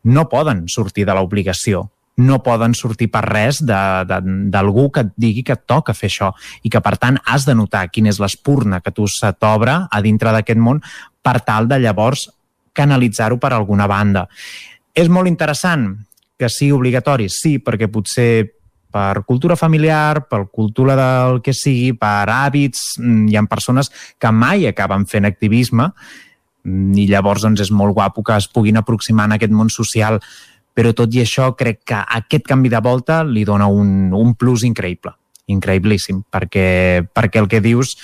[0.04, 5.56] no poden sortir de l'obligació no poden sortir per res d'algú que et digui que
[5.56, 6.30] et toca fer això
[6.62, 10.02] i que, per tant, has de notar quina és l'espurna que tu se t'obre a
[10.02, 10.78] dintre d'aquest món
[11.22, 12.28] per tal de llavors
[12.74, 14.28] canalitzar-ho per alguna banda.
[14.94, 15.88] És molt interessant
[16.38, 18.28] que sigui obligatori, sí, perquè potser
[18.94, 24.30] per cultura familiar, per cultura del que sigui, per hàbits, mm, hi ha persones que
[24.30, 25.90] mai acaben fent activisme
[26.62, 30.20] mm, i llavors doncs, és molt guapo que es puguin aproximar en aquest món social
[30.74, 34.64] però tot i això crec que aquest canvi de volta li dona un, un plus
[34.66, 35.14] increïble,
[35.46, 37.94] increïblíssim, perquè, perquè el que dius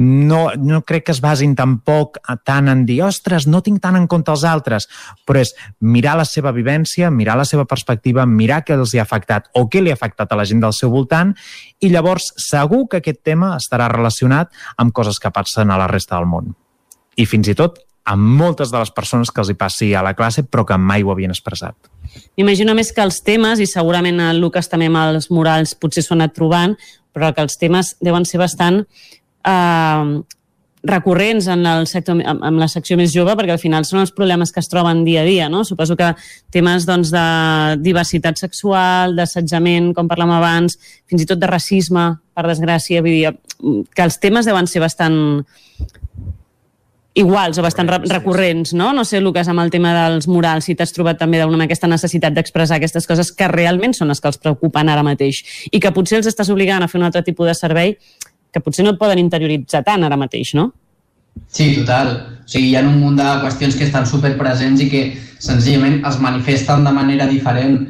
[0.00, 2.16] no, no crec que es basin tampoc
[2.48, 4.88] tant en dir, ostres, no tinc tant en compte els altres,
[5.28, 5.52] però és
[5.84, 9.66] mirar la seva vivència, mirar la seva perspectiva, mirar què els hi ha afectat o
[9.68, 11.34] què li ha afectat a la gent del seu voltant
[11.84, 14.48] i llavors segur que aquest tema estarà relacionat
[14.80, 16.54] amb coses que passen a la resta del món.
[17.20, 17.76] I fins i tot
[18.08, 21.04] amb moltes de les persones que els hi passi a la classe però que mai
[21.04, 21.76] ho havien expressat.
[22.40, 26.16] M'imagino més que els temes, i segurament el Lucas també amb els murals potser s'ho
[26.16, 26.74] ha anat trobant,
[27.12, 28.84] però que els temes deuen ser bastant
[29.46, 30.20] eh,
[30.82, 34.52] recurrents en, el sector, en, la secció més jove, perquè al final són els problemes
[34.52, 35.62] que es troben dia a dia, no?
[35.64, 36.12] Suposo que
[36.52, 37.24] temes doncs, de
[37.84, 40.78] diversitat sexual, d'assetjament, com parlàvem abans,
[41.10, 43.34] fins i tot de racisme, per desgràcia, vull dir,
[43.92, 45.20] que els temes deuen ser bastant
[47.20, 48.92] iguals o bastant recurrents, no?
[48.94, 52.36] No sé, Lucas, amb el tema dels murals, si t'has trobat també d'una aquesta necessitat
[52.36, 56.20] d'expressar aquestes coses que realment són les que els preocupen ara mateix i que potser
[56.20, 57.96] els estàs obligant a fer un altre tipus de servei
[58.52, 60.70] que potser no et poden interioritzar tant ara mateix, no?
[61.48, 62.12] Sí, total.
[62.44, 65.02] O sigui, hi ha un munt de qüestions que estan super presents i que
[65.40, 67.80] senzillament es manifesten de manera diferent.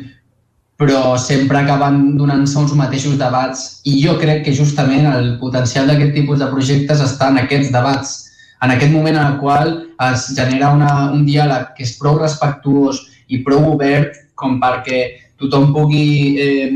[0.80, 6.14] però sempre acaben donant-se uns mateixos debats i jo crec que justament el potencial d'aquest
[6.16, 8.14] tipus de projectes està en aquests debats,
[8.64, 9.74] en aquest moment en el qual
[10.06, 15.02] es genera una, un diàleg que és prou respectuós i prou obert com perquè
[15.36, 16.72] tothom pugui eh,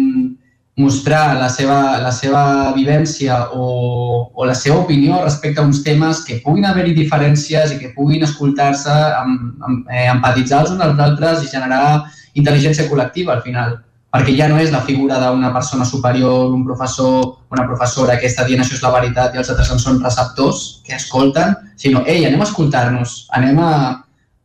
[0.76, 6.24] mostrar la seva, la seva vivència o, o la seva opinió respecte a uns temes
[6.26, 11.44] que puguin haver-hi diferències i que puguin escoltar-se, amb, eh, empatitzar els uns als altres
[11.44, 12.04] i generar
[12.34, 13.78] intel·ligència col·lectiva al final
[14.14, 18.46] perquè ja no és la figura d'una persona superior, un professor una professora que està
[18.46, 22.22] dient això és la veritat i els altres en són receptors que escolten, sinó, ei,
[22.26, 23.72] anem a escoltar-nos, anem a,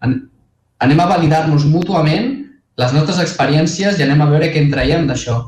[0.05, 2.31] anem a validar-nos mútuament
[2.79, 5.39] les nostres experiències i anem a veure què en traiem d'això.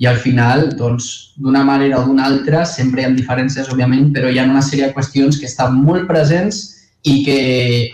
[0.00, 4.30] I al final, doncs, d'una manera o d'una altra, sempre hi ha diferències, òbviament, però
[4.32, 6.62] hi ha una sèrie de qüestions que estan molt presents
[7.04, 7.38] i que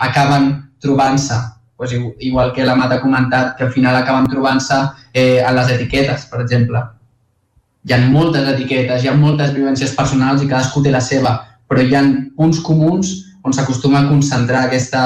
[0.03, 1.35] acaben trobant-se
[1.77, 4.79] pues, igual que la Mat ha comentat, que al final acaben trobant-se
[5.13, 6.81] eh, a les etiquetes, per exemple.
[7.85, 11.37] Hi ha moltes etiquetes, hi ha moltes vivències personals i cadascú té la seva,
[11.69, 12.03] però hi ha
[12.35, 13.13] punts comuns
[13.43, 15.03] on s'acostuma a concentrar aquesta,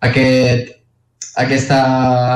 [0.00, 0.70] aquest,
[1.36, 1.80] aquesta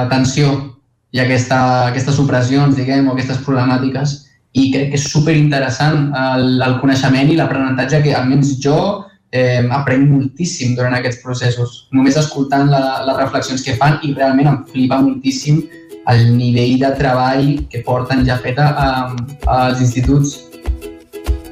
[0.03, 0.72] atenció
[1.13, 1.59] i aquesta,
[1.91, 4.19] aquestes opressions, diguem, o aquestes problemàtiques.
[4.53, 8.79] I crec que és superinteressant el, el coneixement i l'aprenentatge que almenys jo
[9.33, 14.51] eh, aprenc moltíssim durant aquests processos, només escoltant la, les reflexions que fan i realment
[14.53, 15.63] em flipa moltíssim
[16.13, 18.89] el nivell de treball que porten ja feta a,
[19.57, 20.39] als instituts.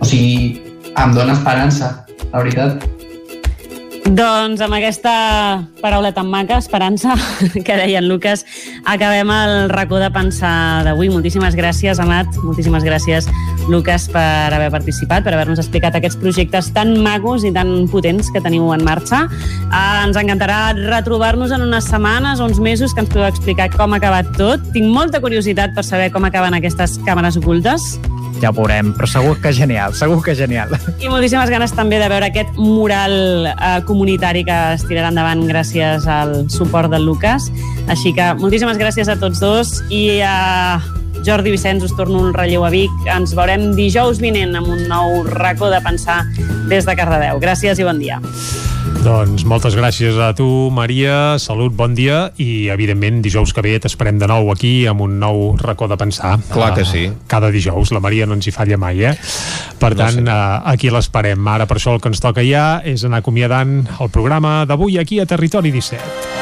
[0.00, 1.92] O sigui, em dóna esperança,
[2.32, 2.99] la veritat.
[4.00, 5.12] Doncs amb aquesta
[5.82, 7.12] paraula tan maca, esperança,
[7.66, 8.46] que deia en Lucas,
[8.88, 11.10] acabem el racó de pensar d'avui.
[11.12, 13.28] Moltíssimes gràcies, Amat, moltíssimes gràcies,
[13.68, 18.42] Lucas, per haver participat, per haver-nos explicat aquests projectes tan macos i tan potents que
[18.42, 19.26] teniu en marxa.
[19.68, 23.92] Eh, ens encantarà retrobar-nos en unes setmanes o uns mesos que ens podeu explicar com
[23.92, 24.64] ha acabat tot.
[24.72, 27.94] Tinc molta curiositat per saber com acaben aquestes càmeres ocultes
[28.40, 30.72] ja ho veurem, però segur que genial, segur que genial.
[31.02, 36.06] I moltíssimes ganes també de veure aquest mural eh, comunitari que es tirarà endavant gràcies
[36.10, 37.50] al suport del Lucas.
[37.90, 40.80] Així que moltíssimes gràcies a tots dos i a
[41.26, 42.92] Jordi Vicenç us torno un relleu a Vic.
[43.12, 46.22] Ens veurem dijous vinent amb un nou racó de pensar
[46.72, 47.40] des de Cardedeu.
[47.42, 48.20] Gràcies i bon dia.
[49.00, 54.18] Doncs moltes gràcies a tu, Maria, salut, bon dia i, evidentment, dijous que ve t'esperem
[54.20, 56.34] de nou aquí amb un nou racó de pensar.
[56.52, 57.06] Clar que sí.
[57.08, 59.14] Uh, cada dijous, la Maria no ens hi falla mai, eh?
[59.80, 60.26] Per no tant, sé.
[60.26, 61.48] uh, aquí l'esperem.
[61.48, 65.20] Ara, per això, el que ens toca ja és anar acomiadant el programa d'avui aquí
[65.20, 66.38] a Territori 17.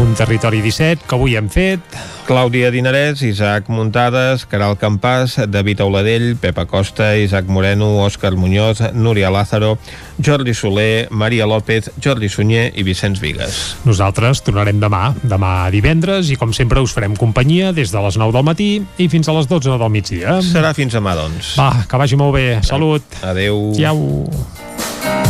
[0.00, 1.98] Un territori 17 que avui hem fet.
[2.30, 9.32] Clàudia Dinarès, Isaac Muntades, Caral Campàs, David Auladell, Pepa Costa, Isaac Moreno, Òscar Muñoz, Núria
[9.34, 9.78] Lázaro,
[10.22, 13.58] Jordi Soler, Maria López, Jordi Sunyer i Vicenç Vigues.
[13.82, 18.38] Nosaltres tornarem demà, demà divendres, i com sempre us farem companyia des de les 9
[18.38, 20.38] del matí i fins a les 12 del migdia.
[20.52, 21.56] Serà fins demà, doncs.
[21.58, 22.46] Va, que vagi molt bé.
[22.62, 23.02] Salut.
[23.26, 23.72] Adeu.
[23.74, 25.29] Ciao.